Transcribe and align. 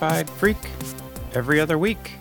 certified 0.00 0.30
freak 0.30 0.56
every 1.34 1.60
other 1.60 1.76
week. 1.76 2.12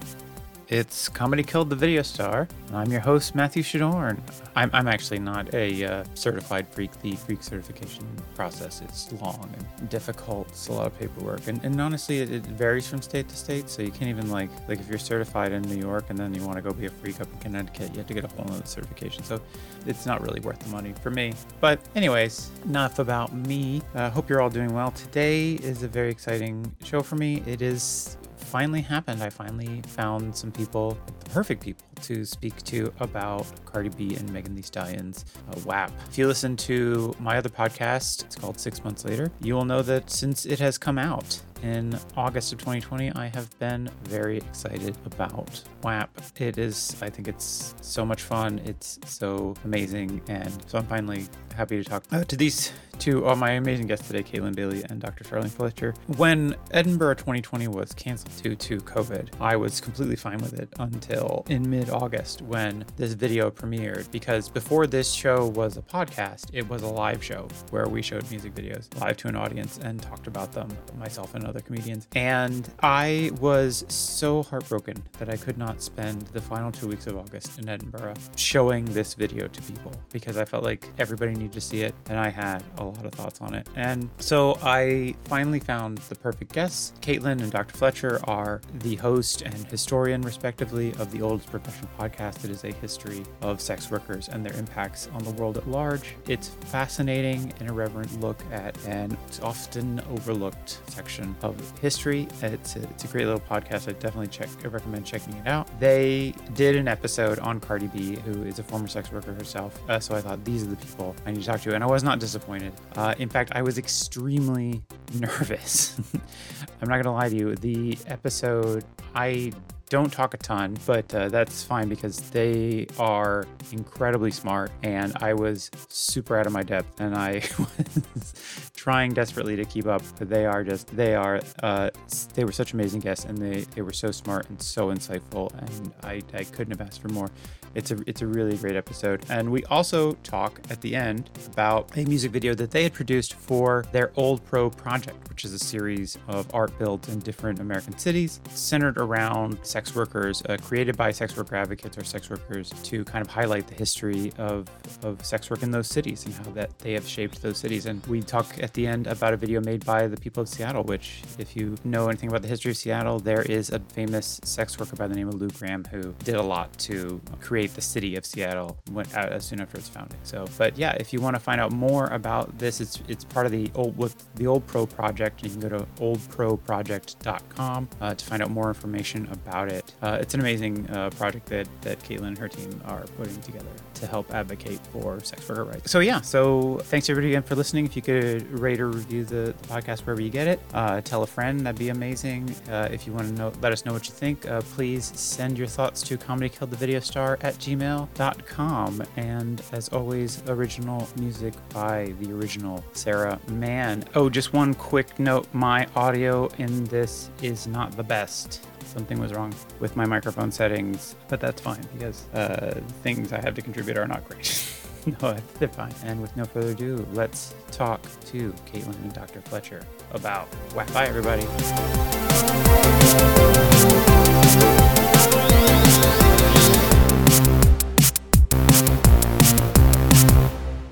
It's 0.71 1.09
Comedy 1.09 1.41
Killed 1.41 1.71
the 1.71 1.75
Video 1.75 2.03
Star. 2.03 2.47
I'm 2.73 2.91
your 2.91 2.99
host, 3.01 3.33
Matthew 3.33 3.63
Shadorn. 3.63 4.21
I'm, 4.55 4.69
I'm 4.71 4.87
actually 4.87 5.17
not 5.17 5.51
a 5.55 5.83
uh, 5.83 6.03
certified 6.13 6.67
freak. 6.67 6.91
The 7.01 7.15
freak 7.15 7.41
certification 7.41 8.05
process 8.35 8.83
is 8.83 9.11
long 9.19 9.51
and 9.79 9.89
difficult. 9.89 10.47
It's 10.49 10.67
a 10.67 10.73
lot 10.73 10.85
of 10.85 10.99
paperwork. 10.99 11.47
And, 11.47 11.59
and 11.65 11.81
honestly, 11.81 12.19
it, 12.19 12.31
it 12.31 12.43
varies 12.43 12.87
from 12.87 13.01
state 13.01 13.27
to 13.29 13.35
state. 13.35 13.67
So 13.67 13.81
you 13.81 13.89
can't 13.89 14.11
even, 14.11 14.29
like, 14.29 14.51
like 14.67 14.79
if 14.79 14.87
you're 14.87 14.99
certified 14.99 15.53
in 15.53 15.63
New 15.63 15.81
York 15.81 16.05
and 16.09 16.19
then 16.19 16.35
you 16.35 16.45
want 16.45 16.57
to 16.57 16.61
go 16.61 16.71
be 16.71 16.85
a 16.85 16.91
freak 16.91 17.19
up 17.19 17.33
in 17.33 17.39
Connecticut, 17.39 17.89
you 17.93 17.97
have 17.97 18.07
to 18.07 18.13
get 18.13 18.23
a 18.23 18.27
whole 18.27 18.45
other 18.51 18.63
certification. 18.65 19.23
So 19.23 19.41
it's 19.87 20.05
not 20.05 20.21
really 20.21 20.39
worth 20.41 20.59
the 20.59 20.69
money 20.69 20.93
for 21.01 21.09
me. 21.09 21.33
But, 21.61 21.79
anyways, 21.95 22.51
enough 22.65 22.99
about 22.99 23.33
me. 23.33 23.81
Uh, 23.95 24.11
hope 24.11 24.29
you're 24.29 24.39
all 24.39 24.51
doing 24.51 24.71
well. 24.75 24.91
Today 24.91 25.53
is 25.53 25.81
a 25.81 25.87
very 25.87 26.11
exciting 26.11 26.71
show 26.83 27.01
for 27.01 27.15
me. 27.15 27.41
It 27.47 27.63
is 27.63 28.17
finally 28.49 28.81
happened. 28.81 29.21
I 29.21 29.29
finally 29.29 29.81
found 29.85 30.35
some 30.35 30.51
people, 30.51 30.97
the 31.05 31.29
perfect 31.29 31.61
people, 31.61 31.85
to 32.01 32.25
speak 32.25 32.55
to 32.63 32.91
about 32.99 33.45
Cardi 33.65 33.89
B 33.89 34.15
and 34.15 34.31
Megan 34.33 34.55
Thee 34.55 34.63
Stallion's 34.63 35.23
uh, 35.51 35.59
WAP. 35.65 35.91
If 36.09 36.17
you 36.17 36.25
listen 36.25 36.57
to 36.57 37.15
my 37.19 37.37
other 37.37 37.49
podcast, 37.49 38.25
it's 38.25 38.35
called 38.35 38.59
Six 38.59 38.83
Months 38.83 39.05
Later, 39.05 39.31
you 39.41 39.53
will 39.53 39.65
know 39.65 39.83
that 39.83 40.09
since 40.09 40.47
it 40.47 40.57
has 40.59 40.79
come 40.79 40.97
out, 40.97 41.39
in 41.61 41.99
August 42.15 42.53
of 42.53 42.59
2020, 42.59 43.11
I 43.11 43.27
have 43.27 43.57
been 43.59 43.89
very 44.03 44.37
excited 44.37 44.95
about 45.05 45.61
WAP. 45.83 46.09
It 46.37 46.57
is, 46.57 46.95
I 47.01 47.09
think 47.09 47.27
it's 47.27 47.75
so 47.81 48.05
much 48.05 48.21
fun. 48.21 48.59
It's 48.63 48.97
so 49.05 49.53
amazing. 49.65 50.21
And 50.29 50.57
so 50.67 50.77
I'm 50.77 50.87
finally 50.87 51.25
happy 51.53 51.81
to 51.81 51.89
talk 51.89 52.03
uh, 52.11 52.23
to 52.23 52.35
these 52.35 52.71
two, 52.99 53.27
uh, 53.27 53.35
my 53.35 53.51
amazing 53.51 53.87
guests 53.87 54.07
today, 54.07 54.21
Caitlin 54.21 54.53
Bailey 54.53 54.83
and 54.89 54.99
Dr. 54.99 55.23
Charlene 55.23 55.49
Fletcher. 55.49 55.93
When 56.17 56.55
Edinburgh 56.71 57.15
2020 57.15 57.69
was 57.69 57.93
canceled 57.93 58.35
due 58.43 58.55
to 58.55 58.77
COVID, 58.79 59.29
I 59.39 59.55
was 59.55 59.79
completely 59.79 60.17
fine 60.17 60.37
with 60.39 60.59
it 60.59 60.69
until 60.79 61.45
in 61.49 61.69
mid 61.69 61.89
August 61.89 62.41
when 62.41 62.85
this 62.97 63.13
video 63.13 63.49
premiered. 63.49 64.11
Because 64.11 64.49
before 64.49 64.85
this 64.85 65.11
show 65.11 65.47
was 65.47 65.77
a 65.77 65.81
podcast, 65.81 66.47
it 66.53 66.67
was 66.67 66.81
a 66.81 66.87
live 66.87 67.23
show 67.23 67.47
where 67.71 67.87
we 67.87 68.01
showed 68.01 68.29
music 68.29 68.53
videos 68.53 68.93
live 68.99 69.15
to 69.17 69.27
an 69.27 69.35
audience 69.35 69.79
and 69.79 70.01
talked 70.01 70.27
about 70.27 70.51
them, 70.51 70.69
myself 70.97 71.35
and 71.35 71.45
other 71.45 71.61
comedians. 71.61 72.07
And 72.15 72.69
I 72.81 73.31
was 73.39 73.85
so 73.87 74.43
heartbroken 74.43 75.01
that 75.19 75.29
I 75.29 75.37
could 75.37 75.57
not 75.57 75.81
spend 75.81 76.21
the 76.27 76.41
final 76.41 76.71
two 76.71 76.87
weeks 76.87 77.07
of 77.07 77.17
August 77.17 77.59
in 77.59 77.69
Edinburgh 77.69 78.15
showing 78.35 78.85
this 78.85 79.13
video 79.13 79.47
to 79.47 79.61
people 79.61 79.93
because 80.11 80.37
I 80.37 80.43
felt 80.43 80.63
like 80.63 80.89
everybody 80.97 81.33
needed 81.39 81.53
to 81.53 81.61
see 81.61 81.81
it 81.81 81.95
and 82.09 82.19
I 82.19 82.29
had 82.29 82.63
a 82.77 82.83
lot 82.83 83.05
of 83.05 83.13
thoughts 83.13 83.41
on 83.41 83.53
it. 83.53 83.67
And 83.75 84.09
so 84.17 84.57
I 84.61 85.15
finally 85.25 85.59
found 85.59 85.97
the 86.09 86.15
perfect 86.15 86.53
guests. 86.53 86.93
Caitlin 87.01 87.41
and 87.41 87.51
Dr. 87.51 87.75
Fletcher 87.75 88.19
are 88.25 88.61
the 88.75 88.95
host 88.95 89.41
and 89.41 89.53
historian, 89.67 90.21
respectively, 90.21 90.93
of 90.99 91.11
the 91.11 91.21
oldest 91.21 91.49
professional 91.49 91.89
podcast 91.97 92.39
that 92.39 92.51
is 92.51 92.63
a 92.63 92.71
history 92.73 93.23
of 93.41 93.61
sex 93.61 93.89
workers 93.89 94.29
and 94.29 94.45
their 94.45 94.53
impacts 94.53 95.09
on 95.13 95.23
the 95.23 95.31
world 95.31 95.57
at 95.57 95.67
large. 95.67 96.15
It's 96.27 96.49
fascinating 96.49 97.53
and 97.59 97.69
irreverent 97.69 98.19
look 98.21 98.41
at 98.51 98.77
an 98.85 99.17
often 99.41 100.01
overlooked 100.11 100.81
section 100.87 101.35
of 101.41 101.55
history. 101.79 102.27
It's 102.41 102.75
a, 102.75 102.83
it's 102.83 103.03
a 103.03 103.07
great 103.07 103.25
little 103.25 103.39
podcast. 103.39 103.87
I 103.87 103.93
definitely 103.93 104.27
check. 104.27 104.49
I 104.63 104.67
recommend 104.67 105.05
checking 105.05 105.33
it 105.35 105.47
out. 105.47 105.67
They 105.79 106.33
did 106.53 106.75
an 106.75 106.87
episode 106.87 107.39
on 107.39 107.59
Cardi 107.59 107.87
B, 107.87 108.15
who 108.15 108.43
is 108.43 108.59
a 108.59 108.63
former 108.63 108.87
sex 108.87 109.11
worker 109.11 109.33
herself. 109.33 109.79
Uh, 109.89 109.99
so 109.99 110.15
I 110.15 110.21
thought 110.21 110.43
these 110.43 110.63
are 110.63 110.67
the 110.67 110.75
people 110.75 111.15
need 111.31 111.41
to 111.41 111.45
talk 111.45 111.61
to, 111.61 111.75
and 111.75 111.83
I 111.83 111.87
was 111.87 112.03
not 112.03 112.19
disappointed. 112.19 112.73
Uh, 112.95 113.15
in 113.17 113.29
fact, 113.29 113.51
I 113.53 113.61
was 113.61 113.77
extremely 113.77 114.81
nervous. 115.13 115.99
I'm 116.81 116.89
not 116.89 117.01
gonna 117.01 117.15
lie 117.15 117.29
to 117.29 117.35
you. 117.35 117.55
The 117.55 117.97
episode 118.07 118.83
I 119.15 119.51
don't 119.89 120.13
talk 120.13 120.33
a 120.35 120.37
ton, 120.37 120.77
but 120.85 121.13
uh, 121.13 121.29
that's 121.29 121.63
fine 121.63 121.89
because 121.89 122.19
they 122.29 122.85
are 122.99 123.47
incredibly 123.71 124.31
smart 124.31 124.71
and 124.83 125.13
I 125.19 125.33
was 125.33 125.71
super 125.89 126.37
out 126.37 126.45
of 126.45 126.53
my 126.53 126.61
depth 126.61 127.01
and 127.01 127.15
I 127.15 127.41
was 127.59 128.71
trying 128.79 129.13
desperately 129.13 129.57
to 129.57 129.65
keep 129.65 129.87
up. 129.87 130.01
But 130.17 130.29
they 130.29 130.45
are 130.45 130.63
just, 130.63 130.87
they 130.95 131.13
are, 131.13 131.41
uh, 131.61 131.89
they 132.33 132.45
were 132.45 132.53
such 132.53 132.71
amazing 132.71 133.01
guests 133.01 133.25
and 133.25 133.37
they, 133.37 133.61
they 133.75 133.81
were 133.81 133.91
so 133.91 134.09
smart 134.11 134.49
and 134.49 134.61
so 134.61 134.87
insightful 134.87 135.51
and 135.59 135.91
I, 136.01 136.21
I 136.33 136.45
couldn't 136.45 136.71
have 136.77 136.87
asked 136.87 137.01
for 137.01 137.09
more. 137.09 137.29
It's 137.75 137.91
a 137.91 137.97
it's 138.07 138.21
a 138.21 138.27
really 138.27 138.57
great 138.57 138.75
episode. 138.75 139.23
And 139.29 139.51
we 139.51 139.63
also 139.65 140.13
talk 140.23 140.59
at 140.69 140.81
the 140.81 140.95
end 140.95 141.29
about 141.45 141.95
a 141.95 142.03
music 142.05 142.31
video 142.31 142.53
that 142.55 142.71
they 142.71 142.83
had 142.83 142.93
produced 142.93 143.33
for 143.35 143.85
their 143.91 144.11
Old 144.15 144.43
Pro 144.45 144.69
project, 144.69 145.29
which 145.29 145.45
is 145.45 145.53
a 145.53 145.59
series 145.59 146.17
of 146.27 146.47
art 146.53 146.77
builds 146.79 147.09
in 147.09 147.19
different 147.19 147.59
American 147.59 147.97
cities 147.97 148.39
centered 148.49 148.97
around 148.97 149.59
sex 149.63 149.95
workers, 149.95 150.41
uh, 150.49 150.57
created 150.63 150.97
by 150.97 151.11
sex 151.11 151.37
worker 151.37 151.55
advocates 151.55 151.97
or 151.97 152.03
sex 152.03 152.29
workers 152.29 152.71
to 152.83 153.03
kind 153.05 153.23
of 153.23 153.31
highlight 153.31 153.67
the 153.67 153.75
history 153.75 154.31
of, 154.37 154.67
of 155.03 155.23
sex 155.23 155.49
work 155.49 155.61
in 155.61 155.71
those 155.71 155.87
cities 155.87 156.25
and 156.25 156.33
how 156.33 156.51
that 156.53 156.77
they 156.79 156.93
have 156.93 157.07
shaped 157.07 157.41
those 157.41 157.57
cities. 157.57 157.85
And 157.85 158.05
we 158.07 158.21
talk 158.21 158.59
at 158.69 158.75
the 158.75 158.85
end 158.85 159.07
about 159.07 159.33
a 159.33 159.37
video 159.37 159.59
made 159.61 159.83
by 159.83 160.05
the 160.05 160.15
people 160.15 160.43
of 160.43 160.47
Seattle, 160.47 160.83
which, 160.83 161.23
if 161.39 161.55
you 161.55 161.75
know 161.83 162.07
anything 162.07 162.29
about 162.29 162.43
the 162.43 162.47
history 162.47 162.69
of 162.69 162.77
Seattle, 162.77 163.19
there 163.19 163.41
is 163.41 163.71
a 163.71 163.79
famous 163.79 164.39
sex 164.43 164.77
worker 164.77 164.95
by 164.95 165.07
the 165.07 165.15
name 165.15 165.27
of 165.27 165.33
Lou 165.33 165.49
Graham 165.49 165.83
who 165.85 166.13
did 166.23 166.35
a 166.35 166.41
lot 166.41 166.71
to 166.79 167.19
create 167.41 167.73
the 167.73 167.81
city 167.81 168.15
of 168.15 168.25
Seattle 168.25 168.77
went 168.91 169.11
out 169.15 169.31
as 169.31 169.43
soon 169.43 169.59
after 169.59 169.77
its 169.77 169.89
founding. 169.89 170.19
So, 170.21 170.45
but 170.59 170.77
yeah, 170.77 170.91
if 170.99 171.11
you 171.11 171.19
want 171.19 171.35
to 171.35 171.39
find 171.39 171.59
out 171.59 171.71
more 171.71 172.05
about 172.07 172.59
this, 172.59 172.79
it's 172.79 173.01
it's 173.07 173.23
part 173.23 173.47
of 173.47 173.51
the 173.51 173.71
old 173.73 173.97
with 173.97 174.15
the 174.35 174.45
Old 174.45 174.67
Pro 174.67 174.85
project. 174.85 175.43
You 175.43 175.49
can 175.49 175.59
go 175.61 175.69
to 175.69 175.87
oldproproject.com 175.99 177.89
uh, 177.99 178.13
to 178.13 178.25
find 178.25 178.43
out 178.43 178.51
more 178.51 178.67
information 178.67 179.27
about 179.31 179.71
it. 179.71 179.93
Uh, 180.03 180.19
it's 180.21 180.35
an 180.35 180.41
amazing 180.41 180.87
uh, 180.91 181.09
project 181.09 181.47
that 181.47 181.67
that 181.81 181.99
Caitlin 182.03 182.27
and 182.27 182.37
her 182.37 182.47
team 182.47 182.81
are 182.85 183.01
putting 183.17 183.41
together 183.41 183.71
to 183.99 184.07
help 184.07 184.33
advocate 184.33 184.79
for 184.91 185.19
sex 185.23 185.47
worker 185.47 185.63
rights. 185.63 185.91
So 185.91 185.99
yeah, 185.99 186.21
so 186.21 186.79
thanks 186.83 187.09
everybody 187.09 187.33
again 187.33 187.43
for 187.43 187.55
listening. 187.55 187.85
If 187.85 187.95
you 187.95 188.01
could 188.01 188.49
rate 188.59 188.79
or 188.79 188.89
review 188.89 189.25
the, 189.25 189.39
the 189.39 189.67
podcast 189.67 190.01
wherever 190.01 190.21
you 190.21 190.29
get 190.29 190.47
it, 190.47 190.59
uh, 190.73 191.01
tell 191.01 191.23
a 191.23 191.27
friend, 191.27 191.61
that'd 191.61 191.79
be 191.79 191.89
amazing. 191.89 192.53
Uh, 192.69 192.89
if 192.91 193.07
you 193.07 193.13
want 193.13 193.27
to 193.27 193.33
know, 193.33 193.53
let 193.61 193.71
us 193.71 193.85
know 193.85 193.93
what 193.93 194.07
you 194.07 194.13
think. 194.13 194.47
Uh, 194.47 194.61
please 194.61 195.05
send 195.19 195.57
your 195.57 195.67
thoughts 195.67 196.01
to 196.03 196.17
comedy 196.17 196.49
killed 196.49 196.71
the 196.71 196.77
video 196.77 196.99
star 196.99 197.37
at 197.41 197.55
gmail.com. 197.55 199.03
And 199.17 199.61
as 199.71 199.89
always, 199.89 200.41
original 200.47 201.07
music 201.17 201.53
by 201.69 202.13
the 202.19 202.31
original 202.31 202.83
Sarah 202.93 203.39
Mann. 203.47 204.03
Oh, 204.15 204.29
just 204.29 204.53
one 204.53 204.73
quick 204.73 205.19
note 205.19 205.47
my 205.53 205.87
audio 205.95 206.47
in 206.57 206.83
this 206.85 207.29
is 207.41 207.67
not 207.67 207.95
the 207.95 208.03
best. 208.03 208.65
Something 208.89 209.19
was 209.19 209.33
wrong 209.33 209.53
with 209.79 209.95
my 209.95 210.05
microphone 210.05 210.51
settings, 210.51 211.15
but 211.27 211.39
that's 211.39 211.61
fine 211.61 211.85
because 211.93 212.25
uh, 212.33 212.81
things 213.03 213.31
I 213.31 213.39
have 213.39 213.53
to 213.53 213.61
contribute 213.61 213.99
are 213.99 214.07
not 214.07 214.27
great. 214.27 214.65
no, 215.21 215.37
they're 215.59 215.67
fine. 215.67 215.93
And 216.03 216.19
with 216.19 216.35
no 216.35 216.45
further 216.45 216.71
ado, 216.71 217.07
let's 217.13 217.53
talk 217.71 218.01
to 218.25 218.51
Caitlin 218.65 218.95
and 219.03 219.13
Dr. 219.13 219.41
Fletcher 219.41 219.83
about 220.11 220.47
WAP. 220.73 220.91
Bye, 220.91 221.05
everybody. 221.05 221.45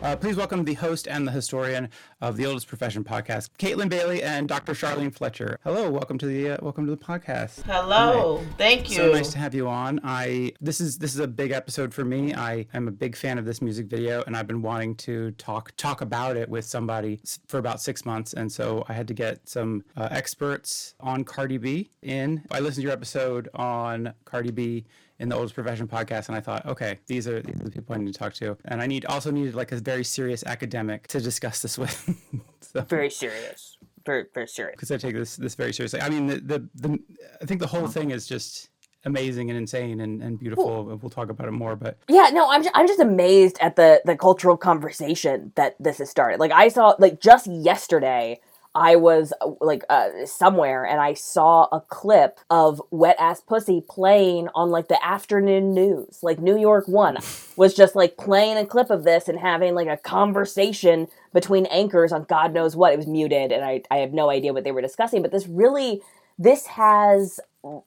Uh, 0.08 0.16
please 0.16 0.38
welcome 0.38 0.64
the 0.64 0.76
host 0.76 1.06
and 1.06 1.28
the 1.28 1.32
historian 1.34 1.90
of 2.22 2.38
the 2.38 2.46
Oldest 2.46 2.66
Profession 2.66 3.04
podcast, 3.04 3.50
Caitlin 3.60 3.90
Bailey 3.90 4.24
and 4.24 4.48
Dr. 4.48 4.72
Charlene 4.72 5.14
Fletcher. 5.14 5.60
Hello, 5.66 5.92
welcome 5.92 6.18
to 6.20 6.26
the 6.26 6.52
uh, 6.52 6.58
welcome 6.62 6.86
to 6.86 6.92
the 6.92 6.98
podcast. 6.98 7.64
Hello, 7.64 8.42
thank 8.58 8.90
you. 8.90 8.96
So 8.96 9.12
nice 9.12 9.34
to 9.34 9.38
have 9.38 9.54
you 9.54 9.68
on. 9.68 10.00
I 10.06 10.54
this 10.62 10.80
is 10.80 10.98
this 10.98 11.14
is 11.14 11.20
a 11.20 11.28
big 11.28 11.52
episode 11.52 11.94
for 11.94 12.06
me. 12.06 12.34
I 12.34 12.68
am 12.74 12.88
a 12.88 12.92
big 12.92 13.18
fan 13.18 13.38
of 13.38 13.44
this 13.44 13.62
music 13.62 13.88
video, 13.88 14.24
and 14.26 14.38
I've 14.38 14.48
been 14.48 14.62
wanting 14.62 14.96
to 14.96 15.32
talk 15.32 15.76
talk 15.76 16.00
about 16.00 16.38
it 16.38 16.48
with 16.48 16.64
somebody 16.64 17.20
for 17.50 17.58
about 17.58 17.82
six 17.82 18.06
months, 18.06 18.32
and 18.32 18.50
so 18.50 18.86
I 18.88 18.94
had 18.94 19.10
to 19.10 19.14
get 19.14 19.50
some 19.50 19.84
uh, 19.98 20.08
experts 20.10 20.96
on 21.02 21.26
Cardi 21.26 21.58
B 21.58 21.92
in. 22.02 22.44
I 22.50 22.62
listened 22.62 22.76
to 22.76 22.82
your 22.84 22.94
episode 22.94 23.50
on 23.56 24.14
Cardi 24.24 24.52
B 24.52 24.86
in 25.20 25.30
the 25.30 25.36
oldest 25.36 25.56
profession 25.56 25.88
podcast, 25.88 26.28
and 26.28 26.38
I 26.38 26.42
thought, 26.42 26.66
okay, 26.66 27.00
these 27.08 27.28
are, 27.28 27.42
these 27.42 27.60
are 27.60 27.64
the 27.64 27.72
people 27.72 27.96
I 27.96 27.98
need 27.98 28.14
to 28.14 28.20
talk 28.20 28.34
to, 28.36 28.58
and 28.66 28.82
I 28.82 28.88
need 28.88 29.06
also 29.06 29.32
needed 29.32 29.56
like 29.56 29.72
a 29.72 29.78
very 29.78 30.04
serious 30.04 30.44
academic 30.44 31.08
to 31.08 31.20
discuss 31.20 31.62
this 31.62 31.78
with. 31.78 32.10
so, 32.62 32.82
very 32.82 33.10
serious, 33.10 33.78
very 34.06 34.26
very 34.34 34.48
serious. 34.48 34.76
Because 34.76 34.92
I 34.92 34.98
take 34.98 35.16
this 35.16 35.36
this 35.36 35.56
very 35.56 35.74
seriously. 35.74 36.02
I 36.02 36.10
mean, 36.10 36.28
the 36.28 36.38
the, 36.40 36.70
the 36.76 37.00
I 37.42 37.46
think 37.46 37.62
the 37.62 37.68
whole 37.68 37.88
thing 37.88 38.12
is 38.12 38.28
just 38.28 38.70
amazing 39.06 39.50
and 39.50 39.58
insane 39.58 40.02
and, 40.02 40.22
and 40.22 40.38
beautiful. 40.38 40.66
Cool. 40.66 40.98
We'll 40.98 41.10
talk 41.10 41.30
about 41.30 41.48
it 41.48 41.52
more, 41.52 41.76
but 41.76 41.98
yeah, 42.08 42.30
no, 42.32 42.50
I'm 42.50 42.62
just, 42.62 42.76
I'm 42.76 42.88
just 42.88 43.00
amazed 43.00 43.58
at 43.60 43.76
the 43.76 44.02
the 44.06 44.16
cultural 44.16 44.58
conversation 44.58 45.52
that 45.56 45.76
this 45.80 45.98
has 45.98 46.10
started. 46.10 46.40
Like 46.40 46.52
I 46.52 46.68
saw 46.68 46.94
like 47.00 47.20
just 47.20 47.48
yesterday 47.48 48.40
I 48.78 48.96
was 48.96 49.34
uh, 49.42 49.54
like 49.60 49.84
uh, 49.90 50.10
somewhere 50.26 50.86
and 50.86 51.02
I 51.02 51.16
saw 51.16 51.64
a 51.72 51.82
clip 51.82 52.40
of 52.52 52.80
Wet 52.92 53.16
Ass 53.20 53.42
Pussy 53.42 53.82
playing 53.90 54.50
on 54.54 54.70
like 54.70 54.88
the 54.88 55.04
afternoon 55.04 55.74
news. 55.74 56.20
Like 56.22 56.40
New 56.40 56.58
York 56.60 56.88
One 56.88 57.18
was 57.58 57.74
just 57.74 57.96
like 57.96 58.18
playing 58.18 58.58
a 58.58 58.66
clip 58.68 58.92
of 58.92 59.04
this 59.04 59.28
and 59.28 59.40
having 59.40 59.74
like 59.74 59.88
a 59.88 59.98
conversation 59.98 61.08
between 61.34 61.66
anchors 61.68 62.12
on 62.12 62.24
God 62.26 62.54
knows 62.54 62.76
what. 62.76 62.94
It 62.94 62.98
was 62.98 63.08
muted 63.08 63.52
and 63.52 63.66
I, 63.66 63.82
I 63.90 63.98
have 63.98 64.14
no 64.14 64.30
idea 64.30 64.54
what 64.54 64.64
they 64.64 64.72
were 64.72 64.82
discussing, 64.82 65.24
but 65.24 65.32
this 65.32 65.48
really 65.48 66.02
this 66.38 66.68
has 66.68 67.40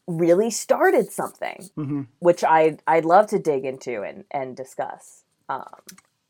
really 0.09 0.51
started 0.51 1.13
something, 1.13 1.71
Mm-hmm. 1.79 2.03
which 2.19 2.43
I 2.43 2.79
I'd 2.87 3.05
love 3.05 3.29
to 3.29 3.39
dig 3.39 3.65
into 3.65 4.03
and 4.03 4.25
and 4.33 4.57
discuss. 4.57 5.23
Um, 5.49 5.65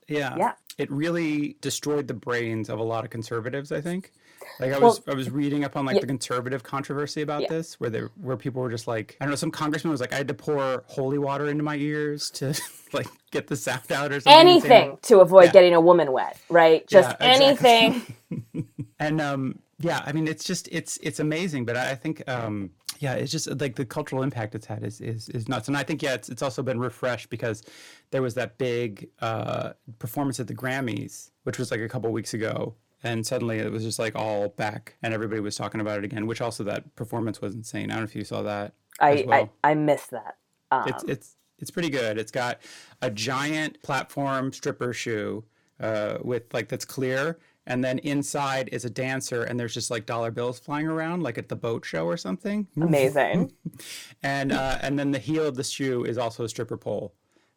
Yeah. 0.06 0.36
Yeah. 0.36 0.52
It 0.76 0.90
really 0.90 1.56
destroyed 1.62 2.08
the 2.08 2.14
brains 2.14 2.68
of 2.68 2.78
a 2.78 2.82
lot 2.82 3.04
of 3.04 3.10
conservatives, 3.10 3.72
I 3.72 3.80
think. 3.80 4.12
Like 4.58 4.72
I 4.72 4.78
was 4.78 5.00
I 5.06 5.14
was 5.14 5.30
reading 5.30 5.64
up 5.64 5.76
on 5.76 5.84
like 5.86 5.94
Yeah. 5.96 6.00
the 6.02 6.06
conservative 6.08 6.62
controversy 6.62 7.22
about 7.22 7.42
Yeah. 7.42 7.48
this 7.48 7.78
where 7.80 7.90
they 7.90 8.00
where 8.20 8.36
people 8.36 8.60
were 8.62 8.70
just 8.70 8.86
like 8.88 9.16
I 9.20 9.24
don't 9.24 9.30
know, 9.30 9.36
some 9.36 9.50
congressman 9.50 9.90
was 9.90 10.00
like 10.00 10.12
I 10.12 10.16
had 10.16 10.28
to 10.28 10.34
pour 10.34 10.84
holy 10.86 11.18
water 11.18 11.48
into 11.48 11.62
my 11.62 11.76
ears 11.76 12.30
to 12.32 12.54
like 12.92 13.08
get 13.30 13.46
the 13.46 13.56
sound 13.56 13.90
out 13.92 14.12
or 14.12 14.20
something. 14.20 14.40
anything 14.40 14.98
to 15.02 15.20
avoid 15.20 15.44
Yeah. 15.46 15.52
getting 15.52 15.74
a 15.74 15.80
woman 15.80 16.12
wet, 16.12 16.36
right? 16.48 16.86
Just 16.88 17.16
Yeah, 17.20 17.32
exactly. 17.32 17.70
anything. 17.70 18.14
and 18.98 19.20
um 19.20 19.58
yeah 19.78 20.02
i 20.04 20.12
mean 20.12 20.28
it's 20.28 20.44
just 20.44 20.68
it's 20.70 20.98
it's 21.02 21.18
amazing 21.20 21.64
but 21.64 21.74
i 21.76 21.90
I 21.92 21.94
think 21.94 22.22
um 22.28 22.70
yeah 22.98 23.14
it's 23.14 23.32
just 23.32 23.48
like 23.60 23.76
the 23.76 23.86
cultural 23.86 24.22
impact 24.22 24.54
it's 24.54 24.66
had 24.66 24.84
is 24.84 25.00
is, 25.00 25.30
is 25.30 25.48
nuts 25.48 25.68
and 25.68 25.76
i 25.76 25.82
think 25.82 26.02
yeah 26.02 26.12
it's, 26.14 26.28
it's 26.28 26.42
also 26.42 26.62
been 26.62 26.78
refreshed 26.78 27.30
because 27.30 27.62
there 28.10 28.20
was 28.20 28.34
that 28.34 28.58
big 28.58 29.08
uh 29.22 29.70
performance 29.98 30.38
at 30.38 30.48
the 30.48 30.54
grammys 30.54 31.30
which 31.44 31.58
was 31.58 31.70
like 31.70 31.80
a 31.80 31.88
couple 31.88 32.12
weeks 32.12 32.34
ago 32.34 32.74
and 33.02 33.26
suddenly 33.26 33.58
it 33.58 33.72
was 33.72 33.82
just 33.82 33.98
like 33.98 34.14
all 34.14 34.48
back 34.48 34.96
and 35.02 35.14
everybody 35.14 35.40
was 35.40 35.56
talking 35.56 35.80
about 35.80 35.98
it 35.98 36.04
again 36.04 36.26
which 36.26 36.40
also 36.40 36.62
that 36.64 36.94
performance 36.96 37.40
was 37.40 37.54
insane 37.54 37.90
i 37.90 37.94
don't 37.94 38.02
know 38.02 38.04
if 38.04 38.16
you 38.16 38.24
saw 38.24 38.42
that 38.42 38.74
I, 39.00 39.24
well. 39.26 39.50
I 39.62 39.70
I 39.70 39.74
miss 39.74 40.06
that. 40.08 40.36
Um, 40.70 40.84
it's 40.86 41.04
it's 41.04 41.36
it's 41.58 41.70
pretty 41.70 41.90
good. 41.90 42.18
It's 42.18 42.30
got 42.30 42.60
a 43.02 43.10
giant 43.10 43.82
platform 43.82 44.52
stripper 44.52 44.92
shoe 44.92 45.44
uh, 45.80 46.18
with 46.22 46.52
like 46.52 46.68
that's 46.68 46.84
clear, 46.84 47.38
and 47.66 47.82
then 47.82 47.98
inside 47.98 48.68
is 48.72 48.84
a 48.84 48.90
dancer, 48.90 49.42
and 49.42 49.58
there's 49.58 49.74
just 49.74 49.90
like 49.90 50.06
dollar 50.06 50.30
bills 50.30 50.58
flying 50.58 50.86
around, 50.86 51.22
like 51.22 51.38
at 51.38 51.48
the 51.48 51.56
boat 51.56 51.84
show 51.84 52.06
or 52.06 52.16
something. 52.16 52.66
amazing. 52.76 53.52
And 54.22 54.52
uh, 54.52 54.78
and 54.82 54.98
then 54.98 55.12
the 55.12 55.18
heel 55.18 55.46
of 55.46 55.56
the 55.56 55.64
shoe 55.64 56.04
is 56.04 56.18
also 56.18 56.44
a 56.44 56.48
stripper 56.48 56.76
pole, 56.76 57.14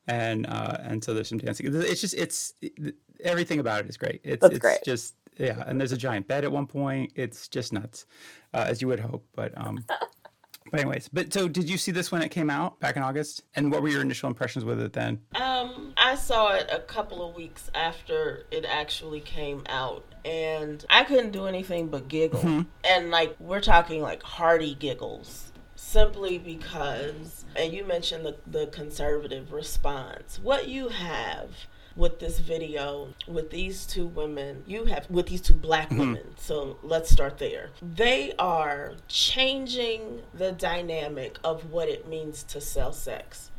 and 0.07 0.46
uh, 0.48 0.78
and 0.81 1.04
so 1.04 1.13
there's 1.13 1.28
some 1.28 1.38
dancing. 1.39 1.69
It's 1.74 2.00
just 2.00 2.13
it's 2.13 2.54
everything 3.22 3.60
about 3.60 3.81
it 3.81 3.89
is 3.89 3.98
great. 3.98 4.22
It's 4.24 4.42
That's 4.42 4.56
it's 4.56 4.62
great. 4.62 4.80
just 4.86 5.16
yeah, 5.38 5.64
and 5.66 5.80
there's 5.80 5.92
a 5.92 5.98
giant 5.98 6.28
bed 6.28 6.44
at 6.44 6.52
one 6.52 6.68
point. 6.68 7.12
It's 7.16 7.48
just 7.48 7.74
nuts, 7.74 8.06
uh, 8.54 8.66
as 8.68 8.82
you 8.82 8.88
would 8.88 9.00
hope. 9.00 9.26
But 9.36 9.54
um, 9.58 9.84
but 10.72 10.80
anyways, 10.80 11.10
but 11.10 11.34
so 11.34 11.48
did 11.48 11.70
you 11.70 11.78
see 11.78 11.92
this 11.92 12.12
when 12.12 12.22
it 12.22 12.30
came 12.30 12.50
out 12.50 12.80
back 12.80 12.96
in 12.96 13.04
August? 13.04 13.44
And 13.56 13.72
what 13.72 13.82
were 13.82 13.90
your 13.90 14.02
initial 14.02 14.28
impressions 14.28 14.66
with 14.66 14.80
it 14.82 14.94
then? 14.94 15.20
Um, 15.36 15.94
I 15.98 16.16
saw 16.16 16.54
it 16.54 16.70
a 16.72 16.80
couple 16.80 17.28
of 17.28 17.36
weeks 17.36 17.70
after 17.74 18.46
it 18.52 18.66
actually 18.66 19.20
came 19.20 19.64
out, 19.68 20.06
and 20.26 20.86
I 20.90 21.04
couldn't 21.04 21.32
do 21.32 21.46
anything 21.46 21.88
but 21.88 22.08
giggle. 22.08 22.66
And 22.84 23.12
like 23.12 23.36
we're 23.40 23.62
talking 23.62 24.02
like 24.02 24.24
hearty 24.24 24.76
giggles, 24.76 25.52
simply 25.76 26.38
because. 26.38 27.46
And 27.56 27.72
you 27.72 27.86
mentioned 27.86 28.26
the 28.26 28.38
the 28.48 28.68
conservative 28.68 29.52
response. 29.52 30.40
What 30.42 30.68
you 30.68 30.90
have 30.90 31.52
with 31.95 32.19
this 32.19 32.40
video 32.40 33.10
with 33.28 33.51
these 33.51 33.86
two 33.86 34.07
women 34.07 34.63
you 34.66 34.86
have 34.86 35.10
with 35.10 35.28
these 35.28 35.42
two 35.42 35.54
black 35.54 35.90
mm-hmm. 35.90 36.00
women 36.00 36.24
so 36.38 36.78
let's 36.81 37.10
start 37.10 37.38
there 37.38 37.69
they 37.81 38.34
are 38.40 38.94
changing 39.07 40.22
the 40.34 40.51
dynamic 40.51 41.38
of 41.44 41.72
what 41.72 41.88
it 41.88 42.07
means 42.07 42.44
to 42.44 42.60
sell 42.60 42.92
sex 42.92 43.51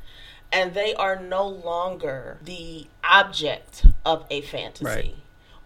and 0.54 0.72
they 0.72 0.94
are 0.94 1.16
no 1.16 1.46
longer 1.46 2.38
the 2.42 2.86
object 3.02 3.86
of 4.04 4.24
a 4.30 4.40
fantasy, 4.42 4.84
Right. 4.84 5.16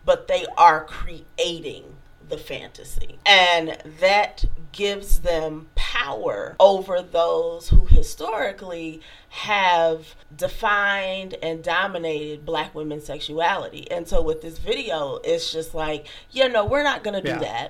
but 0.05 0.29
they 0.29 0.47
are 0.57 0.85
creating 0.85 1.97
the 2.27 2.39
fantasy. 2.39 3.19
And 3.27 3.77
that 4.01 4.47
gives 4.73 5.21
them 5.21 5.69
power 5.99 6.57
over 6.61 7.03
those 7.03 7.69
who 7.69 7.87
historically 7.87 9.01
have 9.31 10.15
defined 10.35 11.35
and 11.43 11.63
dominated 11.63 12.45
black 12.45 12.75
women's 12.75 13.05
sexuality. 13.05 13.91
And 13.91 14.07
so 14.07 14.23
with 14.23 14.41
this 14.41 14.59
video, 14.59 15.21
it's 15.25 15.53
just 15.53 15.75
like, 15.75 16.07
yeah, 16.31 16.47
no, 16.47 16.65
we're 16.65 16.83
not 16.83 17.05
going 17.05 17.23
to 17.23 17.23
do 17.23 17.39
Yeah. 17.41 17.69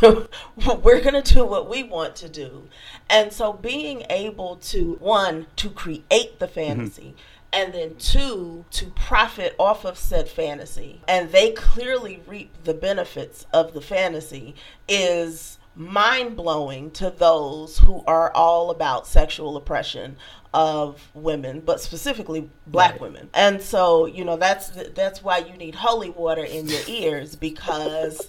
that. 0.00 0.28
we're 0.82 1.00
going 1.00 1.20
to 1.20 1.34
do 1.34 1.44
what 1.44 1.68
we 1.68 1.82
want 1.82 2.16
to 2.16 2.28
do. 2.28 2.68
And 3.10 3.32
so 3.32 3.52
being 3.52 4.04
able 4.08 4.56
to, 4.56 4.94
one, 5.00 5.46
to 5.56 5.68
create 5.68 6.38
the 6.38 6.46
mm-hmm. 6.46 6.54
fantasy. 6.54 7.14
And 7.52 7.72
then 7.72 7.94
two, 7.96 8.64
to 8.72 8.86
profit 8.86 9.54
off 9.58 9.84
of 9.84 9.96
said 9.96 10.28
fantasy. 10.28 11.00
And 11.06 11.30
they 11.30 11.52
clearly 11.52 12.20
reap 12.26 12.50
the 12.64 12.74
benefits 12.74 13.46
of 13.52 13.74
the 13.74 13.80
fantasy 13.80 14.56
is 14.88 15.58
mind 15.76 16.36
blowing 16.36 16.90
to 16.92 17.10
those 17.10 17.78
who 17.78 18.02
are 18.06 18.32
all 18.32 18.70
about 18.70 19.06
sexual 19.06 19.56
oppression 19.56 20.16
of 20.52 21.08
women, 21.14 21.60
but 21.60 21.80
specifically 21.80 22.48
black 22.66 22.92
Right. 22.92 23.00
women. 23.00 23.28
And 23.34 23.60
so, 23.60 24.06
you 24.06 24.24
know, 24.24 24.36
that's 24.36 24.68
that's 24.94 25.22
why 25.22 25.38
you 25.38 25.56
need 25.56 25.74
holy 25.74 26.10
water 26.10 26.44
in 26.44 26.68
your 26.68 26.82
ears 26.86 27.34
because 27.34 28.28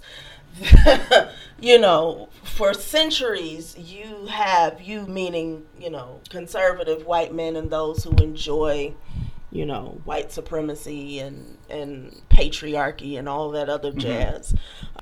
you 1.60 1.78
know, 1.80 2.30
for 2.44 2.74
centuries, 2.74 3.78
you 3.78 4.28
have, 4.28 4.82
you 4.82 5.06
meaning, 5.06 5.66
you 5.80 5.90
know, 5.90 6.22
conservative 6.30 7.06
white 7.06 7.34
men 7.34 7.56
and 7.56 7.70
those 7.70 8.04
who 8.04 8.12
enjoy, 8.18 8.94
you 9.56 9.66
know, 9.66 10.02
white 10.04 10.34
supremacy 10.34 11.20
and, 11.20 11.58
and 11.70 12.22
patriarchy 12.30 13.18
and 13.18 13.30
all 13.30 13.52
that 13.52 13.70
other 13.70 13.90
mm-hmm. 13.90 14.00
jazz. 14.00 14.54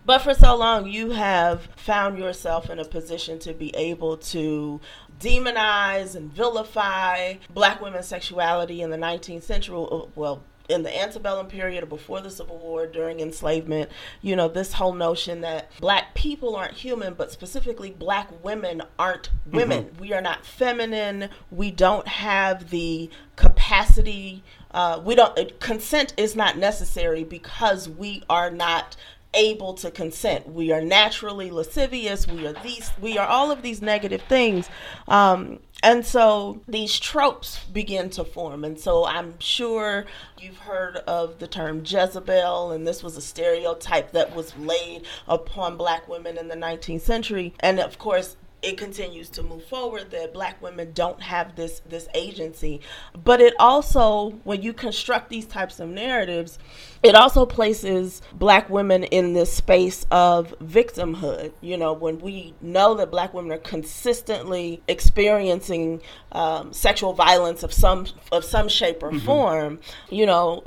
But 0.05 0.19
for 0.19 0.35
so 0.35 0.55
long, 0.55 0.87
you 0.87 1.11
have 1.11 1.67
found 1.75 2.19
yourself 2.19 2.69
in 2.69 2.77
a 2.77 2.85
position 2.85 3.39
to 3.39 3.53
be 3.53 3.75
able 3.75 4.17
to 4.17 4.79
demonize 5.19 6.15
and 6.15 6.31
vilify 6.31 7.35
black 7.51 7.81
women's 7.81 8.05
sexuality 8.05 8.81
in 8.81 8.91
the 8.91 8.97
19th 8.97 9.43
century. 9.43 9.75
Well, 10.15 10.43
in 10.69 10.83
the 10.83 11.01
antebellum 11.01 11.47
period 11.47 11.83
or 11.83 11.87
before 11.87 12.21
the 12.21 12.29
Civil 12.29 12.57
War, 12.57 12.87
during 12.87 13.19
enslavement, 13.19 13.89
you 14.21 14.35
know, 14.35 14.47
this 14.47 14.73
whole 14.73 14.93
notion 14.93 15.41
that 15.41 15.69
black 15.79 16.13
people 16.15 16.55
aren't 16.55 16.73
human, 16.73 17.13
but 17.13 17.31
specifically 17.31 17.91
black 17.91 18.29
women 18.43 18.81
aren't 18.97 19.29
women. 19.45 19.91
We 19.99 20.13
are 20.13 20.21
not 20.21 20.45
feminine. 20.45 21.29
We 21.51 21.71
don't 21.71 22.07
have 22.07 22.69
the 22.69 23.09
capacity. 23.35 24.43
Uh, 24.71 25.01
we 25.03 25.15
don't, 25.15 25.59
consent 25.59 26.13
is 26.17 26.35
not 26.35 26.57
necessary 26.57 27.23
because 27.23 27.89
we 27.89 28.23
are 28.29 28.49
not 28.49 28.95
able 29.33 29.73
to 29.73 29.91
consent. 29.91 30.47
We 30.49 30.71
are 30.71 30.81
naturally 30.81 31.49
lascivious. 31.51 32.27
We 32.27 32.45
are 32.45 32.53
these. 32.53 32.91
We 33.01 33.17
are 33.17 33.27
all 33.27 33.51
of 33.51 33.61
these 33.61 33.81
negative 33.81 34.21
things, 34.23 34.69
um, 35.07 35.59
and 35.83 36.05
so 36.05 36.61
these 36.65 36.97
tropes 36.97 37.59
begin 37.65 38.09
to 38.11 38.23
form. 38.23 38.63
And 38.63 38.79
so 38.79 39.05
I'm 39.05 39.37
sure 39.39 40.05
you've 40.39 40.59
heard 40.59 40.95
of 40.95 41.39
the 41.39 41.47
term 41.47 41.83
Jezebel, 41.85 42.71
and 42.71 42.87
this 42.87 43.03
was 43.03 43.17
a 43.17 43.21
stereotype 43.21 44.13
that 44.13 44.33
was 44.33 44.55
laid 44.57 45.05
upon 45.27 45.75
black 45.75 46.07
women 46.07 46.37
in 46.37 46.47
the 46.47 46.55
19th 46.55 47.01
century. 47.01 47.53
And 47.59 47.81
of 47.81 47.99
course, 47.99 48.37
it 48.61 48.77
continues 48.77 49.27
to 49.31 49.43
move 49.43 49.65
forward 49.65 50.09
that 50.11 50.33
black 50.33 50.61
women 50.61 50.93
don't 50.93 51.21
have 51.21 51.57
this 51.57 51.81
this 51.89 52.07
agency 52.13 52.79
but 53.21 53.41
it 53.41 53.53
also 53.59 54.29
when 54.45 54.61
you 54.61 54.71
construct 54.71 55.27
these 55.29 55.45
types 55.45 55.81
of 55.81 55.89
narratives 55.89 56.57
it 57.03 57.15
also 57.15 57.45
places 57.45 58.21
black 58.33 58.69
women 58.69 59.03
in 59.03 59.33
this 59.33 59.51
space 59.53 60.05
of 60.09 60.55
victimhood. 60.59 61.51
You 61.61 61.77
know 61.77 61.93
when 61.93 62.19
we 62.19 62.53
know 62.61 62.95
that 62.95 63.11
black 63.11 63.33
women 63.33 63.51
are 63.51 63.57
consistently 63.59 64.81
experiencing 64.87 66.01
um, 66.31 66.73
sexual 66.73 67.13
violence 67.13 67.63
of 67.63 67.73
some 67.73 68.07
of 68.31 68.43
some 68.43 68.67
shape 68.67 69.03
or 69.03 69.17
form 69.19 69.79
you 70.09 70.25
know 70.25 70.63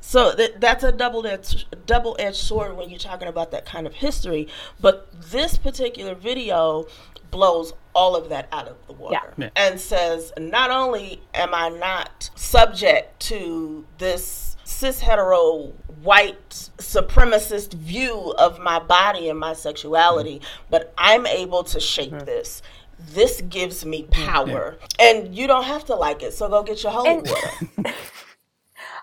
so 0.00 0.34
th- 0.34 0.54
that's 0.58 0.82
a 0.84 0.92
double-edged 0.92 1.86
double-edged 1.86 2.36
sword 2.36 2.76
when 2.76 2.88
you're 2.90 2.98
talking 2.98 3.28
about 3.28 3.50
that 3.52 3.64
kind 3.66 3.86
of 3.86 3.92
history. 3.94 4.48
But 4.80 5.08
this 5.30 5.58
particular 5.58 6.14
video 6.14 6.86
blows 7.30 7.72
all 7.94 8.16
of 8.16 8.28
that 8.30 8.48
out 8.50 8.66
of 8.66 8.76
the 8.86 8.92
water 8.92 9.34
Yeah. 9.36 9.50
and 9.56 9.78
says 9.80 10.32
not 10.38 10.70
only 10.70 11.20
am 11.34 11.54
I 11.54 11.68
not 11.68 12.30
subject 12.34 13.20
to 13.28 13.84
this 13.98 14.49
cis 14.70 15.00
hetero 15.00 15.72
white 16.02 16.70
supremacist 16.78 17.74
view 17.74 18.34
of 18.38 18.58
my 18.58 18.78
body 18.78 19.28
and 19.28 19.38
my 19.38 19.52
sexuality, 19.52 20.40
but 20.70 20.94
I'm 20.96 21.26
able 21.26 21.64
to 21.64 21.80
shape 21.80 22.12
hmm. 22.12 22.18
this. 22.20 22.62
This 22.98 23.40
gives 23.42 23.84
me 23.84 24.04
power. 24.04 24.78
And 24.98 25.34
you 25.34 25.46
don't 25.46 25.64
have 25.64 25.84
to 25.86 25.94
like 25.94 26.22
it, 26.22 26.34
so 26.34 26.48
go 26.48 26.62
get 26.62 26.82
your 26.82 26.92
holy 26.92 27.10
And- 27.10 27.28
water. 27.28 27.94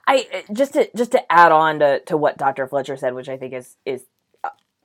I 0.09 0.45
just 0.53 0.71
to 0.73 0.89
just 0.95 1.11
to 1.11 1.31
add 1.31 1.51
on 1.51 1.79
to, 1.79 1.99
to 2.05 2.15
what 2.15 2.37
Dr. 2.37 2.65
Fletcher 2.65 2.95
said, 2.95 3.13
which 3.13 3.27
I 3.27 3.35
think 3.35 3.53
is 3.53 3.75
is 3.85 4.05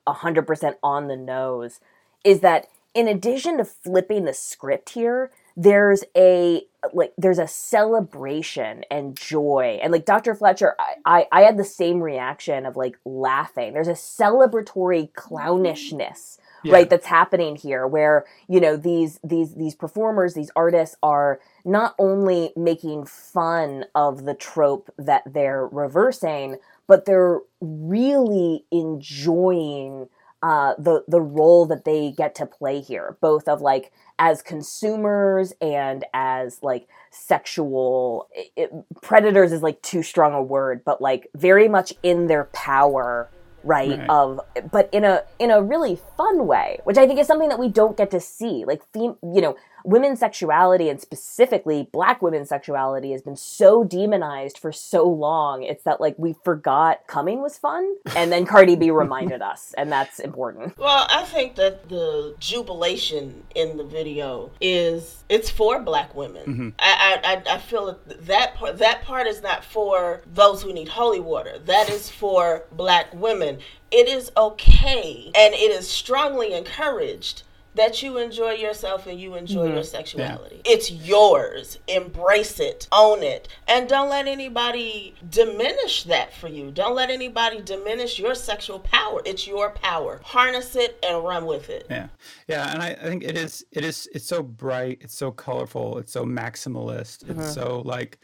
a 0.04 0.12
hundred 0.12 0.48
percent 0.48 0.78
on 0.82 1.06
the 1.06 1.16
nose, 1.16 1.78
is 2.24 2.40
that 2.40 2.66
in 2.92 3.06
addition 3.06 3.58
to 3.58 3.64
flipping 3.64 4.24
the 4.24 4.34
script 4.34 4.90
here, 4.90 5.30
there's 5.56 6.02
a 6.16 6.62
like 6.94 7.12
there's 7.18 7.38
a 7.38 7.48
celebration 7.48 8.84
and 8.90 9.16
joy 9.16 9.78
and 9.82 9.92
like 9.92 10.04
dr 10.04 10.34
fletcher 10.36 10.74
I, 10.78 10.94
I 11.04 11.26
i 11.32 11.42
had 11.42 11.56
the 11.58 11.64
same 11.64 12.00
reaction 12.02 12.66
of 12.66 12.76
like 12.76 12.98
laughing 13.04 13.72
there's 13.74 13.88
a 13.88 13.92
celebratory 13.92 15.12
clownishness 15.12 16.38
Yeah. 16.62 16.74
right 16.74 16.90
that's 16.90 17.06
happening 17.06 17.56
here 17.56 17.86
where 17.86 18.26
you 18.48 18.60
know 18.60 18.76
these 18.76 19.20
these 19.24 19.54
these 19.54 19.74
performers 19.74 20.34
these 20.34 20.50
artists 20.56 20.96
are 21.02 21.40
not 21.64 21.94
only 21.98 22.52
making 22.56 23.06
fun 23.06 23.84
of 23.94 24.24
the 24.24 24.34
trope 24.34 24.90
that 24.98 25.22
they're 25.32 25.66
reversing 25.68 26.56
but 26.88 27.06
they're 27.06 27.40
really 27.60 28.64
enjoying 28.72 30.08
uh, 30.42 30.74
the 30.76 31.04
the 31.06 31.20
role 31.20 31.66
that 31.66 31.84
they 31.84 32.10
get 32.10 32.34
to 32.34 32.46
play 32.46 32.80
here, 32.80 33.16
both 33.20 33.46
of 33.46 33.60
like 33.60 33.92
as 34.18 34.42
consumers 34.42 35.52
and 35.60 36.04
as 36.12 36.62
like 36.62 36.88
sexual 37.10 38.28
it, 38.56 38.70
predators 39.02 39.52
is 39.52 39.62
like 39.62 39.80
too 39.82 40.02
strong 40.02 40.34
a 40.34 40.42
word, 40.42 40.82
but 40.84 41.00
like 41.00 41.28
very 41.34 41.68
much 41.68 41.92
in 42.02 42.26
their 42.26 42.44
power, 42.52 43.30
right? 43.62 43.90
Right. 43.90 44.10
Of 44.10 44.40
but 44.70 44.88
in 44.92 45.04
a 45.04 45.22
in 45.38 45.52
a 45.52 45.62
really 45.62 46.00
fun 46.16 46.46
way, 46.46 46.80
which 46.84 46.98
I 46.98 47.06
think 47.06 47.20
is 47.20 47.28
something 47.28 47.48
that 47.48 47.60
we 47.60 47.68
don't 47.68 47.96
get 47.96 48.10
to 48.10 48.20
see. 48.20 48.64
Like 48.64 48.82
fem- 48.92 49.18
you 49.22 49.40
know, 49.40 49.56
women's 49.84 50.20
sexuality 50.20 50.88
and 50.88 51.00
specifically 51.00 51.88
black 51.92 52.22
women's 52.22 52.48
sexuality 52.48 53.12
has 53.12 53.22
been 53.22 53.36
so 53.36 53.84
demonized 53.84 54.58
for 54.58 54.72
so 54.72 55.04
long. 55.08 55.62
It's 55.62 55.84
that 55.84 56.00
like 56.00 56.14
we 56.18 56.34
forgot 56.44 57.06
coming 57.06 57.40
was 57.42 57.58
fun, 57.58 57.94
and 58.16 58.30
then 58.32 58.46
Cardi 58.46 58.76
B 58.76 58.90
reminded 59.04 59.42
us, 59.42 59.74
and 59.76 59.90
that's 59.90 60.18
important. 60.18 60.76
Well, 60.78 61.06
I 61.10 61.24
think 61.24 61.56
that 61.56 61.88
the 61.88 62.34
jubilation 62.38 63.44
in 63.54 63.76
the 63.76 63.84
video 63.84 64.50
is 64.60 65.24
it's 65.28 65.50
for 65.50 65.80
black 65.80 66.14
women. 66.14 66.42
Mm-hmm. 66.46 66.68
I, 66.78 67.20
I 67.24 67.32
I- 67.32 67.54
I 67.54 67.58
feel 67.58 67.86
that 67.86 68.26
that 68.26 68.54
part 68.54 68.78
that 68.78 69.02
part 69.02 69.26
is 69.26 69.42
not 69.42 69.64
for 69.64 70.22
those 70.26 70.62
who 70.62 70.72
need 70.72 70.88
holy 70.88 71.20
water. 71.20 71.58
That 71.66 71.90
is 71.90 72.08
for 72.08 72.64
black 72.72 73.12
women. 73.12 73.58
It 73.90 74.08
is 74.08 74.30
okay 74.36 75.30
and 75.34 75.52
it 75.54 75.70
is 75.70 75.88
strongly 75.88 76.54
encouraged 76.54 77.42
that 77.74 78.02
you 78.02 78.18
enjoy 78.18 78.52
yourself 78.52 79.06
and 79.06 79.18
you 79.20 79.34
enjoy 79.34 79.64
mm-hmm. 79.66 79.74
your 79.74 79.82
sexuality. 79.82 80.60
It's 80.64 80.90
yours. 80.90 81.78
Embrace 81.88 82.60
it. 82.60 82.86
Own 82.92 83.22
it. 83.22 83.48
And 83.66 83.88
don't 83.88 84.10
let 84.10 84.26
anybody 84.26 85.14
diminish 85.30 86.04
that 86.04 86.34
for 86.34 86.48
you. 86.48 86.70
Don't 86.70 86.94
let 86.94 87.10
anybody 87.10 87.62
diminish 87.62 88.18
your 88.18 88.34
sexual 88.34 88.78
power. 88.80 89.22
It's 89.24 89.46
your 89.46 89.70
power. 89.70 90.20
Harness 90.22 90.76
it 90.76 90.98
and 91.02 91.24
run 91.24 91.46
with 91.46 91.70
it. 91.70 91.86
Yeah, 91.88 92.08
yeah, 92.48 92.72
and 92.72 92.82
I, 92.82 92.88
I 92.88 93.04
think 93.04 93.24
it 93.24 93.36
is. 93.36 93.64
It 93.72 93.84
is. 93.84 94.08
It's 94.14 94.26
so 94.26 94.42
bright. 94.42 94.98
It's 95.00 95.16
so 95.16 95.30
colorful. 95.30 95.98
It's 95.98 96.12
so 96.12 96.24
maximalist. 96.24 97.28
It's 97.28 97.30
mm-hmm. 97.30 97.42
so 97.42 97.82
like, 97.84 98.18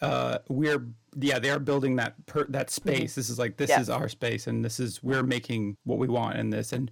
uh, 0.00 0.38
we're 0.48 0.86
yeah. 1.16 1.38
They 1.38 1.50
are 1.50 1.58
building 1.58 1.96
that 1.96 2.14
per, 2.26 2.44
that 2.48 2.68
mm-hmm. 2.68 2.90
space. 2.90 3.14
This 3.14 3.28
is 3.28 3.38
like 3.38 3.56
this 3.56 3.70
Yeah. 3.70 3.80
is 3.80 3.90
our 3.90 4.08
space, 4.08 4.46
and 4.46 4.64
this 4.64 4.80
is 4.80 5.02
we're 5.02 5.22
making 5.22 5.76
what 5.84 5.98
we 5.98 6.08
want 6.08 6.38
in 6.38 6.50
this, 6.50 6.72
and 6.72 6.90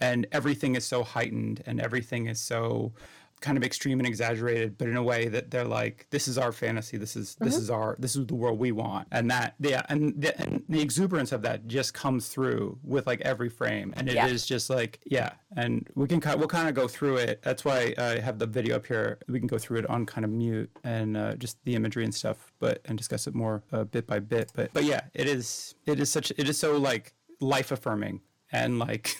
and 0.00 0.26
everything 0.32 0.74
is 0.76 0.84
so 0.86 1.02
heightened, 1.04 1.62
and 1.66 1.80
everything 1.80 2.26
is 2.26 2.40
so 2.40 2.92
kind 3.40 3.56
of 3.56 3.64
extreme 3.64 3.98
and 3.98 4.06
exaggerated, 4.06 4.76
but 4.76 4.86
in 4.86 4.98
a 4.98 5.02
way 5.02 5.26
that 5.26 5.50
they're 5.50 5.64
like, 5.64 6.06
this 6.10 6.28
is 6.28 6.36
our 6.36 6.52
fantasy. 6.52 6.98
This 6.98 7.16
is 7.16 7.36
this 7.40 7.56
is 7.56 7.70
our 7.70 7.96
this 7.98 8.14
is 8.14 8.26
the 8.26 8.34
world 8.34 8.58
we 8.58 8.70
want, 8.70 9.08
and 9.12 9.30
that 9.30 9.54
yeah, 9.60 9.80
and 9.88 10.20
the, 10.20 10.38
and 10.38 10.62
the 10.68 10.78
exuberance 10.82 11.32
of 11.32 11.40
that 11.42 11.66
just 11.66 11.94
comes 11.94 12.28
through 12.28 12.78
with 12.84 13.06
like 13.06 13.22
every 13.22 13.48
frame, 13.48 13.94
and 13.96 14.08
it 14.10 14.16
is 14.16 14.44
Yeah. 14.50 14.54
just 14.56 14.68
like 14.68 15.00
yeah, 15.06 15.30
and 15.56 15.88
we 15.94 16.06
can 16.06 16.20
kind 16.20 16.38
we'll 16.38 16.48
kind 16.48 16.68
of 16.68 16.74
go 16.74 16.86
through 16.86 17.16
it. 17.16 17.40
That's 17.42 17.64
why 17.64 17.94
I 17.96 18.18
have 18.20 18.38
the 18.38 18.46
video 18.46 18.76
up 18.76 18.86
here. 18.86 19.18
We 19.26 19.38
can 19.38 19.48
go 19.48 19.56
through 19.56 19.78
it 19.78 19.86
on 19.88 20.04
kind 20.04 20.26
of 20.26 20.30
mute 20.30 20.70
and 20.84 21.16
uh, 21.16 21.34
just 21.36 21.56
the 21.64 21.74
imagery 21.76 22.04
and 22.04 22.14
stuff, 22.14 22.52
but 22.58 22.82
and 22.84 22.98
discuss 22.98 23.26
it 23.26 23.34
more 23.34 23.62
uh, 23.72 23.84
bit 23.84 24.06
by 24.06 24.18
bit. 24.18 24.52
But 24.54 24.74
but 24.74 24.84
yeah, 24.84 25.00
it 25.14 25.26
is 25.26 25.74
it 25.86 25.98
is 25.98 26.10
such 26.12 26.30
it 26.36 26.46
is 26.46 26.58
so 26.58 26.76
like 26.76 27.14
life 27.40 27.72
affirming 27.72 28.20
and 28.52 28.78
like 28.78 29.16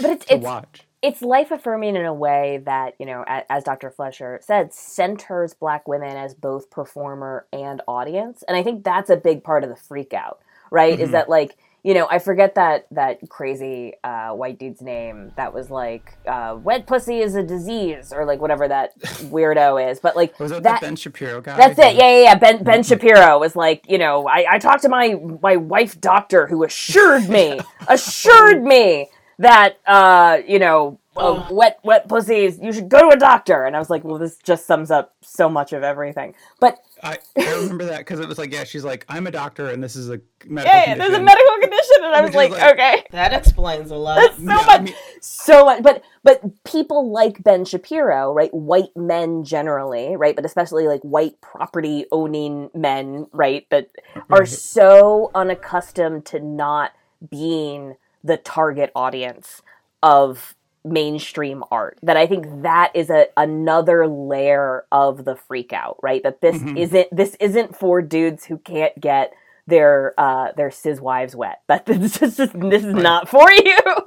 But 0.00 0.10
it's 0.10 0.26
to 0.30 0.34
it's 0.34 0.44
watch. 0.44 0.82
it's 1.02 1.22
life 1.22 1.50
affirming 1.50 1.96
in 1.96 2.04
a 2.04 2.14
way 2.14 2.62
that 2.64 2.94
you 2.98 3.06
know, 3.06 3.24
a- 3.26 3.50
as 3.50 3.64
Dr. 3.64 3.90
Fletcher 3.90 4.40
said, 4.42 4.72
centers 4.72 5.54
Black 5.54 5.88
women 5.88 6.16
as 6.16 6.34
both 6.34 6.70
performer 6.70 7.46
and 7.52 7.82
audience, 7.88 8.42
and 8.48 8.56
I 8.56 8.62
think 8.62 8.84
that's 8.84 9.10
a 9.10 9.16
big 9.16 9.44
part 9.44 9.64
of 9.64 9.70
the 9.70 9.76
freak 9.76 10.12
out, 10.14 10.40
right? 10.70 10.98
Is 10.98 11.06
mm-hmm. 11.06 11.12
that 11.12 11.28
like 11.28 11.56
you 11.82 11.94
know, 11.94 12.06
I 12.08 12.20
forget 12.20 12.54
that 12.54 12.86
that 12.92 13.28
crazy 13.28 13.94
uh, 14.04 14.30
white 14.30 14.58
dude's 14.58 14.80
name 14.80 15.32
that 15.36 15.52
was 15.52 15.68
like 15.68 16.16
uh, 16.28 16.56
"wet 16.62 16.86
pussy 16.86 17.18
is 17.18 17.34
a 17.34 17.42
disease" 17.42 18.12
or 18.12 18.24
like 18.24 18.40
whatever 18.40 18.68
that 18.68 18.98
weirdo 19.00 19.90
is, 19.90 19.98
but 19.98 20.14
like 20.14 20.38
Was 20.38 20.52
that, 20.52 20.62
that 20.62 20.80
the 20.80 20.86
Ben 20.86 20.96
Shapiro 20.96 21.40
guy? 21.40 21.56
That's 21.56 21.78
it. 21.78 21.96
Yeah, 21.96 22.08
yeah, 22.08 22.22
yeah. 22.22 22.34
Ben 22.36 22.62
Ben 22.62 22.82
Shapiro 22.84 23.38
was 23.38 23.56
like, 23.56 23.84
you 23.88 23.98
know, 23.98 24.28
I, 24.28 24.46
I 24.48 24.58
talked 24.58 24.82
to 24.82 24.88
my 24.88 25.18
my 25.42 25.56
wife 25.56 26.00
doctor 26.00 26.46
who 26.46 26.62
assured 26.62 27.28
me, 27.28 27.58
assured 27.88 28.62
me 28.62 29.08
that 29.38 29.78
uh, 29.84 30.38
you 30.46 30.60
know, 30.60 31.00
uh, 31.16 31.48
wet 31.50 31.80
wet 31.82 32.08
pussies, 32.08 32.60
you 32.62 32.72
should 32.72 32.88
go 32.88 33.10
to 33.10 33.16
a 33.16 33.18
doctor. 33.18 33.64
And 33.64 33.74
I 33.74 33.80
was 33.80 33.90
like, 33.90 34.04
well, 34.04 34.18
this 34.18 34.36
just 34.36 34.66
sums 34.66 34.92
up 34.92 35.14
so 35.20 35.48
much 35.48 35.72
of 35.72 35.82
everything. 35.82 36.34
But 36.60 36.78
I, 37.02 37.18
I 37.36 37.54
remember 37.62 37.84
that 37.86 37.98
because 37.98 38.20
it 38.20 38.28
was 38.28 38.38
like, 38.38 38.52
yeah, 38.52 38.64
she's 38.64 38.84
like, 38.84 39.04
I'm 39.08 39.26
a 39.26 39.30
doctor 39.30 39.70
and 39.70 39.82
this 39.82 39.96
is 39.96 40.08
a 40.08 40.20
medical 40.46 40.72
yeah, 40.78 40.84
yeah, 40.90 40.94
there's 40.94 41.14
a 41.14 41.20
medical 41.22 41.54
condition, 41.60 41.96
and 42.04 42.14
I 42.14 42.20
was 42.20 42.28
Which 42.28 42.30
is 42.30 42.36
like, 42.36 42.50
like- 42.52 42.72
okay. 42.74 43.04
That 43.10 43.32
explains 43.32 43.90
a 43.90 43.96
lot. 43.96 44.16
That's 44.16 44.36
so 44.36 44.42
Yeah, 44.44 44.56
I 44.58 44.66
much, 44.78 44.82
mean- 44.82 44.94
so 45.20 45.64
much. 45.64 45.82
But 45.82 46.02
but 46.22 46.64
people 46.64 47.10
like 47.10 47.42
Ben 47.42 47.64
Shapiro, 47.64 48.32
right? 48.32 48.52
White 48.54 48.96
men 48.96 49.42
generally, 49.44 50.16
right? 50.16 50.36
But 50.36 50.44
especially 50.44 50.86
like 50.86 51.00
white 51.02 51.40
property 51.40 52.06
owning 52.12 52.70
men, 52.74 53.26
right? 53.32 53.66
That 53.70 53.88
are 54.30 54.46
so 54.46 55.30
unaccustomed 55.34 56.24
to 56.26 56.38
not 56.40 56.92
being 57.28 57.96
the 58.22 58.36
target 58.36 58.92
audience 58.94 59.62
of 60.02 60.54
mainstream 60.84 61.62
art 61.70 61.98
that 62.02 62.16
I 62.16 62.26
think 62.26 62.62
that 62.62 62.90
is 62.94 63.10
a 63.10 63.26
another 63.36 64.06
layer 64.08 64.84
of 64.92 65.24
the 65.24 65.36
freak 65.36 65.72
out, 65.72 65.98
right? 66.02 66.22
That 66.22 66.40
this 66.40 66.62
isn't 66.76 67.08
this 67.14 67.36
isn't 67.40 67.76
for 67.76 68.02
dudes 68.02 68.44
who 68.44 68.58
can't 68.58 68.98
get 69.00 69.32
their 69.66 70.14
uh 70.18 70.52
their 70.56 70.70
cis 70.70 71.00
wives 71.00 71.36
wet. 71.36 71.62
That 71.68 71.86
this 71.86 72.20
is 72.22 72.36
just, 72.36 72.58
this 72.58 72.84
is 72.84 72.94
not 72.94 73.28
for 73.28 73.50
you. 73.52 73.78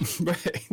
right 0.22 0.68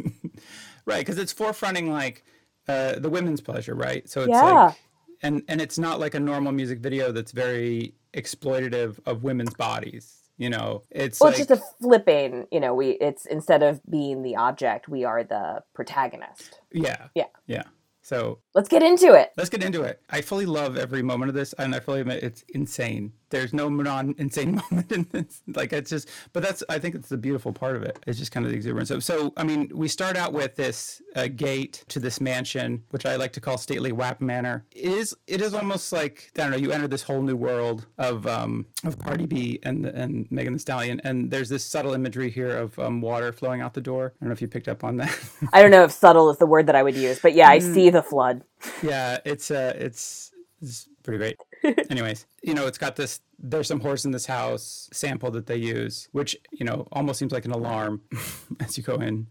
right 0.86 1.00
because 1.00 1.18
it's 1.18 1.34
forefronting 1.34 1.90
like 1.90 2.24
uh, 2.68 3.00
the 3.00 3.10
women's 3.10 3.42
pleasure 3.42 3.76
right 3.76 4.10
so 4.10 4.22
it's 4.22 4.30
Yeah. 4.30 4.42
like 4.68 4.76
and 5.22 5.44
and 5.48 5.62
it's 5.62 5.78
not 5.78 6.00
like 6.00 6.16
a 6.16 6.20
normal 6.20 6.52
music 6.52 6.80
video 6.80 7.12
that's 7.12 7.32
very 7.32 7.94
exploitative 8.14 9.00
of 9.06 9.24
women's 9.24 9.54
bodies 9.54 10.21
you 10.38 10.50
know 10.50 10.84
it's 10.92 11.20
Well, 11.20 11.32
like 11.32 11.40
it's 11.40 11.48
just 11.50 11.62
a 11.62 11.64
flipping, 11.82 12.48
you 12.52 12.60
know, 12.60 12.74
we 12.74 12.92
it's 12.92 13.26
instead 13.26 13.64
of 13.64 13.82
being 13.90 14.24
the 14.24 14.36
object, 14.36 14.88
we 14.90 15.04
are 15.06 15.24
the 15.24 15.64
protagonist. 15.74 16.60
yeah 16.72 17.08
Yeah. 17.16 17.26
yeah 17.48 17.64
so 18.12 18.40
Let's 18.56 18.70
get 18.70 18.84
into 18.84 19.14
it. 19.16 19.32
let's 19.38 19.50
get 19.52 19.64
into 19.64 19.84
it. 19.84 20.02
I 20.12 20.22
fully 20.22 20.46
love 20.48 20.78
every 20.78 21.04
moment 21.04 21.30
of 21.30 21.36
this 21.36 21.54
and 21.54 21.76
i 21.76 21.80
fully 21.82 22.02
admit 22.02 22.24
it's 22.24 22.44
insane. 22.56 23.14
There's 23.32 23.54
no 23.54 23.70
non-insane 23.70 24.62
moment 24.72 24.92
in 24.92 25.08
this. 25.12 25.42
Like 25.48 25.74
it's 25.74 25.92
just 25.92 26.10
but 26.34 26.44
that's 26.44 26.64
i 26.70 26.80
think 26.80 26.96
it's 26.96 27.10
the 27.10 27.18
beautiful 27.18 27.54
part 27.54 27.78
of 27.78 27.84
it. 27.84 28.00
It's 28.08 28.20
just 28.20 28.32
kind 28.34 28.46
of 28.46 28.52
the 28.52 28.58
exuberance 28.58 28.90
so, 28.90 29.00
so 29.00 29.34
i 29.38 29.44
mean 29.44 29.72
we 29.74 29.88
start 29.90 30.18
out 30.18 30.34
with 30.34 30.56
this 30.58 31.02
uh, 31.16 31.28
gate 31.30 31.86
to 31.90 32.00
this 32.00 32.22
mansion 32.22 32.84
which 32.92 33.06
i 33.08 33.16
like 33.18 33.34
to 33.34 33.42
call 33.42 33.58
stately 33.58 33.94
wap 33.94 34.22
manor. 34.22 34.66
It 34.74 34.86
is 35.02 35.16
it 35.28 35.42
is 35.42 35.54
almost 35.56 35.94
like 35.94 36.32
i 36.38 36.42
don't 36.44 36.52
know 36.52 36.58
you 36.58 36.72
enter 36.74 36.90
this 36.90 37.04
whole 37.04 37.24
new 37.24 37.38
world 37.38 37.88
of 38.00 38.28
um 38.28 38.68
of 38.86 39.00
cardi 39.00 39.28
b 39.28 39.60
and 39.64 39.86
and 39.88 40.28
megan 40.32 40.54
thee 40.54 40.60
stallion 40.60 41.02
and 41.06 41.32
there's 41.32 41.50
this 41.50 41.66
subtle 41.66 41.94
imagery 41.94 42.30
here 42.32 42.58
of 42.58 42.78
um, 42.80 43.02
water 43.02 43.34
flowing 43.34 43.62
out 43.62 43.74
the 43.76 43.82
door. 43.82 44.14
I 44.22 44.26
don't 44.26 44.30
know 44.30 44.34
if 44.34 44.42
you 44.42 44.48
picked 44.50 44.68
up 44.70 44.84
on 44.84 44.98
that. 44.98 45.18
I 45.54 45.62
don't 45.62 45.72
know 45.72 45.84
if 45.86 45.92
subtle 45.92 46.30
is 46.32 46.38
the 46.38 46.46
word 46.48 46.68
that 46.68 46.76
I 46.76 46.84
would 46.84 46.96
use, 46.96 47.20
but 47.20 47.34
yeah, 47.34 47.50
I 47.50 47.60
see 47.60 47.90
the 47.90 48.01
flood. 48.02 48.44
yeah 48.84 49.18
it's 49.26 49.52
uh 49.52 49.74
it's 49.78 50.32
it's 50.62 50.88
pretty 51.04 51.18
great 51.18 51.38
anyways 51.90 52.26
you 52.44 52.54
know 52.54 52.68
it's 52.68 52.78
got 52.78 52.96
this 52.96 53.20
there's 53.40 53.68
some 53.68 53.80
horse 53.80 54.06
in 54.06 54.12
this 54.12 54.28
house 54.28 54.88
sample 54.94 55.32
that 55.32 55.48
they 55.48 55.56
use 55.58 56.08
which 56.12 56.38
you 56.52 56.66
know 56.66 56.88
almost 56.92 57.18
seems 57.18 57.32
like 57.32 57.46
an 57.46 57.52
alarm 57.52 58.02
as 58.60 58.78
you 58.78 58.84
go 58.84 58.96
in 58.96 59.28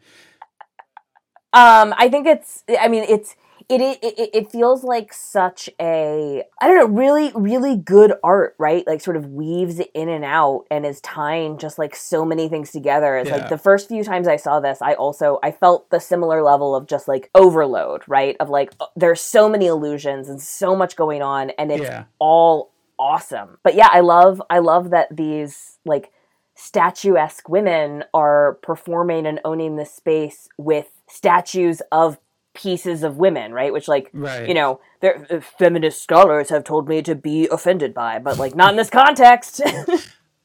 Um, 1.52 1.94
I 1.98 2.08
think 2.08 2.26
it's. 2.26 2.62
I 2.80 2.86
mean, 2.88 3.04
it's. 3.08 3.34
It, 3.70 3.80
it 4.02 4.30
it 4.34 4.50
feels 4.50 4.82
like 4.82 5.12
such 5.12 5.70
a 5.80 6.42
I 6.60 6.66
don't 6.66 6.76
know 6.76 6.86
really 6.86 7.30
really 7.36 7.76
good 7.76 8.12
art 8.24 8.56
right 8.58 8.84
like 8.86 9.00
sort 9.00 9.16
of 9.16 9.26
weaves 9.26 9.80
in 9.94 10.08
and 10.08 10.24
out 10.24 10.64
and 10.72 10.84
is 10.84 11.00
tying 11.02 11.56
just 11.56 11.78
like 11.78 11.94
so 11.94 12.24
many 12.24 12.48
things 12.48 12.72
together 12.72 13.16
it's 13.16 13.28
Yeah. 13.30 13.36
like 13.36 13.48
the 13.48 13.58
first 13.58 13.86
few 13.88 14.02
times 14.02 14.26
I 14.26 14.36
saw 14.36 14.58
this 14.58 14.82
I 14.82 14.94
also 14.94 15.38
I 15.44 15.52
felt 15.52 15.88
the 15.90 16.00
similar 16.00 16.42
level 16.42 16.74
of 16.74 16.86
just 16.88 17.06
like 17.06 17.30
overload 17.34 18.02
right 18.08 18.36
of 18.40 18.48
like 18.50 18.72
uh, 18.80 18.86
there's 18.96 19.20
so 19.20 19.48
many 19.48 19.66
illusions 19.66 20.28
and 20.28 20.40
so 20.42 20.74
much 20.74 20.96
going 20.96 21.22
on 21.22 21.50
and 21.50 21.70
it's 21.70 21.82
Yeah. 21.82 22.04
all 22.18 22.72
awesome 22.98 23.58
but 23.62 23.74
yeah 23.76 23.88
I 23.92 24.00
love 24.00 24.42
I 24.50 24.58
love 24.58 24.90
that 24.90 25.16
these 25.16 25.78
like 25.84 26.10
statuesque 26.56 27.48
women 27.48 28.04
are 28.12 28.58
performing 28.62 29.26
and 29.26 29.40
owning 29.44 29.76
this 29.76 29.92
space 29.94 30.48
with 30.58 30.88
statues 31.08 31.80
of 31.90 32.18
pieces 32.60 33.02
of 33.02 33.16
women, 33.16 33.52
right? 33.52 33.72
Which, 33.72 33.88
like, 33.88 34.10
Right. 34.12 34.46
you 34.48 34.54
know, 34.54 34.80
there 35.00 35.26
uh, 35.30 35.40
feminist 35.40 36.02
scholars 36.02 36.50
have 36.50 36.64
told 36.64 36.88
me 36.88 37.02
to 37.02 37.14
be 37.14 37.46
offended 37.48 37.94
by, 37.94 38.18
but 38.18 38.38
like 38.38 38.54
not 38.54 38.70
in 38.70 38.76
this 38.76 38.90
context. 38.90 39.60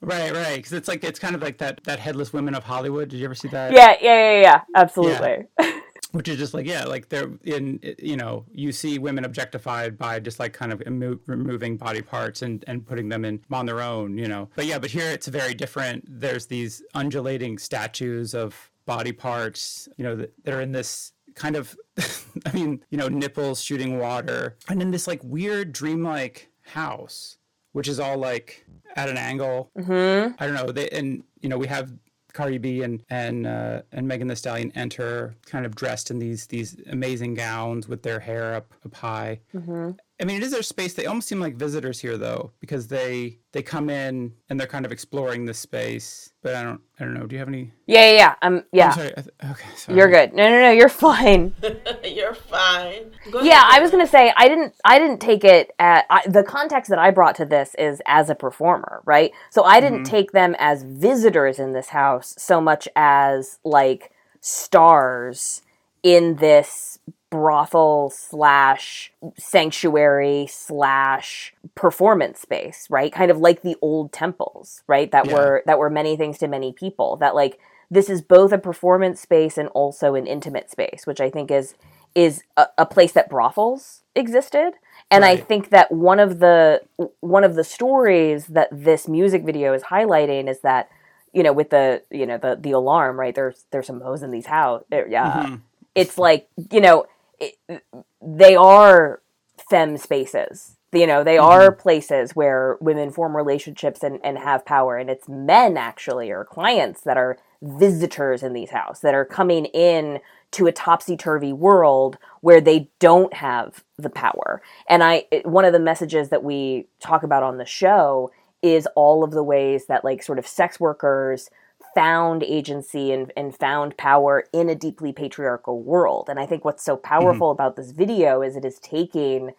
Right, 0.02 0.32
right. 0.34 0.58
Because 0.58 0.74
it's 0.74 0.88
like 0.88 1.04
it's 1.04 1.18
kind 1.18 1.36
of 1.36 1.42
like 1.42 1.58
that 1.60 1.84
that 1.86 1.98
headless 2.00 2.32
women 2.32 2.54
of 2.54 2.64
Hollywood. 2.64 3.10
Did 3.10 3.18
you 3.18 3.26
ever 3.26 3.34
see 3.34 3.48
that? 3.48 3.72
Yeah, 3.72 3.96
yeah, 4.02 4.34
yeah, 4.34 4.42
yeah. 4.42 4.62
Absolutely. 4.76 5.46
Yeah. 5.60 5.80
Which 6.12 6.28
is 6.28 6.38
just 6.38 6.54
like 6.54 6.68
yeah, 6.68 6.84
like 6.86 7.10
they're 7.10 7.32
in 7.44 7.80
you 7.98 8.16
know 8.16 8.46
you 8.54 8.72
see 8.72 9.00
women 9.00 9.26
objectified 9.26 9.98
by 9.98 10.20
just 10.20 10.40
like 10.40 10.54
kind 10.54 10.72
of 10.72 10.82
emo- 10.86 11.20
removing 11.26 11.76
body 11.78 12.04
parts 12.04 12.44
and 12.44 12.64
and 12.68 12.86
putting 12.86 13.10
them 13.10 13.26
in 13.26 13.40
on 13.52 13.66
their 13.66 13.82
own, 13.82 14.18
you 14.18 14.28
know. 14.28 14.48
But 14.56 14.66
yeah, 14.68 14.78
but 14.78 14.92
here 14.92 15.10
it's 15.10 15.28
very 15.28 15.56
different. 15.56 16.06
There's 16.08 16.46
these 16.46 16.84
undulating 16.94 17.58
statues 17.58 18.36
of 18.36 18.70
body 18.86 19.12
parts, 19.12 19.90
you 19.98 20.04
know, 20.04 20.16
that, 20.16 20.34
that 20.44 20.54
are 20.54 20.62
in 20.62 20.72
this 20.72 21.14
kind 21.36 21.56
of, 21.56 21.76
I 22.46 22.52
mean, 22.54 22.84
you 22.90 22.98
know, 22.98 23.08
nipples 23.08 23.62
shooting 23.62 24.00
water, 24.00 24.58
and 24.68 24.82
in 24.82 24.92
this 24.92 25.08
like 25.08 25.24
weird 25.24 25.72
dreamlike 25.72 26.50
house, 26.64 27.38
which 27.74 27.88
is 27.88 28.00
all 28.00 28.18
like 28.18 28.66
at 28.96 29.10
an 29.10 29.18
angle. 29.18 29.72
Mm-hmm. 29.78 30.36
I 30.40 30.46
don't 30.46 30.56
know. 30.56 30.72
They 30.72 30.90
and 30.90 31.24
you 31.42 31.50
know 31.50 31.58
we 31.58 31.68
have 31.68 31.92
Cardi 32.34 32.58
B 32.58 32.84
and 32.84 33.04
and 33.10 33.48
uh, 33.48 33.82
and 33.92 34.08
Megan 34.08 34.28
Thee 34.28 34.36
Stallion 34.36 34.72
enter 34.76 35.36
kind 35.46 35.66
of 35.66 35.76
dressed 35.76 36.12
in 36.12 36.20
these 36.20 36.48
these 36.48 36.78
amazing 36.90 37.34
gowns 37.34 37.88
with 37.88 38.04
their 38.04 38.20
hair 38.20 38.56
up 38.56 38.74
up 38.86 38.96
high. 38.96 39.40
Mm-hmm. 39.54 39.92
I 40.20 40.24
mean, 40.24 40.38
it 40.38 40.44
is 40.44 40.52
their 40.52 40.64
space. 40.64 40.94
They 40.94 41.08
almost 41.08 41.28
seem 41.28 41.42
like 41.42 41.58
visitors 41.58 42.00
here, 42.00 42.18
though, 42.18 42.52
because 42.62 42.88
they 42.88 43.40
they 43.52 43.62
come 43.62 43.90
in 43.90 44.34
and 44.50 44.58
they're 44.58 44.68
kind 44.68 44.86
of 44.86 44.92
exploring 44.94 45.46
this 45.46 45.60
space. 45.60 46.32
But 46.42 46.56
I 46.56 46.64
don't 46.64 46.80
I 47.00 47.04
don't 47.04 47.14
know. 47.14 47.26
Do 47.26 47.36
you 47.36 47.40
have 47.40 47.50
any? 47.50 47.74
Yeah, 47.86 48.12
yeah, 48.12 48.18
yeah. 48.18 48.36
Um, 48.42 48.64
yeah. 48.72 48.92
Sorry. 48.92 49.14
Okay, 49.18 49.68
sorry. 49.76 49.98
You're 49.98 50.10
good. 50.10 50.34
No, 50.34 50.50
no, 50.50 50.62
no. 50.62 50.72
You're 50.72 50.88
fine. 50.88 51.54
you're 52.06 52.34
fine. 52.34 53.12
yeah, 53.44 53.64
I 53.66 53.82
was 53.82 53.92
gonna 53.92 54.08
say 54.08 54.32
I 54.38 54.48
didn't 54.48 54.76
I 54.86 55.00
didn't 55.00 55.20
take 55.20 55.44
it 55.44 55.72
at 55.80 56.06
I, 56.10 56.26
the 56.28 56.44
context 56.44 56.90
that 56.92 57.00
I 57.00 57.12
brought 57.12 57.36
to 57.36 57.46
this 57.46 57.76
is 57.78 58.02
as 58.06 58.30
a 58.30 58.36
performer, 58.36 59.02
right? 59.06 59.32
So 59.50 59.64
I 59.64 59.82
didn't 59.82 60.04
mm-hmm. 60.04 60.12
take 60.12 60.32
them 60.32 60.56
as 60.60 60.84
visitors 60.84 61.60
in 61.60 61.74
this 61.74 61.90
house 61.90 62.36
so 62.38 62.62
much 62.62 62.88
as 62.96 63.60
like 63.66 64.12
stars 64.40 65.62
in 66.04 66.36
this 66.36 67.00
brothel 67.30 68.10
slash 68.10 69.12
sanctuary 69.38 70.48
slash 70.50 71.54
performance 71.74 72.40
space 72.40 72.88
right 72.90 73.12
kind 73.12 73.32
of 73.32 73.38
like 73.38 73.62
the 73.62 73.76
old 73.82 74.12
temples 74.12 74.84
right 74.88 75.12
that 75.12 75.26
yeah. 75.26 75.34
were 75.34 75.64
that 75.66 75.80
were 75.80 75.90
many 75.90 76.16
things 76.16 76.38
to 76.38 76.48
many 76.48 76.72
people 76.72 77.18
that 77.18 77.36
like 77.36 77.60
this 77.90 78.10
is 78.10 78.22
both 78.22 78.52
a 78.52 78.58
performance 78.58 79.20
space 79.20 79.58
and 79.58 79.70
also 79.70 80.16
an 80.16 80.28
intimate 80.28 80.70
space 80.70 81.06
which 81.06 81.20
i 81.20 81.30
think 81.30 81.52
is 81.52 81.76
is 82.14 82.44
a, 82.56 82.68
a 82.78 82.86
place 82.86 83.12
that 83.12 83.30
brothels 83.30 84.04
existed 84.16 84.74
and 85.12 85.24
right. 85.24 85.40
i 85.40 85.42
think 85.42 85.70
that 85.70 85.92
one 85.92 86.20
of 86.20 86.40
the 86.40 86.82
one 87.20 87.44
of 87.44 87.56
the 87.56 87.64
stories 87.64 88.48
that 88.48 88.70
this 88.72 89.08
music 89.08 89.44
video 89.44 89.74
is 89.74 89.84
highlighting 89.84 90.48
is 90.48 90.62
that 90.62 90.90
you 91.34 91.44
know 91.44 91.52
with 91.52 91.70
the 91.70 92.02
you 92.10 92.26
know 92.26 92.38
the 92.38 92.56
the 92.60 92.72
alarm 92.72 93.20
right 93.20 93.36
there's 93.36 93.66
there's 93.72 93.88
some 93.88 94.00
hoes 94.00 94.24
in 94.24 94.32
these 94.32 94.46
house 94.46 94.84
yeah 94.90 95.06
mm-hmm. 95.08 95.56
it's 95.96 96.18
like 96.18 96.48
you 96.72 96.80
know 96.80 97.06
it, 97.40 97.84
they 98.22 98.56
are 98.56 99.22
fem 99.70 99.98
spaces. 99.98 100.78
You 100.94 101.08
know, 101.08 101.24
they 101.24 101.36
mm-hmm. 101.36 101.46
are 101.46 101.72
places 101.72 102.36
where 102.36 102.78
women 102.80 103.12
form 103.12 103.36
relationships 103.36 104.02
and, 104.04 104.20
and 104.24 104.38
have 104.38 104.66
power. 104.66 104.98
And 104.98 105.10
it's 105.10 105.28
men, 105.28 105.76
actually, 105.76 106.32
or 106.32 106.46
clients 106.46 107.02
that 107.02 107.18
are 107.18 107.38
visitors 107.62 108.44
in 108.44 108.54
these 108.54 108.70
houses 108.70 109.02
that 109.02 109.14
are 109.14 109.26
coming 109.26 109.66
in 109.66 110.20
to 110.52 110.68
a 110.68 110.72
topsy 110.72 111.18
turvy 111.18 111.52
world 111.52 112.18
where 112.42 112.62
they 112.62 112.90
don't 113.00 113.34
have 113.34 113.84
the 113.98 114.10
power. 114.10 114.62
And 114.88 115.04
I, 115.04 115.26
one 115.44 115.66
of 115.66 115.74
the 115.74 115.80
messages 115.80 116.30
that 116.30 116.44
we 116.44 116.88
talk 117.02 117.24
about 117.24 117.44
on 117.44 117.58
the 117.58 117.66
show 117.66 118.32
is 118.62 118.88
all 118.96 119.24
of 119.24 119.32
the 119.32 119.44
ways 119.44 119.88
that, 119.88 120.06
like, 120.06 120.24
sort 120.24 120.40
of 120.40 120.48
sex 120.48 120.80
workers 120.80 121.50
found 121.96 122.44
agency 122.44 123.12
and, 123.12 123.32
and 123.36 123.56
found 123.56 123.98
power 123.98 124.44
in 124.54 124.70
a 124.70 124.76
deeply 124.76 125.14
patriarchal 125.14 125.82
world. 125.82 126.30
And 126.30 126.40
I 126.40 126.46
think 126.46 126.66
what's 126.66 126.84
so 126.84 126.98
powerful 126.98 127.48
mm-hmm. 127.48 127.62
about 127.62 127.78
this 127.78 127.92
video 127.92 128.42
is 128.42 128.56
it 128.56 128.66
is 128.66 128.80
taking 128.80 129.54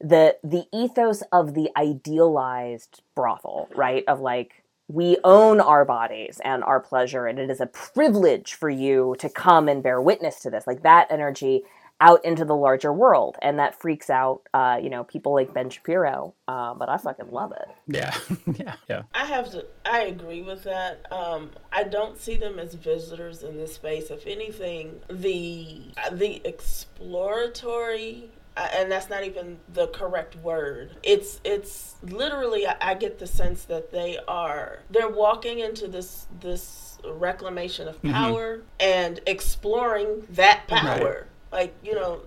the 0.00 0.36
the 0.44 0.66
ethos 0.72 1.22
of 1.32 1.54
the 1.54 1.70
idealized 1.76 3.02
brothel, 3.16 3.68
right? 3.74 4.04
Of 4.06 4.20
like 4.20 4.62
we 4.86 5.16
own 5.24 5.60
our 5.60 5.84
bodies 5.84 6.40
and 6.44 6.62
our 6.62 6.78
pleasure 6.78 7.26
and 7.26 7.38
it 7.38 7.50
is 7.50 7.60
a 7.60 7.66
privilege 7.66 8.54
for 8.54 8.70
you 8.70 9.16
to 9.18 9.28
come 9.28 9.68
and 9.68 9.82
bear 9.82 10.00
witness 10.00 10.40
to 10.40 10.50
this. 10.50 10.66
Like 10.66 10.82
that 10.82 11.08
energy 11.10 11.64
out 12.00 12.24
into 12.24 12.44
the 12.44 12.54
larger 12.54 12.92
world 12.92 13.36
and 13.42 13.58
that 13.58 13.80
freaks 13.80 14.08
out 14.08 14.42
uh, 14.54 14.78
you 14.80 14.88
know 14.88 15.04
people 15.04 15.34
like 15.34 15.52
ben 15.52 15.68
shapiro 15.68 16.34
uh, 16.46 16.74
but 16.74 16.88
i 16.88 16.96
fucking 16.96 17.30
love 17.30 17.52
it. 17.52 17.68
Yeah. 17.86 18.14
Yeah 18.58 18.74
yeah. 18.88 19.02
I 19.14 19.24
have 19.26 19.50
to 19.52 19.66
i 19.84 20.02
agree 20.02 20.42
with 20.42 20.64
that. 20.64 21.10
Um, 21.12 21.50
i 21.72 21.82
don't 21.82 22.18
see 22.18 22.36
them 22.36 22.58
as 22.58 22.74
visitors 22.74 23.42
in 23.42 23.56
this 23.56 23.74
space. 23.74 24.10
If 24.10 24.26
anything 24.26 25.00
the 25.08 25.92
the 26.12 26.40
exploratory 26.44 28.30
uh, 28.58 28.68
and 28.74 28.90
that's 28.90 29.08
not 29.08 29.22
even 29.22 29.58
the 29.72 29.86
correct 29.88 30.34
word. 30.36 30.96
It's 31.04 31.40
it's 31.44 31.94
literally 32.02 32.66
I, 32.66 32.76
I 32.80 32.94
get 32.94 33.18
the 33.18 33.26
sense 33.26 33.64
that 33.64 33.92
they 33.92 34.18
are 34.26 34.80
they're 34.90 35.08
walking 35.08 35.60
into 35.60 35.86
this 35.86 36.26
this 36.40 36.98
reclamation 37.04 37.86
of 37.86 37.96
mm-hmm. 37.98 38.10
power 38.12 38.56
mm-hmm. 38.56 38.66
and 38.80 39.20
exploring 39.26 40.26
that 40.30 40.66
power. 40.66 41.04
right 41.04 41.24
like, 41.52 41.74
you 41.82 41.94
know, 41.94 42.20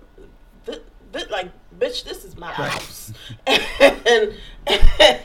th- 0.66 0.82
th- 1.12 1.30
like, 1.30 1.50
bitch, 1.78 2.04
this 2.04 2.24
is 2.24 2.36
my 2.36 2.52
house. 2.52 3.12
and, 3.46 4.34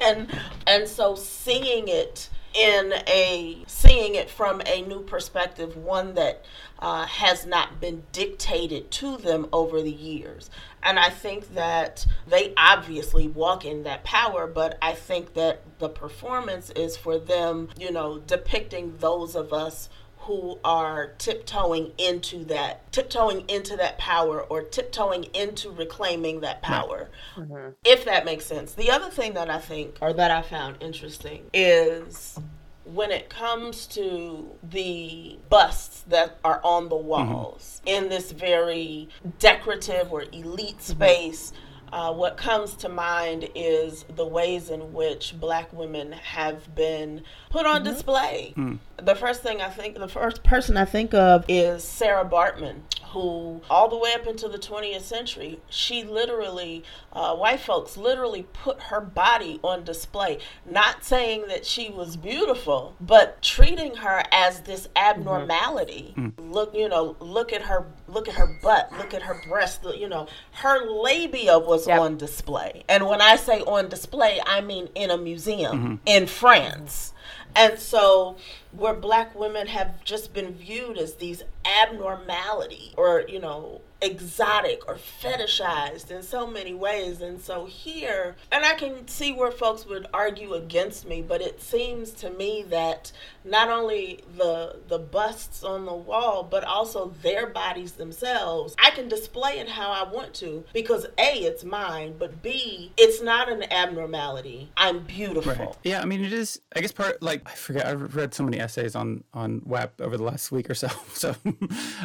and, 0.02 0.40
and 0.66 0.88
so 0.88 1.16
seeing 1.16 1.88
it 1.88 2.30
in 2.54 2.94
a, 3.08 3.64
seeing 3.68 4.16
it 4.16 4.30
from 4.30 4.62
a 4.66 4.82
new 4.82 5.02
perspective, 5.02 5.78
one 5.78 6.16
that 6.16 6.44
uh, 6.80 7.06
has 7.06 7.46
not 7.46 7.80
been 7.80 8.04
dictated 8.12 8.90
to 8.92 9.18
them 9.18 9.48
over 9.54 9.82
the 9.82 9.92
years. 9.92 10.50
And 10.82 10.98
I 11.00 11.10
think 11.10 11.54
that 11.54 12.06
they 12.28 12.54
obviously 12.58 13.28
walk 13.28 13.66
in 13.66 13.84
that 13.84 14.04
power, 14.04 14.48
but 14.48 14.78
I 14.82 14.94
think 14.94 15.34
that 15.34 15.62
the 15.80 15.90
performance 15.90 16.70
is 16.72 16.98
for 16.98 17.20
them, 17.20 17.70
you 17.78 17.92
know, 17.92 18.20
depicting 18.20 18.98
those 18.98 19.36
of 19.36 19.54
us 19.54 19.90
who 20.28 20.60
are 20.64 21.14
tiptoeing 21.18 21.92
into 21.98 22.44
that 22.46 22.92
tiptoeing 22.92 23.50
into 23.50 23.78
that 23.78 23.98
power 23.98 24.42
or 24.42 24.62
tiptoeing 24.62 25.24
into 25.34 25.70
reclaiming 25.72 26.42
that 26.42 26.62
power 26.62 27.10
mm-hmm. 27.36 27.70
if 27.86 28.04
that 28.06 28.26
makes 28.26 28.46
sense 28.46 28.74
the 28.74 28.92
other 28.92 29.10
thing 29.10 29.34
that 29.34 29.50
i 29.50 29.58
think 29.58 29.98
or 30.02 30.12
that 30.12 30.30
i 30.30 30.42
found 30.42 30.76
interesting 30.82 31.44
is 31.54 32.38
when 32.84 33.12
it 33.12 33.30
comes 33.30 33.86
to 33.88 34.50
the 34.70 35.38
busts 35.50 36.02
that 36.08 36.38
are 36.44 36.62
on 36.64 36.90
the 36.90 36.96
mm-hmm. 36.96 37.08
walls 37.08 37.82
mm-hmm. 37.86 38.04
in 38.04 38.10
this 38.10 38.32
very 38.32 39.08
decorative 39.40 40.12
or 40.12 40.24
elite 40.34 40.78
mm-hmm. 40.78 40.82
space 40.82 41.52
mm-hmm 41.52 41.64
uh, 41.92 42.14
what 42.14 42.38
comes 42.38 42.74
to 42.76 42.90
mind 42.90 43.50
is 43.56 44.06
the 44.16 44.26
ways 44.26 44.70
in 44.70 44.94
which 44.94 45.40
black 45.40 45.72
women 45.74 46.12
have 46.12 46.74
been 46.76 47.24
put 47.50 47.66
on 47.66 47.84
mm-hmm. 47.84 47.94
display. 47.94 48.54
Mm. 48.58 48.80
The 48.98 49.16
first 49.16 49.44
thing 49.44 49.62
I 49.62 49.70
think, 49.70 49.98
the 49.98 50.08
first 50.08 50.44
person 50.44 50.78
I 50.78 50.86
think 50.86 51.14
of 51.14 51.46
is 51.48 51.84
Sarah 51.84 52.26
Baartman, 52.26 52.82
who, 53.12 53.62
all 53.70 53.90
the 53.90 53.98
way 53.98 54.14
up 54.14 54.28
into 54.28 54.48
the 54.48 54.58
20th 54.58 55.02
century, 55.02 55.60
she 55.70 56.04
literally, 56.04 56.84
uh, 57.14 57.36
white 57.36 57.60
folks 57.60 57.98
literally 57.98 58.44
put 58.54 58.82
her 58.84 59.02
body 59.02 59.60
on 59.64 59.84
display. 59.84 60.40
Not 60.70 61.04
saying 61.04 61.46
that 61.48 61.66
she 61.66 61.90
was 61.90 62.18
beautiful, 62.18 62.96
but 63.00 63.42
treating 63.42 63.96
her 63.98 64.24
as 64.32 64.62
this 64.62 64.90
abnormality. 64.96 66.14
Mm-hmm. 66.18 66.52
Look, 66.52 66.76
you 66.76 66.90
know, 66.90 67.16
look 67.20 67.54
at 67.54 67.64
her, 67.64 67.86
look 68.08 68.28
at 68.28 68.36
her 68.36 68.58
butt, 68.62 68.92
look 68.98 69.14
at 69.14 69.24
her 69.24 69.42
breast. 69.48 69.86
You 69.96 70.10
know, 70.10 70.28
her 70.54 70.86
labia 70.86 71.60
was 71.60 71.88
yep. 71.88 72.00
on 72.00 72.18
display. 72.18 72.84
And 72.90 73.08
when 73.08 73.22
I 73.22 73.36
say 73.36 73.62
on 73.62 73.90
display, 73.90 74.42
I 74.46 74.62
mean 74.62 74.90
in 74.96 75.12
a 75.12 75.18
museum 75.18 75.78
mm-hmm. 75.78 75.96
in 76.06 76.28
France. 76.28 77.14
And 77.58 77.80
so, 77.80 78.38
where 78.72 78.94
black 78.94 79.34
women 79.34 79.66
have 79.66 80.04
just 80.04 80.32
been 80.32 80.54
viewed 80.54 81.00
as 81.00 81.16
these 81.16 81.42
abnormality 81.66 82.94
or, 82.96 83.24
you 83.28 83.40
know, 83.40 83.82
exotic 84.02 84.88
or 84.88 84.96
fetishized 84.96 86.12
in 86.12 86.22
so 86.24 86.48
many 86.48 86.74
ways. 86.74 87.22
And 87.22 87.42
so 87.42 87.66
here, 87.66 88.36
and 88.52 88.66
I 88.66 88.74
can 88.76 89.08
see 89.08 89.34
where 89.34 89.52
folks 89.52 89.86
would 89.86 90.08
argue 90.14 90.54
against 90.54 91.08
me, 91.08 91.22
but 91.22 91.42
it 91.42 91.62
seems 91.62 92.12
to 92.12 92.30
me 92.30 92.64
that 92.70 93.12
not 93.44 93.70
only 93.70 94.24
the 94.36 94.78
the 94.88 95.00
busts 95.00 95.64
on 95.64 95.86
the 95.86 95.96
wall, 95.96 96.44
but 96.44 96.64
also 96.64 97.14
their 97.22 97.48
bodies 97.48 97.94
themselves, 97.94 98.76
I 98.84 98.92
can 98.92 99.08
display 99.08 99.60
it 99.60 99.70
how 99.70 99.92
I 99.92 100.04
want 100.10 100.34
to 100.36 100.64
because 100.74 101.06
A, 101.18 101.40
it's 101.40 101.64
mine, 101.64 102.16
but 102.18 102.42
B, 102.42 102.92
it's 102.98 103.22
not 103.22 103.50
an 103.50 103.72
abnormality. 103.72 104.70
I'm 104.78 105.00
beautiful. 105.04 105.54
Right. 105.54 105.76
Yeah, 105.84 106.02
I 106.02 106.06
mean 106.06 106.24
it 106.24 106.34
is 106.34 106.62
I 106.76 106.82
guess 106.82 106.92
part 106.92 107.22
like 107.22 107.42
I 107.46 107.54
forget 107.54 107.86
I've 107.86 108.16
read 108.16 108.34
so 108.34 108.44
many 108.44 108.60
essays 108.60 108.96
on 108.96 109.24
on 109.34 109.62
WAP 109.66 110.02
over 110.02 110.18
the 110.18 110.24
last 110.24 110.52
week 110.52 110.70
or 110.70 110.76
so. 110.76 110.90
So 111.18 111.36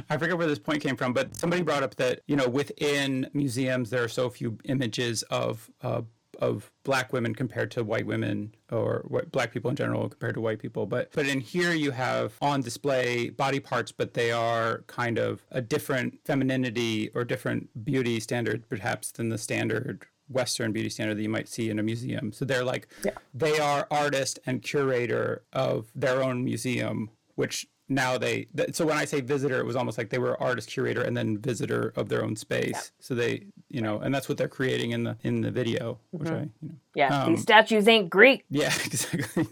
I 0.09 0.17
forget 0.17 0.39
where 0.39 0.47
this 0.47 0.59
point 0.59 0.83
came 0.83 0.97
from, 0.97 1.13
but 1.13 1.37
somebody 1.37 1.63
brought 1.63 1.82
brought 1.83 1.91
up 1.91 1.97
that 1.97 2.21
you 2.27 2.37
know 2.37 2.49
within 2.49 3.29
museums 3.33 3.91
there 3.91 4.03
are 4.05 4.09
so 4.09 4.31
few 4.31 4.59
images 4.65 5.23
of 5.25 5.71
uh, 5.83 6.03
of 6.39 6.71
black 6.85 7.13
women 7.13 7.35
compared 7.35 7.71
to 7.71 7.85
white 7.85 8.07
women 8.07 8.55
or 8.71 9.05
what 9.09 9.31
black 9.31 9.53
people 9.53 9.69
in 9.71 9.77
general 9.77 10.09
compared 10.09 10.35
to 10.35 10.41
white 10.41 10.59
people 10.59 10.87
but 10.87 11.11
but 11.13 11.27
in 11.27 11.41
here 11.41 11.73
you 11.73 11.91
have 11.91 12.33
on 12.41 12.61
display 12.63 13.29
body 13.31 13.61
parts 13.61 13.93
but 13.93 14.15
they 14.15 14.31
are 14.33 14.83
kind 14.87 15.19
of 15.19 15.43
a 15.51 15.61
different 15.61 16.19
femininity 16.25 17.11
or 17.15 17.25
different 17.25 17.69
beauty 17.85 18.19
standard 18.21 18.67
perhaps 18.69 19.13
than 19.13 19.29
the 19.29 19.39
standard 19.39 20.05
western 20.29 20.73
beauty 20.73 20.89
standard 20.89 21.17
that 21.19 21.23
you 21.23 21.29
might 21.29 21.49
see 21.49 21.69
in 21.69 21.79
a 21.79 21.83
museum 21.83 22.33
so 22.33 22.45
they're 22.45 22.65
like 22.65 22.89
Yeah. 23.05 23.11
they 23.35 23.59
are 23.59 23.87
artist 23.91 24.39
and 24.47 24.63
curator 24.63 25.43
of 25.53 25.91
their 25.95 26.23
own 26.23 26.45
museum 26.45 27.11
which 27.35 27.67
now 27.95 28.17
they 28.19 28.47
th- 28.57 28.75
so 28.75 28.87
when 28.87 28.97
i 28.97 29.05
say 29.05 29.21
visitor 29.21 29.59
it 29.59 29.67
was 29.67 29.77
almost 29.77 29.99
like 29.99 30.11
they 30.11 30.19
were 30.19 30.41
artist 30.43 30.69
curator 30.69 31.03
and 31.03 31.17
then 31.17 31.39
visitor 31.39 31.93
of 31.97 32.09
their 32.09 32.25
own 32.25 32.35
space 32.37 32.93
so 33.01 33.15
they 33.15 33.45
you 33.69 33.81
know 33.81 33.99
and 34.01 34.15
that's 34.15 34.29
what 34.29 34.39
they're 34.39 34.49
creating 34.49 34.91
in 34.93 35.05
the 35.05 35.17
in 35.23 35.41
the 35.41 35.51
video 35.51 35.99
which 36.11 36.29
i 36.29 36.41
you 36.41 36.51
know 36.63 36.75
Yeah, 36.95 37.23
Um, 37.23 37.33
these 37.33 37.43
statues 37.43 37.89
ain't 37.89 38.11
Greek. 38.11 38.45
yeah, 38.51 38.67
exactly. 38.85 39.47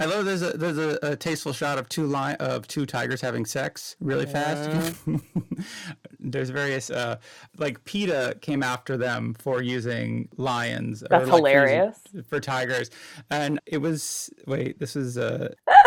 I 0.00 0.04
love 0.06 0.24
there's 0.24 0.42
a 0.42 0.50
there's 0.58 0.78
a, 0.78 0.98
a 1.02 1.16
tasteful 1.16 1.52
shot 1.52 1.78
of 1.78 1.88
two 1.88 2.06
line 2.06 2.34
of 2.40 2.66
two 2.66 2.86
tigers 2.86 3.20
having 3.20 3.46
sex 3.46 3.94
really 4.00 4.26
fast. 4.26 4.68
there's 6.20 6.50
various 6.50 6.90
uh 6.90 7.16
like 7.58 7.84
PETA 7.84 8.38
came 8.40 8.62
after 8.62 8.96
them 8.96 9.34
for 9.38 9.62
using 9.62 10.28
lions. 10.36 11.02
or, 11.04 11.08
That's 11.10 11.28
like, 11.28 11.36
hilarious. 11.36 11.98
for 12.28 12.40
tigers, 12.40 12.90
and 13.30 13.60
it 13.66 13.78
was 13.78 14.30
wait 14.46 14.78
this 14.78 14.96
is 14.96 15.16
uh 15.18 15.54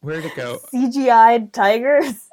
where'd 0.00 0.24
it 0.24 0.34
go? 0.36 0.60
CGI 0.74 1.52
tigers. 1.52 2.28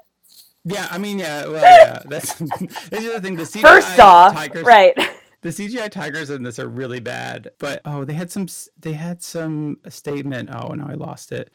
Yeah, 0.65 0.87
I 0.91 0.97
mean 0.97 1.19
yeah, 1.19 1.45
well 1.47 1.61
yeah 1.61 2.01
that's 2.05 2.33
this 2.89 3.03
is 3.03 3.13
the 3.13 3.21
thing. 3.21 3.35
The 3.37 3.43
CGI 3.43 3.61
First 3.61 3.99
off, 3.99 4.33
tigers, 4.33 4.65
right. 4.65 4.95
the 5.41 5.49
CGI 5.49 5.89
tigers 5.89 6.29
in 6.29 6.43
this 6.43 6.59
are 6.59 6.67
really 6.67 6.99
bad, 6.99 7.51
but 7.59 7.81
oh, 7.85 8.03
they 8.03 8.13
had 8.13 8.29
some 8.31 8.47
they 8.79 8.93
had 8.93 9.23
some 9.23 9.77
statement. 9.87 10.49
Oh, 10.53 10.73
no, 10.73 10.85
I 10.87 10.95
lost 10.95 11.31
it. 11.31 11.51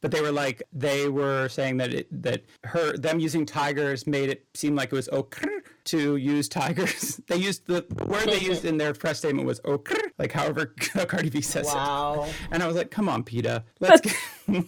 But 0.00 0.10
they 0.10 0.20
were 0.20 0.32
like 0.32 0.62
they 0.72 1.08
were 1.08 1.48
saying 1.48 1.78
that 1.78 1.94
it 1.94 2.22
that 2.22 2.44
her 2.64 2.96
them 2.96 3.18
using 3.20 3.46
tigers 3.46 4.06
made 4.06 4.30
it 4.30 4.44
seem 4.54 4.74
like 4.76 4.92
it 4.92 4.96
was 4.96 5.08
okay 5.10 5.48
to 5.84 6.16
use 6.16 6.48
tigers. 6.48 7.20
they 7.28 7.36
used 7.36 7.66
the 7.66 7.84
word 8.04 8.26
they 8.26 8.38
used 8.40 8.64
in 8.64 8.76
their 8.78 8.92
press 8.94 9.18
statement 9.18 9.46
was 9.46 9.60
okay, 9.64 10.00
like 10.18 10.32
however 10.32 10.66
Cardi 11.08 11.30
B 11.30 11.40
says 11.40 11.66
Wow. 11.66 12.24
it. 12.26 12.34
And 12.50 12.62
I 12.62 12.66
was 12.66 12.76
like, 12.76 12.90
come 12.90 13.08
on, 13.08 13.22
PETA, 13.24 13.64
let's 13.80 14.00
get. 14.00 14.64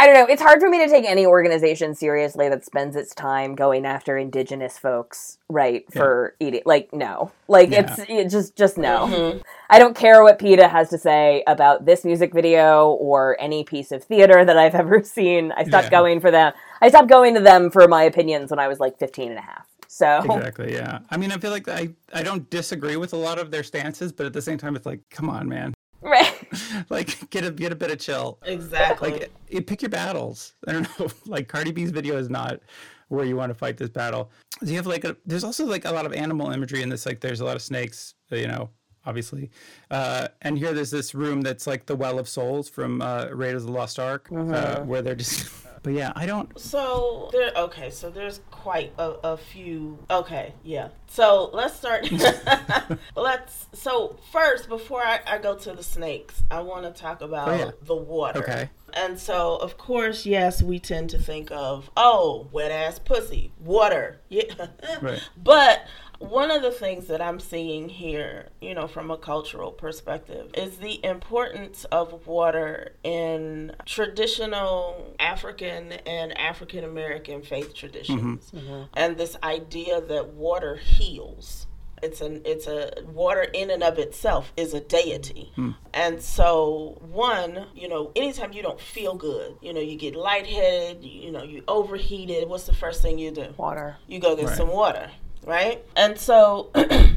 I 0.00 0.06
don't 0.06 0.14
know. 0.14 0.24
It's 0.32 0.40
hard 0.40 0.60
for 0.60 0.70
me 0.70 0.78
to 0.78 0.88
take 0.88 1.04
any 1.04 1.26
organization 1.26 1.94
seriously 1.94 2.48
that 2.48 2.64
spends 2.64 2.96
its 2.96 3.14
time 3.14 3.54
going 3.54 3.84
after 3.84 4.16
indigenous 4.16 4.78
folks, 4.78 5.36
right? 5.50 5.84
For 5.92 6.36
eating, 6.40 6.62
like 6.64 6.90
no, 6.94 7.32
like 7.48 7.68
Yeah. 7.70 7.80
it's 7.98 8.08
it 8.08 8.30
just 8.30 8.56
just 8.56 8.78
no. 8.78 9.06
Mm-hmm. 9.06 9.38
I 9.68 9.78
don't 9.78 9.94
care 9.94 10.22
what 10.22 10.38
PETA 10.38 10.68
has 10.68 10.88
to 10.88 10.96
say 10.96 11.44
about 11.46 11.84
this 11.84 12.02
music 12.02 12.32
video 12.32 12.92
or 12.92 13.36
any 13.38 13.62
piece 13.62 13.92
of 13.92 14.02
theater 14.02 14.42
that 14.42 14.56
I've 14.56 14.74
ever 14.74 15.02
seen. 15.04 15.52
I 15.52 15.64
stopped 15.64 15.84
Yeah. 15.88 15.90
going 15.90 16.18
for 16.20 16.30
them. 16.30 16.54
I 16.80 16.88
stopped 16.88 17.08
going 17.10 17.34
to 17.34 17.40
them 17.40 17.70
for 17.70 17.86
my 17.86 18.04
opinions 18.04 18.50
when 18.50 18.58
I 18.58 18.68
was 18.68 18.80
like 18.80 18.98
15 18.98 19.28
and 19.28 19.38
a 19.38 19.42
half. 19.42 19.66
So 19.86 20.22
Exactly. 20.24 20.72
Yeah. 20.72 21.00
I 21.10 21.18
mean, 21.18 21.30
I 21.30 21.36
feel 21.36 21.50
like 21.50 21.68
I 21.68 21.90
I 22.14 22.22
don't 22.22 22.48
disagree 22.48 22.96
with 22.96 23.12
a 23.12 23.16
lot 23.18 23.38
of 23.38 23.50
their 23.50 23.62
stances, 23.64 24.12
but 24.12 24.24
at 24.24 24.32
the 24.32 24.40
same 24.40 24.56
time, 24.56 24.76
it's 24.76 24.86
like, 24.86 25.00
come 25.10 25.28
on, 25.28 25.46
man. 25.46 25.74
Right. 26.02 26.34
like 26.90 27.30
get 27.30 27.44
a 27.44 27.50
get 27.50 27.72
a 27.72 27.76
bit 27.76 27.90
of 27.90 27.98
chill. 27.98 28.38
Exactly. 28.44 29.12
Like 29.12 29.32
you 29.48 29.62
pick 29.62 29.82
your 29.82 29.90
battles. 29.90 30.54
I 30.66 30.72
don't 30.72 30.98
know. 30.98 31.08
Like 31.26 31.48
Cardi 31.48 31.72
B's 31.72 31.90
video 31.90 32.16
is 32.16 32.30
not 32.30 32.60
where 33.08 33.24
you 33.24 33.36
want 33.36 33.50
to 33.50 33.54
fight 33.54 33.76
this 33.76 33.88
battle. 33.88 34.30
So 34.60 34.66
you 34.66 34.76
have 34.76 34.86
like 34.86 35.04
a, 35.04 35.16
there's 35.26 35.44
also 35.44 35.66
like 35.66 35.84
a 35.84 35.90
lot 35.90 36.06
of 36.06 36.12
animal 36.12 36.50
imagery 36.50 36.82
in 36.82 36.88
this. 36.88 37.06
Like 37.06 37.20
there's 37.20 37.40
a 37.40 37.44
lot 37.44 37.56
of 37.56 37.62
snakes. 37.62 38.14
You 38.30 38.48
know, 38.48 38.70
obviously. 39.04 39.50
Uh, 39.90 40.28
and 40.42 40.58
here 40.58 40.72
there's 40.72 40.90
this 40.90 41.14
room 41.14 41.40
that's 41.40 41.66
like 41.66 41.86
the 41.86 41.96
Well 41.96 42.18
of 42.18 42.28
Souls 42.28 42.68
from 42.68 43.02
uh, 43.02 43.26
Raiders 43.32 43.62
of 43.62 43.68
the 43.68 43.74
Lost 43.74 43.98
Ark, 43.98 44.28
uh, 44.32 44.80
where 44.80 45.02
they're 45.02 45.14
just. 45.14 45.50
But 45.82 45.94
yeah, 45.94 46.12
I 46.14 46.26
don't. 46.26 46.58
So 46.58 47.30
there, 47.32 47.52
okay. 47.56 47.90
So 47.90 48.10
there's 48.10 48.40
quite 48.50 48.92
a, 48.98 49.12
a 49.24 49.36
few. 49.36 49.98
Okay, 50.10 50.52
yeah. 50.62 50.88
So 51.06 51.50
let's 51.52 51.74
start. 51.74 52.10
let's. 53.16 53.66
So 53.72 54.16
first, 54.30 54.68
before 54.68 55.02
I, 55.02 55.20
I 55.26 55.38
go 55.38 55.56
to 55.56 55.72
the 55.72 55.82
snakes, 55.82 56.42
I 56.50 56.60
want 56.60 56.84
to 56.84 57.00
talk 57.02 57.22
about 57.22 57.48
Oh, 57.48 57.54
yeah. 57.56 57.70
the 57.82 57.94
water. 57.96 58.40
Okay. 58.42 58.70
And 58.92 59.18
so, 59.18 59.56
of 59.56 59.78
course, 59.78 60.26
yes, 60.26 60.62
we 60.62 60.78
tend 60.80 61.10
to 61.10 61.18
think 61.18 61.50
of 61.52 61.90
oh, 61.96 62.48
wet 62.52 62.72
ass 62.72 62.98
pussy, 62.98 63.52
water. 63.58 64.20
Yeah. 64.28 64.66
Right. 65.00 65.20
But 65.36 65.86
one 66.20 66.50
of 66.50 66.60
the 66.62 66.70
things 66.70 67.06
that 67.06 67.20
I'm 67.22 67.40
seeing 67.40 67.88
here, 67.88 68.50
you 68.60 68.74
know, 68.74 68.86
from 68.86 69.10
a 69.10 69.16
cultural 69.16 69.72
perspective, 69.72 70.50
is 70.54 70.76
the 70.76 71.04
importance 71.04 71.84
of 71.86 72.26
water 72.26 72.92
in 73.02 73.72
traditional 73.86 75.14
African 75.18 75.92
and 75.92 76.36
African 76.38 76.84
American 76.84 77.42
faith 77.42 77.74
traditions. 77.74 78.50
Mm-hmm. 78.52 78.58
Mm-hmm. 78.58 78.82
And 78.94 79.16
this 79.16 79.36
idea 79.42 80.00
that 80.02 80.28
water 80.34 80.76
heals. 80.76 81.66
It's 82.02 82.22
an 82.22 82.40
it's 82.46 82.66
a 82.66 82.92
water 83.12 83.42
in 83.42 83.70
and 83.70 83.82
of 83.82 83.98
itself 83.98 84.52
is 84.56 84.72
a 84.72 84.80
deity. 84.80 85.52
Hmm. 85.54 85.72
And 85.92 86.22
so 86.22 86.98
one, 87.10 87.66
you 87.74 87.88
know, 87.90 88.10
anytime 88.16 88.54
you 88.54 88.62
don't 88.62 88.80
feel 88.80 89.14
good, 89.16 89.56
you 89.60 89.74
know, 89.74 89.80
you 89.80 89.96
get 89.98 90.16
lightheaded, 90.16 91.04
you 91.04 91.30
know, 91.30 91.42
you 91.42 91.62
overheated, 91.68 92.48
what's 92.48 92.64
the 92.64 92.72
first 92.74 93.02
thing 93.02 93.18
you 93.18 93.30
do? 93.30 93.52
Water. 93.58 93.96
you 94.06 94.18
go 94.18 94.34
get 94.34 94.46
Right. 94.46 94.56
some 94.56 94.68
water, 94.68 95.10
right? 95.44 95.84
And 95.96 96.18
so 96.18 96.70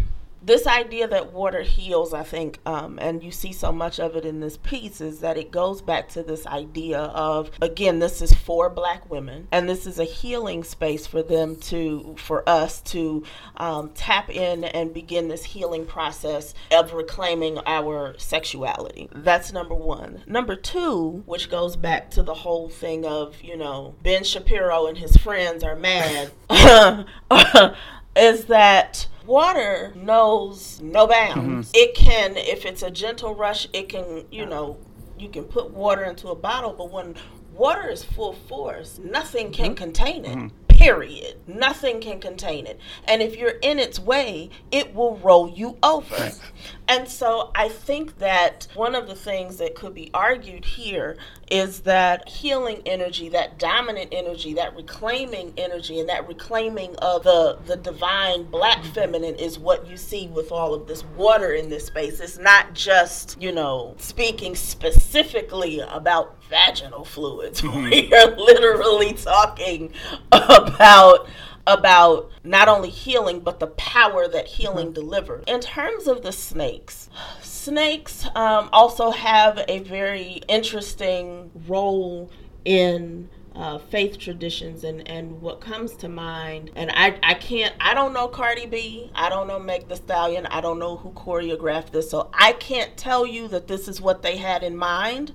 this 0.45 0.67
idea 0.67 1.07
that 1.07 1.31
water 1.31 1.61
heals, 1.61 2.13
I 2.13 2.23
think, 2.23 2.59
um, 2.65 2.99
and 3.01 3.23
you 3.23 3.31
see 3.31 3.53
so 3.53 3.71
much 3.71 3.99
of 3.99 4.15
it 4.15 4.25
in 4.25 4.41
this 4.41 4.57
piece, 4.57 4.99
is 4.99 5.19
that 5.19 5.37
it 5.37 5.51
goes 5.51 5.81
back 5.81 6.09
to 6.09 6.23
this 6.23 6.45
idea 6.45 6.99
of 6.99 7.51
again, 7.61 7.99
this 7.99 8.21
is 8.21 8.33
for 8.33 8.69
Black 8.69 9.09
women, 9.09 9.47
and 9.51 9.69
this 9.69 9.87
is 9.87 9.99
a 9.99 10.03
healing 10.03 10.63
space 10.63 11.07
for 11.07 11.23
them 11.23 11.55
to, 11.55 12.15
for 12.17 12.47
us 12.47 12.81
to 12.81 13.23
um, 13.57 13.91
tap 13.95 14.29
in 14.29 14.65
and 14.65 14.93
begin 14.93 15.29
this 15.29 15.45
healing 15.45 15.85
process 15.85 16.53
of 16.71 16.93
reclaiming 16.93 17.59
our 17.65 18.15
sexuality. 18.17 19.09
That's 19.13 19.53
number 19.53 19.75
one. 19.75 20.23
Number 20.27 20.55
two, 20.55 21.23
which 21.25 21.49
goes 21.49 21.77
back 21.77 22.11
to 22.11 22.23
the 22.23 22.33
whole 22.33 22.69
thing 22.69 23.05
of 23.05 23.41
you 23.41 23.55
know 23.55 23.95
Ben 24.03 24.23
Shapiro 24.23 24.87
and 24.87 24.97
his 24.97 25.15
friends 25.17 25.63
are 25.63 25.75
mad. 25.75 26.31
is 28.15 28.45
that 28.45 29.07
water 29.25 29.93
knows 29.95 30.81
no 30.81 31.07
bounds. 31.07 31.71
Mm-hmm. 31.71 31.75
It 31.75 31.95
can, 31.95 32.37
if 32.37 32.65
it's 32.65 32.83
a 32.83 32.91
gentle 32.91 33.35
rush, 33.35 33.67
it 33.73 33.89
can, 33.89 34.25
you 34.31 34.45
know, 34.45 34.77
you 35.17 35.29
can 35.29 35.45
put 35.45 35.71
water 35.71 36.03
into 36.03 36.29
a 36.29 36.35
bottle, 36.35 36.73
but 36.73 36.91
when 36.91 37.15
water 37.53 37.89
is 37.89 38.03
full 38.03 38.33
force, 38.33 38.99
nothing 38.99 39.51
can 39.51 39.67
mm-hmm. 39.67 39.75
contain 39.75 40.25
it. 40.25 40.37
Mm-hmm. 40.37 40.47
Period. 40.67 41.37
Nothing 41.47 42.01
can 42.01 42.19
contain 42.19 42.65
it. 42.65 42.79
And 43.07 43.21
if 43.21 43.37
you're 43.37 43.57
in 43.61 43.79
its 43.79 43.99
way, 43.99 44.49
it 44.71 44.93
will 44.93 45.17
roll 45.17 45.47
you 45.47 45.77
over. 45.83 46.31
And 46.87 47.07
so 47.07 47.51
I 47.55 47.69
think 47.69 48.17
that 48.17 48.67
one 48.73 48.95
of 48.95 49.07
the 49.07 49.15
things 49.15 49.57
that 49.57 49.75
could 49.75 49.93
be 49.93 50.09
argued 50.13 50.65
here 50.65 51.15
is 51.53 51.81
that 51.81 52.27
healing 52.27 52.81
energy, 52.87 53.29
that 53.29 53.59
dominant 53.59 54.09
energy, 54.11 54.55
that 54.55 54.75
reclaiming 54.75 55.53
energy, 55.55 55.99
and 55.99 56.09
that 56.09 56.27
reclaiming 56.27 56.95
of 56.95 57.23
the, 57.23 57.59
the 57.67 57.75
divine 57.75 58.43
black 58.45 58.83
feminine 58.85 59.35
is 59.35 59.59
what 59.59 59.87
you 59.87 59.95
see 59.95 60.27
with 60.29 60.51
all 60.51 60.73
of 60.73 60.87
this 60.87 61.03
water 61.15 61.53
in 61.53 61.69
this 61.69 61.85
space. 61.85 62.19
It's 62.19 62.39
not 62.39 62.73
just, 62.73 63.39
you 63.39 63.51
know, 63.51 63.93
speaking 63.99 64.55
specifically 64.55 65.79
about 65.79 66.35
vaginal 66.49 67.05
fluids. 67.05 67.61
We 67.73 68.09
mm-hmm. 68.09 68.13
are 68.13 68.35
literally 68.35 69.13
talking 69.13 69.93
about 70.31 71.27
about 71.65 72.29
not 72.43 72.67
only 72.67 72.89
healing 72.89 73.39
but 73.39 73.59
the 73.59 73.67
power 73.67 74.27
that 74.27 74.47
healing 74.47 74.87
mm-hmm. 74.87 74.95
delivers. 74.95 75.43
In 75.47 75.59
terms 75.59 76.07
of 76.07 76.23
the 76.23 76.31
snakes, 76.31 77.09
snakes 77.63 78.25
um, 78.35 78.69
also 78.73 79.11
have 79.11 79.63
a 79.67 79.79
very 79.79 80.41
interesting 80.47 81.49
role 81.67 82.29
in 82.65 83.29
uh, 83.55 83.77
faith 83.77 84.17
traditions 84.17 84.83
and, 84.83 85.07
and 85.07 85.39
what 85.41 85.61
comes 85.61 85.93
to 85.93 86.09
mind. 86.09 86.71
And 86.75 86.91
I, 86.93 87.19
I 87.21 87.35
can't 87.35 87.73
I 87.79 87.93
don't 87.93 88.13
know 88.13 88.27
Cardi 88.27 88.65
B 88.65 89.11
I 89.15 89.29
don't 89.29 89.47
know 89.47 89.59
Meg 89.59 89.87
Thee 89.87 89.95
Stallion 89.95 90.45
I 90.47 90.59
don't 90.59 90.79
know 90.79 90.97
who 90.97 91.11
choreographed 91.11 91.91
this 91.91 92.09
so 92.09 92.29
I 92.33 92.53
can't 92.53 92.95
tell 92.97 93.25
you 93.25 93.47
that 93.49 93.67
this 93.67 93.87
is 93.87 94.01
what 94.01 94.23
they 94.23 94.37
had 94.37 94.63
in 94.63 94.75
mind. 94.75 95.33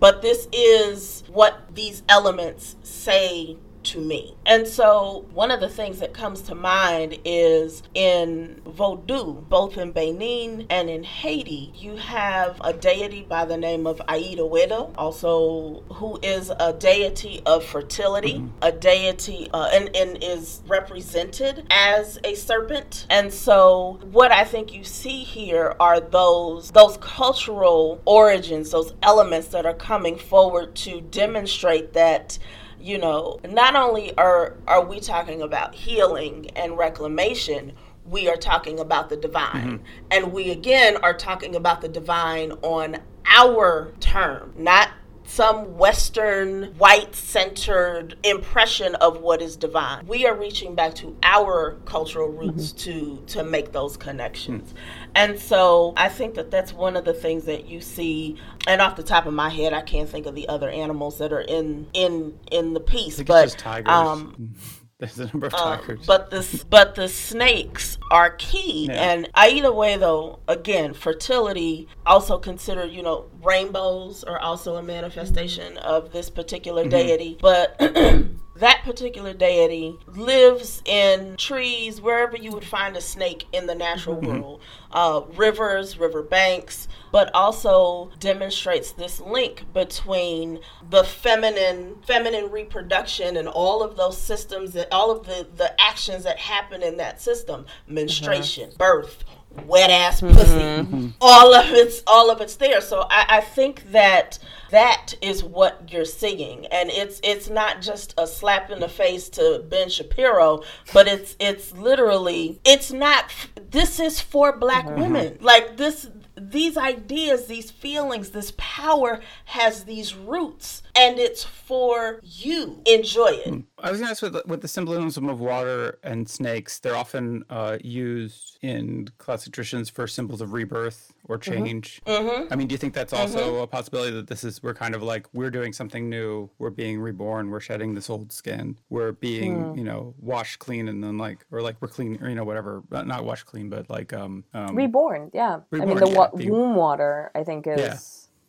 But 0.00 0.22
this 0.22 0.48
is 0.52 1.22
what 1.28 1.74
these 1.74 2.02
elements 2.08 2.76
say 2.82 3.56
to 3.84 4.00
me. 4.00 4.36
And 4.46 4.66
so, 4.66 5.26
one 5.32 5.50
of 5.50 5.60
the 5.60 5.68
things 5.68 6.00
that 6.00 6.12
comes 6.12 6.42
to 6.42 6.54
mind 6.54 7.18
is 7.24 7.82
in 7.94 8.60
Vodou, 8.66 9.48
both 9.48 9.76
in 9.76 9.92
Benin 9.92 10.66
and 10.70 10.88
in 10.88 11.04
Haiti, 11.04 11.72
you 11.74 11.96
have 11.96 12.60
a 12.62 12.72
deity 12.72 13.22
by 13.22 13.44
the 13.44 13.56
name 13.56 13.86
of 13.86 14.00
Aida 14.08 14.42
Wedo, 14.42 14.92
also 14.96 15.82
who 15.94 16.18
is 16.22 16.50
a 16.58 16.72
deity 16.72 17.42
of 17.46 17.64
fertility, 17.64 18.34
mm-hmm. 18.34 18.48
a 18.62 18.72
deity, 18.72 19.48
uh, 19.52 19.68
and, 19.72 19.94
and 19.94 20.22
is 20.22 20.62
represented 20.66 21.66
as 21.70 22.18
a 22.24 22.34
serpent. 22.34 23.06
And 23.10 23.32
so, 23.32 23.98
what 24.10 24.32
I 24.32 24.44
think 24.44 24.72
you 24.72 24.84
see 24.84 25.22
here 25.22 25.74
are 25.80 26.00
those 26.00 26.70
those 26.70 26.96
cultural 26.98 28.00
origins, 28.04 28.70
those 28.70 28.94
elements 29.02 29.48
that 29.48 29.66
are 29.66 29.74
coming 29.74 30.16
forward 30.16 30.74
to 30.76 31.00
demonstrate 31.00 31.92
that 31.92 32.38
you 32.82 32.98
know, 32.98 33.38
not 33.48 33.76
only 33.76 34.16
are 34.16 34.56
are 34.66 34.84
we 34.84 35.00
talking 35.00 35.40
about 35.40 35.74
healing 35.74 36.50
and 36.56 36.76
reclamation, 36.76 37.72
we 38.04 38.28
are 38.28 38.36
talking 38.36 38.80
about 38.80 39.08
the 39.08 39.16
divine. 39.16 39.78
Mm-hmm. 39.78 39.84
And 40.10 40.32
we 40.32 40.50
again 40.50 40.96
are 40.98 41.14
talking 41.14 41.54
about 41.54 41.80
the 41.80 41.88
divine 41.88 42.52
on 42.62 42.98
our 43.26 43.92
term, 44.00 44.52
not 44.56 44.90
some 45.24 45.78
Western 45.78 46.64
white 46.78 47.14
centered 47.14 48.16
impression 48.22 48.94
of 48.96 49.20
what 49.20 49.40
is 49.40 49.56
divine. 49.56 50.06
We 50.06 50.26
are 50.26 50.34
reaching 50.34 50.74
back 50.74 50.94
to 50.96 51.16
our 51.22 51.78
cultural 51.84 52.28
roots 52.28 52.72
mm-hmm. 52.72 53.24
to 53.26 53.32
to 53.34 53.44
make 53.44 53.72
those 53.72 53.96
connections. 53.96 54.70
Mm-hmm. 54.70 55.12
And 55.14 55.38
so 55.38 55.94
I 55.96 56.08
think 56.08 56.34
that 56.34 56.50
that's 56.50 56.72
one 56.72 56.96
of 56.96 57.04
the 57.04 57.14
things 57.14 57.44
that 57.44 57.66
you 57.66 57.80
see. 57.80 58.36
And 58.66 58.80
off 58.80 58.96
the 58.96 59.02
top 59.02 59.26
of 59.26 59.34
my 59.34 59.48
head, 59.48 59.72
I 59.72 59.82
can't 59.82 60.08
think 60.08 60.26
of 60.26 60.34
the 60.34 60.48
other 60.48 60.70
animals 60.70 61.18
that 61.18 61.32
are 61.32 61.40
in 61.40 61.86
in 61.92 62.38
in 62.50 62.74
the 62.74 62.80
piece. 62.80 63.22
but 63.22 63.50
tigers. 63.58 63.88
Um, 63.88 64.54
There's 65.02 65.18
a 65.18 65.26
number 65.26 65.48
of 65.48 65.54
um, 65.54 65.80
tigers. 65.80 65.98
Um, 65.98 66.04
but 66.06 66.30
the 66.30 66.64
but 66.70 66.94
the 66.94 67.08
snakes 67.08 67.98
are 68.12 68.30
key. 68.30 68.86
Yeah. 68.86 69.10
And 69.10 69.28
either 69.34 69.72
way, 69.72 69.96
though, 69.96 70.38
again, 70.46 70.94
fertility 70.94 71.88
also 72.06 72.38
considered. 72.38 72.92
You 72.92 73.02
know, 73.02 73.28
rainbows 73.42 74.22
are 74.22 74.38
also 74.38 74.76
a 74.76 74.82
manifestation 74.82 75.76
of 75.78 76.12
this 76.12 76.30
particular 76.30 76.82
mm-hmm. 76.82 76.90
deity. 76.90 77.38
But 77.40 77.80
that 78.62 78.82
particular 78.84 79.34
deity 79.34 79.98
lives 80.06 80.82
in 80.84 81.36
trees 81.36 82.00
wherever 82.00 82.36
you 82.36 82.52
would 82.52 82.64
find 82.64 82.96
a 82.96 83.00
snake 83.00 83.44
in 83.52 83.66
the 83.66 83.74
natural 83.74 84.14
mm-hmm. 84.14 84.40
world 84.40 84.60
uh, 84.92 85.20
rivers 85.34 85.98
river 85.98 86.22
banks 86.22 86.86
but 87.10 87.28
also 87.34 88.08
demonstrates 88.20 88.92
this 88.92 89.20
link 89.20 89.64
between 89.74 90.60
the 90.90 91.02
feminine 91.02 91.96
feminine 92.06 92.48
reproduction 92.52 93.36
and 93.36 93.48
all 93.48 93.82
of 93.82 93.96
those 93.96 94.16
systems 94.16 94.72
that 94.74 94.86
all 94.92 95.10
of 95.10 95.26
the 95.26 95.44
the 95.56 95.80
actions 95.80 96.22
that 96.22 96.38
happen 96.38 96.84
in 96.84 96.96
that 96.96 97.20
system 97.20 97.66
menstruation 97.88 98.68
mm-hmm. 98.68 98.78
birth 98.78 99.24
wet 99.66 99.90
ass 99.90 100.20
pussy. 100.20 100.58
Mm-hmm. 100.58 101.08
All 101.20 101.54
of 101.54 101.66
it's 101.70 102.02
all 102.06 102.30
of 102.30 102.40
it's 102.40 102.56
there. 102.56 102.80
So 102.80 103.06
I, 103.10 103.26
I 103.28 103.40
think 103.40 103.90
that 103.92 104.38
that 104.72 105.14
is 105.20 105.44
what 105.44 105.92
you're 105.92 106.06
seeing, 106.06 106.66
and 106.66 106.90
it's 106.90 107.20
it's 107.22 107.48
not 107.48 107.82
just 107.82 108.14
a 108.16 108.26
slap 108.26 108.70
in 108.70 108.80
the 108.80 108.88
face 108.88 109.28
to 109.30 109.64
Ben 109.68 109.90
Shapiro, 109.90 110.62
but 110.94 111.06
it's 111.06 111.36
it's 111.38 111.72
literally 111.72 112.58
it's 112.64 112.90
not. 112.90 113.30
This 113.70 114.00
is 114.00 114.20
for 114.20 114.56
Black 114.56 114.86
mm-hmm. 114.86 115.00
women. 115.00 115.38
Like 115.40 115.76
this 115.76 116.08
these 116.36 116.78
ideas, 116.78 117.46
these 117.46 117.70
feelings, 117.70 118.30
this 118.30 118.54
power 118.56 119.20
has 119.44 119.84
these 119.84 120.14
roots 120.14 120.82
and 120.94 121.18
it's 121.18 121.44
for 121.44 122.20
you. 122.22 122.80
Enjoy 122.86 123.28
it. 123.28 123.64
I 123.78 123.90
was 123.90 124.00
going 124.00 124.06
to 124.06 124.10
ask 124.10 124.22
with, 124.22 124.46
with 124.46 124.60
the 124.60 124.68
symbolism 124.68 125.28
of 125.28 125.40
water 125.40 125.98
and 126.02 126.28
snakes, 126.28 126.78
they're 126.78 126.96
often 126.96 127.44
uh, 127.50 127.78
used 127.82 128.58
in 128.62 129.08
classic 129.18 129.52
traditions 129.52 129.90
for 129.90 130.06
symbols 130.06 130.40
of 130.40 130.52
rebirth 130.52 131.12
or 131.24 131.38
mm-hmm. 131.38 131.64
change. 131.64 132.02
Mm-hmm. 132.06 132.52
I 132.52 132.56
mean, 132.56 132.68
do 132.68 132.74
you 132.74 132.78
think 132.78 132.94
that's 132.94 133.12
also 133.12 133.52
mm-hmm. 133.52 133.62
a 133.62 133.66
possibility 133.66 134.12
that 134.12 134.26
this 134.26 134.44
is, 134.44 134.62
we're 134.62 134.74
kind 134.74 134.94
of 134.94 135.02
like, 135.02 135.26
we're 135.32 135.50
doing 135.50 135.72
something 135.72 136.08
new, 136.08 136.50
we're 136.58 136.70
being 136.70 137.00
reborn, 137.00 137.50
we're 137.50 137.60
shedding 137.60 137.94
this 137.94 138.10
old 138.10 138.32
skin, 138.32 138.78
we're 138.90 139.12
being, 139.12 139.56
mm. 139.56 139.78
you 139.78 139.84
know, 139.84 140.14
washed 140.20 140.58
clean 140.58 140.88
and 140.88 141.02
then 141.02 141.18
like, 141.18 141.44
or 141.50 141.62
like 141.62 141.76
we're 141.80 141.88
clean, 141.88 142.18
or, 142.22 142.28
you 142.28 142.34
know, 142.34 142.44
whatever, 142.44 142.82
not 142.90 143.24
washed 143.24 143.46
clean, 143.46 143.68
but 143.68 143.88
like, 143.88 144.12
um, 144.12 144.44
um 144.54 144.76
reborn. 144.76 145.30
Yeah. 145.32 145.60
Reborn, 145.70 145.90
I 145.90 145.94
mean, 145.94 146.04
the 146.04 146.10
yeah, 146.10 146.18
wa- 146.18 146.30
being, 146.36 146.50
womb 146.50 146.74
water, 146.76 147.30
I 147.34 147.44
think 147.44 147.66
is. 147.66 147.80
Yeah 147.80 147.98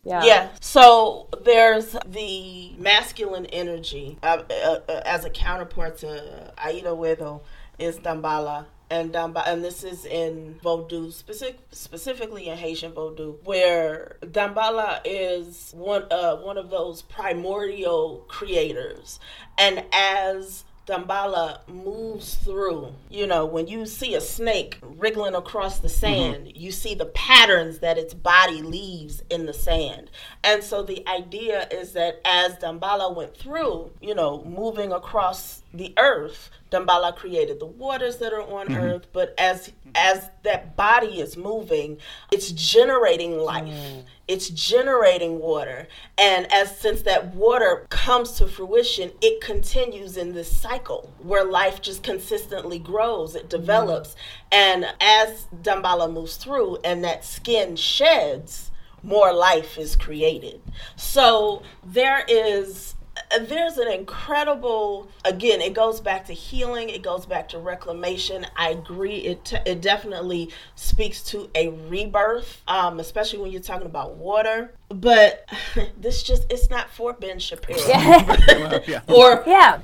yeah. 0.03 0.23
Yeah. 0.23 0.49
So 0.59 1.27
there's 1.43 1.95
the 2.05 2.73
masculine 2.77 3.45
energy 3.47 4.17
uh, 4.21 4.43
uh, 4.49 4.79
uh, 4.87 5.01
as 5.05 5.25
a 5.25 5.29
counterpart 5.29 5.97
to 5.99 6.53
Aida 6.57 6.89
Wedo 6.89 7.41
is 7.79 7.99
Dambala. 7.99 8.65
And 8.89 9.11
Damba, 9.11 9.41
and 9.47 9.63
this 9.63 9.83
is 9.83 10.05
in 10.05 10.59
Vodou, 10.63 11.11
specific, 11.11 11.57
specifically 11.71 12.47
in 12.47 12.57
Haitian 12.57 12.91
Vodou, 12.91 13.37
where 13.43 14.17
Dambala 14.21 15.01
is 15.03 15.73
one 15.75 16.03
uh, 16.11 16.35
one 16.35 16.59
of 16.59 16.69
those 16.69 17.01
primordial 17.01 18.23
creators, 18.27 19.19
and 19.57 19.83
as 19.91 20.65
Dambala 20.85 21.65
moves 21.67 22.35
through. 22.35 22.93
You 23.09 23.25
know, 23.25 23.45
when 23.45 23.67
you 23.67 23.85
see 23.85 24.15
a 24.15 24.21
snake 24.21 24.79
wriggling 24.81 25.35
across 25.35 25.79
the 25.79 25.89
sand, 25.89 26.47
mm-hmm. 26.47 26.59
you 26.59 26.71
see 26.71 26.93
the 26.93 27.05
patterns 27.05 27.79
that 27.79 27.97
its 27.97 28.13
body 28.13 28.61
leaves 28.61 29.23
in 29.29 29.45
the 29.45 29.53
sand. 29.53 30.09
And 30.43 30.63
so 30.63 30.83
the 30.83 31.07
idea 31.07 31.67
is 31.71 31.93
that 31.93 32.19
as 32.25 32.57
Dambala 32.57 33.15
went 33.15 33.37
through, 33.37 33.91
you 34.01 34.13
know, 34.13 34.43
moving 34.43 34.91
across 34.91 35.63
the 35.73 35.93
earth, 35.97 36.49
Dambala 36.73 37.15
created 37.15 37.59
the 37.59 37.67
waters 37.67 38.17
that 38.17 38.33
are 38.33 38.41
on 38.41 38.67
mm-hmm. 38.67 38.81
earth, 38.81 39.07
but 39.13 39.35
as 39.37 39.71
as 39.95 40.31
that 40.41 40.75
body 40.75 41.21
is 41.21 41.37
moving, 41.37 41.99
it's 42.31 42.51
generating 42.51 43.37
life. 43.37 43.65
Mm. 43.65 44.05
It's 44.27 44.49
generating 44.49 45.39
water. 45.39 45.87
And 46.17 46.51
as 46.51 46.75
since 46.75 47.03
that 47.03 47.35
water 47.35 47.85
comes 47.89 48.31
to 48.33 48.47
fruition, 48.47 49.11
it 49.21 49.41
continues 49.41 50.17
in 50.17 50.33
this 50.33 50.55
cycle 50.55 51.13
where 51.19 51.45
life 51.45 51.81
just 51.81 52.01
consistently 52.01 52.79
grows, 52.79 53.35
it 53.35 53.49
develops. 53.49 54.09
Mm. 54.09 54.15
And 54.51 54.85
as 54.99 55.45
Dambala 55.61 56.11
moves 56.11 56.37
through 56.37 56.77
and 56.83 57.03
that 57.03 57.23
skin 57.23 57.75
sheds, 57.75 58.71
more 59.03 59.31
life 59.31 59.77
is 59.77 59.95
created. 59.95 60.61
So 60.95 61.61
there 61.85 62.25
is 62.27 62.95
there's 63.41 63.77
an 63.77 63.91
incredible 63.91 65.09
again 65.25 65.61
it 65.61 65.73
goes 65.73 65.99
back 65.99 66.25
to 66.25 66.33
healing 66.33 66.89
it 66.89 67.01
goes 67.01 67.25
back 67.25 67.49
to 67.49 67.59
reclamation. 67.59 68.45
I 68.55 68.69
agree 68.69 69.17
it 69.17 69.45
t- 69.45 69.57
it 69.65 69.81
definitely 69.81 70.49
speaks 70.75 71.21
to 71.25 71.49
a 71.55 71.69
rebirth 71.89 72.61
um, 72.67 72.99
especially 72.99 73.39
when 73.39 73.51
you're 73.51 73.61
talking 73.61 73.87
about 73.87 74.15
water. 74.15 74.73
But 74.89 75.47
this 75.97 76.23
just 76.23 76.51
it's 76.51 76.69
not 76.69 76.89
for 76.89 77.13
ben 77.13 77.39
shapiro. 77.39 77.79
Yeah. 77.87 79.01
or 79.07 79.43
yeah. 79.47 79.79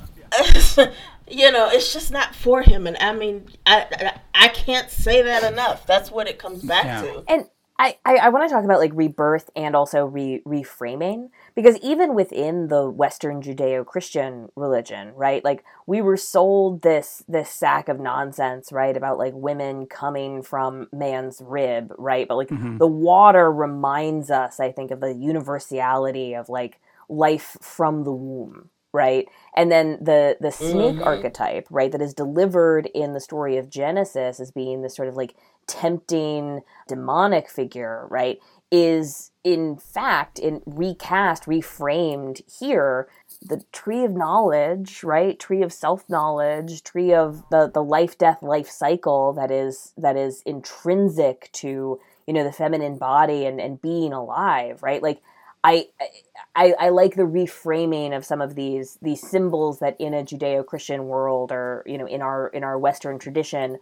you 1.27 1.51
know 1.51 1.69
it's 1.69 1.93
just 1.93 2.11
not 2.11 2.35
for 2.35 2.61
him. 2.61 2.87
And 2.87 2.97
i 2.97 3.13
mean 3.13 3.47
i 3.65 3.85
i, 3.91 4.45
I 4.45 4.47
can't 4.49 4.89
say 4.89 5.21
that 5.21 5.51
enough. 5.51 5.85
That's 5.85 6.11
what 6.11 6.27
it 6.27 6.39
comes 6.39 6.63
back 6.63 6.85
yeah. 6.85 7.01
to. 7.01 7.23
And 7.27 7.45
I, 7.79 7.97
I, 8.05 8.17
I 8.17 8.29
want 8.29 8.47
to 8.47 8.53
talk 8.53 8.65
about 8.65 8.79
like 8.79 8.91
rebirth 8.93 9.49
and 9.55 9.73
also 9.73 10.05
re, 10.05 10.41
reframing 10.45 11.29
because 11.55 11.77
even 11.77 12.15
within 12.15 12.67
the 12.67 12.89
Western 12.89 13.41
Judeo-Christian 13.41 14.49
religion, 14.55 15.13
right? 15.15 15.43
Like 15.43 15.63
we 15.85 16.01
were 16.01 16.17
sold 16.17 16.81
this 16.81 17.23
this 17.27 17.49
sack 17.49 17.89
of 17.89 17.99
nonsense, 17.99 18.71
right, 18.71 18.95
about 18.95 19.17
like 19.17 19.33
women 19.33 19.85
coming 19.85 20.41
from 20.41 20.87
man's 20.91 21.41
rib, 21.43 21.93
right? 21.97 22.27
But 22.27 22.37
like 22.37 22.49
mm-hmm. 22.49 22.77
the 22.77 22.87
water 22.87 23.51
reminds 23.51 24.31
us, 24.31 24.59
I 24.59 24.71
think, 24.71 24.91
of 24.91 24.99
the 24.99 25.13
universality 25.13 26.33
of 26.33 26.49
like 26.49 26.79
life 27.09 27.57
from 27.61 28.03
the 28.03 28.13
womb, 28.13 28.69
right? 28.93 29.27
And 29.55 29.71
then 29.71 29.97
the 30.01 30.37
the 30.39 30.51
snake 30.51 30.95
mm-hmm. 30.95 31.03
archetype, 31.03 31.67
right, 31.69 31.91
that 31.91 32.01
is 32.01 32.13
delivered 32.13 32.87
in 32.93 33.13
the 33.13 33.19
story 33.19 33.57
of 33.57 33.69
Genesis 33.69 34.39
as 34.39 34.51
being 34.51 34.81
this 34.81 34.95
sort 34.95 35.07
of 35.07 35.15
like 35.15 35.35
tempting 35.67 36.61
demonic 36.87 37.49
figure, 37.49 38.07
right, 38.09 38.39
is 38.71 39.28
in 39.43 39.77
fact 39.77 40.39
in 40.39 40.61
recast, 40.65 41.45
reframed 41.45 42.41
here 42.59 43.07
the 43.41 43.63
tree 43.71 44.03
of 44.03 44.11
knowledge, 44.11 45.03
right? 45.03 45.39
Tree 45.39 45.61
of 45.61 45.71
self-knowledge, 45.71 46.83
tree 46.83 47.13
of 47.13 47.43
the 47.49 47.69
the 47.73 47.83
life 47.83 48.17
death 48.17 48.41
life 48.43 48.69
cycle 48.69 49.33
that 49.33 49.51
is 49.51 49.93
that 49.97 50.17
is 50.17 50.41
intrinsic 50.45 51.49
to, 51.53 51.99
you 52.27 52.33
know, 52.33 52.43
the 52.43 52.51
feminine 52.51 52.97
body 52.97 53.45
and 53.45 53.61
and 53.61 53.81
being 53.81 54.13
alive, 54.13 54.83
right? 54.83 55.01
Like 55.01 55.21
I, 55.63 55.87
I, 56.55 56.73
I 56.79 56.89
like 56.89 57.15
the 57.15 57.23
reframing 57.23 58.15
of 58.15 58.25
some 58.25 58.41
of 58.41 58.55
these 58.55 58.97
these 59.01 59.21
symbols 59.21 59.79
that 59.79 59.95
in 59.99 60.13
a 60.13 60.23
Judeo-Christian 60.23 61.07
world 61.07 61.51
or 61.51 61.83
you 61.85 61.97
know 61.97 62.07
in 62.07 62.21
our 62.21 62.47
in 62.49 62.63
our 62.63 62.77
Western 62.77 63.19
tradition, 63.19 63.77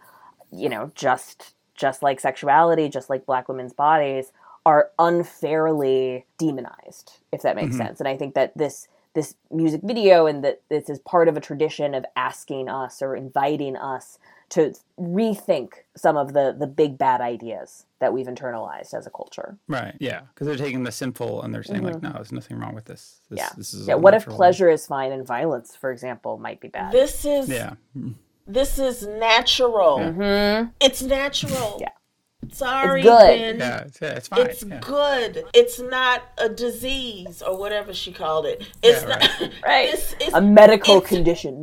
you 0.52 0.68
know, 0.68 0.92
just 0.94 1.54
just 1.74 2.02
like 2.02 2.20
sexuality, 2.20 2.88
just 2.88 3.08
like 3.08 3.26
black 3.26 3.48
women's 3.48 3.72
bodies, 3.72 4.32
are 4.68 4.90
unfairly 4.98 6.26
demonized, 6.36 7.20
if 7.32 7.40
that 7.40 7.56
makes 7.56 7.70
mm-hmm. 7.70 7.86
sense. 7.86 8.00
And 8.00 8.08
I 8.08 8.18
think 8.18 8.34
that 8.34 8.52
this 8.54 8.86
this 9.14 9.34
music 9.50 9.80
video 9.82 10.26
and 10.26 10.44
that 10.44 10.60
this 10.68 10.90
is 10.90 10.98
part 10.98 11.26
of 11.26 11.38
a 11.38 11.40
tradition 11.40 11.94
of 11.94 12.04
asking 12.14 12.68
us 12.68 13.00
or 13.00 13.16
inviting 13.16 13.76
us 13.76 14.18
to 14.50 14.74
rethink 15.00 15.70
some 15.96 16.18
of 16.18 16.34
the 16.34 16.54
the 16.56 16.66
big 16.66 16.98
bad 16.98 17.22
ideas 17.22 17.86
that 18.00 18.12
we've 18.12 18.26
internalized 18.26 18.92
as 18.92 19.06
a 19.06 19.10
culture. 19.10 19.56
Right. 19.68 19.94
Yeah. 20.00 20.20
Because 20.34 20.46
they're 20.46 20.56
taking 20.56 20.82
the 20.82 20.92
simple 20.92 21.40
and 21.42 21.54
they're 21.54 21.62
saying 21.62 21.82
like, 21.82 22.02
no, 22.02 22.12
there's 22.12 22.30
nothing 22.30 22.58
wrong 22.58 22.74
with 22.74 22.84
this. 22.84 23.22
this 23.30 23.38
yeah. 23.38 23.48
This 23.56 23.72
is 23.72 23.88
yeah. 23.88 23.94
What 23.94 24.12
if 24.12 24.26
pleasure 24.26 24.68
is 24.68 24.86
fine 24.86 25.12
and 25.12 25.26
violence, 25.26 25.74
for 25.74 25.90
example, 25.90 26.36
might 26.36 26.60
be 26.60 26.68
bad? 26.68 26.92
This 26.92 27.24
is 27.24 27.48
Yeah. 27.48 27.72
this 28.46 28.78
is 28.78 29.06
natural. 29.06 29.98
Mhm. 29.98 30.72
It's 30.78 31.00
natural. 31.00 31.78
Yeah. 31.80 31.88
Sorry, 32.52 33.00
It's 33.00 33.08
good. 33.08 33.38
Ben. 33.38 33.58
Yeah. 33.58 33.78
It's, 33.80 34.00
it's 34.00 34.28
fine. 34.28 34.46
It's 34.46 34.62
yeah. 34.64 34.78
good. 34.80 35.44
It's 35.54 35.78
not 35.80 36.22
a 36.38 36.48
disease 36.48 37.42
or 37.42 37.56
whatever 37.58 37.92
she 37.92 38.12
called 38.12 38.46
it. 38.46 38.64
It's 38.82 39.02
Yeah, 39.02 39.08
not 39.08 39.20
right. 39.40 39.52
Right. 39.64 39.88
It's, 39.94 40.14
it's, 40.20 40.32
a 40.34 40.40
medical 40.40 40.98
it's- 40.98 41.08
condition. 41.08 41.62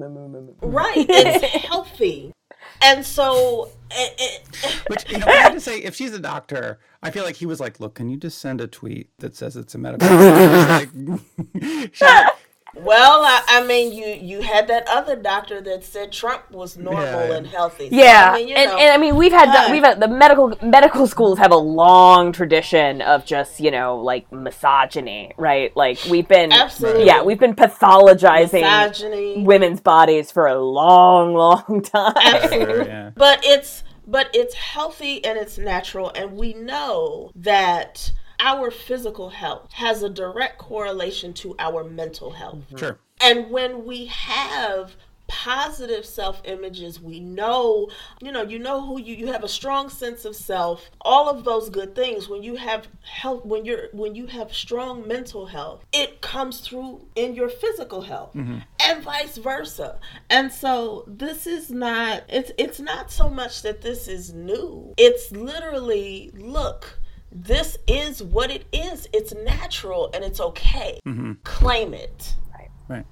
Right. 0.61 0.95
It's 1.09 1.65
healthy, 1.65 2.33
and 2.81 3.05
so 3.05 3.69
it, 3.91 4.13
it, 4.19 4.81
Which 4.89 5.09
you 5.09 5.17
know, 5.19 5.25
I 5.27 5.33
have 5.35 5.53
to 5.53 5.59
say, 5.59 5.79
if 5.79 5.95
she's 5.95 6.13
a 6.13 6.19
doctor, 6.19 6.79
I 7.01 7.09
feel 7.11 7.23
like 7.23 7.35
he 7.38 7.45
was 7.45 7.59
like, 7.59 7.79
"Look, 7.79 7.95
can 7.95 8.09
you 8.09 8.17
just 8.17 8.39
send 8.39 8.59
a 8.61 8.67
tweet 8.67 9.09
that 9.19 9.35
says 9.35 9.55
it's 9.55 9.75
a 9.75 9.77
medical?" 9.77 10.07
like, 10.09 10.89
she's 11.93 12.01
like, 12.01 12.34
well, 12.75 13.21
I, 13.23 13.41
I 13.47 13.63
mean, 13.65 13.93
you 13.93 14.05
you 14.07 14.41
had 14.41 14.67
that 14.67 14.88
other 14.88 15.15
doctor 15.15 15.61
that 15.61 15.83
said 15.83 16.11
Trump 16.11 16.51
was 16.51 16.77
normal 16.77 17.03
Yeah, 17.03 17.27
yeah. 17.29 17.35
and 17.38 17.47
healthy. 17.47 17.89
So, 17.89 17.95
Yeah, 17.95 18.31
I 18.31 18.38
mean, 18.38 18.47
you 18.49 18.55
and, 18.55 18.71
know, 18.71 18.77
and 18.77 18.93
I 18.93 18.97
mean 18.97 19.15
we've 19.15 19.31
had 19.31 19.45
But- 19.51 19.71
we've 19.71 19.83
had 19.83 19.99
the 19.99 20.07
medical 20.07 20.53
medical 20.61 21.07
schools 21.07 21.39
have 21.39 21.51
a 21.51 21.57
long 21.57 22.31
tradition 22.31 23.01
of 23.01 23.25
just 23.25 23.59
you 23.59 23.71
know 23.71 23.97
like 23.97 24.31
misogyny, 24.31 25.31
right? 25.38 25.75
Like 25.75 25.99
we've 26.09 26.27
been 26.27 26.51
Absolutely. 26.51 27.05
yeah 27.05 27.23
we've 27.23 27.39
been 27.39 27.55
pathologizing 27.55 28.61
misogyny. 28.61 29.43
women's 29.43 29.81
bodies 29.81 30.31
for 30.31 30.47
a 30.47 30.59
long, 30.59 31.33
long 31.33 31.81
time. 31.93 32.13
Absolutely. 32.17 32.85
yeah. 32.88 33.11
but 33.15 33.39
it's 33.43 33.83
but 34.07 34.29
it's 34.33 34.53
healthy 34.53 35.23
and 35.25 35.38
it's 35.38 35.57
natural 35.57 36.11
and 36.13 36.33
we 36.33 36.53
know 36.53 37.31
that 37.35 38.11
our 38.39 38.71
physical 38.71 39.29
health 39.29 39.71
has 39.73 40.03
a 40.03 40.09
direct 40.09 40.57
correlation 40.57 41.33
to 41.33 41.55
our 41.59 41.83
mental 41.83 42.31
health. 42.31 42.59
Mm-hmm. 42.67 42.77
Sure. 42.77 42.99
and 43.21 43.49
when 43.49 43.85
we 43.85 44.05
have 44.07 44.95
positive 45.27 46.05
self 46.05 46.41
images 46.45 47.01
we 47.01 47.19
know 47.19 47.89
you 48.21 48.31
know 48.31 48.43
you 48.43 48.59
know 48.59 48.85
who 48.85 48.99
you 48.99 49.15
you 49.15 49.27
have 49.27 49.43
a 49.43 49.47
strong 49.47 49.89
sense 49.89 50.23
of 50.23 50.35
self 50.35 50.91
all 51.01 51.29
of 51.29 51.43
those 51.43 51.69
good 51.69 51.95
things. 51.95 52.29
When 52.29 52.43
you 52.43 52.55
have 52.55 52.87
health 53.01 53.45
when 53.45 53.65
you're 53.65 53.87
when 53.91 54.15
you 54.15 54.27
have 54.27 54.53
strong 54.53 55.07
mental 55.07 55.47
health 55.47 55.85
it 55.91 56.21
comes 56.21 56.59
through 56.59 57.07
in 57.15 57.35
your 57.35 57.49
physical 57.49 58.01
health 58.01 58.33
mm-hmm. 58.35 58.59
and 58.79 59.03
vice 59.03 59.37
versa. 59.37 59.99
And 60.29 60.51
so 60.51 61.03
this 61.07 61.47
is 61.47 61.71
not 61.71 62.23
it's 62.29 62.51
it's 62.57 62.79
not 62.79 63.11
so 63.11 63.29
much 63.29 63.61
that 63.63 63.81
this 63.81 64.07
is 64.07 64.33
new. 64.33 64.93
It's 64.97 65.31
literally 65.31 66.31
look 66.35 66.99
this 67.37 67.77
is 67.87 68.23
what 68.23 68.49
it 68.49 68.65
is 68.71 69.07
it's 69.13 69.33
natural 69.33 70.09
and 70.13 70.23
it's 70.23 70.39
okay 70.39 70.99
Mm-hmm. 71.05 71.33
claim 71.43 71.93
it 71.93 72.33
Right. 72.57 72.69
Right. 72.87 73.05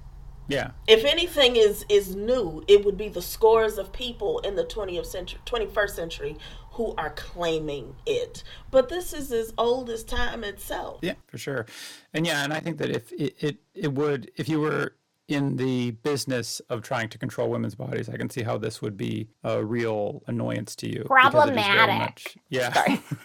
Yeah. 0.48 0.70
if 0.88 1.04
anything 1.04 1.56
is 1.56 1.84
is 1.88 2.16
new, 2.16 2.64
it 2.68 2.84
would 2.84 2.96
be 2.96 3.08
the 3.08 3.22
scores 3.22 3.76
of 3.78 3.92
people 3.92 4.38
in 4.40 4.56
the 4.56 4.64
20th 4.64 5.06
century, 5.06 5.40
21st 5.46 5.90
century 5.90 6.36
who 6.72 6.94
are 6.98 7.10
claiming 7.10 7.94
it. 8.04 8.42
But 8.70 8.88
this 8.88 9.12
is 9.12 9.30
as 9.30 9.52
old 9.56 9.88
as 9.90 10.02
time 10.04 10.42
itself. 10.42 10.98
Yeah, 11.02 11.14
for 11.28 11.38
sure. 11.38 11.66
And 12.12 12.26
yeah, 12.26 12.42
and 12.44 12.52
I 12.52 12.60
think 12.60 12.78
that 12.78 12.90
if 12.90 13.12
it, 13.12 13.34
it 13.40 13.56
it 13.74 13.92
would 13.92 14.30
if 14.36 14.48
you 14.48 14.60
were 14.60 14.94
in 15.28 15.56
the 15.56 15.92
business 15.92 16.60
of 16.68 16.82
trying 16.82 17.08
to 17.08 17.18
control 17.18 17.48
women's 17.48 17.74
bodies, 17.74 18.08
I 18.10 18.16
can 18.16 18.28
see 18.28 18.42
how 18.42 18.58
this 18.58 18.82
would 18.82 18.96
be 18.96 19.28
a 19.42 19.64
real 19.64 20.22
annoyance 20.26 20.76
to 20.76 20.86
you. 20.88 21.02
because 21.04 21.34
it 21.34 21.48
is 21.50 21.54
very 21.54 21.76
Problematic. 21.76 21.98
much- 21.98 22.36
yeah. 22.50 22.84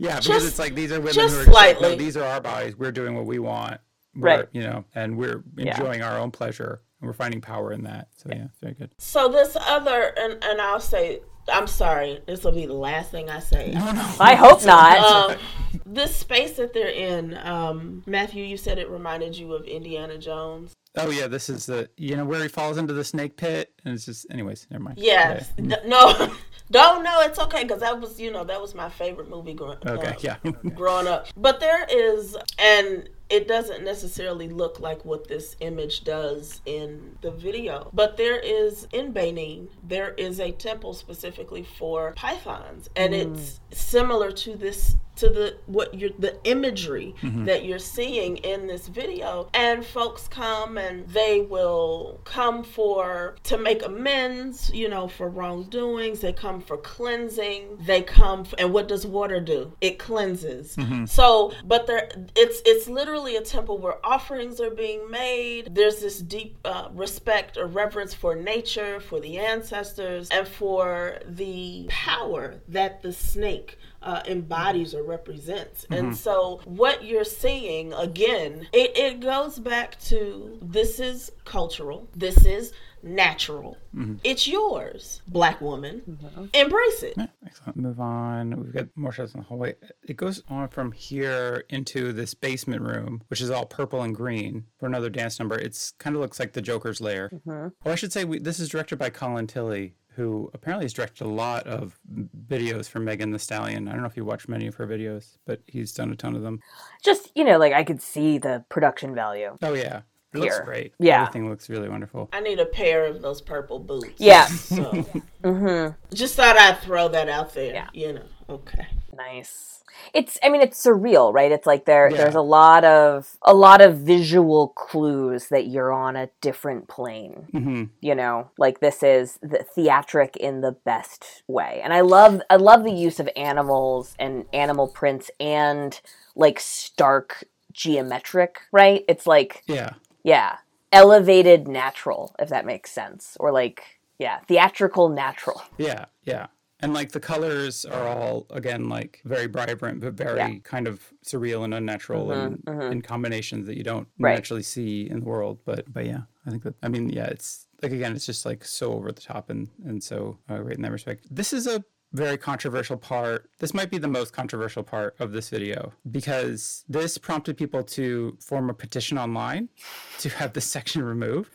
yeah, 0.00 0.16
because 0.16 0.26
Just- 0.26 0.46
it's 0.48 0.58
like 0.58 0.74
these 0.74 0.90
are 0.92 0.98
women 0.98 1.14
just 1.14 1.34
who 1.34 1.40
are 1.42 1.44
just 1.44 1.54
like, 1.54 1.80
no, 1.80 1.94
these 1.94 2.16
are 2.16 2.24
our 2.24 2.40
bodies. 2.40 2.76
We're 2.76 2.92
doing 2.92 3.14
what 3.14 3.26
we 3.26 3.38
want. 3.38 3.80
We're, 4.14 4.26
Right. 4.28 4.48
You 4.52 4.62
know, 4.62 4.84
and 4.94 5.16
we're 5.16 5.44
Yeah. 5.56 5.72
enjoying 5.76 6.02
our 6.02 6.18
own 6.18 6.30
pleasure 6.30 6.80
and 7.00 7.06
we're 7.06 7.12
finding 7.14 7.40
power 7.40 7.72
in 7.72 7.84
that. 7.84 8.08
So 8.16 8.28
yeah, 8.32 8.46
very 8.60 8.74
good. 8.74 8.90
So 8.98 9.28
this 9.28 9.56
other, 9.60 10.12
and, 10.18 10.42
and 10.42 10.60
I'll 10.60 10.80
say, 10.80 11.20
I'm 11.52 11.66
sorry, 11.66 12.20
this 12.26 12.44
will 12.44 12.52
be 12.52 12.66
the 12.66 12.74
last 12.74 13.10
thing 13.10 13.30
I 13.30 13.40
say. 13.40 13.72
No, 13.72 13.92
no. 13.92 14.14
I 14.18 14.34
hope 14.34 14.64
not. 14.64 14.98
Um, 14.98 15.36
this 15.84 16.14
space 16.14 16.52
that 16.54 16.72
they're 16.72 16.88
in, 16.88 17.36
um, 17.38 18.02
Matthew, 18.06 18.44
you 18.44 18.56
said 18.56 18.78
it 18.78 18.88
reminded 18.90 19.36
you 19.36 19.52
of 19.52 19.64
Indiana 19.66 20.18
Jones. 20.18 20.72
Oh 20.96 21.10
yeah, 21.10 21.26
this 21.26 21.50
is 21.50 21.66
the 21.66 21.90
you 21.96 22.16
know 22.16 22.24
where 22.24 22.42
he 22.42 22.48
falls 22.48 22.78
into 22.78 22.94
the 22.94 23.04
snake 23.04 23.36
pit 23.36 23.72
and 23.84 23.94
it's 23.94 24.06
just 24.06 24.26
anyways, 24.30 24.66
never 24.70 24.82
mind. 24.82 24.98
Yes. 24.98 25.52
Yeah. 25.58 25.76
No, 25.86 26.32
don't 26.70 27.04
know. 27.04 27.20
It's 27.20 27.38
okay 27.38 27.64
because 27.64 27.80
that 27.80 28.00
was, 28.00 28.18
you 28.18 28.30
know, 28.30 28.44
that 28.44 28.60
was 28.60 28.74
my 28.74 28.88
favorite 28.88 29.28
movie 29.28 29.54
growing. 29.54 29.78
Okay, 29.86 30.08
uh, 30.08 30.14
yeah. 30.20 30.36
growing 30.74 31.06
up. 31.06 31.28
But 31.36 31.60
there 31.60 31.86
is, 31.88 32.36
and 32.58 33.08
it 33.28 33.48
doesn't 33.48 33.84
necessarily 33.84 34.48
look 34.48 34.80
like 34.80 35.04
what 35.04 35.28
this 35.28 35.56
image 35.60 36.04
does 36.04 36.60
in 36.64 37.18
the 37.22 37.30
video, 37.30 37.90
but 37.92 38.16
there 38.16 38.38
is 38.38 38.86
in 38.92 39.12
Benin, 39.12 39.68
there 39.82 40.14
is 40.14 40.40
a 40.40 40.52
temple 40.52 40.94
specifically 40.94 41.64
for 41.64 42.12
pythons, 42.12 42.88
and 42.94 43.12
mm. 43.12 43.36
it's 43.36 43.60
similar 43.72 44.30
to 44.32 44.56
this 44.56 44.96
to 45.16 45.30
the 45.30 45.56
what 45.66 45.94
you're 45.94 46.10
the 46.18 46.38
imagery 46.44 47.14
mm-hmm. 47.22 47.46
that 47.46 47.64
you're 47.64 47.78
seeing 47.78 48.36
in 48.38 48.66
this 48.66 48.86
video 48.86 49.48
and 49.54 49.84
folks 49.84 50.28
come 50.28 50.76
and 50.76 51.08
they 51.08 51.40
will 51.40 52.20
come 52.24 52.62
for 52.62 53.34
to 53.42 53.56
make 53.56 53.82
amends 53.82 54.70
you 54.74 54.88
know 54.88 55.08
for 55.08 55.28
wrongdoings 55.28 56.20
they 56.20 56.34
come 56.34 56.60
for 56.60 56.76
cleansing 56.76 57.78
they 57.80 58.02
come 58.02 58.40
f 58.40 58.52
and 58.58 58.72
what 58.72 58.88
does 58.88 59.06
water 59.06 59.40
do? 59.40 59.72
It 59.80 59.98
cleanses. 59.98 60.76
Mm-hmm. 60.76 61.06
So 61.06 61.52
but 61.64 61.86
there 61.86 62.10
it's 62.36 62.60
it's 62.66 62.88
literally 62.88 63.15
a 63.24 63.40
temple 63.40 63.78
where 63.78 64.04
offerings 64.04 64.60
are 64.60 64.70
being 64.70 65.10
made. 65.10 65.74
There's 65.74 66.00
this 66.00 66.18
deep 66.18 66.58
uh, 66.64 66.88
respect 66.92 67.56
or 67.56 67.66
reverence 67.66 68.12
for 68.12 68.34
nature 68.34 69.00
for 69.00 69.20
the 69.20 69.38
ancestors 69.38 70.28
and 70.30 70.46
for 70.46 71.18
the 71.26 71.86
power 71.88 72.60
that 72.68 73.02
the 73.02 73.12
snake 73.12 73.78
uh, 74.02 74.22
embodies 74.28 74.94
or 74.94 75.02
represents. 75.02 75.86
And 75.90 76.16
so, 76.16 76.60
what 76.64 77.04
you're 77.04 77.24
seeing 77.24 77.92
again, 77.94 78.68
it, 78.72 78.96
it 78.96 79.20
goes 79.20 79.58
back 79.58 79.98
to 80.02 80.58
this 80.60 81.00
is 81.00 81.32
cultural, 81.44 82.08
this 82.14 82.44
is 82.44 82.72
natural, 83.06 83.76
mm-hmm. 83.94 84.16
it's 84.24 84.46
yours, 84.46 85.22
black 85.28 85.60
woman. 85.60 86.02
Mm-hmm. 86.08 86.44
Embrace 86.52 87.02
it. 87.02 87.14
Yeah, 87.16 87.26
excellent. 87.46 87.76
Move 87.76 88.00
on. 88.00 88.62
We've 88.62 88.72
got 88.72 88.88
more 88.96 89.12
shots 89.12 89.34
in 89.34 89.40
the 89.40 89.46
hallway. 89.46 89.76
It 90.06 90.16
goes 90.16 90.42
on 90.48 90.68
from 90.68 90.92
here 90.92 91.64
into 91.68 92.12
this 92.12 92.34
basement 92.34 92.82
room, 92.82 93.22
which 93.28 93.40
is 93.40 93.50
all 93.50 93.66
purple 93.66 94.02
and 94.02 94.14
green 94.14 94.64
for 94.78 94.86
another 94.86 95.08
dance 95.08 95.38
number. 95.38 95.58
It's 95.58 95.92
kind 95.92 96.16
of 96.16 96.20
looks 96.20 96.40
like 96.40 96.52
the 96.52 96.62
Joker's 96.62 97.00
lair. 97.00 97.30
Mm-hmm. 97.32 97.68
or 97.84 97.92
I 97.92 97.94
should 97.94 98.12
say 98.12 98.24
we, 98.24 98.38
this 98.38 98.58
is 98.58 98.68
directed 98.68 98.98
by 98.98 99.10
Colin 99.10 99.46
Tilley, 99.46 99.94
who 100.16 100.50
apparently 100.54 100.86
has 100.86 100.94
directed 100.94 101.24
a 101.24 101.28
lot 101.28 101.66
of 101.66 102.00
videos 102.48 102.88
for 102.88 102.98
Megan 103.00 103.32
Thee 103.32 103.38
Stallion. 103.38 103.86
I 103.86 103.92
don't 103.92 104.00
know 104.00 104.08
if 104.08 104.16
you 104.16 104.24
watch 104.24 104.48
many 104.48 104.66
of 104.66 104.74
her 104.76 104.86
videos, 104.86 105.36
but 105.44 105.60
he's 105.66 105.92
done 105.92 106.10
a 106.10 106.16
ton 106.16 106.34
of 106.34 106.42
them. 106.42 106.60
Just 107.04 107.30
you 107.34 107.44
know, 107.44 107.58
like 107.58 107.74
I 107.74 107.84
could 107.84 108.00
see 108.00 108.38
the 108.38 108.64
production 108.70 109.14
value. 109.14 109.58
Oh 109.62 109.74
yeah, 109.74 110.02
it 110.36 110.40
looks 110.40 110.56
Here. 110.56 110.64
great. 110.64 110.92
Yeah. 110.98 111.22
everything 111.22 111.48
looks 111.48 111.68
really 111.68 111.88
wonderful. 111.88 112.28
I 112.32 112.40
need 112.40 112.60
a 112.60 112.66
pair 112.66 113.06
of 113.06 113.22
those 113.22 113.40
purple 113.40 113.78
boots. 113.78 114.14
Yeah. 114.18 114.46
So, 114.46 114.84
hmm 115.44 115.88
just 116.14 116.34
thought 116.36 116.56
I'd 116.58 116.78
throw 116.80 117.08
that 117.08 117.28
out 117.28 117.54
there. 117.54 117.74
Yeah. 117.74 117.88
You 117.92 118.12
know, 118.14 118.22
okay. 118.48 118.86
Nice. 119.16 119.72
It's 120.12 120.38
I 120.42 120.50
mean 120.50 120.60
it's 120.60 120.84
surreal, 120.84 121.32
right? 121.32 121.50
It's 121.50 121.66
like 121.66 121.86
there 121.86 122.10
Yeah. 122.10 122.18
there's 122.18 122.34
a 122.34 122.42
lot 122.42 122.84
of 122.84 123.36
a 123.42 123.54
lot 123.54 123.80
of 123.80 123.96
visual 123.96 124.68
clues 124.68 125.48
that 125.48 125.68
you're 125.68 125.90
on 125.92 126.16
a 126.16 126.28
different 126.42 126.86
plane. 126.86 127.46
Mm-hmm. 127.54 127.84
You 128.02 128.14
know, 128.14 128.50
like 128.58 128.80
this 128.80 129.02
is 129.02 129.38
the 129.42 129.64
theatric 129.74 130.36
in 130.36 130.60
the 130.60 130.72
best 130.72 131.42
way. 131.48 131.80
And 131.82 131.94
I 131.94 132.02
love 132.02 132.42
I 132.50 132.56
love 132.56 132.84
the 132.84 132.92
use 132.92 133.18
of 133.20 133.28
animals 133.36 134.14
and 134.18 134.44
animal 134.52 134.86
prints 134.88 135.30
and 135.40 135.98
like 136.34 136.60
stark 136.60 137.44
geometric, 137.72 138.60
right? 138.72 139.02
It's 139.08 139.26
like 139.26 139.62
Yeah, 139.66 139.94
yeah, 140.26 140.58
elevated 140.92 141.68
natural 141.68 142.34
if 142.38 142.48
that 142.50 142.66
makes 142.66 142.90
sense 142.90 143.36
or 143.40 143.52
like 143.52 144.00
yeah, 144.18 144.40
theatrical 144.48 145.08
natural. 145.10 145.62
Yeah, 145.78 146.06
yeah. 146.24 146.46
And 146.80 146.92
like 146.94 147.12
the 147.12 147.20
colors 147.20 147.84
are 147.86 148.06
all 148.08 148.46
again 148.50 148.88
like 148.88 149.20
very 149.24 149.46
vibrant 149.46 150.00
but 150.00 150.14
very 150.14 150.38
Yeah. 150.38 150.50
kind 150.62 150.88
of 150.88 151.00
surreal 151.24 151.64
and 151.64 151.72
unnatural 151.74 152.32
and 152.32 152.58
Mhm, 152.58 152.74
mhm. 152.74 152.92
in 152.92 153.02
combinations 153.02 153.66
that 153.66 153.76
you 153.76 153.84
don't 153.84 154.08
Right. 154.18 154.36
naturally 154.36 154.62
see 154.62 155.08
in 155.08 155.20
the 155.20 155.26
world. 155.26 155.58
But 155.64 155.90
but 155.92 156.04
yeah, 156.06 156.22
I 156.46 156.50
think 156.50 156.62
that 156.64 156.74
I 156.82 156.88
mean 156.88 157.08
yeah, 157.10 157.26
it's 157.26 157.66
like 157.82 157.92
again, 157.92 158.14
it's 158.16 158.26
just 158.26 158.44
like 158.46 158.64
so 158.64 158.92
over 158.94 159.12
the 159.12 159.20
top 159.20 159.48
and 159.50 159.68
and 159.84 160.02
so 160.02 160.38
uh, 160.48 160.58
great 160.58 160.76
in 160.76 160.82
that 160.82 160.92
respect. 160.92 161.26
This 161.30 161.52
is 161.52 161.66
a 161.66 161.84
very 162.12 162.38
controversial 162.38 162.96
part. 162.96 163.50
This 163.58 163.74
might 163.74 163.90
be 163.90 163.98
the 163.98 164.08
most 164.08 164.32
controversial 164.32 164.82
part 164.82 165.16
of 165.18 165.32
this 165.32 165.48
video 165.50 165.92
because 166.10 166.84
this 166.88 167.18
prompted 167.18 167.56
people 167.56 167.82
to 167.82 168.36
form 168.40 168.70
a 168.70 168.74
petition 168.74 169.18
online 169.18 169.68
to 170.18 170.28
have 170.30 170.52
this 170.52 170.64
section 170.64 171.02
removed. 171.02 171.50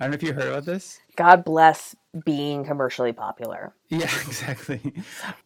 I 0.00 0.04
don't 0.04 0.10
know 0.10 0.14
if 0.16 0.22
you 0.22 0.32
heard 0.32 0.48
about 0.48 0.64
this. 0.64 1.00
God 1.14 1.44
bless 1.44 1.94
being 2.24 2.64
commercially 2.64 3.12
popular. 3.12 3.72
Yeah, 3.88 4.04
exactly. 4.26 4.80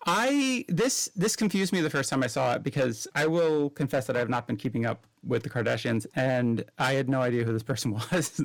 I 0.07 0.65
this 0.69 1.11
this 1.15 1.37
confused 1.37 1.73
me 1.73 1.81
the 1.81 1.91
first 1.91 2.09
time 2.09 2.23
I 2.23 2.27
saw 2.27 2.55
it 2.55 2.63
because 2.63 3.07
I 3.15 3.27
will 3.27 3.71
confess 3.71 4.07
that 4.07 4.17
I 4.17 4.19
have 4.19 4.31
not 4.31 4.47
been 4.47 4.57
keeping 4.57 4.87
up 4.87 5.07
with 5.23 5.43
the 5.43 5.51
Kardashians 5.51 6.07
and 6.17 6.65
I 6.79 6.95
had 6.95 7.09
no 7.09 7.21
idea 7.21 7.45
who 7.45 7.53
this 7.53 7.63
person 7.63 7.93
was. 8.13 8.41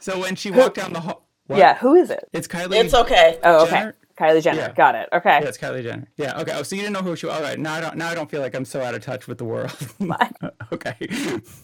so 0.00 0.20
when 0.20 0.34
she 0.34 0.50
walked 0.50 0.76
down 0.76 0.92
the 0.94 1.00
hall, 1.00 1.26
what? 1.46 1.58
Yeah, 1.58 1.76
who 1.76 1.94
is 1.94 2.10
it? 2.10 2.28
it's 2.32 2.48
Kylie. 2.48 2.82
It's 2.82 2.94
okay. 2.94 3.38
Oh, 3.44 3.62
okay. 3.64 3.70
Jenner? 3.70 3.94
Kylie 4.18 4.42
Jenner. 4.42 4.60
Yeah. 4.60 4.72
Got 4.72 4.94
it. 4.94 5.08
Okay. 5.12 5.40
Yeah, 5.40 5.48
it's 5.48 5.58
Kylie 5.58 5.82
Jenner. 5.82 6.08
Yeah. 6.16 6.40
Okay. 6.40 6.52
Oh, 6.54 6.62
so 6.62 6.74
you 6.74 6.82
didn't 6.82 6.94
know 6.94 7.02
who 7.02 7.16
she 7.16 7.26
was. 7.26 7.36
All 7.36 7.42
right. 7.42 7.58
Now 7.58 7.74
I 7.74 7.80
don't. 7.80 7.96
Now 7.96 8.08
I 8.08 8.14
don't 8.14 8.30
feel 8.30 8.40
like 8.40 8.54
I'm 8.54 8.64
so 8.64 8.82
out 8.82 8.94
of 8.94 9.02
touch 9.02 9.28
with 9.28 9.38
the 9.38 9.44
world. 9.44 9.76
okay. 10.72 10.96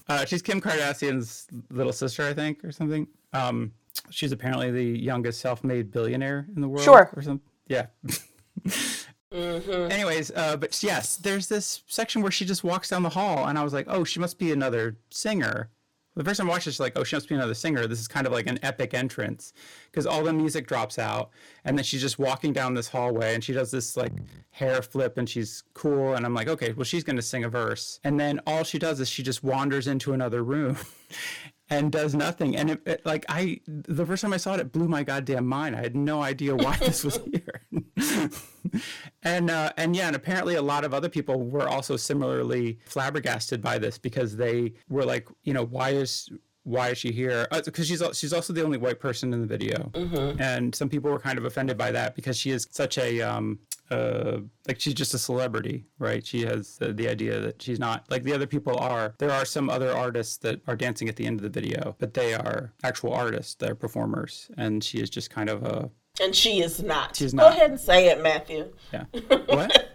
Uh, 0.08 0.24
she's 0.24 0.42
Kim 0.42 0.60
Kardashian's 0.60 1.46
little 1.70 1.92
sister, 1.92 2.26
I 2.26 2.34
think, 2.34 2.64
or 2.64 2.72
something. 2.72 3.06
Um, 3.32 3.72
she's 4.10 4.32
apparently 4.32 4.70
the 4.70 4.84
youngest 4.84 5.40
self-made 5.40 5.90
billionaire 5.90 6.46
in 6.54 6.60
the 6.60 6.68
world. 6.68 6.84
Sure. 6.84 7.10
Or 7.16 7.22
something. 7.22 7.48
Yeah. 7.68 7.86
Anyways, 9.32 10.30
uh, 10.32 10.56
but 10.56 10.82
yes, 10.82 11.16
there's 11.16 11.48
this 11.48 11.82
section 11.86 12.20
where 12.20 12.30
she 12.30 12.44
just 12.44 12.62
walks 12.62 12.90
down 12.90 13.02
the 13.02 13.08
hall, 13.08 13.46
and 13.46 13.58
I 13.58 13.64
was 13.64 13.72
like, 13.72 13.86
oh, 13.88 14.04
she 14.04 14.20
must 14.20 14.38
be 14.38 14.52
another 14.52 14.96
singer. 15.10 15.70
The 16.14 16.24
first 16.24 16.38
time 16.38 16.48
I 16.48 16.50
watched 16.50 16.66
it, 16.66 16.72
she's 16.72 16.80
like, 16.80 16.92
oh, 16.96 17.04
she 17.04 17.16
must 17.16 17.28
be 17.28 17.34
another 17.34 17.54
singer. 17.54 17.86
This 17.86 18.00
is 18.00 18.08
kind 18.08 18.26
of 18.26 18.32
like 18.32 18.46
an 18.46 18.58
epic 18.62 18.92
entrance 18.92 19.54
because 19.90 20.06
all 20.06 20.22
the 20.22 20.32
music 20.32 20.66
drops 20.66 20.98
out, 20.98 21.30
and 21.64 21.78
then 21.78 21.84
she's 21.84 22.02
just 22.02 22.18
walking 22.18 22.52
down 22.52 22.74
this 22.74 22.88
hallway, 22.88 23.34
and 23.34 23.42
she 23.42 23.52
does 23.52 23.70
this 23.70 23.96
like 23.96 24.12
hair 24.50 24.82
flip, 24.82 25.16
and 25.16 25.28
she's 25.28 25.64
cool. 25.72 26.14
And 26.14 26.26
I'm 26.26 26.34
like, 26.34 26.48
okay, 26.48 26.72
well, 26.72 26.84
she's 26.84 27.04
going 27.04 27.16
to 27.16 27.22
sing 27.22 27.44
a 27.44 27.48
verse. 27.48 27.98
And 28.04 28.20
then 28.20 28.40
all 28.46 28.62
she 28.62 28.78
does 28.78 29.00
is 29.00 29.08
she 29.08 29.22
just 29.22 29.42
wanders 29.42 29.86
into 29.86 30.12
another 30.12 30.42
room. 30.42 30.76
And 31.72 31.90
does 31.90 32.14
nothing, 32.14 32.54
and 32.54 32.70
it, 32.72 32.82
it 32.86 33.06
like 33.06 33.24
I 33.30 33.60
the 33.66 34.04
first 34.04 34.20
time 34.20 34.34
I 34.34 34.36
saw 34.36 34.52
it, 34.54 34.60
it 34.60 34.72
blew 34.72 34.88
my 34.88 35.02
goddamn 35.02 35.46
mind. 35.46 35.74
I 35.74 35.80
had 35.80 35.96
no 35.96 36.20
idea 36.20 36.54
why 36.54 36.76
this 36.76 37.02
was 37.02 37.18
here, 37.32 37.66
and 39.22 39.50
uh, 39.50 39.72
and 39.78 39.96
yeah, 39.96 40.08
and 40.08 40.14
apparently 40.14 40.56
a 40.56 40.60
lot 40.62 40.84
of 40.84 40.92
other 40.92 41.08
people 41.08 41.40
were 41.40 41.66
also 41.66 41.96
similarly 41.96 42.78
flabbergasted 42.84 43.62
by 43.62 43.78
this 43.78 43.96
because 43.96 44.36
they 44.36 44.74
were 44.90 45.06
like, 45.06 45.28
you 45.44 45.54
know, 45.54 45.64
why 45.64 45.90
is 45.90 46.28
why 46.64 46.90
is 46.90 46.98
she 46.98 47.12
here? 47.12 47.46
Because 47.64 47.86
she's 47.86 48.02
she's 48.14 48.32
also 48.32 48.52
the 48.52 48.62
only 48.64 48.78
white 48.78 49.00
person 49.00 49.32
in 49.32 49.40
the 49.40 49.46
video, 49.46 49.90
and 50.38 50.74
some 50.74 50.88
people 50.88 51.10
were 51.10 51.18
kind 51.18 51.38
of 51.38 51.44
offended 51.44 51.76
by 51.76 51.90
that 51.92 52.14
because 52.14 52.36
she 52.38 52.50
is 52.50 52.66
such 52.70 52.98
a 52.98 53.20
um, 53.20 53.58
uh, 53.90 54.38
like 54.68 54.78
she's 54.80 54.94
just 54.94 55.12
a 55.14 55.18
celebrity, 55.18 55.84
right? 55.98 56.24
She 56.26 56.42
has 56.46 56.76
the, 56.78 56.92
the 56.92 57.08
idea 57.08 57.40
that 57.40 57.60
she's 57.60 57.78
not 57.78 58.06
like 58.10 58.22
the 58.22 58.32
other 58.32 58.46
people 58.46 58.76
are. 58.78 59.14
There 59.18 59.30
are 59.32 59.44
some 59.44 59.68
other 59.68 59.92
artists 59.92 60.36
that 60.38 60.60
are 60.66 60.76
dancing 60.76 61.08
at 61.08 61.16
the 61.16 61.26
end 61.26 61.38
of 61.40 61.42
the 61.42 61.60
video, 61.60 61.96
but 61.98 62.14
they 62.14 62.34
are 62.34 62.72
actual 62.84 63.12
artists, 63.12 63.54
they're 63.54 63.74
performers, 63.74 64.50
and 64.56 64.82
she 64.82 64.98
is 65.00 65.10
just 65.10 65.30
kind 65.30 65.50
of 65.50 65.62
a 65.64 65.90
And 66.20 66.34
she 66.34 66.60
is 66.62 66.82
not. 66.82 67.16
She's 67.16 67.34
not. 67.34 67.42
Go 67.50 67.56
ahead 67.56 67.70
and 67.70 67.80
say 67.80 68.08
it, 68.10 68.22
Matthew. 68.22 68.72
yeah. 68.92 69.04
What? 69.46 69.88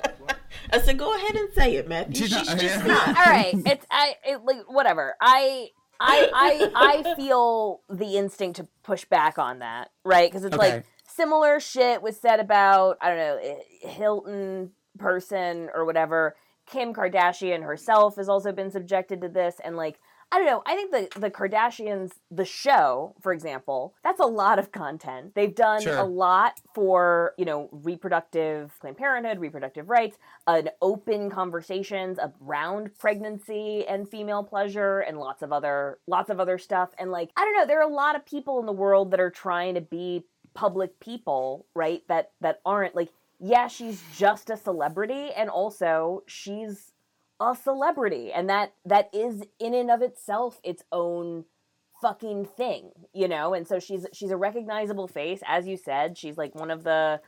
I 0.73 0.81
said, 0.81 0.97
go 0.99 1.15
ahead 1.15 1.35
and 1.35 1.49
say 1.53 1.75
it, 1.77 1.87
Matthew. 1.87 2.15
She's 2.27 2.37
She's, 2.37 2.47
not- 2.49 2.59
just 2.59 2.79
yeah. 2.79 2.87
not. 2.87 3.07
all 3.07 3.13
right 3.25 3.53
it's 3.65 3.85
i 3.89 4.15
it, 4.25 4.43
like 4.43 4.57
whatever 4.67 5.15
i 5.21 5.69
i 5.99 6.29
i 6.33 6.71
i 7.03 7.15
feel 7.15 7.81
the 7.89 8.17
instinct 8.17 8.57
to 8.57 8.67
push 8.83 9.05
back 9.05 9.37
on 9.37 9.59
that 9.59 9.91
right 10.03 10.29
because 10.31 10.43
it's 10.43 10.55
Okay. 10.55 10.75
like 10.75 10.85
similar 11.07 11.59
shit 11.59 12.01
was 12.01 12.17
said 12.17 12.39
about 12.39 12.97
i 13.01 13.09
don't 13.09 13.17
know 13.17 13.59
hilton 13.81 14.71
person 14.97 15.69
or 15.73 15.85
whatever 15.85 16.35
kim 16.65 16.93
kardashian 16.93 17.63
herself 17.63 18.15
has 18.17 18.27
also 18.29 18.51
been 18.51 18.71
subjected 18.71 19.21
to 19.21 19.29
this 19.29 19.55
and 19.63 19.75
like 19.77 19.99
I 20.29 20.39
don't 20.39 20.47
know. 20.47 20.61
I 20.65 20.75
think 20.75 20.91
the 20.91 21.19
the 21.19 21.31
Kardashians, 21.31 22.11
the 22.29 22.43
show, 22.43 23.15
for 23.21 23.31
example, 23.31 23.95
that's 24.03 24.19
a 24.19 24.25
lot 24.25 24.59
of 24.59 24.71
content. 24.73 25.33
They've 25.35 25.55
done 25.55 25.81
Sure. 25.81 25.97
a 25.97 26.03
lot 26.03 26.59
for 26.75 27.33
you 27.37 27.45
know 27.45 27.69
reproductive 27.71 28.77
Planned 28.81 28.97
Parenthood, 28.97 29.39
reproductive 29.39 29.89
rights, 29.89 30.17
an 30.45 30.69
open 30.81 31.29
conversations 31.29 32.19
around 32.41 32.97
pregnancy 32.97 33.87
and 33.87 34.09
female 34.09 34.43
pleasure, 34.43 34.99
and 34.99 35.17
lots 35.17 35.41
of 35.43 35.53
other 35.53 35.99
lots 36.07 36.29
of 36.29 36.39
other 36.41 36.57
stuff. 36.57 36.89
And 36.99 37.09
like 37.09 37.31
I 37.37 37.45
don't 37.45 37.55
know, 37.55 37.65
there 37.65 37.79
are 37.79 37.89
a 37.89 37.93
lot 37.93 38.15
of 38.17 38.25
people 38.25 38.59
in 38.59 38.65
the 38.65 38.73
world 38.73 39.11
that 39.11 39.21
are 39.21 39.31
trying 39.31 39.75
to 39.75 39.81
be 39.81 40.25
public 40.53 40.99
people, 40.99 41.65
right? 41.73 42.03
That 42.09 42.31
that 42.41 42.59
aren't 42.65 42.95
like 42.95 43.09
yeah, 43.39 43.67
she's 43.67 44.03
just 44.15 44.49
a 44.49 44.57
celebrity, 44.57 45.29
and 45.35 45.49
also 45.49 46.23
she's 46.25 46.91
a 47.39 47.55
celebrity 47.55 48.31
and 48.31 48.49
that 48.49 48.73
that 48.85 49.09
is 49.13 49.43
in 49.59 49.73
and 49.73 49.91
of 49.91 50.01
itself 50.01 50.59
its 50.63 50.83
own 50.91 51.45
fucking 52.01 52.45
thing 52.45 52.91
you 53.13 53.27
know? 53.27 53.53
And 53.53 53.67
so 53.67 53.79
she's 53.79 54.05
she's 54.13 54.31
a 54.31 54.37
recognizable 54.37 55.07
face 55.07 55.41
as 55.45 55.67
you 55.67 55.75
said. 55.77 56.17
She's 56.17 56.37
like 56.37 56.53
one 56.55 56.71
of 56.71 56.83
the 56.83 57.19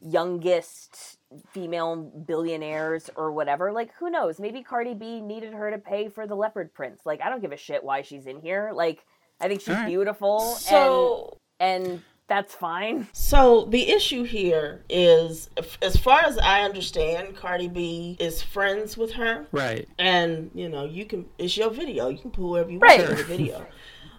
youngest 0.00 1.18
female 1.50 1.96
billionaires 1.96 3.10
or 3.16 3.32
whatever. 3.32 3.72
Like 3.72 3.90
who 3.98 4.10
knows? 4.10 4.38
Maybe 4.38 4.62
cardi 4.62 4.94
b 4.94 5.20
needed 5.20 5.54
her 5.54 5.70
to 5.70 5.78
pay 5.78 6.08
for 6.08 6.26
the 6.26 6.34
leopard 6.34 6.74
prince. 6.74 7.00
Like 7.06 7.20
i 7.22 7.30
don't 7.30 7.40
give 7.40 7.52
a 7.52 7.56
shit 7.56 7.82
why 7.82 8.02
she's 8.02 8.26
in 8.26 8.40
here. 8.40 8.70
Like 8.74 9.04
i 9.40 9.48
think 9.48 9.60
she's 9.60 9.70
All 9.70 9.76
right. 9.76 9.86
beautiful 9.86 10.40
So, 10.40 11.38
and 11.60 11.88
and 11.88 12.02
that's 12.28 12.54
fine 12.54 13.08
so 13.12 13.64
the 13.70 13.90
issue 13.90 14.22
here 14.22 14.84
is, 14.88 15.50
as 15.82 15.96
far 15.96 16.20
as 16.20 16.38
I 16.38 16.62
understand, 16.62 17.36
Cardi 17.36 17.68
B 17.68 18.16
is 18.20 18.42
friends 18.42 18.96
with 18.96 19.12
her, 19.12 19.46
right. 19.52 19.88
and 19.98 20.50
you 20.54 20.68
know, 20.68 20.84
you 20.84 21.04
can. 21.06 21.26
It's 21.38 21.56
your 21.56 21.70
video. 21.70 22.08
You 22.08 22.18
can 22.18 22.30
put 22.30 22.40
whoever 22.42 22.70
you 22.70 22.78
Right. 22.78 23.00
want 23.00 23.10
in 23.12 23.16
the 23.18 23.24
video. 23.24 23.66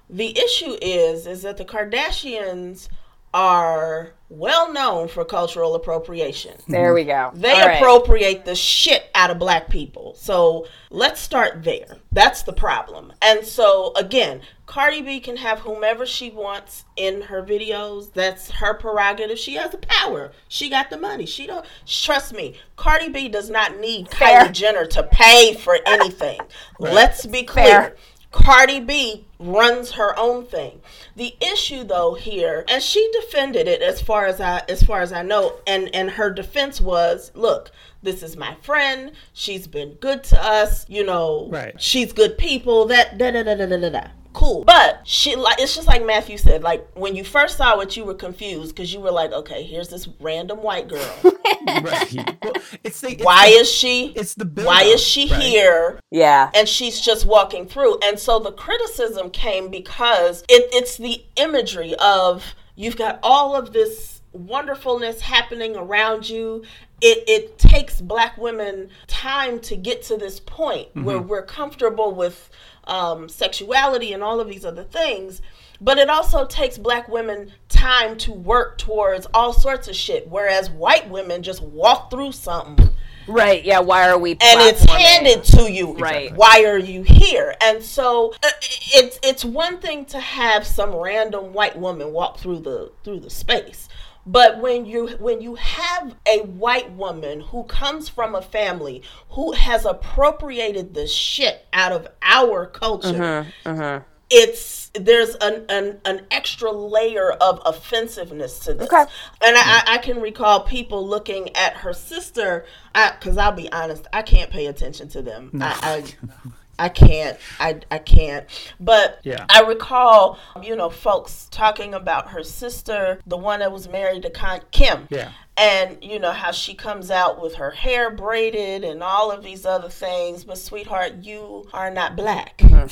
The 0.09 0.37
issue 0.37 0.75
is, 0.81 1.27
is 1.27 1.43
that 1.43 1.57
the 1.57 1.65
Kardashians 1.65 2.89
are 3.33 4.13
well 4.29 4.71
known 4.71 5.07
for 5.07 5.25
cultural 5.25 5.73
appropriation. 5.75 6.53
there 6.67 6.93
we 6.93 7.03
go 7.03 7.31
They 7.33 7.51
All 7.51 7.67
right. 7.67 7.77
appropriate 7.77 8.45
the 8.45 8.55
shit 8.55 9.09
out 9.15 9.31
of 9.31 9.39
black 9.39 9.69
people. 9.69 10.13
So 10.17 10.67
let's 10.91 11.19
start 11.19 11.63
there. 11.63 11.97
That's 12.11 12.43
the 12.43 12.53
problem. 12.53 13.11
And 13.21 13.45
so 13.45 13.91
again, 13.95 14.41
Cardi 14.67 15.01
B 15.01 15.19
can 15.19 15.37
have 15.37 15.59
whomever 15.59 16.05
she 16.05 16.29
wants 16.29 16.85
in 16.95 17.23
her 17.23 17.41
videos. 17.41 18.13
That's 18.13 18.51
her 18.51 18.75
prerogative. 18.75 19.39
She 19.39 19.55
has 19.55 19.71
the 19.71 19.79
power. 19.79 20.31
She 20.47 20.69
got 20.69 20.91
the 20.91 20.97
money. 20.97 21.25
She 21.25 21.47
don't 21.47 21.65
trust 21.87 22.33
me. 22.33 22.55
Cardi 22.75 23.09
B 23.09 23.29
does 23.29 23.49
not 23.49 23.79
need 23.79 24.09
Fair. 24.09 24.45
Kylie 24.45 24.51
Jenner 24.51 24.85
to 24.85 25.03
pay 25.03 25.55
for 25.55 25.79
anything. 25.87 26.39
Let's 26.77 27.25
be 27.25 27.41
clear. 27.43 27.65
Fair. 27.65 27.95
Cardi 28.31 28.79
B 28.79 29.25
runs 29.39 29.91
her 29.91 30.17
own 30.17 30.45
thing. 30.45 30.81
The 31.15 31.35
issue 31.41 31.83
though 31.83 32.13
here, 32.13 32.63
and 32.67 32.81
she 32.83 33.09
defended 33.21 33.67
it 33.67 33.81
as 33.81 34.01
far 34.01 34.25
as 34.27 34.39
I 34.39 34.61
as 34.69 34.83
far 34.83 35.01
as 35.01 35.11
I 35.11 35.23
know, 35.23 35.55
and 35.65 35.93
and 35.95 36.11
her 36.11 36.29
defense 36.29 36.79
was, 36.79 37.31
look, 37.33 37.71
this 38.03 38.21
is 38.21 38.37
my 38.37 38.55
friend. 38.61 39.13
She's 39.33 39.65
been 39.67 39.93
good 39.95 40.23
to 40.25 40.39
us. 40.41 40.87
You 40.87 41.03
know, 41.05 41.47
Right. 41.49 41.81
she's 41.81 42.13
good 42.13 42.37
people. 42.37 42.85
That 42.85 43.17
da 43.17 43.31
da 43.31 43.41
da 43.43 43.55
da 43.55 43.65
da 43.65 43.77
da 43.77 43.89
da. 43.89 44.07
Cool, 44.33 44.63
but 44.63 45.01
she 45.05 45.35
like 45.35 45.59
it's 45.59 45.75
just 45.75 45.87
like 45.87 46.05
Matthew 46.05 46.37
said. 46.37 46.61
Like 46.63 46.87
when 46.93 47.15
you 47.15 47.23
first 47.23 47.57
saw 47.57 47.79
it, 47.79 47.97
you 47.97 48.05
were 48.05 48.13
confused 48.13 48.75
because 48.75 48.93
you 48.93 48.99
were 48.99 49.11
like, 49.11 49.31
okay, 49.31 49.63
here's 49.63 49.89
this 49.89 50.07
random 50.19 50.61
white 50.61 50.87
girl. 50.87 51.15
right. 51.23 52.37
Well, 52.43 52.53
it's 52.83 53.01
the 53.01 53.11
it's 53.13 53.23
Why 53.23 53.49
the, 53.49 53.55
is 53.57 53.71
she? 53.71 54.13
it's 54.15 54.35
the 54.35 54.45
Why 54.45 54.83
build-up, 54.83 54.95
is 54.95 55.01
she 55.01 55.29
right? 55.31 55.41
here? 55.41 55.99
yeah 56.11 56.49
and 56.55 56.67
she's 56.67 56.99
just 57.01 57.25
walking 57.25 57.65
through. 57.65 57.99
And 58.03 58.19
so 58.19 58.39
the 58.39 58.51
criticism 58.51 59.29
came 59.31 59.69
because 59.69 60.41
it, 60.47 60.69
it's 60.73 60.97
the 60.97 61.23
imagery 61.35 61.95
of 61.99 62.45
you've 62.75 62.97
got 62.97 63.19
all 63.23 63.55
of 63.55 63.73
this 63.73 64.08
wonderfulness 64.33 65.21
happening 65.21 65.75
around 65.75 66.29
you. 66.29 66.63
It, 67.01 67.23
it 67.27 67.57
takes 67.57 68.01
black 68.01 68.37
women 68.37 68.89
time 69.07 69.59
to 69.61 69.75
get 69.75 70.03
to 70.03 70.17
this 70.17 70.39
point 70.39 70.89
where 70.95 71.19
we're 71.19 71.45
comfortable 71.45 72.13
with 72.13 72.49
um, 72.85 73.29
sexuality 73.29 74.13
and 74.13 74.23
all 74.23 74.39
of 74.39 74.47
these 74.49 74.65
other 74.65 74.83
things. 74.83 75.41
But 75.81 75.97
it 75.97 76.09
also 76.09 76.45
takes 76.45 76.77
black 76.77 77.07
women 77.07 77.53
time 77.69 78.17
to 78.17 78.33
work 78.33 78.77
towards 78.77 79.27
all 79.33 79.53
sorts 79.53 79.87
of 79.87 79.95
shit, 79.95 80.27
whereas 80.27 80.69
white 80.69 81.09
women 81.09 81.41
just 81.41 81.63
walk 81.63 82.11
through 82.11 82.33
something 82.33 82.89
right 83.27 83.63
yeah 83.63 83.79
why 83.79 84.09
are 84.09 84.17
we 84.17 84.31
and 84.31 84.39
it's 84.41 84.83
handed 84.85 85.43
to 85.43 85.71
you. 85.71 85.93
Right. 85.93 86.33
Why 86.35 86.63
are 86.65 86.77
you 86.77 87.03
here? 87.03 87.55
And 87.61 87.83
so 87.83 88.33
uh, 88.43 88.49
it's 88.93 89.19
it's 89.23 89.45
one 89.45 89.79
thing 89.79 90.05
to 90.05 90.19
have 90.19 90.65
some 90.65 90.95
random 90.95 91.53
white 91.53 91.77
woman 91.77 92.11
walk 92.11 92.39
through 92.39 92.59
the 92.59 92.91
through 93.03 93.19
the 93.19 93.29
space. 93.29 93.89
But 94.31 94.59
when 94.59 94.85
you 94.85 95.07
when 95.19 95.41
you 95.41 95.55
have 95.55 96.15
a 96.27 96.41
white 96.41 96.91
woman 96.91 97.41
who 97.41 97.63
comes 97.63 98.09
from 98.09 98.35
a 98.35 98.43
family 98.43 99.01
who 99.29 99.53
has 99.53 99.85
appropriated 99.85 100.93
the 100.93 101.07
shit 101.07 101.65
out 101.73 101.91
of 101.91 102.07
our 102.21 102.67
culture, 102.67 103.23
uh-huh, 103.23 103.71
uh-huh. 103.71 103.99
it's 104.29 104.91
there's 104.93 105.33
an, 105.35 105.65
an 105.69 105.99
an 106.05 106.27
extra 106.29 106.71
layer 106.71 107.31
of 107.31 107.59
offensiveness 107.65 108.59
to 108.59 108.75
this. 108.75 108.87
Okay. 108.87 109.05
And 109.41 109.57
I, 109.57 109.95
I 109.95 109.97
can 109.97 110.21
recall 110.21 110.61
people 110.61 111.07
looking 111.07 111.55
at 111.55 111.77
her 111.77 111.93
sister, 111.93 112.65
because 112.93 113.35
I'll 113.35 113.51
be 113.51 113.71
honest, 113.71 114.05
I 114.13 114.21
can't 114.21 114.51
pay 114.51 114.67
attention 114.67 115.09
to 115.09 115.23
them. 115.23 115.49
I, 115.59 115.73
I 115.81 116.43
I 116.79 116.89
can't. 116.89 117.37
I, 117.59 117.79
I 117.91 117.97
can't. 117.99 118.45
But 118.79 119.19
Yeah. 119.23 119.45
I 119.49 119.61
recall, 119.61 120.39
you 120.61 120.75
know, 120.75 120.89
folks 120.89 121.47
talking 121.51 121.93
about 121.93 122.29
her 122.29 122.43
sister, 122.43 123.19
the 123.27 123.37
one 123.37 123.59
that 123.59 123.71
was 123.71 123.87
married 123.89 124.23
to 124.23 124.29
Con- 124.29 124.61
Kim. 124.71 125.07
Yeah. 125.09 125.31
And, 125.57 126.01
you 126.01 126.19
know, 126.19 126.31
how 126.31 126.51
she 126.51 126.73
comes 126.73 127.11
out 127.11 127.41
with 127.41 127.55
her 127.55 127.71
hair 127.71 128.09
braided 128.09 128.85
and 128.85 129.03
all 129.03 129.29
of 129.29 129.43
these 129.43 129.65
other 129.65 129.89
things. 129.89 130.45
But, 130.45 130.57
sweetheart, 130.57 131.15
you 131.21 131.67
are 131.73 131.91
not 131.91 132.15
black. 132.15 132.57
Mm-hmm. 132.59 132.87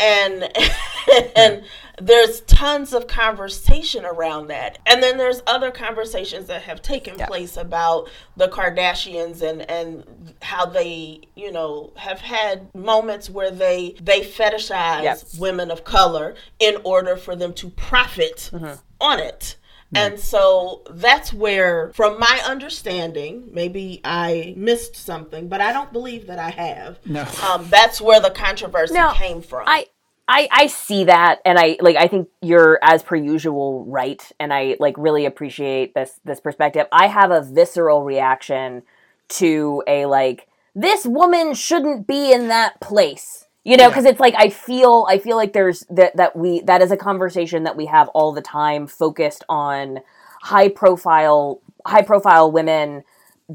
And 0.00 0.50
and 1.36 1.64
there's 2.00 2.40
tons 2.42 2.92
of 2.92 3.06
conversation 3.06 4.04
around 4.04 4.48
that. 4.48 4.78
And 4.86 5.02
then 5.02 5.16
there's 5.16 5.42
other 5.46 5.70
conversations 5.70 6.46
that 6.48 6.62
have 6.62 6.82
taken 6.82 7.16
Yeah. 7.18 7.26
place 7.26 7.56
about 7.56 8.10
the 8.36 8.48
Kardashians 8.48 9.42
and 9.42 9.68
and 9.70 10.04
how 10.42 10.66
they, 10.66 11.20
you 11.36 11.52
know, 11.52 11.92
have 11.96 12.20
had 12.20 12.74
moments 12.74 13.30
where 13.30 13.50
they 13.50 13.94
they 14.00 14.22
fetishize 14.22 15.02
Yep. 15.02 15.20
women 15.38 15.70
of 15.70 15.84
color 15.84 16.34
in 16.58 16.78
order 16.84 17.16
for 17.16 17.36
them 17.36 17.52
to 17.54 17.70
profit 17.70 18.50
mm-hmm. 18.52 18.74
on 19.00 19.20
it. 19.20 19.56
And 19.94 20.18
so 20.18 20.82
that's 20.90 21.32
where, 21.32 21.92
from 21.94 22.18
my 22.18 22.40
understanding, 22.44 23.48
maybe 23.52 24.00
I 24.04 24.54
missed 24.56 24.96
something, 24.96 25.48
but 25.48 25.60
I 25.60 25.72
don't 25.72 25.92
believe 25.92 26.26
that 26.26 26.38
I 26.38 26.50
have. 26.50 26.98
No. 27.06 27.26
Um, 27.48 27.68
that's 27.68 28.00
where 28.00 28.20
the 28.20 28.30
controversy 28.30 28.94
No, 28.94 29.12
came 29.12 29.42
from. 29.42 29.64
I, 29.66 29.86
I 30.26 30.48
I 30.50 30.66
see 30.68 31.04
that, 31.04 31.40
and 31.44 31.58
I 31.58 31.76
like. 31.80 31.96
I 31.96 32.06
think 32.08 32.28
you're 32.40 32.78
as 32.82 33.02
per 33.02 33.14
usual 33.14 33.84
right, 33.84 34.22
and 34.40 34.54
I 34.54 34.76
like 34.80 34.94
really 34.96 35.26
appreciate 35.26 35.94
this 35.94 36.18
this 36.24 36.40
perspective. 36.40 36.86
I 36.90 37.08
have 37.08 37.30
a 37.30 37.42
visceral 37.42 38.02
reaction 38.02 38.84
to 39.28 39.82
a 39.86 40.06
like 40.06 40.48
this 40.74 41.04
woman 41.04 41.54
shouldn't 41.54 42.06
be 42.06 42.32
in 42.32 42.48
that 42.48 42.80
place. 42.80 43.43
You 43.64 43.76
know, 43.78 43.84
Yeah. 43.84 43.88
because 43.88 44.04
it's 44.04 44.20
like 44.20 44.34
I 44.36 44.50
feel 44.50 45.06
I 45.08 45.18
feel 45.18 45.36
like 45.36 45.52
there's 45.54 45.86
that 45.90 46.16
that 46.16 46.36
we 46.36 46.60
that 46.62 46.82
is 46.82 46.90
a 46.92 46.96
conversation 46.96 47.64
that 47.64 47.76
we 47.76 47.86
have 47.86 48.08
all 48.08 48.32
the 48.32 48.42
time, 48.42 48.86
focused 48.86 49.44
on 49.48 50.00
high 50.42 50.68
profile 50.68 51.60
high 51.86 52.02
profile 52.02 52.52
women 52.52 53.04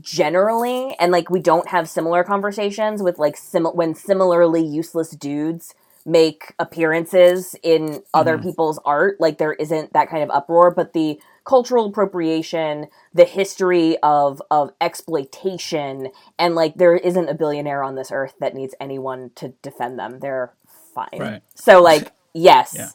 generally. 0.01 0.95
And 0.99 1.11
like 1.11 1.29
we 1.29 1.39
don't 1.39 1.67
have 1.69 1.89
similar 1.89 2.23
conversations 2.23 3.03
with 3.03 3.19
like 3.19 3.37
sim- 3.37 3.65
when 3.65 3.95
similarly 3.95 4.65
useless 4.65 5.11
dudes 5.11 5.75
make 6.05 6.53
appearances 6.59 7.55
in 7.63 8.01
other 8.13 8.37
mm-hmm. 8.37 8.47
people's 8.49 8.79
art 8.85 9.19
like 9.19 9.37
there 9.37 9.53
isn't 9.53 9.93
that 9.93 10.09
kind 10.09 10.23
of 10.23 10.29
uproar. 10.31 10.71
But 10.71 10.93
the 10.93 11.19
cultural 11.49 11.85
appropriation 11.87 12.87
the 13.11 13.25
history 13.25 13.97
of 14.03 14.39
of 14.51 14.69
exploitation 14.81 16.09
and 16.37 16.53
like 16.53 16.75
there 16.75 16.95
isn't 16.95 17.27
a 17.27 17.33
billionaire 17.33 17.81
on 17.83 17.95
this 17.95 18.11
earth 18.11 18.35
that 18.39 18.53
needs 18.53 18.75
anyone 18.79 19.31
to 19.33 19.49
defend 19.63 19.97
them 19.97 20.19
they're 20.19 20.53
fine 20.93 21.07
Right. 21.19 21.41
so 21.55 21.81
like 21.81 22.11
yes 22.35 22.75
Yeah. 22.77 22.89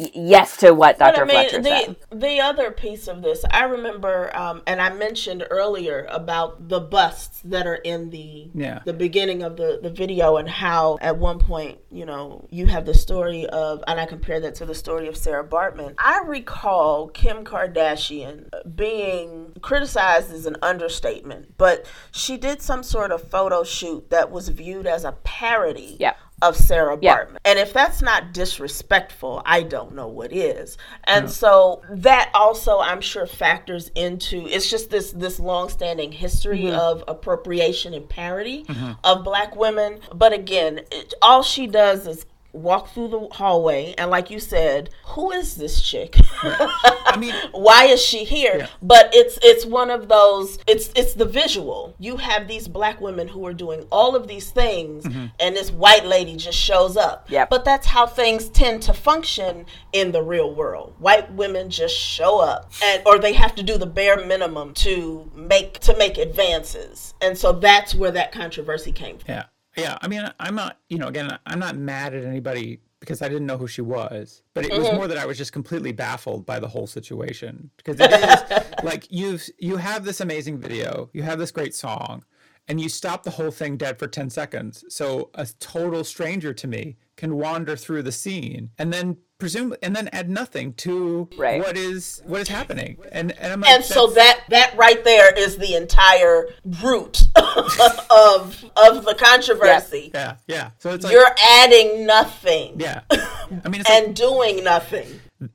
Y- 0.00 0.10
yes 0.14 0.56
to 0.58 0.72
what 0.72 0.98
But 0.98 1.14
dr 1.14 1.22
I 1.22 1.24
mean, 1.26 1.48
fletcher 1.48 1.62
the 1.62 1.68
said 1.68 1.96
the 2.20 2.40
other 2.40 2.70
piece 2.70 3.06
of 3.06 3.20
this, 3.22 3.44
I 3.50 3.64
remember, 3.64 4.34
um, 4.36 4.62
and 4.66 4.80
I 4.80 4.90
mentioned 4.94 5.44
earlier 5.50 6.06
about 6.10 6.68
the 6.68 6.80
busts 6.80 7.40
that 7.44 7.66
are 7.66 7.74
in 7.76 8.08
the 8.10 8.50
Yeah. 8.54 8.80
the 8.86 8.94
beginning 8.94 9.42
of 9.42 9.56
the 9.56 9.78
the 9.82 9.90
video, 9.90 10.36
and 10.38 10.48
how 10.48 10.96
at 11.02 11.18
one 11.18 11.38
point, 11.38 11.78
you 11.90 12.06
know, 12.06 12.46
you 12.50 12.66
have 12.66 12.86
the 12.86 12.94
story 12.94 13.46
of, 13.48 13.84
and 13.86 14.00
I 14.00 14.06
compare 14.06 14.40
that 14.40 14.54
to 14.56 14.64
the 14.64 14.74
story 14.74 15.06
of 15.06 15.16
Sarah 15.16 15.44
Baartman. 15.44 15.94
I 15.98 16.22
recall 16.26 17.08
Kim 17.08 17.44
Kardashian 17.44 18.48
being 18.76 19.52
criticized 19.60 20.32
as 20.32 20.46
an 20.46 20.56
understatement, 20.62 21.58
but 21.58 21.84
she 22.10 22.36
did 22.38 22.62
some 22.62 22.82
sort 22.82 23.12
of 23.12 23.28
photo 23.28 23.64
shoot 23.64 24.08
that 24.10 24.30
was 24.30 24.48
viewed 24.48 24.86
as 24.86 25.04
a 25.04 25.12
parody 25.24 25.96
Yeah. 26.00 26.14
Of 26.42 26.56
Sarah 26.56 26.98
Yeah. 27.00 27.16
Baartman. 27.24 27.36
And 27.44 27.58
if 27.58 27.72
that's 27.72 28.00
not 28.02 28.32
disrespectful, 28.32 29.42
I 29.44 29.62
don't 29.62 29.94
know 29.94 30.08
what 30.08 30.32
is. 30.32 30.78
And 31.04 31.30
so 31.30 31.82
that 31.90 32.30
also 32.34 32.78
I'm 32.78 33.00
sure 33.00 33.26
factors 33.26 33.90
into 33.94 34.46
it's 34.48 34.70
just 34.70 34.90
this 34.90 35.12
this 35.12 35.38
long-standing 35.40 36.12
history 36.12 36.60
Mm-hmm. 36.60 36.78
of 36.78 37.04
appropriation 37.08 37.94
and 37.94 38.08
parody 38.08 38.64
of 39.04 39.24
black 39.24 39.54
women. 39.56 40.00
But 40.14 40.32
again, 40.32 40.80
it, 40.90 41.14
all 41.22 41.42
she 41.42 41.66
does 41.66 42.06
is 42.06 42.26
walk 42.52 42.88
through 42.90 43.08
the 43.08 43.20
hallway 43.32 43.94
and 43.98 44.10
like 44.10 44.30
you 44.30 44.40
said, 44.40 44.90
who 45.04 45.30
is 45.32 45.56
this 45.56 45.80
chick? 45.80 46.16
I 46.42 47.16
mean, 47.18 47.34
why 47.52 47.84
is 47.86 48.00
she 48.02 48.24
here 48.24 48.56
Yeah. 48.58 48.66
but 48.82 49.10
it's 49.12 49.38
it's 49.42 49.64
one 49.66 49.90
of 49.90 50.08
those 50.08 50.58
it's 50.66 50.90
it's 50.94 51.14
the 51.14 51.24
visual 51.24 51.94
you 51.98 52.16
have 52.18 52.48
these 52.48 52.68
black 52.68 53.00
women 53.00 53.28
who 53.28 53.44
are 53.46 53.52
doing 53.52 53.84
all 53.90 54.14
of 54.16 54.26
these 54.28 54.50
things 54.50 55.04
mm-hmm. 55.04 55.26
and 55.38 55.56
this 55.56 55.70
white 55.70 56.04
lady 56.06 56.36
just 56.36 56.56
shows 56.58 56.96
up 56.96 57.26
Yep. 57.30 57.50
but 57.50 57.64
that's 57.64 57.86
how 57.86 58.06
things 58.06 58.48
tend 58.48 58.82
to 58.82 58.92
function 58.92 59.66
in 59.92 60.12
the 60.12 60.22
real 60.22 60.54
world 60.54 60.94
white 60.98 61.30
women 61.32 61.70
just 61.70 61.96
show 61.96 62.38
up 62.40 62.70
and 62.82 63.02
or 63.06 63.18
they 63.18 63.32
have 63.32 63.54
to 63.56 63.62
do 63.62 63.76
the 63.78 63.86
bare 63.86 64.24
minimum 64.26 64.72
to 64.74 65.30
make 65.34 65.78
to 65.80 65.96
make 65.96 66.16
advances 66.18 67.14
and 67.20 67.36
so 67.36 67.52
that's 67.52 67.94
where 67.94 68.10
that 68.12 68.32
controversy 68.32 68.92
came 68.92 69.18
from 69.18 69.34
Yeah. 69.34 69.44
Yeah. 69.76 69.98
I 70.00 70.08
mean, 70.08 70.30
I'm 70.38 70.54
not, 70.54 70.78
you 70.88 70.98
know, 70.98 71.08
again, 71.08 71.38
I'm 71.46 71.58
not 71.58 71.76
mad 71.76 72.14
at 72.14 72.24
anybody 72.24 72.80
because 73.00 73.22
I 73.22 73.28
didn't 73.28 73.46
know 73.46 73.56
who 73.56 73.66
she 73.66 73.80
was, 73.80 74.42
but 74.52 74.64
it 74.64 74.72
was 74.72 74.86
mm-hmm. 74.86 74.96
more 74.96 75.08
that 75.08 75.16
I 75.16 75.24
was 75.24 75.38
just 75.38 75.52
completely 75.52 75.92
baffled 75.92 76.44
by 76.44 76.60
the 76.60 76.68
whole 76.68 76.86
situation 76.86 77.70
because 77.78 77.98
it 77.98 78.12
is 78.12 78.74
like 78.84 79.06
you've, 79.10 79.48
you 79.58 79.78
have 79.78 80.04
this 80.04 80.20
amazing 80.20 80.58
video, 80.58 81.08
you 81.12 81.22
have 81.22 81.38
this 81.38 81.50
great 81.50 81.74
song, 81.74 82.24
and 82.68 82.80
you 82.80 82.88
stop 82.88 83.22
the 83.22 83.30
whole 83.30 83.50
thing 83.50 83.76
dead 83.76 83.98
for 83.98 84.06
10 84.06 84.30
seconds. 84.30 84.84
So 84.88 85.30
a 85.34 85.46
total 85.58 86.04
stranger 86.04 86.52
to 86.52 86.68
me 86.68 86.96
can 87.16 87.36
wander 87.36 87.74
through 87.74 88.02
the 88.02 88.12
scene 88.12 88.70
and 88.78 88.92
then 88.92 89.16
presume 89.40 89.74
and 89.82 89.96
then 89.96 90.08
add 90.12 90.30
nothing 90.30 90.74
to 90.74 91.28
Right. 91.36 91.60
what 91.60 91.76
is 91.76 92.22
what 92.26 92.40
is 92.42 92.48
happening. 92.48 92.98
And 93.10 93.32
and, 93.32 93.52
I'm 93.54 93.60
like, 93.62 93.70
and 93.70 93.84
so 93.84 94.06
that 94.08 94.42
that 94.50 94.76
right 94.76 95.02
there 95.04 95.34
is 95.36 95.56
the 95.58 95.74
entire 95.74 96.48
root 96.82 97.22
of 97.36 98.64
of 98.76 99.04
the 99.04 99.14
controversy 99.18 100.10
yeah, 100.14 100.36
yeah. 100.46 100.70
So 100.78 100.90
it's 100.92 101.04
like 101.04 101.12
you're 101.12 101.34
adding 101.58 102.06
nothing 102.06 102.78
yeah. 102.78 103.00
I 103.10 103.68
mean, 103.68 103.80
it's 103.80 103.88
like, 103.90 104.04
and 104.04 104.14
doing 104.16 104.62
nothing. 104.62 105.06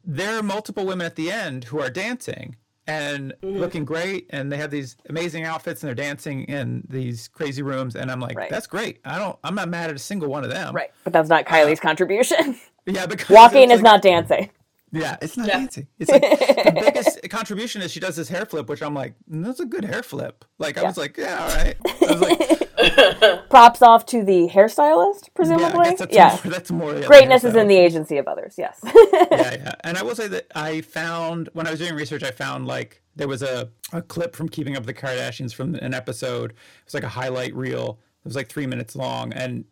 there 0.03 0.37
are 0.37 0.43
multiple 0.43 0.85
women 0.85 1.05
at 1.05 1.15
the 1.15 1.31
end 1.31 1.65
who 1.65 1.79
are 1.79 1.89
dancing 1.89 2.55
and 2.87 3.33
Mm-hmm. 3.41 3.57
looking 3.59 3.83
great 3.85 4.27
and 4.29 4.51
they 4.51 4.57
have 4.57 4.69
these 4.69 4.95
amazing 5.09 5.43
outfits 5.43 5.81
and 5.81 5.87
they're 5.87 5.95
dancing 5.95 6.43
in 6.43 6.83
these 6.87 7.27
crazy 7.29 7.61
rooms 7.63 7.95
and 7.95 8.11
i'm 8.11 8.19
like 8.19 8.37
Right. 8.37 8.49
that's 8.49 8.67
great 8.67 8.99
i 9.05 9.17
don't 9.17 9.37
i'm 9.43 9.55
not 9.55 9.69
mad 9.69 9.89
at 9.89 9.95
a 9.95 9.99
single 9.99 10.29
one 10.29 10.43
of 10.43 10.49
them 10.51 10.75
right 10.75 10.91
but 11.03 11.11
that's 11.13 11.29
not 11.29 11.45
kylie's 11.45 11.79
contribution 11.79 12.55
yeah 12.85 13.05
because 13.05 13.29
walking 13.29 13.71
is 13.71 13.81
like- 13.81 13.83
not 13.83 14.01
dancing. 14.01 14.49
Yeah 14.91 15.17
it's 15.21 15.35
not 15.35 15.47
Yeah. 15.47 15.57
dancing. 15.57 15.87
It's 15.99 16.09
like 16.09 16.21
the 16.21 16.71
biggest 16.85 17.29
contribution 17.29 17.81
is 17.81 17.91
she 17.91 17.99
does 17.99 18.15
this 18.15 18.29
hair 18.29 18.45
flip 18.45 18.69
which 18.69 18.81
i'm 18.81 18.93
like 18.93 19.15
"Mm, 19.29 19.43
that's 19.43 19.59
a 19.59 19.65
good 19.65 19.83
hair 19.83 20.03
flip. 20.03 20.45
Like 20.57 20.77
i 20.77 20.83
was 20.83 20.97
like 20.97 21.17
yeah 21.17 21.39
all 21.43 21.49
right. 21.57 21.75
I 21.85 22.11
was 22.13 22.21
like 22.21 23.49
props 23.49 23.81
off 23.81 24.05
to 24.07 24.23
the 24.23 24.47
hairstylist 24.47 25.29
presumably? 25.33 25.85
Guess 25.85 25.99
that's 25.99 26.15
yeah, 26.15 26.39
more, 26.43 26.51
that's 26.53 26.71
more 26.71 26.95
yeah, 26.95 27.07
greatness 27.07 27.43
is 27.43 27.55
in 27.55 27.67
the 27.67 27.75
agency 27.77 28.17
of 28.17 28.27
others 28.27 28.55
yes. 28.57 28.79
Yeah, 28.83 28.91
yeah. 29.31 29.71
And 29.83 29.97
I 29.97 30.03
will 30.03 30.15
say 30.15 30.27
that 30.27 30.47
I 30.55 30.81
found 30.81 31.49
when 31.53 31.67
I 31.67 31.71
was 31.71 31.79
doing 31.79 31.95
research, 31.95 32.23
I 32.23 32.31
found 32.31 32.67
like 32.67 33.01
there 33.15 33.27
was 33.27 33.41
a, 33.41 33.69
a 33.93 34.01
clip 34.01 34.35
from 34.35 34.49
Keeping 34.49 34.75
Up 34.75 34.85
with 34.85 34.95
the 34.95 35.01
Kardashians 35.01 35.53
from 35.53 35.75
an 35.75 35.93
episode. 35.93 36.51
It 36.51 36.57
was 36.85 36.93
like 36.93 37.03
a 37.03 37.09
highlight 37.09 37.55
reel. 37.55 37.99
It 38.23 38.27
was 38.27 38.35
like 38.35 38.49
three 38.49 38.67
minutes 38.67 38.95
long, 38.95 39.31
and 39.33 39.65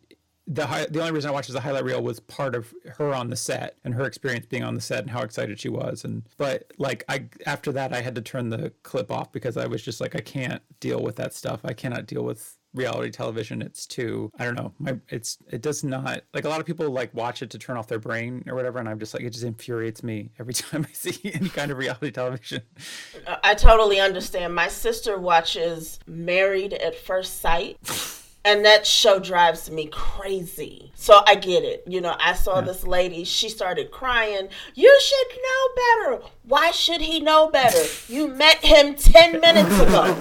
the 0.46 0.88
the 0.90 1.00
only 1.00 1.12
reason 1.12 1.30
I 1.30 1.32
watched 1.32 1.52
the 1.52 1.60
highlight 1.60 1.84
reel 1.84 2.02
was 2.02 2.20
part 2.20 2.54
of 2.54 2.72
her 2.96 3.14
on 3.14 3.30
the 3.30 3.36
set 3.36 3.76
and 3.84 3.94
her 3.94 4.04
experience 4.04 4.46
being 4.46 4.62
on 4.62 4.74
the 4.74 4.80
set 4.80 5.00
and 5.00 5.10
how 5.10 5.22
excited 5.22 5.58
she 5.58 5.68
was. 5.68 6.04
And 6.04 6.22
but 6.36 6.72
like 6.78 7.04
I 7.08 7.26
after 7.46 7.72
that, 7.72 7.92
I 7.92 8.00
had 8.00 8.14
to 8.16 8.22
turn 8.22 8.50
the 8.50 8.72
clip 8.82 9.10
off 9.10 9.32
because 9.32 9.56
I 9.56 9.66
was 9.66 9.82
just 9.82 10.00
like 10.00 10.14
I 10.14 10.20
can't 10.20 10.62
deal 10.80 11.02
with 11.02 11.16
that 11.16 11.34
stuff. 11.34 11.60
I 11.64 11.72
cannot 11.72 12.06
deal 12.06 12.24
with 12.24 12.58
reality 12.74 13.08
television 13.08 13.62
it's 13.62 13.86
too 13.86 14.32
i 14.36 14.44
don't 14.44 14.56
know 14.56 14.72
my 14.80 14.98
it's 15.08 15.38
it 15.52 15.62
does 15.62 15.84
not 15.84 16.24
like 16.34 16.44
a 16.44 16.48
lot 16.48 16.58
of 16.58 16.66
people 16.66 16.90
like 16.90 17.14
watch 17.14 17.40
it 17.40 17.48
to 17.48 17.56
turn 17.56 17.76
off 17.76 17.86
their 17.86 18.00
brain 18.00 18.42
or 18.48 18.56
whatever 18.56 18.80
and 18.80 18.88
i'm 18.88 18.98
just 18.98 19.14
like 19.14 19.22
it 19.22 19.30
just 19.30 19.44
infuriates 19.44 20.02
me 20.02 20.32
every 20.40 20.52
time 20.54 20.84
i 20.84 20.92
see 20.92 21.30
any 21.32 21.48
kind 21.48 21.70
of 21.70 21.78
reality 21.78 22.10
television 22.10 22.60
I 23.42 23.54
totally 23.54 24.00
understand. 24.00 24.54
My 24.54 24.68
sister 24.68 25.18
watches 25.18 25.98
Married 26.06 26.72
at 26.72 26.96
First 26.96 27.40
Sight. 27.40 27.78
and 28.44 28.64
that 28.64 28.86
show 28.86 29.18
drives 29.18 29.68
me 29.70 29.86
crazy. 29.86 30.92
So 30.94 31.22
I 31.26 31.34
get 31.34 31.64
it. 31.64 31.82
You 31.86 32.00
know, 32.00 32.14
I 32.20 32.34
saw 32.34 32.60
this 32.60 32.86
lady, 32.86 33.24
she 33.24 33.48
started 33.48 33.90
crying. 33.90 34.48
You 34.74 35.00
should 35.02 35.26
know 35.36 35.68
better. 35.76 36.22
Why 36.42 36.70
should 36.70 37.00
he 37.00 37.20
know 37.20 37.48
better? 37.48 37.82
You 38.06 38.28
met 38.28 38.64
him 38.64 38.94
10 38.94 39.40
minutes 39.40 39.80
ago. 39.80 40.04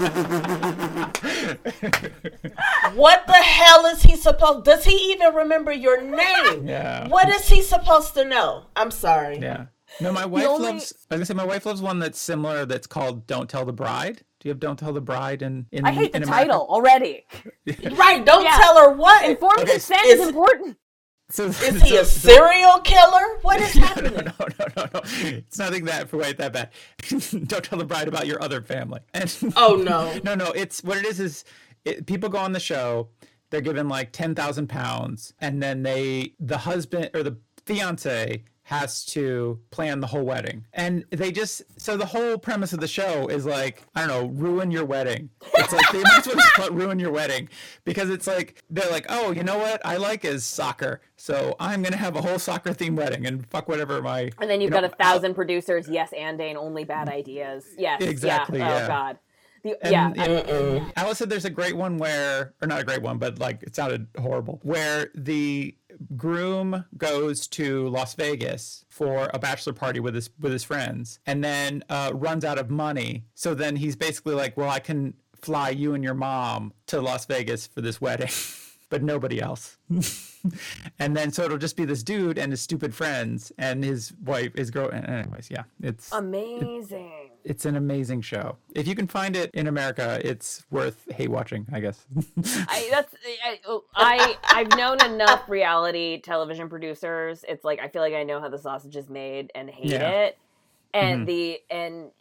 what 2.95 3.27
the 3.27 3.33
hell 3.33 3.85
is 3.87 4.03
he 4.03 4.15
supposed 4.15 4.63
Does 4.65 4.85
he 4.85 4.95
even 5.11 5.35
remember 5.35 5.73
your 5.73 6.01
name? 6.01 6.67
Yeah. 6.67 7.07
What 7.09 7.27
is 7.29 7.49
he 7.49 7.61
supposed 7.61 8.13
to 8.13 8.23
know? 8.23 8.67
I'm 8.75 8.91
sorry. 8.91 9.39
Yeah. 9.39 9.65
No, 9.99 10.11
my 10.11 10.25
wife 10.25 10.47
only- 10.47 10.73
loves. 10.73 10.93
I 11.11 11.15
was 11.15 11.19
gonna 11.19 11.25
say 11.25 11.33
my 11.33 11.45
wife 11.45 11.65
loves 11.65 11.81
one 11.81 11.99
that's 11.99 12.19
similar. 12.19 12.65
That's 12.65 12.87
called 12.87 13.27
"Don't 13.27 13.49
Tell 13.49 13.63
the 13.63 13.73
Bride." 13.73 14.23
Do 14.43 14.49
you 14.49 14.51
have 14.51 14.59
"Don't 14.59 14.77
Tell 14.77 14.91
the 14.91 14.99
Bride" 14.99 15.41
in? 15.41 15.67
in 15.71 15.85
I 15.85 15.91
hate 15.91 16.11
the 16.11 16.17
in 16.17 16.23
America? 16.23 16.49
title 16.49 16.67
already. 16.69 17.25
Right, 17.95 18.25
don't 18.25 18.43
Yeah. 18.43 18.57
tell 18.57 18.77
her 18.77 18.91
what. 18.93 19.23
Informed 19.23 19.59
Okay, 19.61 19.71
consent 19.71 20.05
is- 20.05 20.19
is 20.19 20.27
important. 20.27 20.77
So, 21.29 21.45
Is 21.45 21.81
he 21.81 21.95
a 21.95 22.03
serial 22.03 22.79
killer? 22.81 23.39
What 23.41 23.61
is 23.61 23.71
happening? 23.85 24.13
no, 24.15 24.21
no, 24.39 24.47
no, 24.59 24.65
no, 24.75 24.85
no. 24.95 25.01
It's 25.03 25.57
nothing 25.57 25.85
that 25.85 26.09
quite 26.11 26.37
that 26.39 26.51
bad. 26.51 26.71
Don't 27.47 27.63
tell 27.63 27.79
the 27.79 27.85
bride 27.85 28.09
about 28.09 28.27
your 28.27 28.43
other 28.43 28.61
family. 28.61 28.99
And 29.13 29.33
Oh 29.55 29.75
no. 29.77 30.19
no, 30.25 30.35
no. 30.35 30.47
It's 30.51 30.83
what 30.83 30.97
it 30.97 31.05
is. 31.05 31.21
Is 31.21 31.45
it, 31.85 32.05
people 32.05 32.27
go 32.27 32.37
on 32.39 32.51
the 32.51 32.59
show, 32.59 33.07
they're 33.49 33.61
given 33.61 33.87
like 33.87 34.11
ten 34.11 34.35
thousand 34.35 34.67
pounds, 34.67 35.33
and 35.39 35.63
then 35.63 35.83
they, 35.83 36.33
the 36.41 36.57
husband 36.57 37.11
or 37.13 37.23
the 37.23 37.37
fiance, 37.65 38.43
has 38.63 39.03
to 39.05 39.59
plan 39.71 39.99
the 39.99 40.07
whole 40.07 40.23
wedding, 40.23 40.65
and 40.73 41.05
they 41.09 41.31
just. 41.31 41.61
So 41.77 41.97
the 41.97 42.05
whole 42.05 42.37
premise 42.37 42.73
of 42.73 42.79
the 42.79 42.87
show 42.87 43.27
is 43.27 43.45
like, 43.45 43.83
I 43.95 44.05
don't 44.05 44.09
know, 44.09 44.27
ruin 44.27 44.71
your 44.71 44.85
wedding. 44.85 45.29
It's 45.55 45.73
like 45.73 45.91
they 45.91 46.01
might 46.01 46.25
as 46.25 46.33
well 46.35 46.45
put 46.55 46.71
ruin 46.71 46.97
your 46.99 47.11
wedding 47.11 47.49
because 47.83 48.09
it's 48.09 48.25
like 48.27 48.63
they're 48.69 48.89
like, 48.89 49.05
oh, 49.09 49.31
you 49.31 49.43
know 49.43 49.57
what 49.57 49.85
I 49.85 49.97
like 49.97 50.23
is 50.23 50.45
soccer, 50.45 51.01
so 51.17 51.55
I'm 51.59 51.81
gonna 51.83 51.97
have 51.97 52.15
a 52.15 52.21
whole 52.21 52.39
soccer 52.39 52.71
themed 52.71 52.95
wedding 52.95 53.25
and 53.25 53.45
fuck 53.47 53.67
whatever 53.67 54.01
my. 54.01 54.31
And 54.39 54.49
then 54.49 54.61
you've 54.61 54.69
you 54.69 54.81
got 54.81 54.85
a 54.85 54.89
thousand 54.89 55.35
producers. 55.35 55.87
Yes, 55.89 56.11
anding 56.17 56.55
only 56.55 56.85
bad 56.85 57.09
ideas. 57.09 57.65
Yes, 57.77 58.01
Exactly, 58.01 58.61
oh, 58.61 58.65
Yeah. 58.65 58.77
yeah. 58.77 58.83
Oh 58.83 58.87
God. 58.87 59.19
The, 59.63 59.77
And, 59.81 60.15
yeah. 60.17 60.73
yeah, 60.75 60.89
Alice 60.97 61.19
said 61.19 61.29
there's 61.29 61.45
a 61.45 61.49
great 61.49 61.77
one 61.77 61.97
where, 61.97 62.53
or 62.61 62.67
not 62.67 62.81
a 62.81 62.83
great 62.83 63.01
one, 63.01 63.17
but 63.17 63.39
like 63.39 63.63
it 63.63 63.73
sounded 63.73 64.07
horrible, 64.19 64.59
where 64.63 65.09
the 65.15 65.73
groom 66.15 66.85
goes 66.97 67.47
to 67.47 67.87
Las 67.89 68.15
Vegas 68.15 68.85
for 68.89 69.29
a 69.33 69.39
bachelor 69.39 69.73
party 69.73 69.99
with 69.99 70.15
his 70.15 70.29
with 70.39 70.51
his 70.51 70.63
friends, 70.63 71.19
and 71.25 71.43
then 71.43 71.83
uh, 71.89 72.11
runs 72.13 72.45
out 72.45 72.57
of 72.57 72.69
money. 72.69 73.25
So 73.33 73.53
then 73.53 73.75
he's 73.75 73.95
basically 73.95 74.35
like, 74.35 74.57
"Well, 74.57 74.69
I 74.69 74.79
can 74.79 75.13
fly 75.35 75.69
you 75.69 75.93
and 75.93 76.03
your 76.03 76.13
mom 76.13 76.73
to 76.87 77.01
Las 77.01 77.25
Vegas 77.25 77.67
for 77.67 77.81
this 77.81 77.99
wedding." 78.01 78.29
But 78.89 79.01
nobody 79.01 79.41
else. 79.41 79.79
and 80.99 81.17
then 81.17 81.31
so 81.31 81.45
it'll 81.45 81.57
just 81.57 81.75
be 81.75 81.83
this 81.83 82.03
dude 82.03 82.37
and 82.37 82.51
his 82.51 82.61
stupid 82.61 82.93
friends 82.93 83.51
and 83.57 83.83
his 83.83 84.13
wife, 84.23 84.53
his 84.55 84.69
girl. 84.69 84.91
Anyways, 84.91 85.47
yeah, 85.49 85.63
it's 85.81 86.11
Amazing. 86.11 87.32
It's 87.43 87.65
an 87.65 87.75
amazing 87.75 88.21
show. 88.21 88.57
If 88.75 88.87
you 88.87 88.95
can 88.95 89.07
find 89.07 89.35
it 89.35 89.51
in 89.53 89.67
America, 89.67 90.19
it's 90.23 90.63
worth 90.71 91.09
hate 91.11 91.29
watching, 91.29 91.65
I 91.71 91.79
guess. 91.79 92.05
I 92.67 92.87
that's 92.91 93.13
I, 93.43 93.59
I 93.95 94.37
I've 94.45 94.77
known 94.77 95.03
enough 95.05 95.47
reality 95.49 96.21
television 96.21 96.69
producers. 96.69 97.43
It's 97.47 97.63
like 97.63 97.79
I 97.79 97.87
feel 97.89 98.01
like 98.01 98.13
I 98.13 98.23
know 98.23 98.39
how 98.39 98.49
the 98.49 98.57
sausage 98.57 98.95
is 98.95 99.09
made 99.09 99.51
and 99.55 99.69
hate 99.69 99.91
Yeah. 99.91 100.09
it. 100.09 100.37
And 100.93 101.23
Mhm. 101.23 101.25
the 101.25 101.59
and 101.69 102.11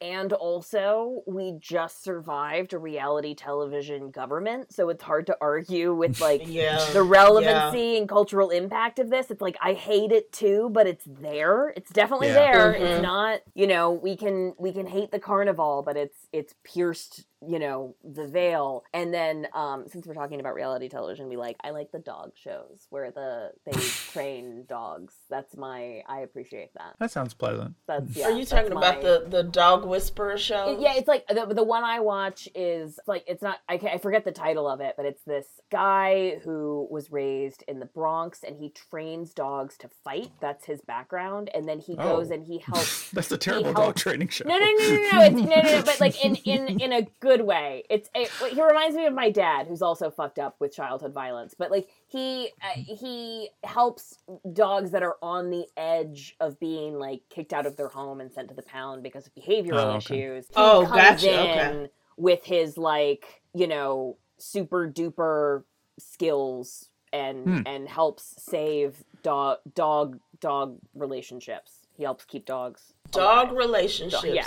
and 0.00 0.32
also 0.32 1.22
we 1.26 1.54
just 1.58 2.02
survived 2.04 2.72
a 2.72 2.78
reality 2.78 3.34
television 3.34 4.10
government, 4.10 4.72
so 4.72 4.88
it's 4.90 5.02
hard 5.02 5.26
to 5.28 5.36
argue 5.40 5.94
with 5.94 6.20
like 6.28 6.42
Yeah. 6.46 6.84
the 6.92 7.02
relevancy 7.02 7.96
and 7.96 8.08
cultural 8.08 8.50
impact 8.50 8.98
of 8.98 9.08
this. 9.10 9.30
It's 9.30 9.40
like 9.40 9.56
I 9.62 9.72
hate 9.72 10.12
it 10.12 10.32
too, 10.32 10.68
but 10.72 10.86
it's 10.86 11.04
there. 11.06 11.72
It's 11.76 11.90
definitely 11.90 12.28
Yeah. 12.28 12.34
there. 12.52 12.72
Mhm. 12.74 12.80
It's 12.80 13.02
not, 13.02 13.40
you 13.54 13.66
know, 13.66 13.92
we 13.92 14.16
can 14.16 14.54
we 14.58 14.72
can 14.72 14.86
hate 14.86 15.10
the 15.10 15.18
carnival, 15.20 15.82
but 15.84 15.96
it's 15.96 16.28
it's 16.32 16.54
pierced, 16.64 17.24
you 17.46 17.58
know, 17.58 17.94
the 18.04 18.26
veil. 18.26 18.84
And 18.94 19.12
then 19.12 19.46
um 19.54 19.84
since 19.88 20.06
we're 20.06 20.14
talking 20.14 20.40
about 20.40 20.54
reality 20.54 20.88
television, 20.88 21.28
we 21.28 21.36
like 21.36 21.56
I 21.62 21.70
like 21.70 21.90
the 21.92 21.98
dog 21.98 22.32
shows 22.34 22.86
where 22.90 23.10
the 23.10 23.50
they 23.66 23.72
train 24.12 24.64
dogs. 24.68 25.14
That's 25.30 25.56
my 25.56 26.02
I 26.08 26.20
appreciate 26.20 26.70
that. 26.74 26.94
that 26.98 27.10
sounds 27.10 27.34
pleasant. 27.34 27.74
That's 27.86 28.16
yeah. 28.16 28.26
Are 28.26 28.30
you 28.30 28.38
that's 28.38 28.50
talking 28.50 28.72
about 28.72 29.00
the 29.02 29.24
the 29.28 29.42
dog 29.42 29.84
whisperer 29.86 30.38
show? 30.38 30.78
yeah, 30.80 30.94
it's 30.96 31.08
like 31.08 31.26
the, 31.28 31.46
the 31.46 31.62
one 31.64 31.84
I 31.84 32.00
watch 32.00 32.48
is 32.54 32.98
like 33.06 33.24
it's 33.26 33.42
not 33.42 33.58
I, 33.68 33.78
ca- 33.78 33.92
I 33.94 33.98
forget 33.98 34.24
the 34.24 34.32
title 34.32 34.68
of 34.68 34.80
it, 34.80 34.94
but 34.96 35.06
it's 35.06 35.22
this 35.24 35.46
guy 35.70 36.38
who 36.44 36.86
was 36.90 37.10
raised 37.10 37.64
in 37.66 37.78
the 37.80 37.86
Bronx 37.86 38.42
and 38.46 38.56
he 38.56 38.70
trains 38.70 39.32
dogs 39.32 39.76
to 39.78 39.88
fight. 40.04 40.30
That's 40.40 40.64
his 40.66 40.80
background, 40.82 41.50
and 41.54 41.68
then 41.68 41.78
he 41.78 41.96
goes 41.96 42.30
Oh. 42.30 42.34
and 42.34 42.44
he 42.44 42.58
helps. 42.58 43.10
That's 43.12 43.32
a 43.32 43.38
terrible 43.38 43.72
helped- 43.72 43.76
dog 43.78 43.96
training 43.96 44.28
show. 44.28 44.44
No, 44.46 44.58
no, 44.58 44.64
no, 44.64 44.70
no, 44.70 44.96
no, 45.12 45.22
it's, 45.22 45.34
no, 45.36 45.42
no, 45.44 45.62
no, 45.62 45.82
but 45.82 46.00
like 46.00 46.22
in 46.24 46.36
in 46.36 46.80
in 46.80 46.92
a 46.92 47.02
good 47.20 47.31
way. 47.40 47.84
It's 47.88 48.10
it, 48.14 48.28
he 48.52 48.62
reminds 48.62 48.94
me 48.94 49.06
of 49.06 49.14
my 49.14 49.30
dad, 49.30 49.66
who's 49.66 49.80
also 49.82 50.10
fucked 50.10 50.38
up 50.38 50.56
with 50.60 50.72
childhood 50.74 51.14
violence, 51.14 51.54
but 51.58 51.70
like 51.70 51.88
he 52.08 52.50
uh, 52.62 52.78
he 52.78 53.48
helps 53.64 54.18
dogs 54.52 54.90
that 54.90 55.02
are 55.02 55.16
on 55.22 55.50
the 55.50 55.66
edge 55.76 56.36
of 56.40 56.60
being 56.60 56.98
like 56.98 57.22
kicked 57.30 57.52
out 57.52 57.64
of 57.66 57.76
their 57.76 57.88
home 57.88 58.20
and 58.20 58.30
sent 58.32 58.48
to 58.48 58.54
the 58.54 58.62
pound 58.62 59.02
because 59.02 59.26
of 59.26 59.34
behavioral 59.34 59.72
Oh, 59.84 59.90
okay. 59.96 60.18
issues. 60.18 60.46
He 60.48 60.52
Oh, 60.56 60.84
comes 60.86 61.22
gotcha, 61.22 61.32
in 61.32 61.76
okay. 61.78 61.90
with 62.18 62.44
his 62.44 62.76
like 62.76 63.40
you 63.54 63.66
know 63.66 64.16
super 64.38 64.86
duper 64.88 65.62
skills 65.98 66.88
and 67.12 67.44
Hmm. 67.44 67.60
and 67.66 67.88
helps 67.88 68.34
save 68.42 69.04
dog 69.22 69.58
dog 69.74 70.18
dog 70.40 70.78
relationships. 70.94 71.72
He 71.96 72.02
helps 72.04 72.24
keep 72.24 72.46
dogs. 72.46 72.94
Dog 73.10 73.48
alive. 73.48 73.56
relationships. 73.56 74.24
Yeah. 74.24 74.46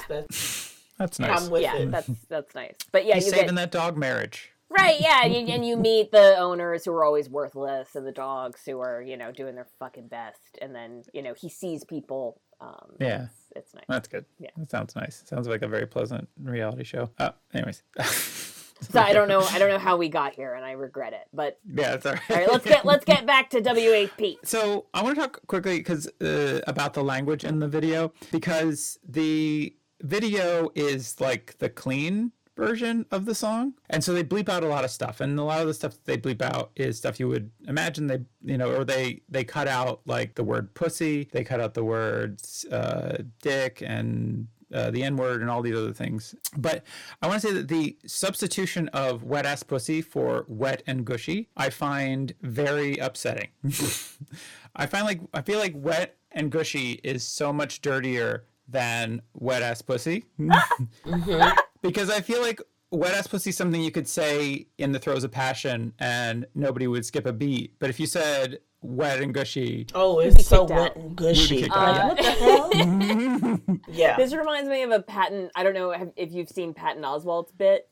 That's, 0.98 1.18
That's 1.18 1.20
nice. 1.20 1.46
I'm 1.46 1.52
with 1.52 1.62
yeah, 1.64 1.76
it. 1.78 1.92
that's 1.92 2.10
that's 2.30 2.56
nice. 2.56 2.76
But 2.92 3.06
yeah, 3.06 3.16
He's 3.16 3.26
you 3.26 3.32
saving 3.32 3.48
get 3.48 3.56
that 3.56 3.72
dog 3.72 3.98
marriage. 3.98 4.52
right. 4.70 5.00
Yeah, 5.00 5.22
and 5.26 5.34
you, 5.34 5.40
and 5.54 5.66
you 5.66 5.76
meet 5.78 6.12
the 6.12 6.38
owners 6.38 6.86
who 6.86 6.92
are 6.92 7.04
always 7.04 7.30
worthless, 7.30 7.96
and 7.96 8.06
the 8.08 8.12
dogs 8.12 8.62
who 8.66 8.80
are 8.80 9.02
you 9.02 9.18
know 9.18 9.32
doing 9.32 9.56
their 9.56 9.68
fucking 9.80 10.08
best, 10.08 10.58
and 10.62 10.74
then 10.76 11.04
you 11.14 11.22
know 11.22 11.34
he 11.34 11.50
sees 11.50 11.84
people. 11.84 12.40
Um, 12.62 12.94
Yeah. 13.02 13.24
it's, 13.26 13.34
it's 13.58 13.74
nice. 13.74 13.84
That's 13.90 14.08
good. 14.08 14.24
Yeah. 14.40 14.50
That 14.56 14.70
sounds 14.72 14.96
nice. 14.96 15.24
Sounds 15.26 15.48
like 15.50 15.62
a 15.62 15.68
very 15.68 15.86
pleasant 15.86 16.30
reality 16.42 16.86
show. 16.86 17.10
Uh, 17.20 17.32
anyways. 17.54 17.84
So 18.92 19.00
I 19.00 19.14
don't 19.14 19.30
know. 19.30 19.40
I 19.40 19.58
don't 19.58 19.70
know 19.70 19.80
how 19.80 19.96
we 19.96 20.10
got 20.10 20.34
here, 20.36 20.54
and 20.54 20.66
I 20.66 20.72
regret 20.74 21.14
it. 21.14 21.22
But 21.34 21.58
Yeah, 21.66 21.94
it's 21.94 22.06
all 22.06 22.12
right. 22.12 22.22
all 22.30 22.36
right, 22.36 22.52
let's 22.52 22.66
get 22.66 22.86
let's 22.86 23.06
get 23.06 23.26
back 23.26 23.50
to 23.52 23.62
WHP. 23.62 24.36
So 24.44 24.86
I 24.94 25.02
want 25.02 25.16
to 25.16 25.22
talk 25.22 25.48
quickly 25.48 25.78
because 25.78 26.08
uh, 26.22 26.60
about 26.68 26.94
the 26.94 27.02
language 27.02 27.46
in 27.46 27.60
the 27.60 27.70
video 27.70 28.12
because 28.34 29.00
the 29.08 29.74
video 30.02 30.72
is 30.76 31.20
like 31.20 31.58
the 31.60 31.70
clean 31.70 32.32
version 32.56 33.06
of 33.12 33.26
the 33.26 33.36
song, 33.36 33.74
and 33.90 34.04
so 34.04 34.14
they 34.14 34.24
bleep 34.24 34.48
out 34.50 34.64
a 34.64 34.68
lot 34.68 34.84
of 34.84 34.92
stuff, 34.92 35.20
and 35.22 35.38
a 35.40 35.44
lot 35.44 35.62
of 35.62 35.68
the 35.68 35.74
stuff 35.74 35.94
that 35.94 36.06
they 36.06 36.18
bleep 36.18 36.42
out 36.42 36.72
is 36.76 36.98
stuff 36.98 37.20
you 37.20 37.28
would 37.28 37.52
imagine 37.68 38.08
they, 38.08 38.20
you 38.44 38.58
know, 38.58 38.74
or 38.74 38.84
they 38.86 39.22
they 39.30 39.44
cut 39.44 39.68
out 39.68 40.02
like 40.06 40.36
the 40.36 40.44
word 40.44 40.74
pussy, 40.74 41.30
they 41.32 41.44
cut 41.44 41.60
out 41.60 41.74
the 41.74 41.84
words 41.84 42.66
uh, 42.66 43.18
dick 43.42 43.82
and 43.86 44.48
uh, 44.74 44.92
the 44.92 45.04
N 45.04 45.16
word 45.16 45.42
and 45.42 45.50
all 45.50 45.62
these 45.62 45.76
other 45.76 45.94
things. 45.94 46.36
But 46.58 46.84
I 47.22 47.28
want 47.28 47.42
to 47.42 47.48
say 47.48 47.54
that 47.54 47.68
the 47.68 47.98
substitution 48.06 48.90
of 48.90 49.24
wet 49.24 49.46
ass 49.46 49.64
pussy 49.64 50.02
for 50.02 50.46
wet 50.48 50.84
and 50.88 51.06
gushy, 51.06 51.50
I 51.56 51.70
find 51.70 52.34
very 52.42 52.98
upsetting. 52.98 53.50
I 54.76 54.86
find 54.86 55.06
like, 55.06 55.22
I 55.34 55.42
feel 55.42 55.60
like 55.60 55.74
wet 55.76 56.18
and 56.32 56.52
gushy 56.52 57.00
is 57.04 57.26
so 57.26 57.54
much 57.54 57.82
dirtier 57.82 58.46
than 58.68 59.22
wet 59.34 59.62
ass 59.62 59.82
pussy. 59.82 60.26
Mm-hmm. 60.40 61.58
Because 61.82 62.10
I 62.10 62.22
feel 62.22 62.42
like 62.42 62.60
wet 62.90 63.14
ass 63.14 63.28
pussy 63.28 63.52
is 63.52 63.58
something 63.58 63.80
you 63.80 63.92
could 63.92 64.08
say 64.08 64.66
in 64.80 64.92
the 64.92 64.98
throes 64.98 65.24
of 65.24 65.32
passion 65.32 65.94
and 66.00 66.48
nobody 66.56 66.88
would 66.88 67.06
skip 67.06 67.28
a 67.28 67.34
beat. 67.34 67.76
But 67.78 67.92
if 67.92 68.00
you 68.00 68.08
said 68.08 68.58
wet 68.82 69.22
and 69.22 69.32
gushy, 69.32 69.86
oh, 69.94 70.18
it's 70.18 70.48
so 70.48 70.64
wet 70.64 70.80
out. 70.92 70.96
and 70.96 71.16
gushy. 71.16 71.58
kicked 71.62 71.76
Like, 71.76 72.00
out. 72.00 72.08
what 72.08 72.18
the 72.18 72.32
hell? 72.32 73.78
yeah. 73.92 74.18
This 74.18 74.34
reminds 74.34 74.68
me 74.68 74.82
of 74.82 74.90
a 74.90 75.00
Patton. 75.00 75.52
I 75.56 75.62
don't 75.62 75.76
know 75.76 75.92
if- 75.92 76.10
if 76.16 76.32
you've 76.32 76.50
seen 76.50 76.74
Patton 76.74 77.04
Oswalt's 77.04 77.52
bit 77.52 77.88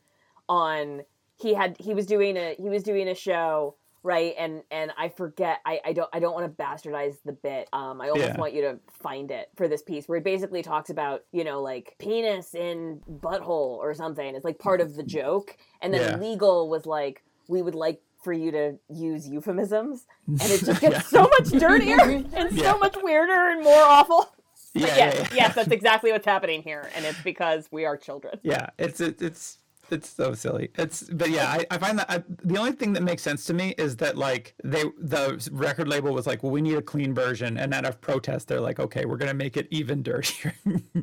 on. 0.50 1.02
He 1.36 1.54
had 1.54 1.76
he 1.80 1.94
was 1.94 2.08
doing 2.08 2.36
a 2.36 2.56
he 2.58 2.70
was 2.70 2.82
doing 2.82 3.08
a 3.10 3.16
show 3.16 3.76
right 4.04 4.36
and 4.38 4.62
and 4.70 4.92
I 4.98 5.10
forget 5.10 5.60
I 5.66 5.80
I 5.86 5.94
don't 5.94 6.10
I 6.14 6.20
don't 6.20 6.34
want 6.34 6.46
to 6.56 6.64
bastardize 6.64 7.16
the 7.26 7.32
bit. 7.32 7.70
Um, 7.74 8.02
I 8.02 8.10
almost 8.10 8.34
Yeah. 8.34 8.38
want 8.38 8.54
you 8.54 8.62
to 8.64 8.80
find 9.02 9.32
it 9.32 9.50
for 9.56 9.68
this 9.68 9.82
piece 9.82 10.08
where 10.08 10.18
it 10.18 10.24
basically 10.24 10.62
talks 10.62 10.90
about 10.90 11.24
you 11.32 11.44
know 11.44 11.62
like 11.62 11.96
penis 12.00 12.54
in 12.54 13.02
butthole 13.10 13.78
or 13.78 13.94
something. 13.94 14.36
It's 14.36 14.46
like 14.46 14.60
part 14.60 14.82
of 14.82 14.96
the 14.96 15.04
joke, 15.04 15.58
and 15.82 15.94
then 15.94 16.02
Yeah. 16.02 16.18
legal 16.18 16.70
was 16.70 16.86
like 16.86 17.24
we 17.48 17.62
would 17.62 17.76
like 17.76 18.02
for 18.24 18.32
you 18.34 18.52
to 18.52 18.78
use 18.90 19.28
euphemisms, 19.28 20.06
and 20.28 20.42
it 20.52 20.64
just 20.64 20.80
gets 20.82 20.96
Yeah. 20.96 21.02
so 21.02 21.22
much 21.24 21.50
dirtier 21.50 22.00
and 22.34 22.52
Yeah. 22.52 22.72
so 22.74 22.78
much 22.80 22.96
weirder 23.02 23.50
and 23.52 23.64
more 23.64 23.84
awful. 23.84 24.34
yeah, 24.74 24.82
But 24.88 24.90
yeah, 24.90 24.96
yes, 24.98 25.16
yeah. 25.16 25.28
yes, 25.36 25.56
that's 25.56 25.72
exactly 25.72 26.12
what's 26.12 26.26
happening 26.26 26.62
here, 26.64 26.90
and 26.96 27.06
it's 27.06 27.22
because 27.22 27.68
we 27.72 27.86
are 27.86 27.98
children. 27.98 28.40
Yeah, 28.44 28.68
it's 28.78 29.00
it, 29.02 29.22
it's 29.22 29.58
it's 29.94 30.10
so 30.10 30.34
silly. 30.34 30.70
It's 30.76 31.04
but 31.04 31.30
yeah, 31.30 31.48
I, 31.48 31.66
I 31.72 31.78
find 31.78 32.00
that 32.00 32.10
I, 32.10 32.24
the 32.44 32.58
only 32.58 32.74
thing 32.74 32.94
that 32.94 33.04
makes 33.04 33.22
sense 33.22 33.46
to 33.46 33.54
me 33.54 33.76
is 33.78 33.96
that 33.98 34.18
like 34.18 34.56
they 34.64 34.84
the 34.98 35.50
record 35.52 35.88
label 35.88 36.14
was 36.14 36.28
like, 36.28 36.44
well, 36.44 36.52
we 36.52 36.62
need 36.62 36.76
a 36.76 36.82
clean 36.82 37.14
version, 37.14 37.58
and 37.58 37.74
out 37.74 37.86
of 37.86 38.02
protest, 38.02 38.48
they're 38.48 38.60
like, 38.62 38.80
okay, 38.80 39.06
we're 39.06 39.18
gonna 39.18 39.34
make 39.34 39.56
it 39.56 39.68
even 39.72 40.04
dirtier. 40.04 40.54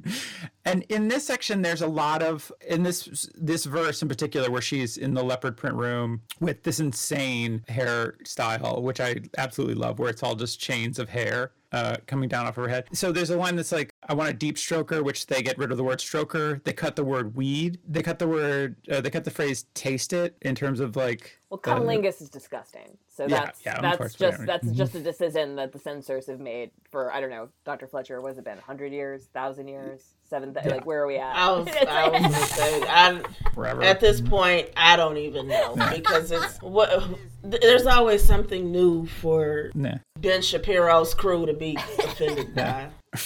and 0.65 0.83
in 0.89 1.09
this 1.09 1.27
section, 1.27 1.63
there's 1.63 1.83
a 1.83 1.87
lot 1.87 2.23
of 2.23 2.53
in 2.69 2.83
this 2.83 3.29
this 3.35 3.65
verse 3.65 4.03
in 4.03 4.09
particular 4.09 4.51
where 4.51 4.63
she's 4.63 4.97
in 4.97 5.15
the 5.15 5.23
leopard 5.23 5.57
print 5.57 5.77
room 5.77 6.23
with 6.41 6.63
this 6.65 6.81
insane 6.81 7.65
hairstyle, 7.69 8.83
which 8.83 9.01
I 9.01 9.21
absolutely 9.39 9.77
love, 9.77 9.99
where 9.99 10.11
it's 10.11 10.23
all 10.23 10.35
just 10.35 10.61
chains 10.61 10.99
of 10.99 11.09
hair 11.09 11.53
uh, 11.73 11.97
coming 12.07 12.29
down 12.29 12.47
off 12.47 12.57
her 12.57 12.69
head. 12.69 12.85
So 12.93 13.13
there's 13.13 13.31
a 13.31 13.37
line 13.37 13.57
that's 13.57 13.73
like, 13.73 13.95
I 14.09 14.15
want 14.15 14.31
a 14.31 14.33
deep 14.33 14.57
stroker, 14.57 15.03
which 15.03 15.27
they 15.27 15.43
get 15.43 15.59
rid 15.59 15.71
of 15.71 15.77
the 15.77 15.85
word 15.85 15.99
stroker. 15.99 16.63
They 16.65 16.73
cut 16.73 16.97
the 16.97 17.05
word 17.05 17.35
weed. 17.35 17.79
They 17.87 18.03
cut 18.03 18.19
the 18.19 18.29
word, 18.29 18.77
uh, 18.91 19.01
they 19.01 19.11
cut 19.11 19.25
the 19.25 19.31
phrase 19.31 19.67
taste 19.75 20.13
it 20.13 20.37
in 20.43 20.55
terms 20.55 20.81
of 20.81 20.97
like. 20.97 21.39
Well, 21.51 21.59
cunnilingus 21.59 22.23
is 22.23 22.31
disgusting. 22.31 22.97
So 23.09 23.27
Yeah, 23.27 23.45
that's 23.45 23.67
yeah, 23.67 23.81
that's 23.81 24.15
just 24.15 24.47
that's 24.47 24.65
mean, 24.65 24.75
just 24.75 24.95
a 24.95 25.01
decision 25.01 25.57
that 25.57 25.73
the 25.73 25.79
censors 25.79 26.27
have 26.27 26.41
made 26.41 26.71
for 26.91 27.13
I 27.13 27.21
don't 27.21 27.31
know, 27.31 27.49
Dr. 27.65 27.87
Fletcher. 27.87 28.21
What 28.21 28.29
has 28.29 28.39
it 28.39 28.45
been? 28.45 28.59
Hundred 28.59 28.93
years, 28.93 29.27
thousand 29.35 29.69
years, 29.69 30.15
seven? 30.31 30.57
Yeah. 30.57 30.71
Like 30.71 30.87
where 30.87 31.03
are 31.03 31.07
we 31.07 31.19
at? 31.19 31.35
I 31.37 31.51
was, 31.53 31.69
I 31.89 32.09
was 32.09 32.23
gonna 32.23 32.47
say, 32.47 32.83
I, 32.89 33.23
Wherever. 33.55 33.83
at 33.83 34.01
this 34.01 34.21
point, 34.21 34.71
I 34.77 34.97
don't 34.97 35.19
even 35.19 35.49
know 35.49 35.75
because 35.95 36.31
it's 36.31 36.63
what. 36.63 37.03
There's 37.43 37.87
always 37.87 38.23
something 38.23 38.71
new 38.71 39.07
for 39.07 39.71
Nah. 39.75 39.95
Ben 40.19 40.43
Shapiro's 40.43 41.15
crew 41.15 41.47
to 41.47 41.55
be 41.55 41.77
offended 41.99 42.55
by. 42.55 42.89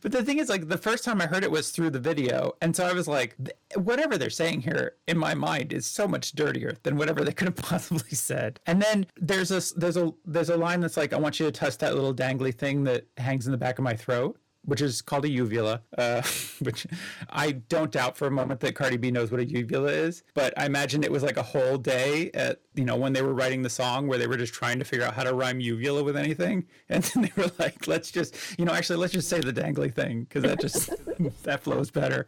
But 0.00 0.12
the 0.12 0.24
thing 0.24 0.38
is, 0.38 0.48
like, 0.48 0.68
the 0.68 0.78
first 0.78 1.04
time 1.04 1.20
I 1.20 1.26
heard 1.26 1.44
it 1.44 1.50
was 1.50 1.70
through 1.70 1.90
the 1.90 2.00
video. 2.00 2.52
And 2.60 2.74
so 2.74 2.84
I 2.86 2.92
was 2.92 3.08
like, 3.08 3.36
whatever 3.76 4.18
they're 4.18 4.30
saying 4.30 4.62
here 4.62 4.94
in 5.06 5.18
my 5.18 5.34
mind 5.34 5.72
is 5.72 5.86
so 5.86 6.06
much 6.08 6.32
dirtier 6.32 6.76
than 6.82 6.96
whatever 6.96 7.24
they 7.24 7.32
could 7.32 7.48
have 7.48 7.56
possibly 7.56 8.10
said. 8.10 8.60
And 8.66 8.80
then 8.82 9.06
there's 9.20 9.50
a, 9.50 9.60
there's 9.78 9.96
a, 9.96 10.12
there's 10.24 10.50
a 10.50 10.56
line 10.56 10.80
that's 10.80 10.96
like, 10.96 11.12
I 11.12 11.18
want 11.18 11.40
you 11.40 11.46
to 11.46 11.52
touch 11.52 11.78
that 11.78 11.94
little 11.94 12.14
dangly 12.14 12.54
thing 12.54 12.84
that 12.84 13.06
hangs 13.16 13.46
in 13.46 13.52
the 13.52 13.58
back 13.58 13.78
of 13.78 13.84
my 13.84 13.94
throat. 13.94 14.36
Which 14.64 14.82
is 14.82 15.00
called 15.00 15.24
a 15.24 15.30
uvula, 15.30 15.82
uh, 15.96 16.22
which 16.60 16.86
I 17.30 17.52
don't 17.52 17.90
doubt 17.90 18.16
for 18.16 18.26
a 18.26 18.30
moment 18.30 18.60
that 18.60 18.74
Cardi 18.74 18.98
B 18.98 19.10
knows 19.10 19.30
what 19.30 19.40
a 19.40 19.44
uvula 19.46 19.88
is. 19.88 20.22
But 20.34 20.52
I 20.58 20.66
imagine 20.66 21.02
it 21.02 21.10
was 21.10 21.22
like 21.22 21.38
a 21.38 21.42
whole 21.42 21.78
day 21.78 22.30
at, 22.34 22.60
you 22.74 22.84
know, 22.84 22.96
when 22.96 23.12
they 23.14 23.22
were 23.22 23.32
writing 23.32 23.62
the 23.62 23.70
song 23.70 24.06
where 24.06 24.18
they 24.18 24.26
were 24.26 24.36
just 24.36 24.52
trying 24.52 24.78
to 24.78 24.84
figure 24.84 25.04
out 25.06 25.14
how 25.14 25.24
to 25.24 25.32
rhyme 25.34 25.60
uvula 25.60 26.04
with 26.04 26.16
anything. 26.16 26.66
And 26.90 27.04
then 27.04 27.22
they 27.22 27.32
were 27.42 27.50
like, 27.58 27.86
let's 27.86 28.10
just, 28.10 28.34
you 28.58 28.64
know, 28.64 28.72
actually, 28.72 28.96
let's 28.98 29.12
just 29.12 29.28
say 29.28 29.38
the 29.40 29.52
dangly 29.52 29.94
thing 29.94 30.24
because 30.24 30.42
that 30.42 30.60
just, 30.60 30.90
that 31.44 31.62
flows 31.62 31.90
better. 31.90 32.26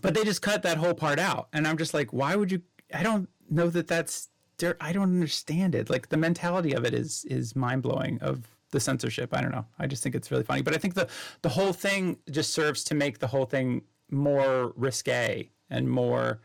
But 0.00 0.14
they 0.14 0.24
just 0.24 0.42
cut 0.42 0.62
that 0.62 0.78
whole 0.78 0.94
part 0.94 1.18
out. 1.18 1.48
And 1.52 1.66
I'm 1.66 1.76
just 1.76 1.92
like, 1.92 2.12
why 2.12 2.36
would 2.36 2.52
you? 2.52 2.62
I 2.94 3.02
don't 3.02 3.28
know 3.50 3.68
that 3.68 3.88
that's, 3.88 4.28
I 4.80 4.92
don't 4.92 5.04
understand 5.04 5.74
it. 5.74 5.90
Like 5.90 6.08
the 6.08 6.16
mentality 6.16 6.72
of 6.72 6.84
it 6.84 6.94
is, 6.94 7.24
is 7.28 7.56
mind 7.56 7.82
blowing 7.82 8.18
of, 8.20 8.46
the 8.70 8.80
censorship. 8.80 9.34
I 9.34 9.40
don't 9.40 9.52
know. 9.52 9.66
I 9.78 9.86
just 9.86 10.02
think 10.02 10.14
it's 10.14 10.30
really 10.30 10.44
funny. 10.44 10.62
But 10.62 10.74
I 10.74 10.78
think 10.78 10.94
the 10.94 11.08
the 11.42 11.48
whole 11.48 11.72
thing 11.72 12.18
just 12.30 12.52
serves 12.52 12.84
to 12.84 12.94
make 12.94 13.18
the 13.18 13.26
whole 13.26 13.46
thing 13.46 13.82
more 14.10 14.72
risque 14.76 15.50
and 15.68 15.88
more 15.88 16.40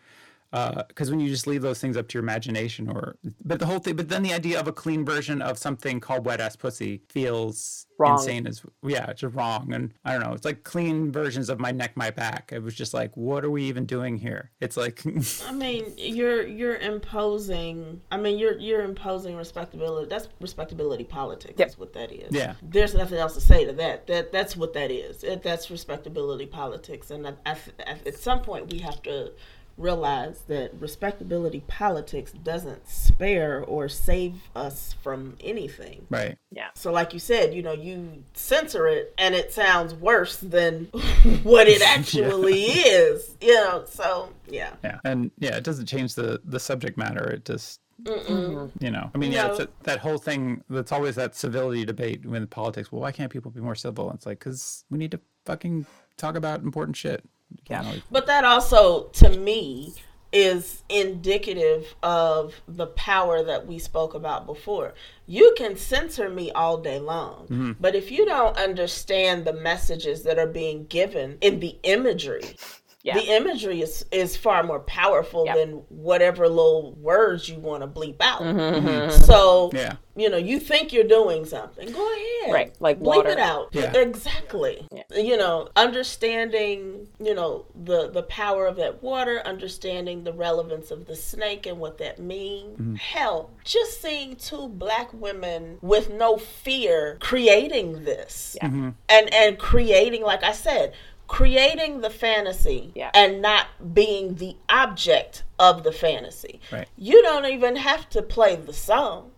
Uh, 0.55 0.83
because 0.87 1.11
when 1.11 1.19
you 1.19 1.27
just 1.29 1.47
leave 1.47 1.61
those 1.61 1.79
things 1.79 1.97
up 1.97 2.07
to 2.07 2.13
your 2.13 2.23
imagination 2.23 2.89
or 2.89 3.17
but 3.43 3.59
the 3.59 3.65
whole 3.65 3.79
thing 3.79 3.95
but 3.95 4.07
then 4.07 4.23
the 4.23 4.33
idea 4.33 4.57
of 4.57 4.69
a 4.69 4.71
clean 4.71 5.03
version 5.03 5.41
of 5.41 5.57
something 5.57 5.99
called 5.99 6.25
wet 6.25 6.39
ass 6.39 6.55
pussy 6.55 7.01
feels 7.09 7.87
Wrong. 7.97 8.13
insane 8.13 8.47
as 8.47 8.61
yeah 8.81 9.09
it's 9.09 9.19
just 9.21 9.35
wrong 9.35 9.73
and 9.73 9.93
i 10.05 10.13
don't 10.13 10.21
know 10.21 10.33
it's 10.33 10.45
like 10.45 10.63
clean 10.63 11.11
versions 11.11 11.49
of 11.49 11.59
my 11.59 11.71
neck 11.71 11.97
my 11.97 12.09
back 12.09 12.51
it 12.53 12.63
was 12.63 12.73
just 12.73 12.93
like 12.93 13.11
what 13.17 13.43
are 13.43 13.49
we 13.49 13.63
even 13.65 13.85
doing 13.85 14.15
here 14.15 14.51
it's 14.61 14.77
like 14.77 15.03
I 15.47 15.51
mean, 15.51 15.93
you're 15.97 16.45
you're 16.45 16.77
imposing. 16.77 18.01
I 18.11 18.17
mean, 18.17 18.37
you're 18.37 18.57
you're 18.57 18.83
imposing 18.83 19.35
respectability. 19.35 20.09
That's 20.09 20.27
respectability 20.39 21.03
politics. 21.03 21.55
Yep. 21.57 21.67
Is 21.67 21.77
what 21.77 21.93
that 21.93 22.11
is. 22.11 22.33
Yeah. 22.33 22.55
There's 22.61 22.93
nothing 22.93 23.17
else 23.17 23.33
to 23.35 23.41
say 23.41 23.65
to 23.65 23.73
that. 23.73 24.07
That 24.07 24.31
that's 24.31 24.55
what 24.55 24.73
that 24.73 24.91
is. 24.91 25.23
It, 25.23 25.43
that's 25.43 25.69
respectability 25.69 26.45
politics. 26.45 27.11
And 27.11 27.27
I, 27.27 27.33
I, 27.45 27.57
at 28.05 28.15
some 28.15 28.41
point, 28.41 28.71
we 28.71 28.79
have 28.79 29.01
to 29.03 29.31
realize 29.77 30.43
that 30.47 30.71
respectability 30.79 31.61
politics 31.67 32.31
doesn't 32.31 32.87
spare 32.87 33.63
or 33.63 33.89
save 33.89 34.35
us 34.55 34.95
from 35.01 35.35
anything. 35.43 36.07
right 36.09 36.37
Yeah. 36.51 36.69
So, 36.75 36.91
like 36.91 37.13
you 37.13 37.19
said, 37.19 37.53
you 37.53 37.61
know, 37.61 37.73
you 37.73 38.23
censor 38.33 38.87
it 38.87 39.13
and 39.17 39.35
it 39.35 39.53
sounds 39.53 39.93
worse 39.93 40.37
than 40.37 40.85
what 41.43 41.67
it 41.67 41.81
actually 41.81 42.63
is. 42.63 43.35
You 43.41 43.55
know, 43.55 43.83
so 43.87 44.29
yeah. 44.49 44.71
yeah 44.83 44.99
and 45.03 45.31
yeah 45.39 45.55
it 45.55 45.63
doesn't 45.63 45.85
change 45.85 46.15
the 46.15 46.39
the 46.45 46.59
subject 46.59 46.97
matter 46.97 47.23
it 47.29 47.45
just 47.45 47.79
you 48.05 48.91
know 48.91 49.09
i 49.15 49.17
mean 49.17 49.31
yeah 49.31 49.49
it's 49.49 49.59
a, 49.61 49.69
that 49.83 49.99
whole 49.99 50.17
thing 50.17 50.61
that's 50.69 50.91
always 50.91 51.15
that 51.15 51.33
civility 51.33 51.85
debate 51.85 52.25
with 52.25 52.49
politics 52.49 52.91
well 52.91 53.01
why 53.01 53.11
can't 53.11 53.31
people 53.31 53.49
be 53.49 53.61
more 53.61 53.75
civil 53.75 54.11
it's 54.11 54.25
like 54.25 54.39
because 54.39 54.83
we 54.89 54.97
need 54.97 55.11
to 55.11 55.19
fucking 55.45 55.85
talk 56.17 56.35
about 56.35 56.61
important 56.61 56.95
shit 56.95 57.23
You 57.23 57.23
can't 57.23 57.34
always- 57.69 58.01
But 58.11 58.27
that 58.27 58.43
also, 58.43 59.05
to 59.13 59.29
me, 59.29 59.93
is 60.31 60.83
indicative 60.89 61.95
of 62.03 62.61
the 62.67 62.87
power 62.87 63.41
that 63.43 63.65
we 63.65 63.79
spoke 63.79 64.13
about 64.13 64.45
before. 64.45 64.93
You 65.27 65.53
can 65.57 65.77
censor 65.77 66.29
me 66.29 66.51
all 66.51 66.77
day 66.77 66.99
long, 66.99 67.43
mm-hmm. 67.45 67.71
but 67.79 67.95
if 67.95 68.11
you 68.11 68.25
don't 68.25 68.57
understand 68.57 69.45
the 69.45 69.53
messages 69.53 70.23
that 70.23 70.37
are 70.37 70.47
being 70.47 70.87
given 70.87 71.37
in 71.39 71.61
the 71.61 71.77
imagery, 71.83 72.57
Yeah. 73.05 73.13
the 73.19 73.35
imagery 73.35 73.81
is, 73.81 74.03
is 74.11 74.35
far 74.35 74.63
more 74.63 74.79
powerful 74.79 75.45
Yep. 75.45 75.55
than 75.55 75.69
whatever 75.89 76.49
little 76.49 76.93
words 76.93 77.47
you 77.47 77.59
want 77.59 77.83
to 77.83 77.87
bleep 77.87 78.17
out. 78.19 78.41
Mm-hmm, 78.41 78.59
mm-hmm, 78.59 78.87
mm-hmm. 78.87 78.87
mm-hmm, 78.87 79.23
So, 79.23 79.69
yeah 79.73 79.97
you 80.15 80.29
know, 80.29 80.37
you 80.37 80.59
think 80.59 80.93
you're 80.93 81.03
doing 81.03 81.45
something, 81.45 81.91
go 81.91 82.13
ahead. 82.13 82.53
Right, 82.53 82.75
like 82.79 82.99
bleep 82.99 83.17
water. 83.17 83.29
it 83.29 83.39
out. 83.39 83.69
Yeah. 83.73 83.95
Exactly. 83.97 84.87
Yeah. 84.91 85.03
You 85.13 85.35
know, 85.35 85.69
understanding, 85.75 87.07
you 87.19 87.33
know, 87.35 87.65
the 87.75 88.09
the 88.09 88.23
power 88.23 88.65
of 88.65 88.77
that 88.77 89.03
water, 89.03 89.41
understanding 89.45 90.23
the 90.23 90.31
relevance 90.31 90.89
of 90.89 91.05
the 91.05 91.15
snake 91.15 91.65
and 91.65 91.79
what 91.79 91.97
that 91.97 92.19
means. 92.19 92.99
Hell, 92.99 93.51
just 93.65 94.01
seeing 94.01 94.37
two 94.37 94.69
black 94.69 95.13
women 95.13 95.79
with 95.81 96.09
no 96.09 96.37
fear 96.37 97.17
creating 97.19 98.05
this. 98.05 98.55
Yeah. 98.61 98.91
And 99.09 99.33
and 99.33 99.59
creating 99.59 100.21
like 100.23 100.43
I 100.43 100.53
said, 100.53 100.93
creating 101.27 102.01
the 102.01 102.09
fantasy 102.09 102.91
Yeah. 102.95 103.11
and 103.13 103.41
not 103.41 103.93
being 103.93 104.35
the 104.35 104.55
object 104.69 105.43
of 105.59 105.83
the 105.83 105.91
fantasy. 105.91 106.59
Right. 106.71 106.87
You 106.97 107.21
don't 107.21 107.45
even 107.45 107.75
have 107.75 108.09
to 108.11 108.21
play 108.21 108.55
the 108.55 108.73
song. 108.73 109.31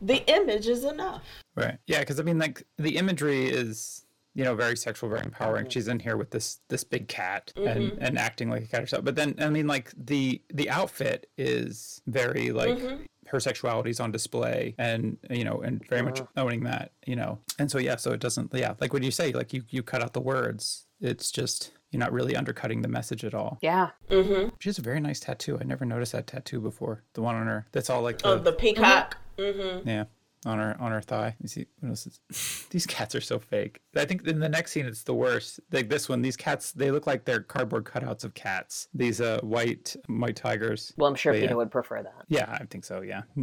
The 0.00 0.24
image 0.26 0.66
is 0.66 0.84
enough. 0.84 1.22
Right. 1.54 1.78
Yeah, 1.86 2.00
because 2.00 2.18
I 2.20 2.22
mean, 2.22 2.38
like 2.38 2.64
the 2.78 2.96
imagery 2.96 3.48
is, 3.48 4.04
you 4.34 4.44
know, 4.44 4.54
very 4.54 4.76
sexual, 4.76 5.10
very 5.10 5.22
empowering. 5.22 5.68
She's 5.68 5.88
in 5.88 5.98
here 5.98 6.16
with 6.16 6.30
this 6.30 6.60
this 6.68 6.84
big 6.84 7.08
cat 7.08 7.52
and 7.56 7.92
mm-hmm. 7.92 8.02
and 8.02 8.18
acting 8.18 8.48
like 8.48 8.64
a 8.64 8.66
cat 8.66 8.80
herself. 8.80 9.04
But 9.04 9.16
then, 9.16 9.34
I 9.38 9.50
mean, 9.50 9.66
like 9.66 9.92
the 9.96 10.40
the 10.52 10.70
outfit 10.70 11.28
is 11.36 12.00
very 12.06 12.50
like 12.52 12.78
mm-hmm. 12.78 13.02
Her 13.30 13.40
sexuality 13.40 13.90
is 13.90 14.00
on 14.00 14.10
display, 14.10 14.74
and 14.78 15.16
you 15.30 15.44
know, 15.44 15.60
and 15.60 15.86
very 15.88 16.02
much 16.02 16.20
mm-hmm. 16.20 16.38
owning 16.38 16.64
that, 16.64 16.92
you 17.06 17.16
know. 17.16 17.38
And 17.58 17.70
so 17.70 17.78
yeah, 17.78 17.96
so 17.96 18.12
it 18.12 18.20
doesn't. 18.20 18.52
Yeah, 18.52 18.74
like 18.80 18.92
what 18.92 19.02
you 19.02 19.10
say, 19.10 19.32
like 19.32 19.52
you 19.52 19.62
you 19.68 19.82
cut 19.82 20.02
out 20.02 20.12
the 20.12 20.20
words. 20.20 20.86
It's 21.00 21.30
just 21.30 21.72
you're 21.90 22.00
not 22.00 22.12
really 22.12 22.36
undercutting 22.36 22.82
the 22.82 22.88
message 22.88 23.24
at 23.24 23.34
all. 23.34 23.58
Yeah. 23.62 23.90
Mm-hmm. 24.10 24.50
She 24.58 24.68
has 24.68 24.78
a 24.78 24.82
very 24.82 25.00
nice 25.00 25.20
tattoo. 25.20 25.58
I 25.60 25.64
never 25.64 25.84
noticed 25.84 26.12
that 26.12 26.26
tattoo 26.26 26.60
before. 26.60 27.02
The 27.14 27.22
one 27.22 27.34
on 27.34 27.46
her. 27.46 27.66
That's 27.72 27.90
all 27.90 28.02
like 28.02 28.20
oh, 28.24 28.34
the, 28.34 28.40
Oh, 28.40 28.42
the 28.44 28.52
peacock. 28.52 29.16
Mm-hmm. 29.38 29.60
mm-hmm. 29.60 29.88
yeah, 29.88 30.04
on 30.46 30.58
her 30.58 30.76
on 30.80 30.92
her 30.92 31.00
thigh. 31.00 31.36
You 31.40 31.48
see 31.48 31.66
what 31.80 31.90
else 31.90 32.06
is 32.06 32.66
these 32.70 32.86
cats 32.86 33.14
are 33.14 33.20
so 33.20 33.38
fake. 33.38 33.80
I 33.94 34.04
think 34.04 34.26
in 34.26 34.40
the 34.40 34.48
next 34.48 34.72
scene 34.72 34.86
it's 34.86 35.02
the 35.02 35.14
worst. 35.14 35.60
Like 35.70 35.88
this 35.88 36.08
one, 36.08 36.22
these 36.22 36.36
cats 36.36 36.72
they 36.72 36.90
look 36.90 37.06
like 37.06 37.24
they're 37.24 37.40
cardboard 37.40 37.84
cutouts 37.84 38.24
of 38.24 38.34
cats. 38.34 38.88
These 38.94 39.20
uh 39.20 39.40
white 39.42 39.96
white 40.06 40.36
tigers. 40.36 40.92
Well, 40.96 41.08
I'm 41.08 41.14
sure 41.14 41.32
But 41.32 41.40
Pina 41.40 41.52
yeah. 41.52 41.56
would 41.56 41.70
prefer 41.70 42.02
that. 42.02 42.24
Yeah, 42.28 42.50
I 42.50 42.64
think 42.64 42.84
so. 42.84 43.02
Yeah. 43.02 43.22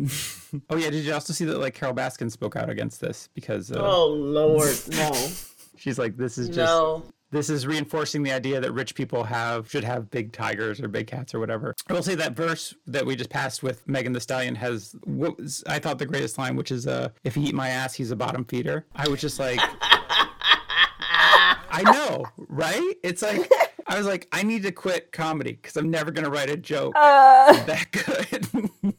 oh 0.70 0.78
yeah, 0.78 0.90
did 0.90 1.06
you 1.06 1.14
also 1.14 1.34
see 1.34 1.46
that 1.46 1.60
like 1.60 1.76
Carole 1.76 1.96
Baskin 1.96 2.32
spoke 2.32 2.56
out 2.56 2.70
against 2.70 3.00
this 3.00 3.30
because 3.34 3.72
uh, 3.72 3.80
Oh 3.80 4.08
Lord, 4.08 4.76
no, 4.90 5.12
she's 5.78 6.00
like 6.00 6.18
this 6.18 6.38
is 6.38 6.48
just 6.48 6.58
no. 6.58 7.04
This 7.30 7.50
is 7.50 7.68
reinforcing 7.68 8.24
the 8.24 8.32
idea 8.32 8.62
that 8.62 8.72
rich 8.72 8.96
people 8.96 9.26
have 9.26 9.70
should 9.70 9.84
have 9.84 10.10
big 10.10 10.32
tigers 10.32 10.80
or 10.80 10.88
big 10.88 11.08
cats 11.08 11.36
or 11.36 11.40
whatever. 11.40 11.76
I 11.90 11.94
will 11.94 12.04
say 12.04 12.16
that 12.16 12.38
verse 12.38 12.74
that 12.88 13.06
we 13.06 13.18
just 13.18 13.30
passed 13.30 13.62
with 13.64 13.86
Megan 13.88 14.14
Thee 14.14 14.20
Stallion 14.22 14.56
has 14.56 14.96
what 15.04 15.38
was 15.38 15.64
I 15.68 15.80
thought 15.80 16.00
the 16.00 16.06
greatest 16.06 16.38
line, 16.38 16.56
which 16.56 16.72
is 16.72 16.88
uh 16.88 17.10
if 17.26 17.36
he 17.36 17.44
eat 17.44 17.56
my 17.56 17.68
ass, 17.70 17.94
he's 17.94 18.12
a 18.12 18.16
bottom 18.16 18.46
feeder. 18.46 18.86
I 18.96 19.10
was 19.10 19.20
just 19.20 19.40
like 19.40 19.60
I 21.70 21.84
know, 21.84 22.26
right? 22.38 22.94
It's 23.04 23.22
like 23.22 23.52
I 23.90 23.98
was 23.98 24.06
like, 24.06 24.28
I 24.32 24.44
need 24.44 24.64
to 24.64 24.72
quit 24.72 25.12
comedy 25.12 25.54
because 25.54 25.78
I'm 25.78 25.90
never 25.90 26.12
gonna 26.12 26.30
write 26.30 26.50
a 26.50 26.58
joke 26.58 26.94
Uh, 26.96 27.54
that 27.66 27.92
good. 27.92 28.94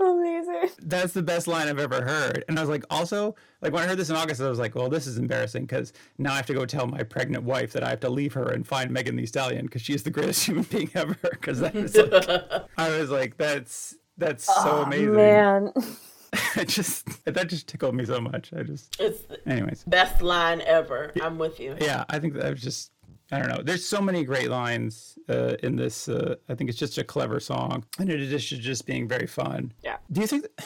amazing. 0.00 0.70
That's 0.82 1.12
the 1.12 1.22
best 1.22 1.46
line 1.46 1.68
I've 1.68 1.78
ever 1.78 2.02
heard. 2.04 2.44
And 2.48 2.58
I 2.58 2.62
was 2.62 2.70
like, 2.70 2.84
also, 2.90 3.34
like 3.62 3.72
when 3.72 3.82
I 3.82 3.86
heard 3.86 3.98
this 3.98 4.10
in 4.10 4.16
August, 4.16 4.40
I 4.40 4.48
was 4.48 4.58
like, 4.58 4.74
well, 4.74 4.88
this 4.88 5.06
is 5.06 5.18
embarrassing 5.18 5.62
because 5.64 5.92
now 6.18 6.32
I 6.32 6.36
have 6.36 6.46
to 6.46 6.54
go 6.54 6.64
tell 6.66 6.86
my 6.86 7.02
pregnant 7.02 7.44
wife 7.44 7.72
that 7.72 7.82
I 7.82 7.90
have 7.90 8.00
to 8.00 8.10
leave 8.10 8.32
her 8.34 8.48
and 8.48 8.66
find 8.66 8.90
Megan 8.90 9.16
Thee 9.16 9.26
Stallion 9.26 9.66
because 9.66 9.82
she's 9.82 10.02
the 10.02 10.10
greatest 10.10 10.44
human 10.46 10.64
being 10.64 10.90
ever. 10.94 11.16
Because 11.22 11.60
that 11.60 11.74
was 11.74 11.96
like, 11.96 12.68
I 12.78 12.98
was 12.98 13.10
like, 13.10 13.36
that's 13.36 13.96
that's 14.16 14.44
so 14.44 14.52
Oh, 14.56 14.82
amazing. 14.82 15.14
man. 15.14 15.72
I 16.56 16.64
just 16.64 17.24
that 17.24 17.48
just 17.48 17.66
tickled 17.68 17.94
me 17.94 18.04
so 18.04 18.20
much. 18.20 18.52
I 18.56 18.62
just, 18.62 18.96
It's 19.00 19.22
anyways, 19.46 19.84
best 19.84 20.20
line 20.22 20.60
ever. 20.60 21.12
I'm 21.22 21.38
with 21.38 21.58
you. 21.58 21.76
yeah, 21.80 22.04
I 22.08 22.18
think 22.18 22.34
that 22.34 22.50
was 22.50 22.62
just. 22.62 22.90
I 23.30 23.38
don't 23.38 23.48
know. 23.48 23.62
There's 23.62 23.84
so 23.84 24.00
many 24.00 24.24
great 24.24 24.48
lines 24.48 25.18
uh, 25.28 25.56
in 25.62 25.76
this. 25.76 26.08
Uh, 26.08 26.36
I 26.48 26.54
think 26.54 26.70
it's 26.70 26.78
just 26.78 26.96
a 26.98 27.04
clever 27.04 27.40
song, 27.40 27.84
and 27.98 28.10
in 28.10 28.20
addition 28.20 28.58
to 28.58 28.64
just 28.64 28.86
being 28.86 29.06
very 29.06 29.26
fun. 29.26 29.72
Yeah. 29.82 29.96
Do 30.10 30.20
you 30.20 30.26
think? 30.26 30.46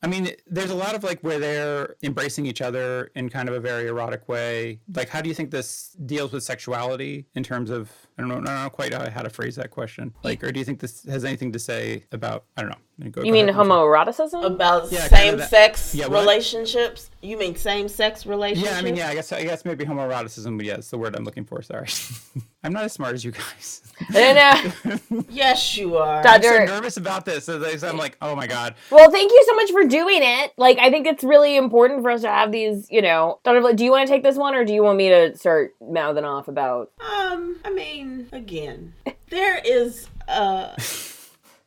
I 0.00 0.06
mean, 0.06 0.30
there's 0.46 0.70
a 0.70 0.76
lot 0.76 0.94
of 0.94 1.02
like 1.02 1.20
where 1.22 1.40
they're 1.40 1.96
embracing 2.04 2.46
each 2.46 2.62
other 2.62 3.10
in 3.16 3.28
kind 3.28 3.48
of 3.48 3.56
a 3.56 3.58
very 3.58 3.88
erotic 3.88 4.28
way. 4.28 4.78
Like, 4.94 5.08
how 5.08 5.20
do 5.20 5.28
you 5.28 5.34
think 5.34 5.50
this 5.50 5.96
deals 6.06 6.30
with 6.30 6.44
sexuality 6.44 7.26
in 7.34 7.42
terms 7.42 7.68
of? 7.68 7.90
I 8.16 8.22
don't 8.22 8.28
know, 8.28 8.36
I 8.36 8.38
don't 8.38 8.62
know 8.62 8.70
quite 8.70 8.94
how 8.94 9.22
to 9.22 9.30
phrase 9.30 9.56
that 9.56 9.72
question. 9.72 10.14
Like, 10.22 10.44
or 10.44 10.52
do 10.52 10.60
you 10.60 10.64
think 10.64 10.78
this 10.78 11.02
has 11.06 11.24
anything 11.24 11.50
to 11.50 11.58
say 11.58 12.04
about? 12.12 12.44
I 12.56 12.62
don't 12.62 12.70
know. 12.70 12.78
Go- 13.00 13.04
You 13.04 13.10
go 13.12 13.30
mean 13.30 13.48
ahead, 13.48 13.60
homoeroticism? 13.64 14.44
About 14.44 14.90
Yeah, 14.90 15.06
kinda 15.08 15.38
same 15.42 15.48
sex 15.48 15.94
Yeah, 15.94 16.06
relationships? 16.06 17.10
You 17.22 17.36
mean 17.36 17.54
same 17.54 17.88
sex 17.88 18.26
relationships? 18.26 18.72
Yeah, 18.72 18.78
I 18.78 18.82
mean, 18.82 18.96
yeah, 18.96 19.08
I 19.08 19.14
guess 19.14 19.30
I 19.32 19.44
guess 19.44 19.64
maybe 19.64 19.84
homoeroticism, 19.84 20.56
but 20.56 20.66
yeah, 20.66 20.74
it's 20.74 20.90
the 20.90 20.98
word 20.98 21.14
I'm 21.14 21.24
looking 21.24 21.44
for. 21.44 21.62
Sorry, 21.62 21.86
I'm 22.64 22.72
not 22.72 22.82
as 22.84 22.92
smart 22.92 23.14
as 23.14 23.24
you 23.24 23.30
guys. 23.30 23.82
I 24.10 24.34
don't 24.82 25.10
know. 25.12 25.24
Yes, 25.28 25.76
you 25.76 25.96
are. 25.96 26.22
Dad- 26.24 26.44
I'm 26.44 26.66
so 26.66 26.74
nervous 26.74 26.96
about 26.96 27.24
this. 27.24 27.44
So 27.44 27.58
they- 27.60 27.76
so 27.76 27.88
I'm 27.88 27.96
like, 27.98 28.16
oh 28.20 28.34
my 28.34 28.48
god. 28.48 28.74
Well, 28.90 29.10
thank 29.12 29.30
you 29.30 29.44
so 29.46 29.54
much 29.54 29.70
for 29.70 29.84
doing 29.84 30.20
it. 30.22 30.52
Like, 30.56 30.78
I 30.78 30.90
think 30.90 31.06
it's 31.06 31.22
really 31.22 31.56
important 31.56 32.02
for 32.02 32.10
us 32.10 32.22
to 32.22 32.28
have 32.28 32.50
these, 32.50 32.88
you 32.90 33.00
know. 33.02 33.38
Dr. 33.44 33.74
Do 33.74 33.84
you 33.84 33.92
want 33.92 34.08
to 34.08 34.12
take 34.12 34.24
this 34.24 34.36
one, 34.36 34.54
or 34.56 34.64
do 34.64 34.72
you 34.74 34.82
want 34.82 34.98
me 34.98 35.08
to 35.10 35.36
start 35.36 35.74
mouthing 35.80 36.24
off 36.24 36.48
about? 36.48 36.90
Um, 37.00 37.58
I 37.64 37.70
mean, 37.70 38.28
again, 38.32 38.92
there 39.30 39.60
is 39.64 40.08
a 40.26 40.74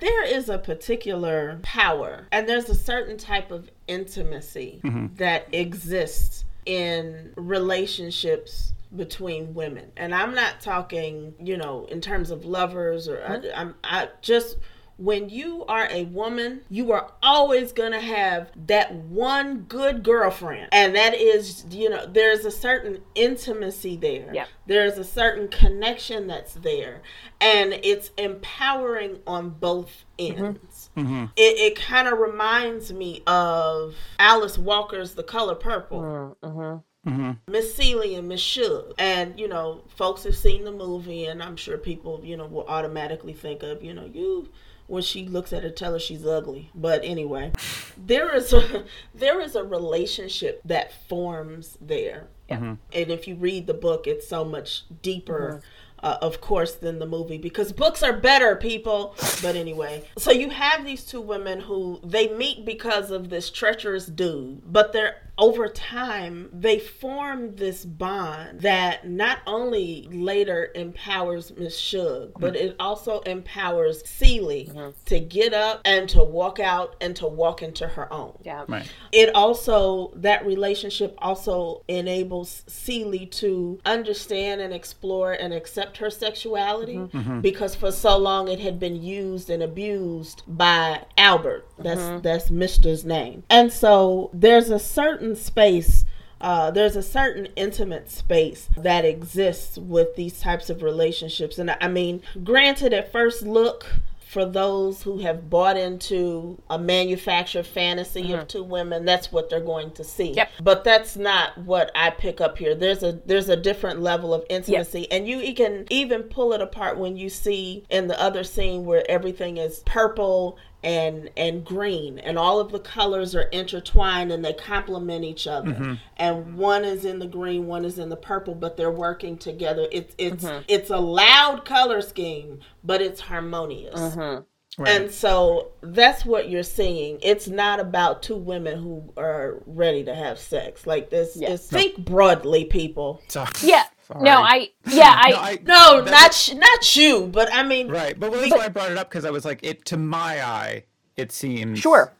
there 0.02 0.26
is 0.26 0.50
a 0.50 0.58
particular 0.58 1.60
power 1.62 2.28
and 2.32 2.50
there's 2.50 2.70
a 2.70 2.76
certain 2.76 3.18
type 3.18 3.52
of 3.52 3.70
intimacy 3.88 4.82
mm-hmm. 4.84 5.16
that 5.16 5.48
exists 5.54 6.44
in 6.66 7.32
relationships 7.36 8.74
between 8.96 9.54
women. 9.54 9.92
And 9.96 10.14
I'm 10.14 10.34
not 10.34 10.60
talking, 10.60 11.34
you 11.40 11.56
know, 11.56 11.86
in 11.86 12.02
terms 12.02 12.32
of 12.32 12.46
lovers 12.46 13.08
or 13.08 13.18
mm-hmm. 13.18 13.56
I, 13.56 13.62
I'm 13.62 13.76
I 13.84 14.10
just 14.22 14.58
when 15.02 15.30
you 15.30 15.66
are 15.66 15.88
a 15.90 16.04
woman, 16.06 16.62
you 16.70 16.92
are 16.92 17.12
always 17.24 17.72
going 17.72 17.92
to 17.92 18.00
have 18.00 18.52
that 18.68 18.94
one 18.94 19.62
good 19.62 20.04
girlfriend. 20.04 20.70
And 20.72 20.96
that 20.96 21.16
is, 21.16 21.66
you 21.72 21.90
know, 21.90 22.06
there's 22.06 22.46
a 22.46 22.52
certain 22.52 23.02
intimacy 23.16 23.98
there. 23.98 24.32
Yep. 24.32 24.48
There's 24.68 24.98
a 25.00 25.04
certain 25.04 25.48
connection 25.48 26.28
that's 26.28 26.54
there. 26.54 27.02
And 27.40 27.74
it's 27.74 28.12
empowering 28.18 29.20
on 29.26 29.50
both 29.50 30.06
ends. 30.20 30.92
It, 30.96 31.32
it 31.36 31.76
kind 31.76 32.08
of 32.08 32.20
reminds 32.20 32.94
me 32.94 33.24
of 33.26 33.96
Alice 34.20 34.60
Walker's 34.60 35.16
The 35.16 35.24
Color 35.24 35.56
Purple. 35.56 36.38
Mm-hmm. 36.44 36.78
Mm-hmm. 37.08 37.32
Miss 37.52 37.74
Celie 37.74 38.16
and 38.16 38.28
Miss 38.28 38.42
Shug. 38.42 38.94
And, 38.98 39.40
you 39.40 39.48
know, 39.48 39.82
folks 39.96 40.24
have 40.24 40.36
seen 40.36 40.66
the 40.66 40.72
movie, 40.72 41.26
and 41.26 41.42
I'm 41.42 41.56
sure 41.56 41.78
people, 41.78 42.22
you 42.24 42.38
know, 42.38 42.46
will 42.46 42.68
automatically 42.68 43.34
think 43.34 43.64
of, 43.64 43.84
you 43.84 43.94
know, 43.94 44.06
you 44.06 44.50
when 44.92 45.02
she 45.02 45.26
looks 45.26 45.54
at 45.54 45.64
her 45.64 45.70
tell 45.70 45.94
her 45.94 46.00
she's 46.00 46.26
ugly. 46.26 46.70
But 46.76 47.02
anyway, 47.04 47.54
there 47.98 48.36
is 48.36 48.52
a 48.54 48.84
there 49.16 49.40
is 49.40 49.56
a 49.56 49.64
relationship 49.64 50.62
that 50.66 51.08
forms 51.08 51.78
there. 51.82 52.28
Yeah. 52.50 52.58
Mm-hmm. 52.58 52.74
And 52.94 53.12
if 53.12 53.28
you 53.28 53.36
read 53.36 53.68
the 53.68 53.74
book, 53.74 54.06
it's 54.06 54.28
so 54.28 54.44
much 54.44 54.84
deeper. 55.02 55.56
Mm-hmm. 55.56 55.66
Uh, 56.04 56.18
of 56.20 56.42
course, 56.42 56.74
than 56.74 56.98
the 56.98 57.06
movie 57.06 57.38
because 57.38 57.72
books 57.72 58.02
are 58.02 58.12
better, 58.12 58.56
people. 58.56 59.16
But 59.44 59.56
anyway, 59.56 60.04
so 60.18 60.32
you 60.32 60.50
have 60.50 60.84
these 60.84 61.06
two 61.06 61.22
women 61.22 61.60
who 61.60 62.00
they 62.04 62.28
meet 62.28 62.66
because 62.66 63.12
of 63.12 63.30
this 63.30 63.52
treacherous 63.52 64.08
dude, 64.08 64.64
but 64.74 64.94
they're 64.94 65.18
over 65.42 65.68
time 65.68 66.48
they 66.54 66.78
form 66.78 67.56
this 67.56 67.84
bond 67.84 68.62
that 68.62 69.10
not 69.10 69.40
only 69.48 70.08
later 70.12 70.70
empowers 70.76 71.52
Miss 71.58 71.78
Shug, 71.78 72.32
but 72.40 72.56
it 72.56 72.76
also 72.80 73.22
empowers 73.22 74.08
Celie 74.08 74.72
to 75.06 75.20
get 75.20 75.54
up 75.54 75.82
and 75.84 76.08
to 76.10 76.24
walk 76.24 76.60
out 76.60 76.96
and 77.02 77.16
to 77.16 77.28
walk 77.28 77.64
into 77.64 77.88
her 77.88 78.12
own. 78.14 78.38
Yeah. 78.44 78.66
Right. 78.68 78.90
It 79.12 79.34
also 79.34 80.14
that 80.18 80.46
relationship 80.46 81.16
also 81.18 81.84
enables 81.88 82.64
Celie 82.68 83.26
to 83.26 83.80
understand 83.84 84.62
and 84.62 84.72
explore 84.72 85.34
and 85.34 85.54
accept 85.54 85.98
her 85.98 86.12
sexuality 86.12 86.98
mm-hmm. 86.98 87.18
Mm-hmm. 87.18 87.42
because 87.42 87.74
for 87.74 87.92
so 87.92 88.16
long 88.16 88.48
it 88.48 88.60
had 88.60 88.80
been 88.80 89.02
used 89.02 89.50
and 89.50 89.64
abused 89.64 90.44
by 90.48 91.04
Albert. 91.18 91.68
That's 91.80 92.00
mm-hmm. 92.00 92.22
that's 92.22 92.52
Mister's 92.52 93.04
name. 93.04 93.44
And 93.50 93.74
so 93.74 94.30
there's 94.34 94.70
a 94.70 94.78
certain 94.78 95.31
space 95.36 96.06
uh, 96.42 96.72
there's 96.72 96.96
a 96.96 97.04
certain 97.04 97.48
intimate 97.56 98.10
space 98.10 98.68
that 98.76 99.06
exists 99.06 99.78
with 99.78 100.16
these 100.16 100.40
types 100.40 100.70
of 100.70 100.82
relationships. 100.82 101.60
And 101.60 101.70
I- 101.70 101.88
mean, 101.88 102.24
granted, 102.44 102.94
at 102.94 103.12
first 103.12 103.44
look, 103.44 103.86
for 104.32 104.46
those 104.46 105.04
who 105.04 105.20
have 105.20 105.50
bought 105.50 105.76
into 105.76 106.58
a 106.70 106.80
manufactured 106.80 107.68
fantasy 107.68 108.32
of 108.32 108.48
two 108.48 108.64
women, 108.64 109.04
that's 109.04 109.30
what 109.30 109.50
they're 109.50 109.60
going 109.60 109.92
to 109.92 110.06
see. 110.06 110.32
Yep. 110.32 110.50
But 110.64 110.86
that's 110.86 111.18
not 111.18 111.58
what 111.58 111.92
I 111.94 112.12
pick 112.12 112.40
up 112.40 112.58
here. 112.58 112.74
There's 112.74 113.04
a 113.04 113.20
there's 113.26 113.50
a 113.50 113.58
different 113.58 114.00
level 114.00 114.34
of 114.34 114.46
intimacy, 114.50 115.12
and 115.12 115.28
you 115.28 115.54
can 115.54 115.86
even 115.90 116.24
pull 116.24 116.54
it 116.54 116.62
apart 116.62 116.98
when 116.98 117.18
you 117.18 117.30
see 117.30 117.84
in 117.90 118.08
the 118.08 118.20
other 118.22 118.46
scene 118.46 118.86
where 118.86 119.04
everything 119.12 119.58
is 119.58 119.84
purple 119.86 120.58
and 120.84 121.30
and 121.38 121.64
green 121.64 122.18
and 122.20 122.40
all 122.40 122.60
of 122.60 122.72
the 122.72 122.80
colors 122.80 123.36
are 123.36 123.44
intertwined 123.44 124.32
and 124.32 124.44
they 124.44 124.54
complement 124.54 125.24
each 125.24 125.46
other 125.46 125.72
mm-hmm. 125.72 125.94
and 126.18 126.58
one 126.58 126.84
is 126.84 127.06
in 127.06 127.20
the 127.20 127.28
green 127.28 127.68
one 127.68 127.86
is 127.86 128.00
in 128.00 128.10
the 128.10 128.16
purple 128.16 128.56
but 128.56 128.78
they're 128.78 128.90
working 128.90 129.38
together 129.38 129.88
it's 129.92 130.16
it's 130.18 130.44
mm-hmm. 130.44 130.64
it's 130.68 130.90
a 130.90 130.98
loud 130.98 131.66
color 131.66 132.02
scheme 132.02 132.60
but 132.84 133.00
it's 133.00 133.22
harmonious 133.22 134.00
mm-hmm. 134.00 134.42
Right. 134.78 135.02
and 135.02 135.12
so 135.12 135.72
that's 135.82 136.24
what 136.24 136.50
you're 136.50 136.64
seeing. 136.64 137.20
It's 137.22 137.50
not 137.50 137.82
about 137.82 138.24
two 138.24 138.38
women 138.38 138.82
who 138.82 139.12
are 139.18 139.62
ready 139.66 140.06
to 140.06 140.16
have 140.16 140.40
sex. 140.40 140.88
Like 140.88 141.10
this 141.10 141.36
Yeah. 141.36 141.52
is 141.52 141.68
think 141.68 141.98
broadly, 141.98 142.64
people. 142.64 143.22
So- 143.28 143.46
Yeah. 143.62 143.84
Sorry. 144.12 144.24
No, 144.24 144.42
I. 144.42 144.70
Yeah, 144.88 145.14
I. 145.16 145.60
No, 145.64 145.76
I- 145.76 145.96
No, 145.96 146.02
that- 146.02 146.12
not 146.12 146.34
sh- 146.34 146.54
not 146.54 146.96
you, 146.96 147.28
but 147.28 147.54
I 147.54 147.64
mean, 147.64 147.88
Right, 147.88 148.20
but 148.20 148.32
that's 148.32 148.52
why 148.52 148.66
I 148.66 148.70
brought 148.70 148.92
it 148.92 148.98
up 148.98 149.10
because 149.10 149.26
I 149.26 149.32
was 149.32 149.46
like, 149.46 149.64
it 149.64 149.86
to 149.86 149.98
my 149.98 150.44
eye, 150.44 150.84
it 151.16 151.32
seems 151.32 151.80
Sure. 151.80 152.14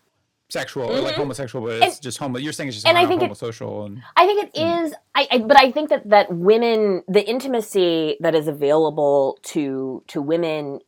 sexual 0.50 0.86
or 0.86 1.00
like 1.00 1.14
mm-hmm. 1.14 1.22
homosexual, 1.22 1.66
but 1.66 1.82
it's 1.82 2.00
just 2.00 2.18
homo. 2.18 2.40
You're 2.40 2.54
saying 2.54 2.70
it's 2.70 2.78
just 2.78 2.88
and 2.88 2.98
I 2.98 3.02
not 3.02 3.10
think 3.10 3.22
it- 3.24 3.32
homosocial, 3.32 3.86
and 3.86 4.02
I 4.16 4.26
think 4.26 4.44
it 4.46 4.58
hmm. 4.58 4.86
is. 4.86 4.94
I, 5.16 5.28
I 5.32 5.38
but 5.40 5.58
I 5.58 5.72
think 5.72 5.90
that 5.90 6.10
that 6.10 6.32
women, 6.34 7.04
the 7.08 7.28
intimacy 7.28 8.18
that 8.20 8.36
is 8.36 8.48
available 8.48 9.40
to 9.44 10.04
to 10.08 10.22
women 10.22 10.80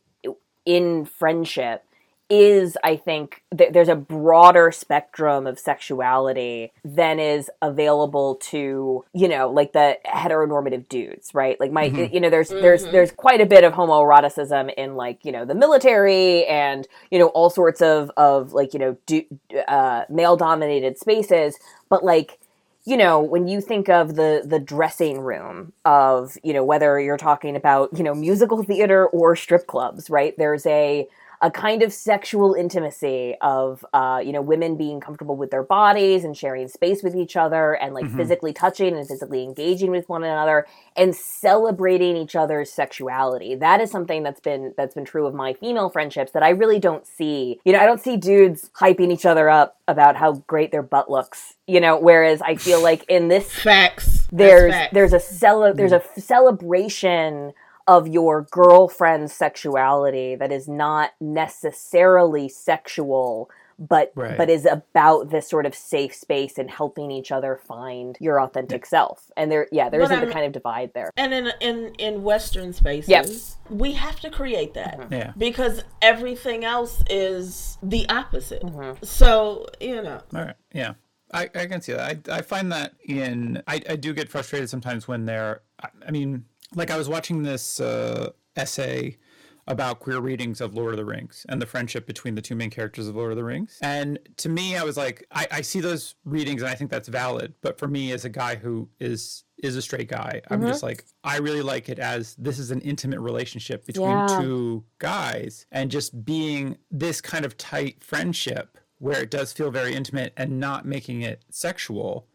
in 0.64 1.04
friendship 1.04 1.83
is 2.30 2.76
i 2.82 2.96
think 2.96 3.42
th- 3.56 3.72
there's 3.72 3.88
a 3.88 3.96
broader 3.96 4.72
spectrum 4.72 5.46
of 5.46 5.58
sexuality 5.58 6.72
than 6.84 7.18
is 7.18 7.50
available 7.60 8.36
to 8.36 9.04
you 9.12 9.28
know 9.28 9.50
like 9.50 9.72
the 9.72 9.98
heteronormative 10.06 10.88
dudes 10.88 11.34
right? 11.34 11.58
Like 11.60 11.72
my 11.72 11.84
you 11.84 12.20
know 12.20 12.30
there's 12.30 12.48
there's 12.48 12.84
there's 12.84 13.10
quite 13.12 13.40
a 13.40 13.46
bit 13.46 13.64
of 13.64 13.72
homoeroticism 13.72 14.72
in 14.74 14.94
like 14.94 15.24
you 15.24 15.32
know 15.32 15.44
the 15.44 15.54
military 15.54 16.46
and 16.46 16.86
you 17.10 17.18
know 17.18 17.26
all 17.28 17.50
sorts 17.50 17.82
of 17.82 18.10
of 18.16 18.52
like 18.52 18.72
you 18.72 18.78
know 18.80 18.96
du- 19.06 19.26
uh, 19.68 20.04
male 20.08 20.36
dominated 20.36 20.98
spaces. 20.98 21.58
But 21.88 22.04
like 22.04 22.38
you 22.84 22.96
know 22.96 23.20
when 23.20 23.48
you 23.48 23.60
think 23.60 23.88
of 23.88 24.14
the 24.14 24.42
the 24.44 24.60
dressing 24.60 25.20
room 25.20 25.72
of 25.84 26.36
you 26.42 26.52
know 26.52 26.64
whether 26.64 27.00
you're 27.00 27.16
talking 27.16 27.56
about 27.56 27.90
you 27.96 28.04
know 28.04 28.14
musical 28.14 28.62
theater 28.62 29.06
or 29.08 29.34
strip 29.36 29.66
clubs 29.66 30.08
right? 30.08 30.34
There's 30.38 30.66
a 30.66 31.08
a 31.44 31.50
kind 31.50 31.82
of 31.82 31.92
sexual 31.92 32.54
intimacy 32.54 33.34
of 33.42 33.84
uh, 33.92 34.18
you 34.24 34.32
know 34.32 34.40
women 34.40 34.78
being 34.78 34.98
comfortable 34.98 35.36
with 35.36 35.50
their 35.50 35.62
bodies 35.62 36.24
and 36.24 36.34
sharing 36.34 36.66
space 36.68 37.02
with 37.02 37.14
each 37.14 37.36
other 37.36 37.74
and 37.74 37.92
like 37.92 38.10
physically 38.16 38.54
touching 38.54 38.96
and 38.96 39.06
physically 39.06 39.42
engaging 39.44 39.90
with 39.90 40.08
one 40.08 40.24
another 40.24 40.66
and 40.96 41.14
celebrating 41.14 42.16
each 42.16 42.34
other's 42.34 42.72
sexuality 42.72 43.54
that 43.54 43.78
is 43.78 43.90
something 43.90 44.22
that's 44.22 44.40
been 44.40 44.72
that's 44.78 44.94
been 44.94 45.04
true 45.04 45.26
of 45.26 45.34
my 45.34 45.52
female 45.52 45.90
friendships 45.90 46.32
that 46.32 46.42
i 46.42 46.48
really 46.48 46.78
don't 46.78 47.06
see 47.06 47.60
you 47.66 47.72
know 47.74 47.78
i 47.78 47.84
don't 47.84 48.00
see 48.00 48.16
dudes 48.16 48.70
hyping 48.80 49.12
each 49.12 49.26
other 49.26 49.50
up 49.50 49.76
about 49.86 50.16
how 50.16 50.32
great 50.46 50.72
their 50.72 50.82
butt 50.82 51.10
looks 51.10 51.56
you 51.66 51.78
know 51.78 51.98
whereas 51.98 52.40
i 52.40 52.54
feel 52.54 52.82
like 52.82 53.04
in 53.10 53.28
this 53.28 53.52
facts. 53.52 54.26
There's 54.32 54.72
facts. 54.72 54.94
there's 54.94 55.12
a 55.12 55.20
cele- 55.20 55.74
there's 55.74 55.92
a 55.92 55.96
f- 55.96 56.16
celebration 56.16 57.52
of 57.86 58.08
your 58.08 58.42
girlfriend's 58.50 59.32
sexuality 59.32 60.34
that 60.36 60.50
is 60.52 60.66
not 60.68 61.10
necessarily 61.20 62.48
sexual 62.48 63.50
but 63.76 64.12
Right. 64.14 64.38
but 64.38 64.48
is 64.48 64.66
about 64.66 65.30
this 65.30 65.48
sort 65.50 65.66
of 65.66 65.74
safe 65.74 66.14
space 66.14 66.58
and 66.58 66.70
helping 66.70 67.10
each 67.10 67.32
other 67.32 67.56
find 67.56 68.16
your 68.20 68.40
authentic 68.40 68.86
self 68.86 69.32
and 69.36 69.50
there 69.50 69.66
yeah 69.72 69.88
there 69.88 69.98
But 69.98 70.04
isn't 70.12 70.20
the 70.20 70.26
I'm- 70.26 70.32
kind 70.32 70.46
of 70.46 70.52
divide 70.52 70.92
there 70.94 71.10
And 71.16 71.34
in 71.34 71.50
in 71.60 71.92
in 71.98 72.22
Western 72.22 72.72
spaces, 72.72 73.08
Yep. 73.10 73.26
we 73.70 73.92
have 73.94 74.20
to 74.20 74.30
create 74.30 74.74
that 74.74 75.08
Yeah. 75.10 75.32
because 75.36 75.82
everything 76.00 76.64
else 76.64 77.02
is 77.10 77.76
the 77.82 78.08
opposite. 78.08 78.62
Mm-hmm. 78.62 79.04
So 79.04 79.66
you 79.80 80.00
know, 80.02 80.20
All 80.32 80.42
right. 80.44 80.54
Yeah. 80.72 80.92
I, 81.32 81.50
I 81.52 81.66
can 81.66 81.80
see 81.80 81.92
that. 81.94 82.28
I, 82.28 82.36
I 82.36 82.42
find 82.42 82.70
that 82.70 82.92
in 83.04 83.60
I, 83.66 83.80
I 83.90 83.96
do 83.96 84.12
get 84.14 84.28
frustrated 84.28 84.70
sometimes 84.70 85.08
when 85.08 85.24
they're 85.26 85.62
I, 85.82 85.88
I 86.06 86.10
mean 86.12 86.44
like 86.74 86.90
I 86.90 86.96
was 86.96 87.08
watching 87.08 87.42
this 87.42 87.80
uh, 87.80 88.30
essay 88.56 89.18
about 89.66 89.98
queer 89.98 90.20
readings 90.20 90.60
of 90.60 90.74
Lord 90.74 90.92
of 90.92 90.98
the 90.98 91.04
Rings 91.06 91.46
and 91.48 91.60
the 91.60 91.64
friendship 91.64 92.06
between 92.06 92.34
the 92.34 92.42
two 92.42 92.54
main 92.54 92.68
characters 92.68 93.08
of 93.08 93.16
Lord 93.16 93.30
of 93.30 93.36
the 93.38 93.44
Rings. 93.44 93.78
And 93.80 94.18
to 94.36 94.50
me, 94.50 94.76
I 94.76 94.82
was 94.84 94.98
like, 94.98 95.26
I, 95.32 95.46
I 95.50 95.60
see 95.62 95.80
those 95.80 96.16
readings 96.26 96.60
and 96.60 96.70
I 96.70 96.74
think 96.74 96.90
that's 96.90 97.08
valid. 97.08 97.54
But 97.62 97.78
for 97.78 97.88
me, 97.88 98.12
as 98.12 98.26
a 98.26 98.28
guy 98.28 98.56
who 98.56 98.88
is 99.00 99.44
is 99.62 99.76
a 99.76 99.80
straight 99.82 100.08
guy, 100.08 100.42
I'm 100.50 100.60
just 100.66 100.82
like, 100.82 101.06
I 101.22 101.38
really 101.38 101.62
like 101.62 101.88
it 101.88 101.98
as 101.98 102.34
this 102.34 102.58
is 102.58 102.70
an 102.70 102.82
intimate 102.82 103.20
relationship 103.20 103.86
between 103.86 104.10
Yeah. 104.10 104.26
two 104.38 104.84
guys 104.98 105.64
and 105.72 105.90
just 105.90 106.26
being 106.26 106.76
this 106.90 107.22
kind 107.22 107.46
of 107.46 107.56
tight 107.56 108.04
friendship 108.04 108.76
where 108.98 109.22
it 109.22 109.30
does 109.30 109.52
feel 109.54 109.70
very 109.70 109.94
intimate 109.94 110.34
and 110.36 110.60
not 110.60 110.84
making 110.84 111.22
it 111.22 111.42
sexual 111.50 112.26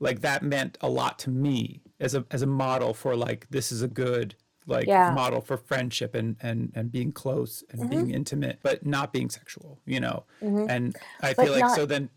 like 0.00 0.20
that 0.20 0.42
meant 0.42 0.76
a 0.82 0.88
lot 0.90 1.18
to 1.20 1.30
me 1.30 1.80
as 2.02 2.14
a 2.14 2.24
as 2.30 2.42
a 2.42 2.46
model 2.46 2.92
for 2.92 3.16
like 3.16 3.46
this 3.50 3.72
is 3.72 3.80
a 3.82 3.88
good 3.88 4.34
like 4.66 4.86
Yeah. 4.86 5.10
model 5.12 5.40
for 5.40 5.56
friendship 5.56 6.14
and 6.14 6.36
and 6.40 6.72
and 6.74 6.92
being 6.92 7.12
close 7.12 7.64
and 7.70 7.80
mm-hmm. 7.80 7.90
being 7.90 8.10
intimate 8.10 8.58
but 8.62 8.84
not 8.84 9.12
being 9.12 9.30
sexual 9.30 9.78
you 9.86 10.00
know 10.00 10.24
mm-hmm. 10.42 10.66
and 10.68 10.96
i 11.20 11.32
But 11.34 11.44
feel 11.44 11.52
like 11.52 11.62
not- 11.62 11.76
so 11.76 11.86
then 11.86 12.10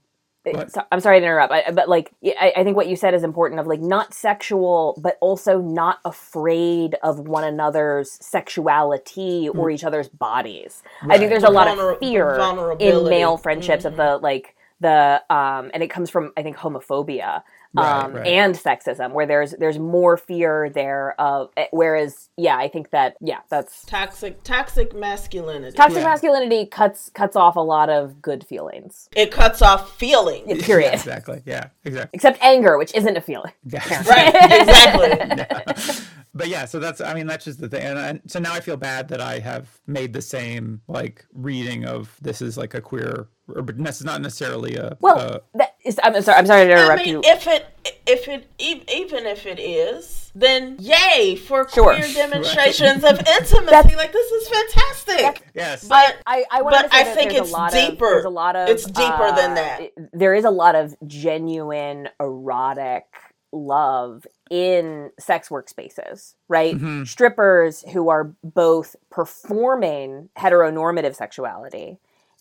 eh, 0.45 0.65
So, 0.67 0.83
I'm 0.91 0.99
sorry 0.99 1.19
to 1.19 1.25
interrupt, 1.25 1.51
I, 1.51 1.71
but 1.71 1.89
like 1.89 2.11
I, 2.23 2.53
I 2.57 2.63
think 2.63 2.75
what 2.75 2.87
you 2.87 2.95
said 2.95 3.15
is 3.15 3.23
important. 3.23 3.59
Of 3.59 3.65
like 3.65 3.81
not 3.81 4.13
sexual, 4.13 4.93
but 5.01 5.17
also 5.19 5.59
not 5.59 5.99
afraid 6.05 6.95
of 7.01 7.19
one 7.19 7.43
another's 7.43 8.11
sexuality 8.11 9.49
or 9.49 9.53
mm-hmm. 9.53 9.71
each 9.71 9.83
other's 9.83 10.07
bodies. 10.07 10.83
I 11.09 11.17
think 11.17 11.31
there's 11.31 11.43
a 11.43 11.49
lot 11.49 11.67
Vulner- 11.67 11.93
of 11.93 11.99
fear 11.99 12.37
in 12.79 13.09
male 13.09 13.37
friendships 13.37 13.85
of 13.85 13.95
the 13.95 14.17
like 14.17 14.55
the 14.81 15.23
um, 15.31 15.71
and 15.73 15.81
it 15.81 15.89
comes 15.89 16.09
from 16.11 16.31
I 16.37 16.43
think 16.43 16.57
homophobia. 16.57 17.41
Right, 17.75 18.03
Um, 18.05 18.13
right. 18.13 18.27
and 18.27 18.55
sexism 18.55 19.11
where 19.11 19.25
there's 19.25 19.51
there's 19.59 19.77
more 19.79 20.17
fear 20.17 20.69
there 20.73 21.19
of 21.19 21.49
eh, 21.57 21.65
whereas 21.71 22.29
yeah 22.37 22.57
i 22.57 22.67
think 22.67 22.91
that 22.91 23.17
yeah 23.21 23.39
that's 23.49 23.83
toxic 23.85 24.41
toxic 24.43 24.95
masculinity. 24.95 25.75
toxic 25.75 25.97
Yeah. 25.99 26.05
masculinity 26.09 26.65
cuts 26.67 27.09
cuts 27.13 27.35
off 27.35 27.55
a 27.55 27.59
lot 27.61 27.89
of 27.89 28.21
good 28.21 28.45
feelings 28.47 29.09
it 29.15 29.31
cuts 29.31 29.61
off 29.61 29.91
feeling. 29.97 30.45
period 30.59 30.93
exactly 30.93 31.41
yeah 31.45 31.67
exactly 31.83 32.11
except 32.13 32.41
anger 32.41 32.77
which 32.77 32.93
isn't 32.95 33.17
a 33.17 33.21
feeling 33.21 33.51
yeah. 33.65 34.03
Right, 34.07 34.33
exactly. 34.61 35.95
but 36.33 36.47
yeah 36.47 36.65
so 36.65 36.79
that's 36.79 37.01
i 37.01 37.13
mean 37.13 37.27
that's 37.27 37.45
just 37.45 37.59
the 37.59 37.69
thing 37.69 37.83
and, 37.83 37.97
and 37.97 38.21
so 38.27 38.39
now 38.39 38.53
i 38.53 38.59
feel 38.59 38.77
bad 38.77 39.07
that 39.09 39.21
i 39.21 39.39
have 39.39 39.67
made 39.87 40.13
the 40.13 40.21
same 40.21 40.81
like 40.87 41.25
reading 41.33 41.85
of 41.85 42.15
this 42.21 42.41
is 42.41 42.57
like 42.57 42.73
a 42.73 42.81
queer 42.81 43.27
or 43.47 43.61
but 43.61 43.77
this 43.77 43.97
is 43.97 44.05
not 44.05 44.21
necessarily 44.21 44.75
a 44.75 44.97
Well, 45.01 45.19
a- 45.19 45.41
that 45.57 45.74
is, 45.85 45.99
I'm 46.03 46.21
sorry. 46.21 46.37
I'm 46.37 46.45
sorry 46.45 46.65
to 46.65 46.71
interrupt 46.71 46.99
I 47.01 47.03
interrupt 47.03 47.05
mean, 47.05 47.13
you. 47.15 47.21
if 47.23 47.47
it, 47.47 47.65
if 48.07 48.27
it, 48.27 48.47
even 48.59 49.25
if 49.25 49.45
it 49.45 49.59
is, 49.59 50.31
then 50.35 50.75
yay 50.79 51.35
for 51.35 51.67
Sure. 51.69 51.93
queer 51.95 52.11
demonstrations 52.13 53.03
of 53.03 53.17
intimacy. 53.39 53.95
like 53.95 54.11
this 54.11 54.31
is 54.31 54.47
fantastic. 54.49 55.43
yes 55.53 55.87
But 55.87 56.17
I, 56.27 56.43
I 56.51 56.61
wanted 56.61 56.77
but 56.77 56.83
to 56.83 56.89
say 56.89 57.01
I 57.01 57.03
that 57.05 57.15
think 57.15 57.33
it's 57.33 57.49
a 57.49 57.53
lot 57.53 57.71
deeper. 57.71 58.05
Of, 58.05 58.11
there's 58.13 58.25
a 58.25 58.29
lot 58.29 58.55
of. 58.55 58.67
It's 58.69 58.85
deeper 58.85 59.31
than 59.35 59.51
uh, 59.51 59.55
that. 59.55 59.81
it- 59.81 59.93
There 60.11 60.33
is 60.33 60.43
a 60.45 60.49
lot 60.51 60.75
of 60.75 60.95
genuine 61.07 62.09
erotic 62.19 63.05
love 63.53 64.27
in 64.51 65.11
sex 65.17 65.47
workspaces, 65.49 66.33
right? 66.49 66.75
Strippers 67.05 67.83
who 67.93 68.09
are 68.09 68.25
both 68.43 68.95
performing 69.09 70.29
heteronormative 70.37 71.15
sexuality 71.15 71.97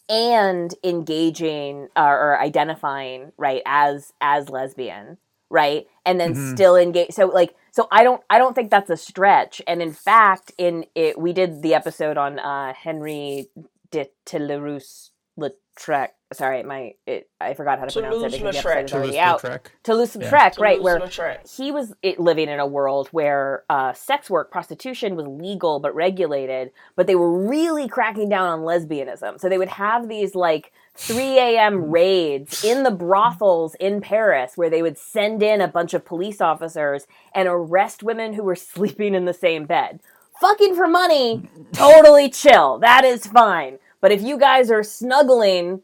and 0.09 0.74
engaging 0.84 1.88
uh, 1.96 2.05
or 2.05 2.38
identifying 2.40 3.32
right 3.36 3.62
as 3.66 4.12
as 4.20 4.48
lesbian 4.50 5.18
right? 5.50 5.86
And 6.05 6.18
then 6.18 6.34
still 6.34 6.76
engage 6.76 7.12
so 7.12 7.26
like 7.26 7.55
so 7.70 7.86
i 7.92 8.02
don't 8.02 8.22
i 8.28 8.38
don't 8.38 8.55
think 8.55 8.70
that's 8.70 8.90
a 8.90 8.96
stretch. 8.96 9.62
And 9.66 9.80
in 9.80 9.92
fact 9.92 10.52
in 10.59 10.84
it 10.94 11.18
we 11.18 11.32
did 11.32 11.62
the 11.62 11.74
episode 11.74 12.18
on 12.18 12.38
uh 12.38 12.74
Henri 12.74 13.48
de 13.90 14.09
Toulouse 14.24 15.11
lautrec 15.39 16.09
sorry 16.32 16.62
my 16.62 16.95
it, 17.07 17.28
i 17.41 17.55
forgot 17.55 17.78
how 17.78 17.85
to 17.85 17.93
pronounce 17.93 18.35
it 18.35 18.43
because 18.43 18.55
the 18.55 18.62
Toulouse-Lautrec. 18.62 18.76
episode 18.76 18.85
is 18.85 18.93
already 18.93 19.12
Toulouse-Lautrec. 19.12 19.51
out 19.51 19.70
Toulouse-Lautrec, 19.82 20.59
right 20.59 20.82
where 20.82 20.99
Toulouse-Lautrec. 20.99 21.57
he 21.57 21.72
was 21.72 21.95
it, 22.03 22.20
living 22.20 22.49
in 22.49 22.61
a 22.61 22.66
world 22.66 23.09
where 23.09 23.64
uh, 23.68 23.93
sex 23.93 24.30
work, 24.30 24.51
prostitution 24.51 25.16
was 25.16 25.26
legal 25.26 25.80
but 25.80 25.95
regulated, 25.95 26.70
but 26.97 27.07
they 27.07 27.14
were 27.14 27.47
really 27.47 27.89
cracking 27.89 28.28
down 28.28 28.47
on 28.47 28.61
lesbianism. 28.61 29.41
So 29.41 29.49
they 29.49 29.59
would 29.59 29.68
have 29.68 30.09
these 30.09 30.35
like 30.35 30.72
3 30.97 31.39
a.m. 31.39 31.91
raids 31.91 32.64
in 32.64 32.85
the 32.85 32.91
brothels 32.91 33.74
in 33.76 34.01
Paris 34.01 34.53
where 34.57 34.70
they 34.70 34.82
would 34.82 34.99
send 34.99 35.43
in 35.43 35.61
a 35.61 35.68
bunch 35.68 35.95
of 35.95 36.05
police 36.05 36.41
officers 36.41 37.07
and 37.35 37.49
arrest 37.49 38.03
women 38.03 38.35
who 38.35 38.43
were 38.45 38.57
sleeping 38.57 39.14
in 39.14 39.24
the 39.24 39.35
same 39.35 39.66
bed. 39.66 40.01
Fucking 40.41 40.74
for 40.74 40.89
money, 40.89 41.49
totally 41.72 42.28
chill. 42.28 42.78
That 42.78 43.05
is 43.05 43.26
fine. 43.26 43.78
But 44.05 44.12
if 44.12 44.20
you 44.20 44.36
guys 44.36 44.70
are 44.70 44.82
snuggling 44.82 45.80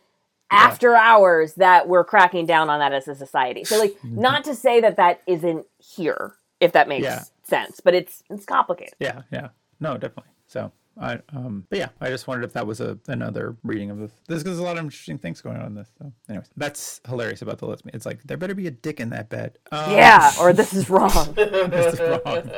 after 0.51 0.95
hours 0.95 1.55
that 1.55 1.89
we're 1.89 2.05
cracking 2.05 2.45
down 2.45 2.68
on 2.68 2.79
that 2.79 2.93
as 2.93 3.09
a 3.09 3.14
society. 3.14 3.64
So 3.64 3.79
like 3.79 3.93
mm-hmm. 3.93 4.21
not 4.21 4.45
to 4.45 4.55
say 4.55 4.79
that 4.83 4.97
that 4.97 5.23
isn't 5.27 5.64
here 5.79 6.35
if 6.61 6.73
that 6.73 6.87
makes 6.87 7.05
Yeah. 7.05 7.23
sense, 7.45 7.81
but 7.81 7.95
it's 7.95 8.23
it's 8.29 8.45
complicated. 8.45 8.93
Yeah, 8.99 9.23
yeah. 9.33 9.49
No, 9.81 9.95
definitely. 9.95 10.33
So 10.49 10.71
I 11.01 11.21
um 11.35 11.67
but 11.71 11.79
yeah, 11.79 11.89
I 12.01 12.11
just 12.11 12.29
wondered 12.29 12.45
if 12.45 12.53
that 12.55 12.67
was 12.67 12.81
a 12.81 12.99
another 13.09 13.57
reading 13.65 13.91
of 13.91 13.99
this. 13.99 14.13
This 14.29 14.43
there's 14.45 14.59
a 14.59 14.63
lot 14.63 14.79
of 14.79 14.85
interesting 14.85 15.19
things 15.19 15.41
going 15.43 15.57
on 15.57 15.67
in 15.67 15.75
this. 15.75 15.89
So 15.99 16.13
anyways, 16.29 16.49
that's 16.57 17.01
hilarious 17.09 17.43
about 17.43 17.59
the 17.59 17.67
lesbian. 17.67 17.97
It's 17.97 18.07
like 18.07 18.23
there 18.25 18.37
better 18.37 18.55
be 18.55 18.67
a 18.69 18.73
dick 18.73 19.01
in 19.01 19.11
that 19.11 19.31
bed. 19.31 19.59
Um, 19.73 19.91
Yeah, 19.93 20.33
or 20.41 20.53
this 20.53 20.75
is 20.75 20.91
wrong. 20.91 21.11
this 21.35 21.95
is 21.95 22.01
wrong. 22.01 22.51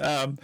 um 0.00 0.38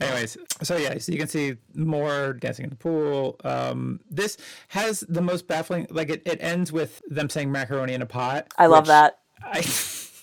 anyways, 0.00 0.38
so 0.62 0.76
yeah, 0.76 0.98
so 0.98 1.12
you 1.12 1.18
can 1.18 1.28
see 1.28 1.56
more 1.74 2.32
dancing 2.34 2.64
in 2.64 2.70
the 2.70 2.76
pool. 2.76 3.36
Um 3.44 4.00
this 4.10 4.36
has 4.68 5.00
the 5.08 5.22
most 5.22 5.46
baffling 5.46 5.86
like 5.90 6.10
it, 6.10 6.22
it 6.26 6.38
ends 6.42 6.72
with 6.72 7.02
them 7.08 7.28
saying 7.30 7.52
macaroni 7.52 7.94
in 7.94 8.02
a 8.02 8.06
pot. 8.06 8.48
I 8.56 8.66
love 8.66 8.86
that. 8.86 9.20
I 9.42 9.60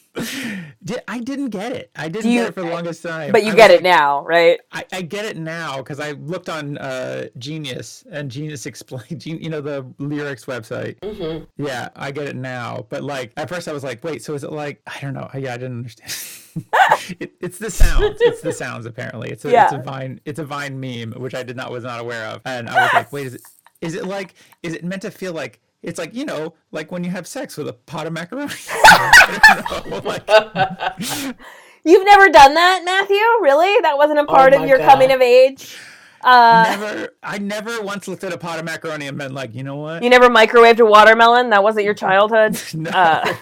did 0.83 1.01
I 1.07 1.19
didn't 1.19 1.49
get 1.49 1.71
it. 1.71 1.91
I 1.95 2.09
didn't 2.09 2.31
you- 2.31 2.41
get 2.41 2.49
it 2.49 2.53
for 2.53 2.61
the 2.61 2.69
longest 2.69 3.03
time. 3.03 3.31
But 3.31 3.43
you 3.43 3.53
I 3.53 3.55
get 3.55 3.71
was 3.71 3.79
it 3.79 3.83
now, 3.83 4.23
right? 4.25 4.59
I, 4.71 4.85
I 4.91 5.01
get 5.01 5.25
it 5.25 5.37
now 5.37 5.77
because 5.77 5.99
I 5.99 6.11
looked 6.11 6.49
on 6.49 6.77
uh, 6.77 7.27
Genius 7.37 8.03
and 8.11 8.29
Genius 8.29 8.65
explained, 8.71 9.25
you 9.25 9.49
know, 9.49 9.61
the 9.61 9.85
lyrics 9.99 10.45
website. 10.45 10.99
Mm-hmm. 10.99 11.45
Yeah, 11.63 11.89
I 11.95 12.11
get 12.11 12.27
it 12.27 12.35
now. 12.35 12.85
But 12.89 13.03
like 13.03 13.31
at 13.37 13.49
first, 13.49 13.67
I 13.67 13.73
was 13.73 13.83
like, 13.83 14.03
wait, 14.03 14.23
so 14.23 14.33
is 14.33 14.43
it 14.43 14.51
like 14.51 14.81
I 14.87 14.99
don't 15.01 15.13
know? 15.13 15.29
Yeah, 15.33 15.53
I 15.53 15.57
didn't 15.57 15.77
understand. 15.77 16.37
it, 17.19 17.31
it's 17.39 17.57
the 17.57 17.71
sounds. 17.71 18.17
It's 18.19 18.41
the 18.41 18.51
sounds. 18.51 18.85
Apparently, 18.85 19.29
it's 19.29 19.45
a 19.45 19.63
it's 19.63 19.73
a 19.73 19.77
vine. 19.81 20.19
It's 20.25 20.39
a 20.39 20.45
vine 20.45 20.79
meme, 20.79 21.13
which 21.13 21.33
I 21.33 21.43
did 21.43 21.55
not 21.55 21.71
was 21.71 21.83
not 21.83 21.99
aware 21.99 22.25
of. 22.27 22.41
And 22.45 22.69
I 22.69 22.83
was 22.83 22.93
like, 22.93 23.11
wait, 23.13 23.27
is 23.27 23.35
it 23.35 23.41
is 23.79 23.95
it 23.95 24.05
like 24.05 24.33
is 24.63 24.73
it 24.73 24.83
meant 24.83 25.03
to 25.03 25.11
feel 25.11 25.33
like? 25.33 25.61
It's 25.83 25.97
like 25.97 26.13
you 26.13 26.25
know, 26.25 26.53
like 26.71 26.91
when 26.91 27.03
you 27.03 27.11
have 27.11 27.27
sex 27.27 27.57
with 27.57 27.67
a 27.67 27.73
pot 27.73 28.07
of 28.07 28.13
macaroni. 28.13 28.53
I 28.69 29.83
know, 29.89 29.97
like, 30.03 31.35
You've 31.83 32.05
never 32.05 32.29
done 32.29 32.53
that, 32.53 32.83
Matthew? 32.85 33.17
Really? 33.41 33.81
That 33.81 33.97
wasn't 33.97 34.19
a 34.19 34.25
part 34.25 34.53
of 34.53 34.67
your 34.67 34.77
God. 34.77 34.89
coming 34.89 35.11
of 35.11 35.21
age? 35.21 35.75
Uh, 36.23 36.65
never. 36.69 37.09
I 37.23 37.39
never 37.39 37.81
once 37.81 38.07
looked 38.07 38.23
at 38.23 38.31
a 38.31 38.37
pot 38.37 38.59
of 38.59 38.65
macaroni 38.65 39.07
and 39.07 39.17
been 39.17 39.33
like, 39.33 39.55
you 39.55 39.63
know 39.63 39.77
what? 39.77 40.03
you 40.03 40.09
never 40.11 40.29
microwaved 40.29 40.79
a 40.79 40.85
watermelon? 40.85 41.49
That 41.49 41.63
wasn't 41.63 41.85
your 41.85 41.95
childhood? 41.95 42.59
No. 42.75 42.89
Uh. 42.91 43.33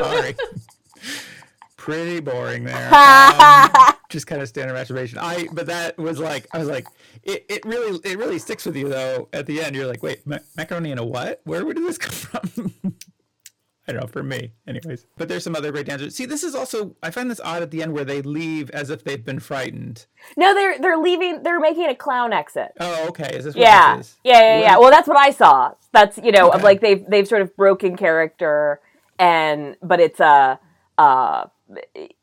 Sorry. 0.00 0.36
Pretty 1.76 2.18
boring 2.18 2.64
there. 2.64 2.92
Um, 2.92 3.70
just 4.08 4.26
kind 4.26 4.42
of 4.42 4.48
standard 4.48 4.74
masturbation. 4.74 5.18
I 5.18 5.46
but 5.52 5.66
that 5.66 5.96
was 5.96 6.18
like 6.18 6.48
I 6.52 6.58
was 6.58 6.66
like 6.68 6.88
it, 7.22 7.46
it 7.48 7.64
really 7.64 7.98
it 8.04 8.18
really 8.18 8.38
sticks 8.38 8.64
with 8.66 8.76
you 8.76 8.88
though. 8.88 9.28
At 9.32 9.46
the 9.46 9.62
end, 9.62 9.74
you're 9.76 9.86
like, 9.86 10.02
wait, 10.02 10.26
ma- 10.26 10.38
macaroni 10.56 10.90
in 10.90 10.98
a 10.98 11.04
what? 11.04 11.40
Where 11.44 11.62
did 11.64 11.76
this 11.84 11.98
come 12.30 12.48
from? 12.48 12.74
I 13.88 13.92
don't 13.92 14.00
know 14.00 14.08
for 14.08 14.24
me, 14.24 14.50
anyways. 14.66 15.06
But 15.16 15.28
there's 15.28 15.44
some 15.44 15.54
other 15.54 15.70
great 15.70 15.86
dancers. 15.86 16.16
See, 16.16 16.26
this 16.26 16.42
is 16.42 16.56
also 16.56 16.96
I 17.04 17.10
find 17.12 17.30
this 17.30 17.38
odd 17.38 17.62
at 17.62 17.70
the 17.70 17.82
end 17.84 17.92
where 17.92 18.04
they 18.04 18.20
leave 18.20 18.68
as 18.70 18.90
if 18.90 19.04
they've 19.04 19.24
been 19.24 19.38
frightened. 19.38 20.06
no, 20.36 20.52
they're 20.54 20.76
they're 20.80 20.98
leaving. 20.98 21.44
They're 21.44 21.60
making 21.60 21.86
a 21.86 21.94
clown 21.94 22.32
exit. 22.32 22.72
Oh, 22.80 23.06
okay. 23.10 23.30
Is 23.36 23.44
this 23.44 23.54
what 23.54 23.62
Yeah, 23.62 23.96
this 23.98 24.06
is? 24.08 24.16
yeah, 24.24 24.40
yeah, 24.40 24.58
yeah. 24.60 24.70
What- 24.72 24.80
Well, 24.80 24.90
that's 24.90 25.06
what 25.06 25.16
I 25.18 25.30
saw. 25.30 25.72
That's 25.92 26.18
you 26.18 26.32
know, 26.32 26.48
of 26.48 26.56
Okay. 26.56 26.64
like 26.64 26.80
they've 26.80 27.04
they've 27.08 27.28
sort 27.28 27.42
of 27.42 27.54
broken 27.56 27.96
character, 27.96 28.80
and 29.20 29.76
but 29.82 30.00
it's 30.00 30.18
a 30.18 30.58
uh, 30.98 31.44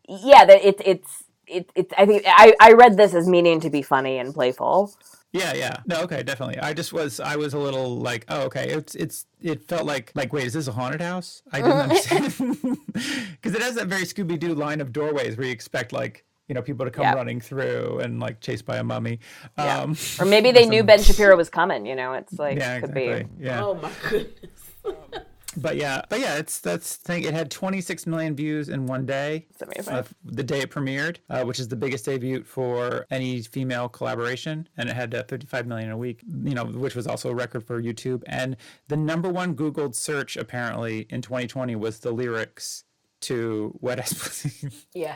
yeah, 0.09 0.43
that 0.45 0.65
it's 0.67 0.81
it's 0.85 1.22
it, 1.47 1.71
it 1.75 1.93
I 1.97 2.05
think 2.05 2.23
I, 2.25 2.53
I 2.59 2.73
read 2.73 2.97
this 2.97 3.13
as 3.13 3.27
meaning 3.27 3.59
to 3.61 3.69
be 3.69 3.81
funny 3.81 4.17
and 4.17 4.33
playful. 4.33 4.93
Yeah, 5.31 5.53
yeah. 5.53 5.77
No, 5.87 6.01
okay, 6.03 6.21
definitely. 6.21 6.59
I 6.59 6.73
just 6.73 6.93
was 6.93 7.19
I 7.19 7.35
was 7.37 7.53
a 7.55 7.57
little 7.57 7.97
like, 7.97 8.25
oh, 8.29 8.41
okay. 8.43 8.69
It's 8.69 8.93
it's 8.93 9.25
it 9.41 9.63
felt 9.67 9.85
like 9.85 10.11
like 10.13 10.31
wait, 10.31 10.45
is 10.45 10.53
this 10.53 10.67
a 10.67 10.71
haunted 10.71 11.01
house? 11.01 11.41
I 11.51 11.61
didn't 11.61 11.77
understand 11.77 12.37
because 12.93 13.55
it 13.55 13.61
has 13.61 13.75
that 13.75 13.87
very 13.87 14.03
Scooby 14.03 14.39
Doo 14.39 14.53
line 14.53 14.79
of 14.79 14.93
doorways 14.93 15.35
where 15.35 15.47
you 15.47 15.51
expect 15.51 15.91
like 15.91 16.23
you 16.47 16.53
know 16.53 16.61
people 16.61 16.85
to 16.85 16.91
come 16.91 17.03
Yeah. 17.03 17.13
running 17.15 17.41
through 17.41 17.99
and 18.03 18.19
like 18.19 18.41
chased 18.41 18.65
by 18.65 18.77
a 18.77 18.83
mummy. 18.83 19.19
Yeah. 19.57 19.79
Um, 19.79 19.97
Or 20.19 20.25
maybe 20.25 20.51
they 20.57 20.67
knew 20.67 20.83
Ben 20.83 21.01
Shapiro 21.01 21.35
was 21.35 21.49
coming. 21.49 21.87
You 21.87 21.95
know, 21.95 22.13
it's 22.13 22.37
like 22.37 22.57
yeah, 22.59 22.79
could 22.79 22.95
exactly. 22.95 23.23
be. 23.39 23.43
Yeah. 23.45 23.63
Oh 23.65 23.73
my 23.73 23.91
goodness. 24.09 24.61
But 25.57 25.75
yeah, 25.77 26.01
but 26.09 26.19
yeah, 26.19 26.35
it's 26.37 26.59
that's 26.59 26.95
thing. 26.95 27.23
It 27.23 27.33
had 27.33 27.51
26 27.51 28.07
million 28.07 28.35
views 28.35 28.69
in 28.69 28.85
one 28.85 29.05
day. 29.05 29.45
It's 29.51 29.61
amazing. 29.61 29.93
uh, 29.93 30.03
the 30.25 30.43
day 30.43 30.61
it 30.61 30.69
premiered, 30.71 31.17
uh, 31.29 31.43
which 31.43 31.59
is 31.59 31.67
the 31.67 31.75
biggest 31.75 32.05
debut 32.05 32.43
for 32.43 33.05
any 33.11 33.41
female 33.41 33.87
collaboration, 33.89 34.67
and 34.77 34.89
it 34.89 34.95
had 34.95 35.13
uh, 35.13 35.23
35 35.23 35.67
million 35.67 35.91
a 35.91 35.97
week. 35.97 36.21
You 36.43 36.55
know, 36.55 36.65
which 36.65 36.95
was 36.95 37.07
also 37.07 37.29
a 37.29 37.35
record 37.35 37.65
for 37.65 37.81
YouTube. 37.81 38.23
And 38.27 38.57
the 38.87 38.97
number 38.97 39.29
one 39.29 39.55
Googled 39.55 39.95
search 39.95 40.37
apparently 40.37 41.07
in 41.09 41.21
2020 41.21 41.75
was 41.75 41.99
the 41.99 42.11
lyrics 42.11 42.83
to 43.21 43.77
"Wet 43.79 43.99
Ass 43.99 44.13
Pussy," 44.13 44.69
Yeah. 44.93 45.15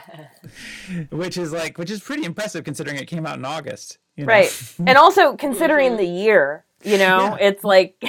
which 1.12 1.38
is 1.38 1.52
like, 1.52 1.78
which 1.78 1.92
is 1.92 2.00
pretty 2.02 2.24
impressive 2.26 2.64
considering 2.64 2.98
it 2.98 3.06
came 3.08 3.26
out 3.26 3.38
in 3.38 3.46
August. 3.46 3.98
You 4.16 4.26
know? 4.26 4.34
Right. 4.34 4.74
And 4.80 4.98
also 4.98 5.36
considering 5.36 5.98
the 5.98 6.06
year, 6.06 6.66
you 6.84 6.98
know, 6.98 7.38
Yeah. 7.40 7.48
it's 7.48 7.64
like 7.64 8.02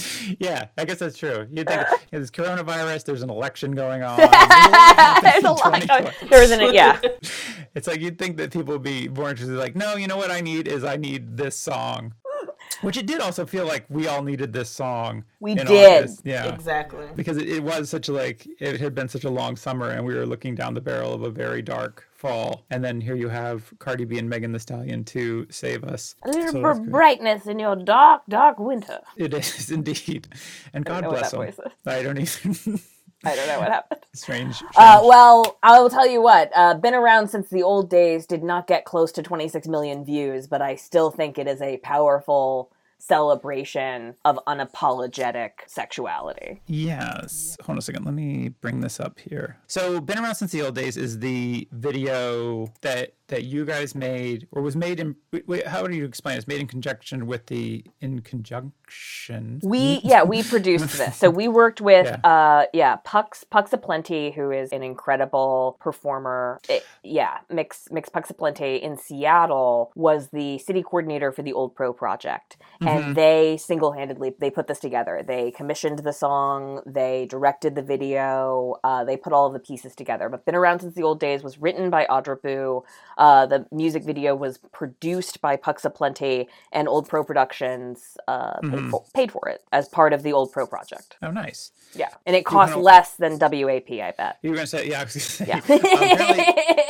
yeah, 0.38 0.66
I 0.78 0.84
guess 0.84 0.98
that's 0.98 1.18
true. 1.18 1.46
You 1.50 1.64
think 1.64 1.82
there's 2.10 2.30
coronavirus, 2.30 3.04
there's 3.04 3.22
an 3.22 3.30
election 3.30 3.72
going 3.72 4.02
on. 4.02 4.16
there's 4.16 5.44
a 5.44 5.50
lot 5.50 5.86
going. 5.86 6.08
There 6.28 6.40
was 6.40 6.50
an 6.50 6.72
yeah. 6.74 7.00
It's 7.74 7.86
like 7.86 8.00
you'd 8.00 8.18
think 8.18 8.36
that 8.36 8.52
people 8.52 8.74
would 8.74 8.82
be 8.82 9.08
more 9.08 9.30
interested. 9.30 9.56
Like, 9.56 9.76
no, 9.76 9.96
you 9.96 10.06
know 10.06 10.16
what 10.16 10.30
I 10.30 10.40
need 10.40 10.68
is 10.68 10.84
I 10.84 10.96
need 10.96 11.36
this 11.36 11.56
song, 11.56 12.14
which 12.82 12.96
it 12.96 13.06
did 13.06 13.20
also 13.20 13.46
feel 13.46 13.66
like 13.66 13.84
we 13.88 14.06
all 14.06 14.22
needed 14.22 14.52
this 14.52 14.70
song. 14.70 15.24
We 15.40 15.54
did. 15.54 15.66
August. 16.00 16.20
yeah, 16.24 16.52
Exactly. 16.54 17.06
because 17.16 17.36
it, 17.38 17.48
it 17.48 17.62
was 17.62 17.88
such 17.90 18.08
a 18.08 18.12
like 18.12 18.46
it 18.60 18.80
had 18.80 18.94
been 18.94 19.08
such 19.08 19.24
a 19.24 19.30
long 19.30 19.56
summer, 19.56 19.90
and 19.90 20.04
we 20.04 20.14
were 20.14 20.26
looking 20.26 20.54
down 20.54 20.74
the 20.74 20.80
barrel 20.80 21.12
of 21.14 21.22
a 21.22 21.30
very 21.30 21.62
dark 21.62 22.06
fall, 22.14 22.64
and 22.70 22.84
then 22.84 23.00
here 23.00 23.16
you 23.16 23.28
have 23.28 23.72
Cardi 23.80 24.04
B 24.04 24.18
and 24.18 24.28
Megan 24.28 24.52
Thee 24.52 24.58
Stallion 24.60 25.04
to 25.06 25.46
save 25.50 25.82
us. 25.84 26.14
A 26.24 26.28
little 26.30 26.52
So 26.52 26.60
br- 26.60 26.90
brightness 26.90 27.46
in 27.46 27.58
your 27.58 27.74
dark, 27.76 28.22
dark 28.28 28.58
winter. 28.58 29.00
It 29.16 29.34
is 29.34 29.70
indeed, 29.70 30.28
and 30.72 30.84
God 30.84 31.04
bless 31.04 31.30
that 31.32 31.36
them. 31.38 31.46
voice. 31.46 31.58
I 31.86 32.02
don't 32.02 32.18
even. 32.18 32.80
I 33.24 33.36
don't 33.36 33.46
know 33.46 33.60
what 33.60 33.68
happened. 33.70 34.00
strange. 34.14 34.56
strange. 34.56 34.72
Uh, 34.76 35.00
well, 35.04 35.56
I 35.62 35.78
will 35.78 35.88
tell 35.88 36.08
you 36.08 36.20
what. 36.20 36.50
Uh, 36.56 36.74
been 36.74 36.92
around 36.92 37.28
since 37.28 37.48
the 37.50 37.62
old 37.62 37.88
days. 37.88 38.26
Did 38.26 38.42
not 38.42 38.66
get 38.66 38.84
close 38.84 39.12
to 39.12 39.22
26 39.22 39.68
million 39.68 40.04
views, 40.04 40.48
but 40.48 40.60
I 40.60 40.74
still 40.74 41.12
think 41.12 41.38
it 41.38 41.46
is 41.46 41.62
a 41.62 41.76
powerful 41.76 42.71
celebration 43.02 44.14
of 44.24 44.38
unapologetic 44.46 45.50
sexuality. 45.66 46.60
Yes. 46.66 47.56
Hold 47.62 47.74
on 47.74 47.78
a 47.78 47.82
second. 47.82 48.04
Let 48.04 48.14
me 48.14 48.48
bring 48.60 48.80
this 48.80 49.00
up 49.00 49.18
here. 49.18 49.58
So, 49.66 50.00
been 50.00 50.18
around 50.18 50.34
since 50.36 50.52
the 50.52 50.62
old 50.62 50.74
days 50.74 50.96
is 50.96 51.18
the 51.18 51.68
video 51.72 52.68
that 52.82 53.14
that 53.28 53.44
you 53.44 53.64
guys 53.64 53.94
made, 53.94 54.46
or 54.52 54.60
was 54.60 54.76
made 54.76 55.00
in. 55.00 55.16
Wait, 55.32 55.48
wait, 55.48 55.66
how 55.66 55.86
do 55.86 55.96
you 55.96 56.04
explain? 56.04 56.34
it? 56.34 56.38
It's 56.38 56.46
made 56.48 56.60
in 56.60 56.66
conjunction 56.66 57.26
with 57.26 57.46
the 57.46 57.82
in 58.00 58.20
conjunction. 58.20 59.60
We 59.62 60.00
yeah 60.04 60.22
we 60.22 60.42
produced 60.42 60.98
this. 60.98 61.16
So 61.16 61.30
we 61.30 61.48
worked 61.48 61.80
with 61.80 62.06
Yeah. 62.06 62.16
uh 62.30 62.66
yeah 62.74 62.96
Pucks 62.96 63.44
Pucks 63.44 63.72
Aplenty, 63.72 64.32
who 64.32 64.50
is 64.50 64.70
an 64.72 64.82
incredible 64.82 65.76
performer. 65.80 66.60
It- 66.68 66.84
yeah, 67.02 67.38
Mix 67.50 67.88
Mix 67.90 68.08
Pucks 68.08 68.30
Aplenty 68.30 68.76
in 68.76 68.96
Seattle 68.96 69.92
was 69.94 70.28
the 70.28 70.58
city 70.58 70.82
coordinator 70.82 71.32
for 71.32 71.42
the 71.42 71.52
Old 71.52 71.74
Pro 71.74 71.92
project, 71.92 72.56
and 72.92 73.16
they 73.16 73.56
single 73.56 73.92
handedly 73.92 74.34
they 74.38 74.50
put 74.50 74.66
this 74.66 74.78
together. 74.80 75.22
They 75.26 75.50
commissioned 75.50 76.00
the 76.00 76.12
song, 76.12 76.82
they 76.86 77.26
directed 77.26 77.74
the 77.74 77.82
video, 77.82 78.76
uh, 78.84 79.04
they 79.04 79.16
put 79.16 79.32
all 79.32 79.46
of 79.46 79.52
the 79.52 79.58
pieces 79.58 79.94
together. 79.94 80.28
But 80.28 80.44
been 80.44 80.54
around 80.54 80.80
since 80.80 80.94
the 80.94 81.02
old 81.02 81.20
days 81.20 81.42
was 81.42 81.58
written 81.58 81.90
by 81.90 82.06
Audra 82.10 82.40
Boo. 82.40 82.84
Uh, 83.18 83.46
the 83.46 83.66
music 83.70 84.04
video 84.04 84.34
was 84.34 84.58
produced 84.58 85.40
by 85.40 85.56
puxa 85.56 85.86
Aplenty, 85.86 86.48
and 86.72 86.88
Old 86.88 87.08
Pro 87.08 87.22
Productions 87.24 88.16
uh, 88.28 88.58
paid, 88.60 88.90
for, 88.90 89.04
paid 89.14 89.32
for 89.32 89.48
it 89.48 89.62
as 89.72 89.88
part 89.88 90.12
of 90.12 90.22
the 90.22 90.32
Old 90.32 90.52
Pro 90.52 90.66
project. 90.66 91.16
Oh, 91.22 91.30
nice. 91.30 91.72
Yeah, 91.94 92.08
and 92.24 92.34
it 92.34 92.44
cost 92.44 92.72
kinda- 92.72 92.82
less 92.84 93.14
than 93.16 93.38
WAP, 93.38 93.90
I 93.90 94.14
bet. 94.16 94.38
You 94.42 94.50
were 94.50 94.56
gonna 94.56 94.66
say, 94.66 94.88
yeah. 94.88 94.98
Gonna 95.00 95.10
say, 95.10 95.44
Yeah. 95.48 95.58
apparently, 95.58 96.46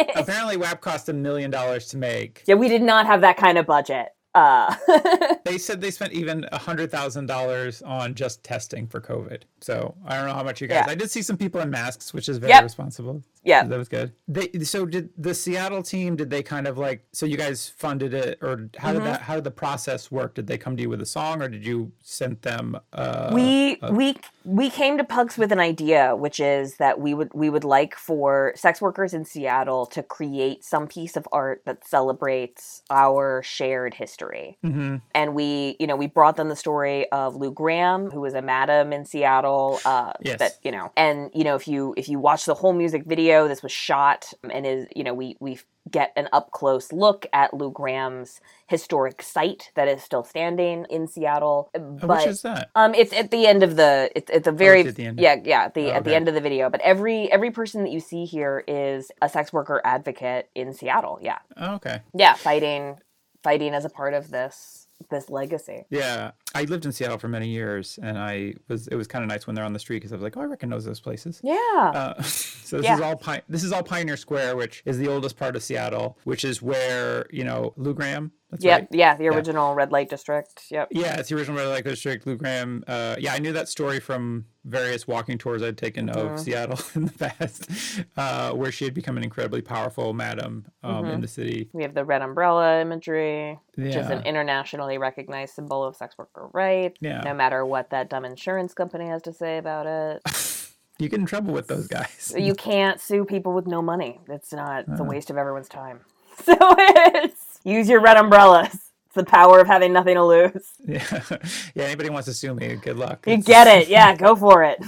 apparently, 0.15 0.57
WAP 0.57 0.81
cost 0.81 1.09
a 1.09 1.13
million 1.13 1.51
dollars 1.51 1.89
to 1.89 1.97
make. 1.97 2.43
yeah, 2.47 2.55
we 2.55 2.69
did 2.69 2.83
not 2.83 3.07
have 3.07 3.21
that 3.23 3.37
kind 3.37 3.59
of 3.59 3.67
budget. 3.67 4.09
Uh, 4.35 4.75
They 5.45 5.59
said 5.59 5.81
they 5.81 5.91
spent 5.91 6.13
even 6.13 6.47
a 6.53 6.59
hundred 6.59 6.91
thousand 6.91 7.27
dollars 7.27 7.83
on 7.83 8.15
just 8.15 8.43
testing 8.45 8.87
for 8.87 9.01
COVID. 9.01 9.43
So 9.61 9.95
I 10.07 10.17
don't 10.17 10.27
know 10.29 10.35
how 10.35 10.43
much 10.45 10.61
you 10.61 10.69
guys. 10.69 10.85
Yeah. 10.87 10.93
I 10.93 10.95
did 10.95 11.11
see 11.11 11.21
some 11.23 11.37
people 11.37 11.61
in 11.61 11.69
masks, 11.71 12.15
which 12.15 12.29
is 12.29 12.39
very 12.39 12.51
Yep. 12.51 12.63
responsible. 12.65 13.23
Yeah. 13.45 13.65
that 13.65 13.77
was 13.77 13.89
good. 13.89 14.13
They 14.29 14.49
so 14.63 14.87
did 14.87 15.11
the 15.19 15.35
Seattle 15.35 15.83
team. 15.83 16.15
Did 16.17 16.31
they 16.31 16.43
kind 16.43 16.67
of 16.69 16.79
like 16.79 17.05
so 17.13 17.27
you 17.27 17.37
guys 17.37 17.69
funded 17.77 18.15
it, 18.15 18.39
or 18.41 18.71
how 18.79 18.91
Mm-hmm. 18.93 18.99
did 18.99 19.07
that? 19.07 19.21
How 19.23 19.35
did 19.35 19.45
the 19.45 19.51
process 19.51 20.11
work? 20.11 20.35
Did 20.35 20.47
they 20.47 20.57
come 20.59 20.77
to 20.77 20.83
you 20.83 20.89
with 20.89 21.03
a 21.03 21.07
song, 21.07 21.43
or 21.43 21.49
did 21.49 21.67
you 21.67 21.91
send 22.03 22.41
them? 22.43 22.79
Uh, 22.93 23.31
we 23.35 23.79
we 23.91 24.15
we 24.45 24.71
came 24.71 24.97
to 24.97 25.05
Pucks 25.05 25.37
with 25.37 25.51
an 25.53 25.59
idea, 25.59 26.15
which 26.17 26.39
is 26.41 26.77
that 26.77 27.01
we 27.01 27.15
would 27.15 27.31
we 27.35 27.51
would 27.51 27.65
like 27.65 27.97
for 27.97 28.53
sex 28.55 28.81
workers 28.81 29.13
in 29.13 29.25
Seattle 29.25 29.87
to 29.87 30.03
create 30.03 30.65
some 30.65 30.87
piece 30.87 31.17
of 31.17 31.27
art 31.33 31.63
that 31.67 31.87
celebrates 31.87 32.83
our 32.91 33.43
shared 33.43 33.95
history. 33.95 34.22
Mhm. 34.65 35.01
And 35.15 35.35
we, 35.35 35.77
you 35.81 35.87
know, 35.87 35.97
we 35.97 36.07
brought 36.07 36.37
them 36.37 36.49
the 36.49 36.57
story 36.57 37.11
of 37.13 37.37
Lou 37.37 37.51
Graham, 37.53 38.11
who 38.11 38.21
was 38.21 38.35
a 38.35 38.43
madam 38.43 38.93
in 38.93 39.05
Seattle. 39.05 39.81
Uh, 39.85 40.13
Yes. 40.21 40.39
That 40.39 40.53
you 40.63 40.71
know, 40.71 40.93
and 40.97 41.31
you 41.35 41.45
know, 41.45 41.55
if 41.57 41.67
you 41.67 41.95
if 41.97 42.09
you 42.09 42.19
watch 42.19 42.45
the 42.45 42.55
whole 42.55 42.73
music 42.73 43.05
video, 43.05 43.49
this 43.49 43.63
was 43.63 43.73
shot 43.73 44.33
and 44.51 44.67
is 44.67 44.87
you 44.95 45.05
know 45.05 45.15
we 45.15 45.37
we 45.41 45.59
get 45.91 46.13
an 46.15 46.29
up 46.33 46.53
close 46.53 46.93
look 46.93 47.27
at 47.33 47.53
Lou 47.53 47.69
Graham's 47.73 48.41
historic 48.69 49.21
site 49.21 49.73
that 49.75 49.89
is 49.89 50.01
still 50.03 50.23
standing 50.23 50.87
in 50.89 51.09
Seattle. 51.09 51.71
Oh, 51.77 51.81
But 51.81 52.09
which 52.19 52.27
is 52.29 52.43
that? 52.43 52.71
um, 52.77 52.95
it's 52.95 53.13
at 53.13 53.31
the 53.33 53.47
end 53.47 53.63
of 53.65 53.75
the. 53.77 54.11
It's 54.15 54.31
at 54.31 54.45
the 54.45 54.53
very. 54.53 54.81
it's 54.83 54.91
at 54.91 54.95
the 54.97 55.07
end. 55.07 55.19
Yeah, 55.21 55.37
yeah. 55.43 55.65
At 55.65 55.75
the 55.75 55.91
Oh, 55.91 55.95
at 55.97 56.05
the 56.05 56.15
end 56.15 56.29
of 56.29 56.35
the 56.35 56.41
video, 56.41 56.71
but 56.71 56.81
every 56.83 57.31
every 57.33 57.51
person 57.51 57.83
that 57.83 57.91
you 57.91 57.99
see 58.01 58.25
here 58.27 58.63
is 58.69 59.11
a 59.21 59.29
sex 59.29 59.53
worker 59.53 59.81
advocate 59.85 60.49
in 60.55 60.73
Seattle. 60.73 61.19
Yeah, 61.21 61.39
Oh, 61.57 61.75
okay. 61.77 62.03
yeah, 62.15 62.35
fighting, 62.35 62.99
fighting 63.43 63.75
as 63.75 63.85
a 63.85 63.91
part 63.91 64.15
of 64.15 64.31
this 64.31 64.89
this 65.11 65.29
legacy. 65.31 65.85
Yeah, 65.91 66.33
I 66.55 66.65
lived 66.65 66.85
in 66.85 66.93
Seattle 66.93 67.19
for 67.19 67.29
many 67.29 67.49
years, 67.49 67.99
and 68.03 68.19
I 68.19 68.55
was. 68.69 68.89
It 68.89 68.97
was 68.97 69.07
kind 69.07 69.23
of 69.25 69.29
nice 69.29 69.47
when 69.47 69.55
they're 69.55 69.65
on 69.65 69.73
the 69.73 69.79
street 69.79 69.97
because 69.99 70.13
I 70.13 70.17
was 70.17 70.23
like, 70.23 70.37
oh, 70.37 70.41
I 70.43 70.45
recognize 70.45 70.85
those 70.85 71.01
places. 71.01 71.41
Yeah. 71.43 71.55
Uh, 71.95 72.23
so 72.23 72.77
this 72.79 72.85
Yeah. 72.87 72.95
is 72.97 73.01
all 73.01 73.17
Pi- 73.17 73.43
this 73.49 73.65
is 73.65 73.73
all 73.73 73.83
Pioneer 73.83 74.17
Square, 74.17 74.57
which 74.57 74.83
is 74.85 74.99
the 74.99 75.09
oldest 75.09 75.37
part 75.39 75.57
of 75.57 75.63
Seattle, 75.63 76.19
which 76.25 76.45
is 76.45 76.61
where 76.63 77.27
you 77.31 77.45
know 77.45 77.73
Lou 77.77 77.95
Graham. 77.95 78.33
That's 78.51 78.65
yep. 78.67 78.81
right. 78.83 78.89
Yeah. 78.93 79.17
The 79.17 79.29
original 79.29 79.75
red 79.75 79.93
light 79.93 80.11
district. 80.11 80.65
Yep. 80.71 80.89
Yeah, 80.91 81.17
it's 81.19 81.31
the 81.31 81.37
original 81.37 81.57
Red 81.57 81.69
Light 81.69 81.85
District. 81.85 82.27
Lou 82.27 82.37
Graham. 82.37 82.85
Uh, 82.87 83.17
yeah, 83.19 83.33
I 83.33 83.39
knew 83.39 83.55
that 83.55 83.67
story 83.67 83.99
from 83.99 84.45
various 84.67 85.09
walking 85.09 85.39
tours 85.39 85.63
I'd 85.63 85.79
taken 85.79 86.09
Mm-hmm. 86.09 86.35
of 86.35 86.39
Seattle 86.39 86.79
in 86.95 87.07
the 87.07 87.13
past, 87.13 87.71
uh, 88.19 88.53
where 88.53 88.71
she 88.71 88.85
had 88.85 88.93
become 88.93 89.17
an 89.17 89.23
incredibly 89.25 89.63
powerful 89.63 90.13
madam 90.13 90.67
um, 90.83 91.07
in 91.07 91.23
the 91.23 91.29
city. 91.29 91.71
We 91.73 91.83
have 91.83 91.95
the 91.95 92.05
red 92.05 92.21
umbrella 92.21 92.83
imagery, 92.83 93.59
which 93.75 93.97
is 93.97 94.11
an 94.11 94.23
internationally 94.27 94.99
recognized 94.99 95.55
symbol 95.55 95.83
of 95.83 95.97
sex 95.97 96.19
worker 96.19 96.42
rights. 96.53 96.99
Yeah. 97.01 97.21
No 97.21 97.35
matter 97.35 97.65
what 97.67 97.91
that 97.91 98.09
dumb 98.11 98.25
insurance 98.25 98.75
company 98.75 99.07
has 99.07 99.23
to 99.23 99.33
say 99.33 99.59
about 99.59 99.87
it. 99.87 100.23
You 100.99 101.09
get 101.09 101.19
in 101.19 101.27
trouble 101.27 101.53
with 101.53 101.67
those 101.67 101.89
guys. 101.89 102.33
you 102.39 102.55
can't 102.55 103.01
sue 103.01 103.25
people 103.25 103.55
with 103.55 103.67
no 103.67 103.83
money. 103.83 104.21
It's 104.29 104.53
not. 104.53 104.81
It's 104.83 104.91
Uh-huh. 104.91 105.03
a 105.05 105.07
waste 105.07 105.31
of 105.31 105.37
everyone's 105.37 105.69
time. 105.69 106.01
So 106.45 106.55
it's 106.61 107.59
use 107.65 107.89
your 107.89 108.01
red 108.01 108.17
umbrellas. 108.17 108.92
The 109.15 109.25
power 109.25 109.61
of 109.61 109.67
having 109.67 109.93
nothing 109.93 110.15
to 110.15 110.25
lose. 110.25 110.53
Yeah, 110.87 111.05
yeah. 111.75 111.85
Anybody 111.85 112.09
wants 112.11 112.27
to 112.27 112.35
sue 112.35 112.55
me? 112.55 112.77
Good 112.77 112.97
luck. 112.99 113.27
You 113.27 113.35
It's- 113.35 113.45
get 113.47 113.67
it? 113.67 113.89
Yeah, 113.97 114.17
go 114.17 114.35
for 114.37 114.63
it. 114.65 114.83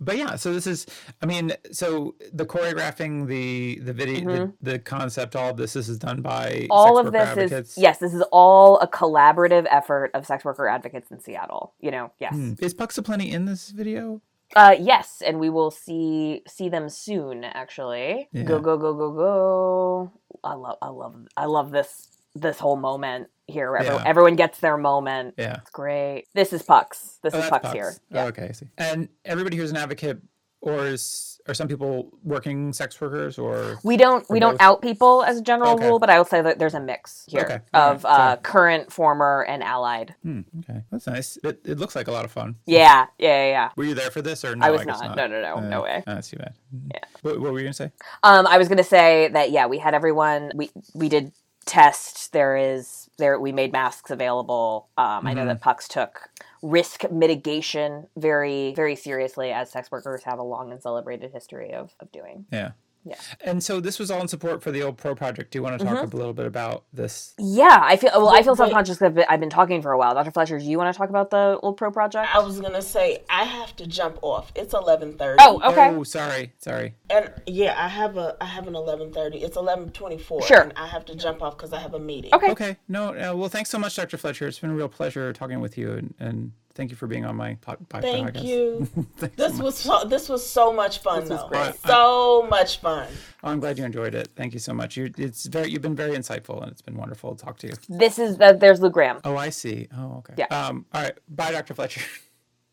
but 0.00 0.16
yeah 0.16 0.36
so 0.36 0.52
this 0.54 0.66
is 0.68 0.86
i 1.22 1.26
mean 1.26 1.52
so 1.72 2.14
the 2.32 2.44
choreographing 2.46 3.26
the 3.26 3.80
the 3.80 3.92
video 3.92 4.20
the, 4.62 4.72
the 4.72 4.78
concept 4.78 5.34
all 5.34 5.50
of 5.50 5.56
this 5.56 5.72
this 5.72 5.88
is 5.88 5.98
done 5.98 6.20
by 6.22 6.50
Mm-hmm. 6.52 6.66
All 6.70 6.96
sex 6.96 7.06
of 7.06 7.12
this 7.12 7.22
advocates. 7.28 7.70
is 7.72 7.78
yes. 7.78 7.98
This 7.98 8.14
is 8.14 8.22
all 8.32 8.78
a 8.80 8.88
collaborative 8.88 9.66
effort 9.70 10.10
of 10.14 10.26
sex 10.26 10.44
worker 10.44 10.68
advocates 10.68 11.10
in 11.10 11.18
Seattle. 11.20 11.72
You 11.80 11.90
know, 11.90 12.12
yes, 12.20 12.32
Hmm. 12.34 12.52
is 12.60 12.72
Puxa 12.74 13.04
Plenty 13.04 13.30
in 13.32 13.44
this 13.46 13.70
video 13.70 14.20
uh, 14.54 14.76
yes, 14.78 15.22
and 15.26 15.40
we 15.40 15.50
will 15.50 15.72
see 15.72 16.42
see 16.46 16.68
them 16.68 16.88
soon. 16.88 17.42
Actually, 17.42 18.28
Yeah. 18.32 18.44
go 18.44 18.60
go 18.60 18.76
go 18.78 18.94
go 18.94 19.10
go. 19.12 20.12
I 20.44 20.54
love 20.54 20.78
I 20.80 20.88
love 20.88 21.14
I 21.36 21.46
love 21.46 21.72
this 21.72 21.90
this 22.34 22.58
whole 22.60 22.76
moment 22.76 23.28
here. 23.48 23.70
Where 23.70 23.80
everyone, 23.80 24.02
Yeah. 24.02 24.08
everyone 24.10 24.36
gets 24.36 24.58
their 24.60 24.76
moment. 24.76 25.34
yeah 25.38 25.56
It's 25.60 25.70
great. 25.70 26.26
This 26.34 26.52
is 26.52 26.62
Pucks. 26.62 27.18
This 27.22 27.34
Oh, 27.34 27.38
is 27.38 27.42
that's 27.44 27.50
Pucks 27.50 27.62
Pucks. 27.64 27.74
here. 27.74 27.94
Oh, 28.14 28.26
okay 28.28 28.48
I 28.48 28.52
see 28.52 28.66
and 28.78 29.08
everybody 29.24 29.56
who's 29.56 29.70
an 29.70 29.76
advocate 29.76 30.18
or 30.60 30.86
is 30.86 31.32
are 31.48 31.54
some 31.54 31.68
people 31.68 32.10
working 32.24 32.72
sex 32.72 33.00
workers 33.00 33.38
or 33.38 33.78
We 33.84 33.96
don't 33.96 34.28
we 34.28 34.38
Or 34.38 34.40
don't 34.40 34.60
out 34.60 34.82
people 34.82 35.22
as 35.22 35.38
a 35.38 35.42
general 35.42 35.74
Okay. 35.74 35.86
rule, 35.86 36.00
but 36.00 36.10
I 36.10 36.18
will 36.18 36.24
say 36.24 36.42
that 36.42 36.58
there's 36.58 36.74
a 36.74 36.80
mix 36.80 37.24
here 37.28 37.42
Okay. 37.42 37.58
Of 37.72 38.02
right. 38.02 38.10
uh, 38.10 38.34
So- 38.34 38.40
current, 38.42 38.92
former, 38.92 39.44
and 39.48 39.62
allied. 39.62 40.16
Hmm, 40.24 40.40
okay, 40.60 40.82
that's 40.90 41.06
nice. 41.06 41.36
It, 41.44 41.60
it 41.64 41.78
looks 41.78 41.94
like 41.94 42.08
a 42.08 42.10
lot 42.12 42.24
of 42.24 42.32
fun. 42.32 42.56
Yeah, 42.66 43.06
yeah, 43.18 43.44
yeah. 43.44 43.48
yeah. 43.50 43.68
Were 43.76 43.84
you 43.84 43.94
there 43.94 44.10
for 44.10 44.22
this 44.22 44.44
or 44.44 44.56
no? 44.56 44.66
I 44.66 44.70
was 44.70 44.84
guess 44.84 45.00
not. 45.00 45.14
No, 45.16 45.28
no, 45.28 45.40
no, 45.40 45.60
no 45.60 45.82
way. 45.82 46.02
uh, 46.04 46.14
That's 46.16 46.30
too 46.30 46.38
bad. 46.38 46.54
Yeah. 46.92 46.98
What, 47.22 47.38
what 47.38 47.52
were 47.52 47.60
you 47.60 47.64
gonna 47.66 47.72
say? 47.74 47.92
Um, 48.24 48.48
I 48.48 48.58
was 48.58 48.66
gonna 48.68 48.82
say 48.82 49.28
that 49.28 49.52
yeah, 49.52 49.66
we 49.66 49.78
had 49.78 49.94
everyone. 49.94 50.50
We 50.56 50.70
we 50.94 51.08
did 51.08 51.30
test. 51.64 52.32
There 52.32 52.56
is 52.56 53.05
there. 53.16 53.38
We 53.40 53.52
made 53.52 53.72
masks 53.72 54.10
available. 54.10 54.88
Um, 54.96 55.26
I 55.26 55.34
know 55.34 55.42
Mhm. 55.42 55.48
that 55.48 55.60
Pucks 55.60 55.88
took 55.88 56.30
risk 56.62 57.10
mitigation 57.10 58.08
very 58.16 58.72
very 58.74 58.96
seriously, 58.96 59.52
as 59.52 59.70
sex 59.70 59.90
workers 59.90 60.24
have 60.24 60.38
a 60.38 60.42
long 60.42 60.72
and 60.72 60.82
celebrated 60.82 61.32
history 61.32 61.72
of 61.72 61.94
of 62.00 62.10
doing. 62.12 62.46
Yeah. 62.50 62.72
Yeah. 63.06 63.14
And 63.40 63.62
so 63.62 63.78
this 63.78 64.00
was 64.00 64.10
all 64.10 64.20
in 64.20 64.26
support 64.26 64.62
for 64.62 64.72
the 64.72 64.82
old 64.82 64.98
pro 64.98 65.14
project. 65.14 65.52
Do 65.52 65.58
you 65.58 65.62
want 65.62 65.78
to 65.78 65.86
talk 65.86 66.12
a 66.12 66.16
little 66.16 66.32
bit 66.32 66.46
about 66.46 66.84
this? 66.92 67.34
Yeah, 67.38 67.78
I 67.80 67.96
feel 67.96 68.10
well. 68.16 68.28
I 68.28 68.42
feel 68.42 68.52
Wait, 68.52 68.58
wait. 68.58 68.66
self 68.66 68.70
conscious 68.72 68.98
because 68.98 69.24
I've 69.28 69.38
been 69.38 69.48
talking 69.48 69.80
for 69.80 69.92
a 69.92 69.98
while. 69.98 70.12
Dr. 70.14 70.32
Fletcher, 70.32 70.58
do 70.58 70.64
you 70.64 70.76
want 70.76 70.92
to 70.92 70.98
talk 70.98 71.08
about 71.08 71.30
the 71.30 71.58
old 71.62 71.76
pro 71.76 71.92
project? 71.92 72.34
I 72.34 72.40
was 72.40 72.60
gonna 72.60 72.82
say 72.82 73.22
I 73.30 73.44
have 73.44 73.76
to 73.76 73.86
jump 73.86 74.18
off. 74.22 74.50
It's 74.56 74.74
eleven 74.74 75.16
thirty. 75.16 75.36
Oh, 75.40 75.60
okay. 75.70 75.88
Oh, 75.90 76.02
sorry, 76.02 76.52
sorry. 76.58 76.94
And 77.08 77.32
yeah, 77.46 77.74
I 77.78 77.86
have 77.86 78.16
a 78.16 78.36
I 78.40 78.46
have 78.46 78.66
an 78.66 78.74
eleven 78.74 79.12
thirty. 79.12 79.38
It's 79.38 79.56
eleven 79.56 79.90
twenty 79.92 80.18
four. 80.18 80.42
Sure. 80.42 80.62
And 80.62 80.72
I 80.76 80.88
have 80.88 81.04
to 81.06 81.14
jump 81.14 81.42
off 81.42 81.56
because 81.56 81.72
I 81.72 81.78
have 81.78 81.94
a 81.94 82.00
meeting. 82.00 82.34
Okay. 82.34 82.50
Okay. 82.50 82.76
No. 82.88 83.10
Uh, 83.10 83.36
well, 83.36 83.48
thanks 83.48 83.70
so 83.70 83.78
much, 83.78 83.94
Dr. 83.94 84.16
Fletcher. 84.16 84.48
It's 84.48 84.58
been 84.58 84.70
a 84.70 84.74
real 84.74 84.88
pleasure 84.88 85.32
talking 85.32 85.60
with 85.60 85.78
you, 85.78 85.92
and, 85.92 86.14
and 86.18 86.52
thank 86.76 86.90
you 86.90 86.96
for 86.96 87.06
being 87.08 87.24
on 87.24 87.34
my 87.34 87.54
pod, 87.62 87.78
pod, 87.88 88.02
Thank 88.02 88.28
podcast. 88.30 88.44
you. 88.44 88.84
Thanks 89.16 89.34
This 89.36 89.56
so 89.56 89.64
was 89.64 89.76
so, 89.78 90.04
this 90.04 90.28
was 90.28 90.48
so 90.48 90.72
much 90.72 90.98
fun 91.00 91.20
This 91.22 91.30
was 91.30 91.40
though. 91.40 91.48
great. 91.48 91.74
So 91.84 92.46
much 92.48 92.78
fun. 92.80 93.08
Oh, 93.42 93.48
I'm 93.50 93.58
glad 93.60 93.78
you 93.78 93.84
enjoyed 93.84 94.14
it. 94.14 94.28
Thank 94.36 94.52
you 94.54 94.60
so 94.60 94.72
much. 94.72 94.96
You, 94.96 95.10
it's 95.18 95.46
very, 95.46 95.70
you've 95.70 95.82
been 95.82 95.96
very 95.96 96.12
insightful, 96.16 96.62
and 96.62 96.70
it's 96.70 96.82
been 96.82 96.96
wonderful 96.96 97.34
to 97.34 97.44
talk 97.44 97.58
to 97.58 97.66
you. 97.66 97.72
This 97.88 98.18
is 98.18 98.38
uh, 98.40 98.52
there's 98.52 98.80
Lou 98.80 98.90
Graham. 98.90 99.20
Oh, 99.24 99.36
I 99.36 99.48
see. 99.50 99.88
Oh, 99.96 100.18
okay. 100.18 100.34
Yeah. 100.38 100.46
Um. 100.46 100.86
All 100.92 101.02
right. 101.02 101.14
Bye, 101.28 101.50
Dr. 101.52 101.74
Fletcher. 101.74 102.02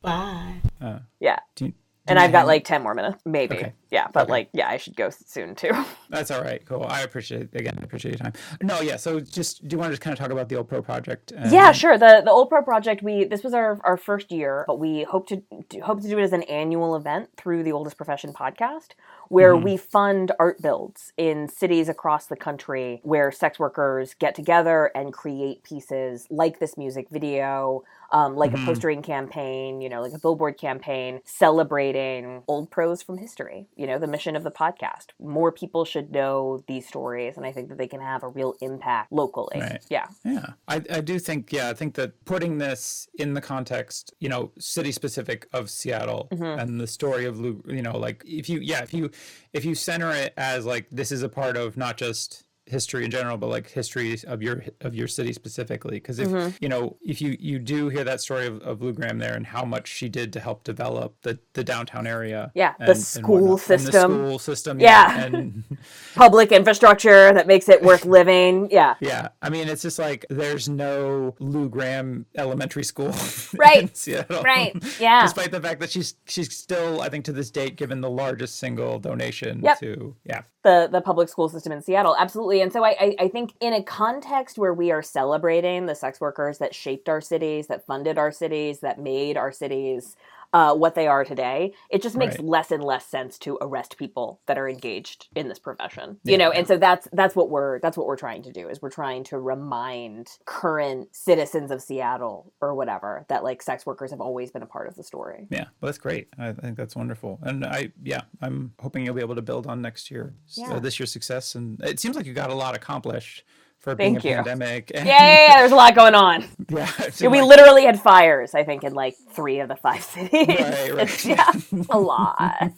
Bye. 0.02 0.56
Uh, 0.82 1.00
Yeah, 1.20 1.40
do 1.56 1.66
you, 1.66 1.72
do 1.72 1.78
and 2.08 2.20
I've 2.20 2.32
got 2.32 2.40
mm-hmm. 2.40 2.48
like 2.48 2.66
ten 2.66 2.84
more 2.84 2.94
minutes, 2.94 3.22
maybe. 3.26 3.56
Okay. 3.56 3.74
Yeah, 3.92 4.08
but 4.12 4.24
Okay. 4.24 4.32
like 4.32 4.50
yeah, 4.54 4.70
I 4.70 4.78
should 4.78 4.96
go 4.96 5.10
soon 5.10 5.56
too. 5.56 5.72
That's 6.10 6.32
all 6.32 6.42
right. 6.42 6.64
Cool. 6.66 6.86
I 6.88 7.02
appreciate 7.02 7.56
again. 7.56 7.78
I 7.80 7.84
appreciate 7.84 8.12
your 8.12 8.20
time. 8.20 8.34
No, 8.62 8.82
yeah. 8.82 8.98
So, 8.98 9.20
just 9.20 9.68
do 9.68 9.76
you 9.76 9.78
want 9.78 9.90
to 9.90 9.94
just 9.94 10.02
kind 10.02 10.14
of 10.14 10.20
talk 10.20 10.32
about 10.32 10.50
the 10.50 10.56
old 10.56 10.68
pro 10.68 10.82
project? 10.82 11.32
And, 11.32 11.52
Yeah, 11.52 11.72
sure. 11.72 11.98
The 11.98 12.22
the 12.24 12.32
Old 12.32 12.50
Pro 12.50 12.62
project, 12.62 13.04
we 13.04 13.26
this 13.26 13.44
was 13.44 13.54
our, 13.54 13.80
our 13.84 13.98
first 13.98 14.32
year, 14.32 14.66
but 14.68 14.80
we 14.80 15.04
hope 15.04 15.28
to 15.28 15.44
do, 15.70 15.82
hope 15.82 16.02
to 16.02 16.08
do 16.08 16.18
it 16.18 16.24
as 16.24 16.34
an 16.34 16.44
annual 16.44 16.96
event 16.96 17.30
through 17.38 17.64
the 17.64 17.72
Oldest 17.72 17.98
Profession 17.98 18.34
podcast, 18.34 18.90
where 19.30 19.54
mm-hmm. 19.54 19.66
we 19.66 19.78
fund 19.78 20.32
art 20.40 20.62
builds 20.62 21.14
in 21.18 21.48
cities 21.48 21.90
across 21.90 22.26
the 22.26 22.36
country 22.36 23.00
where 23.04 23.32
sex 23.32 23.60
workers 23.60 24.14
get 24.16 24.36
together 24.36 24.92
and 24.96 25.14
create 25.14 25.64
pieces 25.64 26.28
like 26.30 26.60
this 26.60 26.78
music 26.78 27.08
video, 27.10 27.84
um, 28.14 28.36
like 28.38 28.54
a 28.54 28.58
postering 28.58 29.02
campaign, 29.02 29.82
you 29.82 29.90
know, 29.90 30.02
like 30.02 30.14
a 30.14 30.20
billboard 30.20 30.58
campaign 30.58 31.20
celebrating 31.26 32.44
old 32.48 32.72
pros 32.72 33.02
from 33.02 33.18
history. 33.18 33.68
You 33.76 33.88
know, 33.88 34.00
the 34.00 34.08
mission 34.08 34.36
of 34.36 34.44
the 34.44 34.52
podcast. 34.52 35.08
More 35.20 35.52
people 35.52 35.84
should 35.84 36.12
know 36.12 36.64
these 36.68 36.88
stories, 36.88 37.36
and 37.38 37.46
I 37.46 37.52
think 37.52 37.70
that 37.70 37.78
they 37.78 37.88
can 37.88 38.00
have 38.02 38.24
a 38.24 38.28
real 38.28 38.56
impact 38.62 39.12
locally. 39.12 39.60
Right. 39.60 39.84
Yeah. 39.90 40.08
Yeah, 40.24 40.54
I, 40.68 40.82
I 40.90 41.02
do 41.02 41.20
think, 41.20 41.52
yeah, 41.52 41.70
I 41.70 41.74
think 41.74 41.96
that 41.96 42.24
putting 42.26 42.60
this 42.60 43.08
in 43.16 43.34
the 43.34 43.42
context, 43.42 44.14
you 44.20 44.30
know, 44.30 44.52
city 44.60 44.92
specific 44.92 45.48
of 45.52 45.70
Seattle 45.70 46.14
Mm-hmm. 46.32 46.60
and 46.60 46.80
the 46.80 46.88
story 46.88 47.26
of, 47.26 47.40
you 47.40 47.82
know, 47.82 47.98
like 47.98 48.24
if 48.26 48.48
you, 48.48 48.60
yeah, 48.60 48.82
if 48.84 48.94
you, 48.94 49.10
if 49.52 49.66
you 49.66 49.76
center 49.76 50.12
it 50.12 50.34
as 50.38 50.66
like 50.66 50.88
this 50.92 51.12
is 51.12 51.24
a 51.24 51.30
part 51.30 51.58
of 51.58 51.76
not 51.76 51.98
just 51.98 52.43
history 52.66 53.04
in 53.04 53.12
general, 53.12 53.36
but 53.38 53.48
like 53.50 53.70
history 53.70 54.18
of 54.26 54.42
your 54.42 54.64
of 54.82 54.96
your 54.96 55.08
city 55.08 55.34
specifically. 55.34 55.96
Because 55.98 56.20
if 56.20 56.30
Mm-hmm. 56.30 56.56
you 56.62 56.70
know, 56.70 56.96
if 57.02 57.22
you 57.22 57.36
you 57.40 57.60
do 57.60 57.90
hear 57.90 58.04
that 58.06 58.22
story 58.22 58.48
of, 58.48 58.62
of 58.62 58.82
Lou 58.82 58.94
Graham 58.94 59.18
there 59.20 59.36
and 59.36 59.46
how 59.46 59.66
much 59.66 59.88
she 59.88 60.08
did 60.10 60.32
to 60.34 60.40
help 60.40 60.64
develop 60.64 61.16
the 61.24 61.38
the 61.54 61.64
downtown 61.64 62.08
area, 62.08 62.52
Yeah, 62.56 62.74
the 62.80 62.84
and- 62.86 62.90
and 62.92 63.00
school 63.02 63.58
system. 63.58 63.92
the 63.92 64.18
school 64.28 64.40
system, 64.40 64.80
Yeah. 64.80 65.26
and 65.26 65.64
public 66.16 66.52
infrastructure 66.52 67.34
that 67.34 67.48
makes 67.48 67.68
it 67.70 67.82
worth 67.84 68.06
living. 68.06 68.70
Yeah. 68.72 68.96
Yeah, 69.02 69.30
I 69.42 69.50
mean, 69.50 69.68
it's 69.68 69.82
just 69.82 70.00
like 70.00 70.26
there's 70.30 70.70
no 70.70 71.36
Lou 71.40 71.68
Graham 71.70 72.26
Elementary 72.36 72.84
School, 72.84 73.14
Right, 73.56 73.84
in 73.84 73.94
Seattle. 73.94 74.42
right, 74.44 74.74
yeah. 75.00 75.24
Despite 75.24 75.52
the 75.52 75.60
fact 75.62 75.80
that 75.82 75.92
she's 75.92 76.16
she's 76.26 76.56
still, 76.56 77.02
I 77.02 77.10
think, 77.10 77.26
to 77.26 77.34
this 77.34 77.52
date, 77.52 77.76
given 77.76 78.00
the 78.02 78.10
largest 78.10 78.56
single 78.58 79.00
donation 79.00 79.62
Yep. 79.62 79.80
to 79.80 80.16
yeah, 80.26 80.42
The 80.64 80.88
the 80.92 81.02
public 81.02 81.28
school 81.30 81.50
system 81.50 81.74
in 81.74 81.82
Seattle. 81.82 82.16
Absolutely. 82.18 82.53
And 82.62 82.72
so 82.72 82.84
I, 82.84 82.96
I, 83.00 83.16
I 83.20 83.28
think 83.28 83.54
in 83.60 83.74
a 83.74 83.84
context 83.84 84.58
where 84.58 84.74
we 84.74 84.92
are 84.92 85.02
celebrating 85.02 85.86
the 85.86 85.96
sex 85.96 86.20
workers 86.20 86.58
that 86.60 86.76
shaped 86.76 87.10
our 87.10 87.22
cities, 87.22 87.68
that 87.68 87.86
funded 87.86 88.18
our 88.18 88.32
cities, 88.32 88.80
that 88.80 89.00
made 89.00 89.38
our 89.38 89.52
cities 89.52 90.16
uh, 90.54 90.74
what 90.76 90.94
they 90.96 91.08
are 91.08 91.26
today, 91.26 91.74
it 91.90 92.02
just 92.02 92.16
makes 92.16 92.36
Right. 92.38 92.46
less 92.46 92.72
and 92.72 92.84
less 92.84 93.06
sense 93.08 93.38
to 93.40 93.58
arrest 93.60 93.98
people 93.98 94.40
that 94.46 94.58
are 94.58 94.70
engaged 94.70 95.28
in 95.36 95.48
this 95.48 95.60
profession. 95.60 96.20
You 96.24 96.38
know, 96.38 96.52
and 96.52 96.68
so 96.68 96.78
that's 96.78 97.08
that's 97.12 97.36
what 97.36 97.50
we're 97.50 97.80
that's 97.80 97.98
what 97.98 98.06
we're 98.08 98.16
trying 98.18 98.44
to 98.44 98.52
do 98.52 98.70
is 98.70 98.82
we're 98.82 98.90
trying 98.92 99.24
to 99.26 99.40
remind 99.40 100.28
current 100.46 101.16
citizens 101.16 101.72
of 101.72 101.82
Seattle 101.82 102.54
or 102.62 102.76
whatever 102.76 103.26
that 103.30 103.44
like 103.44 103.62
sex 103.62 103.86
workers 103.86 104.12
have 104.12 104.22
always 104.22 104.52
been 104.52 104.62
a 104.64 104.68
part 104.68 104.88
of 104.88 104.96
the 104.96 105.04
story. 105.04 105.48
yeah. 105.50 105.66
Well, 105.82 105.88
that's 105.88 105.98
great. 105.98 106.28
I 106.38 106.52
think 106.54 106.78
that's 106.78 106.96
wonderful, 106.96 107.40
and 107.42 107.66
I 107.66 107.92
yeah, 108.04 108.22
I'm 108.42 108.74
hoping 108.80 109.06
you'll 109.06 109.16
be 109.16 109.22
able 109.22 109.36
to 109.36 109.42
build 109.42 109.68
on 109.68 109.82
next 109.82 110.12
year, 110.12 110.34
Yeah. 110.50 110.74
uh, 110.76 110.80
this 110.80 111.00
year's 111.00 111.12
success, 111.12 111.56
and 111.56 111.82
it 111.84 112.00
seems 112.00 112.16
like 112.16 112.26
you 112.26 112.34
got 112.34 112.50
a 112.52 112.56
lot 112.56 112.76
accomplished 112.76 113.44
for 113.84 113.94
Thank 113.96 114.22
being 114.24 114.34
a 114.34 114.38
you. 114.38 114.44
pandemic. 114.44 114.92
And, 114.96 115.06
Yeah, 115.06 115.18
yeah, 115.22 115.48
yeah, 115.50 115.60
there's 115.60 115.72
a 115.72 115.76
lot 115.76 115.94
going 115.94 116.16
on. 116.16 116.46
yeah. 116.70 116.90
we 117.22 117.28
like- 117.42 117.44
literally 117.50 117.84
had 117.86 118.00
fires, 118.00 118.56
I 118.56 118.64
think, 118.64 118.84
in 118.84 118.94
like 118.94 119.16
three 119.32 119.60
of 119.60 119.68
the 119.68 119.76
five 119.76 120.02
cities. 120.14 120.32
Right, 120.48 120.94
right. 120.96 121.26
Yeah, 121.26 121.52
a 121.90 122.00
lot. 122.00 122.72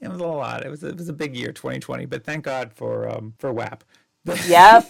it 0.00 0.08
was 0.08 0.18
a 0.20 0.26
lot. 0.26 0.64
It 0.64 0.70
was 0.70 0.82
it 0.82 0.96
was 0.96 1.08
a 1.08 1.12
big 1.12 1.36
year, 1.36 1.52
2020. 1.52 2.06
But 2.06 2.24
thank 2.24 2.44
God 2.44 2.72
for 2.72 3.08
um 3.08 3.34
for 3.38 3.52
WAP. 3.52 3.84
Yep. 4.46 4.88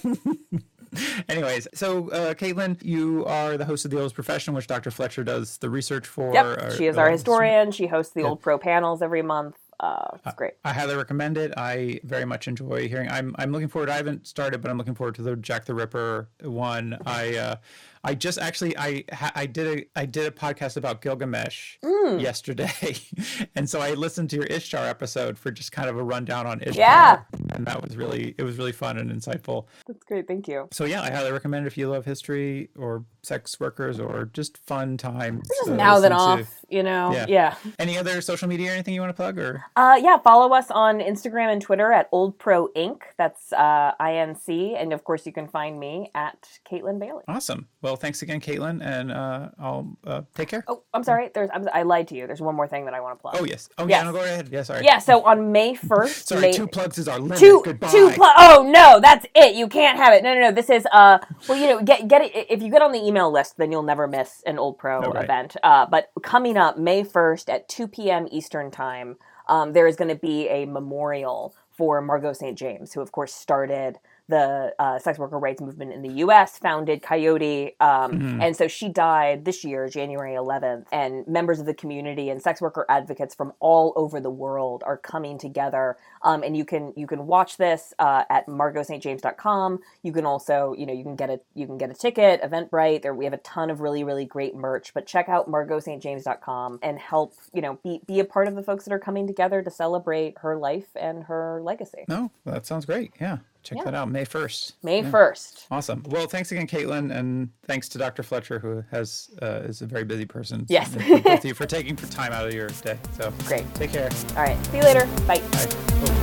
Anyways, 1.29 1.69
so 1.75 2.09
uh, 2.11 2.33
Caitlin, 2.35 2.83
you 2.83 3.25
are 3.27 3.59
the 3.59 3.65
host 3.67 3.85
of 3.85 3.91
the 3.91 3.99
Oldest 3.99 4.15
Profession, 4.15 4.55
which 4.55 4.67
Dr. 4.67 4.91
Fletcher 4.91 5.23
does 5.23 5.59
the 5.59 5.69
research 5.69 6.07
for. 6.07 6.33
Yep. 6.33 6.47
or- 6.47 6.71
She 6.77 6.87
is 6.87 6.97
uh, 6.97 7.01
our 7.03 7.11
historian. 7.11 7.73
She 7.73 7.87
hosts 7.89 8.15
the 8.15 8.23
Old 8.23 8.41
Pro 8.41 8.57
panels 8.59 9.03
every 9.03 9.21
month. 9.23 9.57
Uh, 9.81 10.09
it's 10.15 10.35
great. 10.35 10.55
I 10.65 10.73
highly 10.73 10.97
recommend 10.97 11.39
it. 11.39 11.53
I 11.57 12.01
very 12.03 12.25
much 12.25 12.49
enjoy 12.49 12.89
hearing. 12.89 13.09
I'm 13.09 13.35
I'm 13.39 13.53
looking 13.53 13.69
forward. 13.69 13.89
I 13.89 13.97
haven't 13.97 14.27
started, 14.27 14.61
but 14.61 14.71
I'm 14.71 14.79
looking 14.79 14.95
forward 14.95 15.15
to 15.17 15.23
the 15.23 15.37
Jack 15.37 15.67
the 15.67 15.75
Ripper 15.75 16.29
one. 16.43 16.99
I 17.07 17.37
uh, 17.37 17.57
I 18.05 18.15
just 18.15 18.39
actually 18.39 18.77
I 18.79 19.05
I 19.35 19.47
did 19.47 19.79
a 19.79 20.01
I 20.01 20.07
did 20.07 20.27
a 20.27 20.31
podcast 20.31 20.77
about 20.77 21.03
Gilgamesh 21.03 21.77
Mm. 21.85 22.21
yesterday, 22.21 22.97
and 23.55 23.69
so 23.69 23.81
I 23.81 23.93
listened 23.93 24.31
to 24.31 24.37
your 24.37 24.47
Ishtar 24.47 24.87
episode 24.87 25.39
for 25.39 25.51
just 25.51 25.73
kind 25.73 25.89
of 25.89 25.97
a 25.99 26.03
rundown 26.03 26.47
on 26.47 26.61
Ishtar. 26.61 26.75
Yeah. 26.77 27.23
and 27.51 27.67
that 27.67 27.83
was 27.83 27.97
really 27.97 28.35
it 28.39 28.43
was 28.43 28.57
really 28.59 28.73
fun 28.73 28.99
and 28.99 29.11
insightful. 29.11 29.67
That's 29.87 30.03
great. 30.05 30.27
Thank 30.27 30.49
you. 30.49 30.69
So 30.73 30.85
yeah, 30.85 31.03
I 31.03 31.11
highly 31.11 31.33
recommend 31.33 31.67
if 31.67 31.77
you 31.77 31.89
love 31.89 32.05
history 32.05 32.71
or 32.79 33.05
sex 33.23 33.59
workers 33.61 34.01
or 34.01 34.27
just 34.33 34.57
fun 34.59 34.97
times. 34.97 35.47
Just 35.49 35.67
to 35.67 35.75
mouth 35.75 35.99
it 35.99 36.11
listen 36.11 36.11
to. 36.13 36.17
off, 36.43 36.65
you 36.69 36.83
know? 36.83 37.13
Yeah. 37.13 37.27
Yeah. 37.29 37.55
Any 37.79 37.99
other 37.99 38.21
social 38.23 38.49
media 38.49 38.71
or 38.71 38.75
anything 38.75 38.95
you 38.95 39.01
want 39.01 39.11
to 39.11 39.15
plug 39.15 39.39
or? 39.39 39.65
Uh, 39.77 39.99
yeah, 40.01 40.17
follow 40.19 40.55
us 40.55 40.71
on 40.71 41.01
Instagram 41.01 41.53
and 41.53 41.61
Twitter 41.61 41.93
at 41.93 42.09
Old 42.13 42.39
Pro 42.39 42.69
Inc. 42.69 43.01
That's 43.19 43.53
uh, 43.53 43.93
INC. 44.01 44.81
And 44.81 44.93
of 44.93 45.05
course, 45.05 45.27
you 45.27 45.33
can 45.33 45.49
find 45.49 45.79
me 45.79 46.11
at 46.15 46.49
Caitlin 46.71 46.99
Bailey. 46.99 47.25
Awesome. 47.29 47.69
Well, 47.83 47.88
thanks 47.97 48.23
again, 48.23 48.41
Caitlin, 48.41 48.81
and 48.85 49.11
uh, 49.13 49.49
I'll 49.59 49.97
uh, 50.07 50.23
take 50.35 50.49
care. 50.49 50.65
Oh, 50.69 50.83
I'm 50.95 51.05
sorry. 51.05 51.31
There's 51.35 51.51
I'm, 51.53 51.69
I 51.73 51.83
lied 51.83 52.09
to 52.09 52.15
you. 52.15 52.27
There's 52.27 52.41
one 52.41 52.55
more 52.55 52.67
thing 52.69 52.85
that 52.87 52.95
I 52.95 53.01
want 53.01 53.19
to 53.19 53.23
plug. 53.23 53.37
Oh 53.39 53.45
yes. 53.45 53.69
Oh 53.79 53.87
Yes. 53.87 54.01
yeah. 54.01 54.11
No, 54.11 54.13
go 54.13 54.25
ahead. 54.25 54.49
Yeah. 54.51 54.63
Sorry. 54.63 54.85
Yeah, 54.85 54.99
so 54.99 55.23
on 55.25 55.53
May 55.53 55.75
1st, 55.75 56.27
Sorry. 56.27 56.41
May, 56.43 56.53
two 56.53 56.67
plugs 56.67 56.99
is 56.99 57.09
our 57.09 57.19
limit. 57.19 57.39
two 57.39 57.63
Goodbye. 57.65 57.91
two 57.91 58.11
pl- 58.11 58.25
oh 58.39 58.71
no 58.73 59.01
that's 59.01 59.27
it 59.35 59.55
you 59.55 59.69
can't 59.69 59.97
have 59.99 60.13
it 60.13 60.23
no 60.23 60.35
no 60.35 60.41
no 60.41 60.53
this 60.53 60.71
is 60.71 60.87
uh 60.93 61.19
well 61.49 61.57
you 61.59 61.67
know 61.67 61.83
get 61.83 62.09
get 62.09 62.23
it 62.23 62.33
if 62.51 62.63
you 62.63 62.71
get 62.71 62.83
on 62.83 62.93
the 62.93 62.99
email 63.05 63.31
list 63.33 63.57
then 63.59 63.71
you'll 63.73 63.83
never 63.83 64.07
miss 64.07 64.43
an 64.47 64.59
old 64.59 64.79
pro 64.79 65.03
Oh, 65.05 65.11
right. 65.13 65.25
event 65.25 65.57
uh 65.63 65.87
but 65.87 66.11
coming 66.23 66.57
up 66.57 66.79
may 66.79 67.03
1st 67.05 67.49
at 67.53 67.69
2 67.69 67.89
p.m 67.89 68.27
eastern 68.31 68.71
time 68.71 69.17
um 69.49 69.73
there 69.73 69.87
is 69.87 69.97
going 69.97 70.09
to 70.09 70.15
be 70.17 70.49
a 70.49 70.65
memorial 70.67 71.55
for 71.71 72.01
margo 72.01 72.33
st 72.33 72.59
james 72.59 72.93
who 72.93 73.01
of 73.01 73.13
course 73.13 73.33
started 73.33 73.99
the 74.29 74.75
uh, 74.79 74.99
sex 74.99 75.19
worker 75.19 75.39
rights 75.39 75.61
movement 75.61 75.93
in 75.93 76.03
the 76.03 76.13
U.S., 76.25 76.59
founded 76.59 77.03
Coyote, 77.03 77.75
um, 77.81 78.13
Mhm. 78.13 78.43
and 78.43 78.57
so 78.57 78.69
she 78.69 78.89
died 78.89 79.45
this 79.45 79.65
year, 79.65 79.89
January 79.89 80.35
11th. 80.35 80.87
And 80.93 81.27
members 81.27 81.61
of 81.61 81.67
the 81.67 81.75
community 81.75 82.29
and 82.31 82.41
sex 82.43 82.61
worker 82.61 82.85
advocates 82.89 83.35
from 83.35 83.53
all 83.61 83.93
over 83.97 84.21
the 84.21 84.31
world 84.31 84.83
are 84.87 84.99
coming 84.99 85.39
together. 85.39 85.97
Um, 86.23 86.43
and 86.43 86.57
you 86.57 86.65
can 86.65 86.93
you 86.97 87.07
can 87.07 87.27
watch 87.27 87.57
this 87.57 87.95
uh, 87.99 88.25
at 88.31 88.47
margotstjames.com. 88.47 89.81
You 90.03 90.13
can 90.13 90.27
also 90.27 90.75
you 90.77 90.87
know 90.87 90.93
you 90.93 91.05
can 91.05 91.17
get 91.17 91.31
a 91.31 91.41
you 91.55 91.67
can 91.67 91.79
get 91.79 91.91
a 91.91 91.95
ticket. 91.95 92.43
Eventbrite. 92.43 93.03
There 93.03 93.15
we 93.15 93.25
have 93.25 93.35
a 93.35 93.39
ton 93.39 93.71
of 93.71 93.81
really 93.81 94.05
really 94.05 94.25
great 94.25 94.55
merch. 94.55 94.93
But 94.95 95.07
check 95.07 95.29
out 95.29 95.51
margotstjames.com 95.51 96.81
and 96.83 96.99
help 96.99 97.35
you 97.53 97.63
know 97.63 97.79
be 97.83 98.01
be 98.07 98.21
a 98.21 98.25
part 98.25 98.49
of 98.49 98.55
the 98.55 98.63
folks 98.63 98.85
that 98.85 98.93
are 98.93 98.99
coming 98.99 99.27
together 99.27 99.63
to 99.63 99.71
celebrate 99.71 100.39
her 100.39 100.57
life 100.57 100.89
and 100.97 101.25
her 101.25 101.61
legacy. 101.63 102.05
No, 102.09 102.31
that 102.45 102.67
sounds 102.67 102.85
great. 102.87 103.13
Yeah. 103.21 103.39
Check 103.65 103.79
Yeah. 103.79 103.85
that 103.85 103.95
out 103.95 104.09
May 104.09 104.25
1st. 104.25 104.75
May 104.83 105.03
Yeah. 105.03 105.11
1st. 105.11 105.67
Awesome. 105.71 106.03
Well, 106.07 106.27
thanks 106.27 106.53
again, 106.53 106.67
Caitlin, 106.69 107.15
and 107.15 107.51
thanks 107.65 107.89
to 107.91 107.99
Dr. 107.99 108.23
Fletcher, 108.23 108.61
who 108.61 108.83
has 108.93 109.31
uh, 109.43 109.63
is 109.65 109.83
a 109.83 109.87
very 109.87 110.05
busy 110.05 110.25
person. 110.25 110.65
Yes. 110.69 110.95
Both 110.95 111.45
you 111.45 111.55
for 111.55 111.67
taking 111.67 111.97
for 111.97 112.07
time 112.11 112.33
out 112.33 112.47
of 112.47 112.55
your 112.55 112.69
day. 112.69 112.99
So 113.19 113.33
Great. 113.47 113.65
take 113.75 113.93
care. 113.93 114.09
All 114.31 114.43
right. 114.45 114.65
See 114.67 114.79
you 114.79 114.85
later. 114.85 115.07
Bye. 115.27 115.41
Bye. 115.51 116.18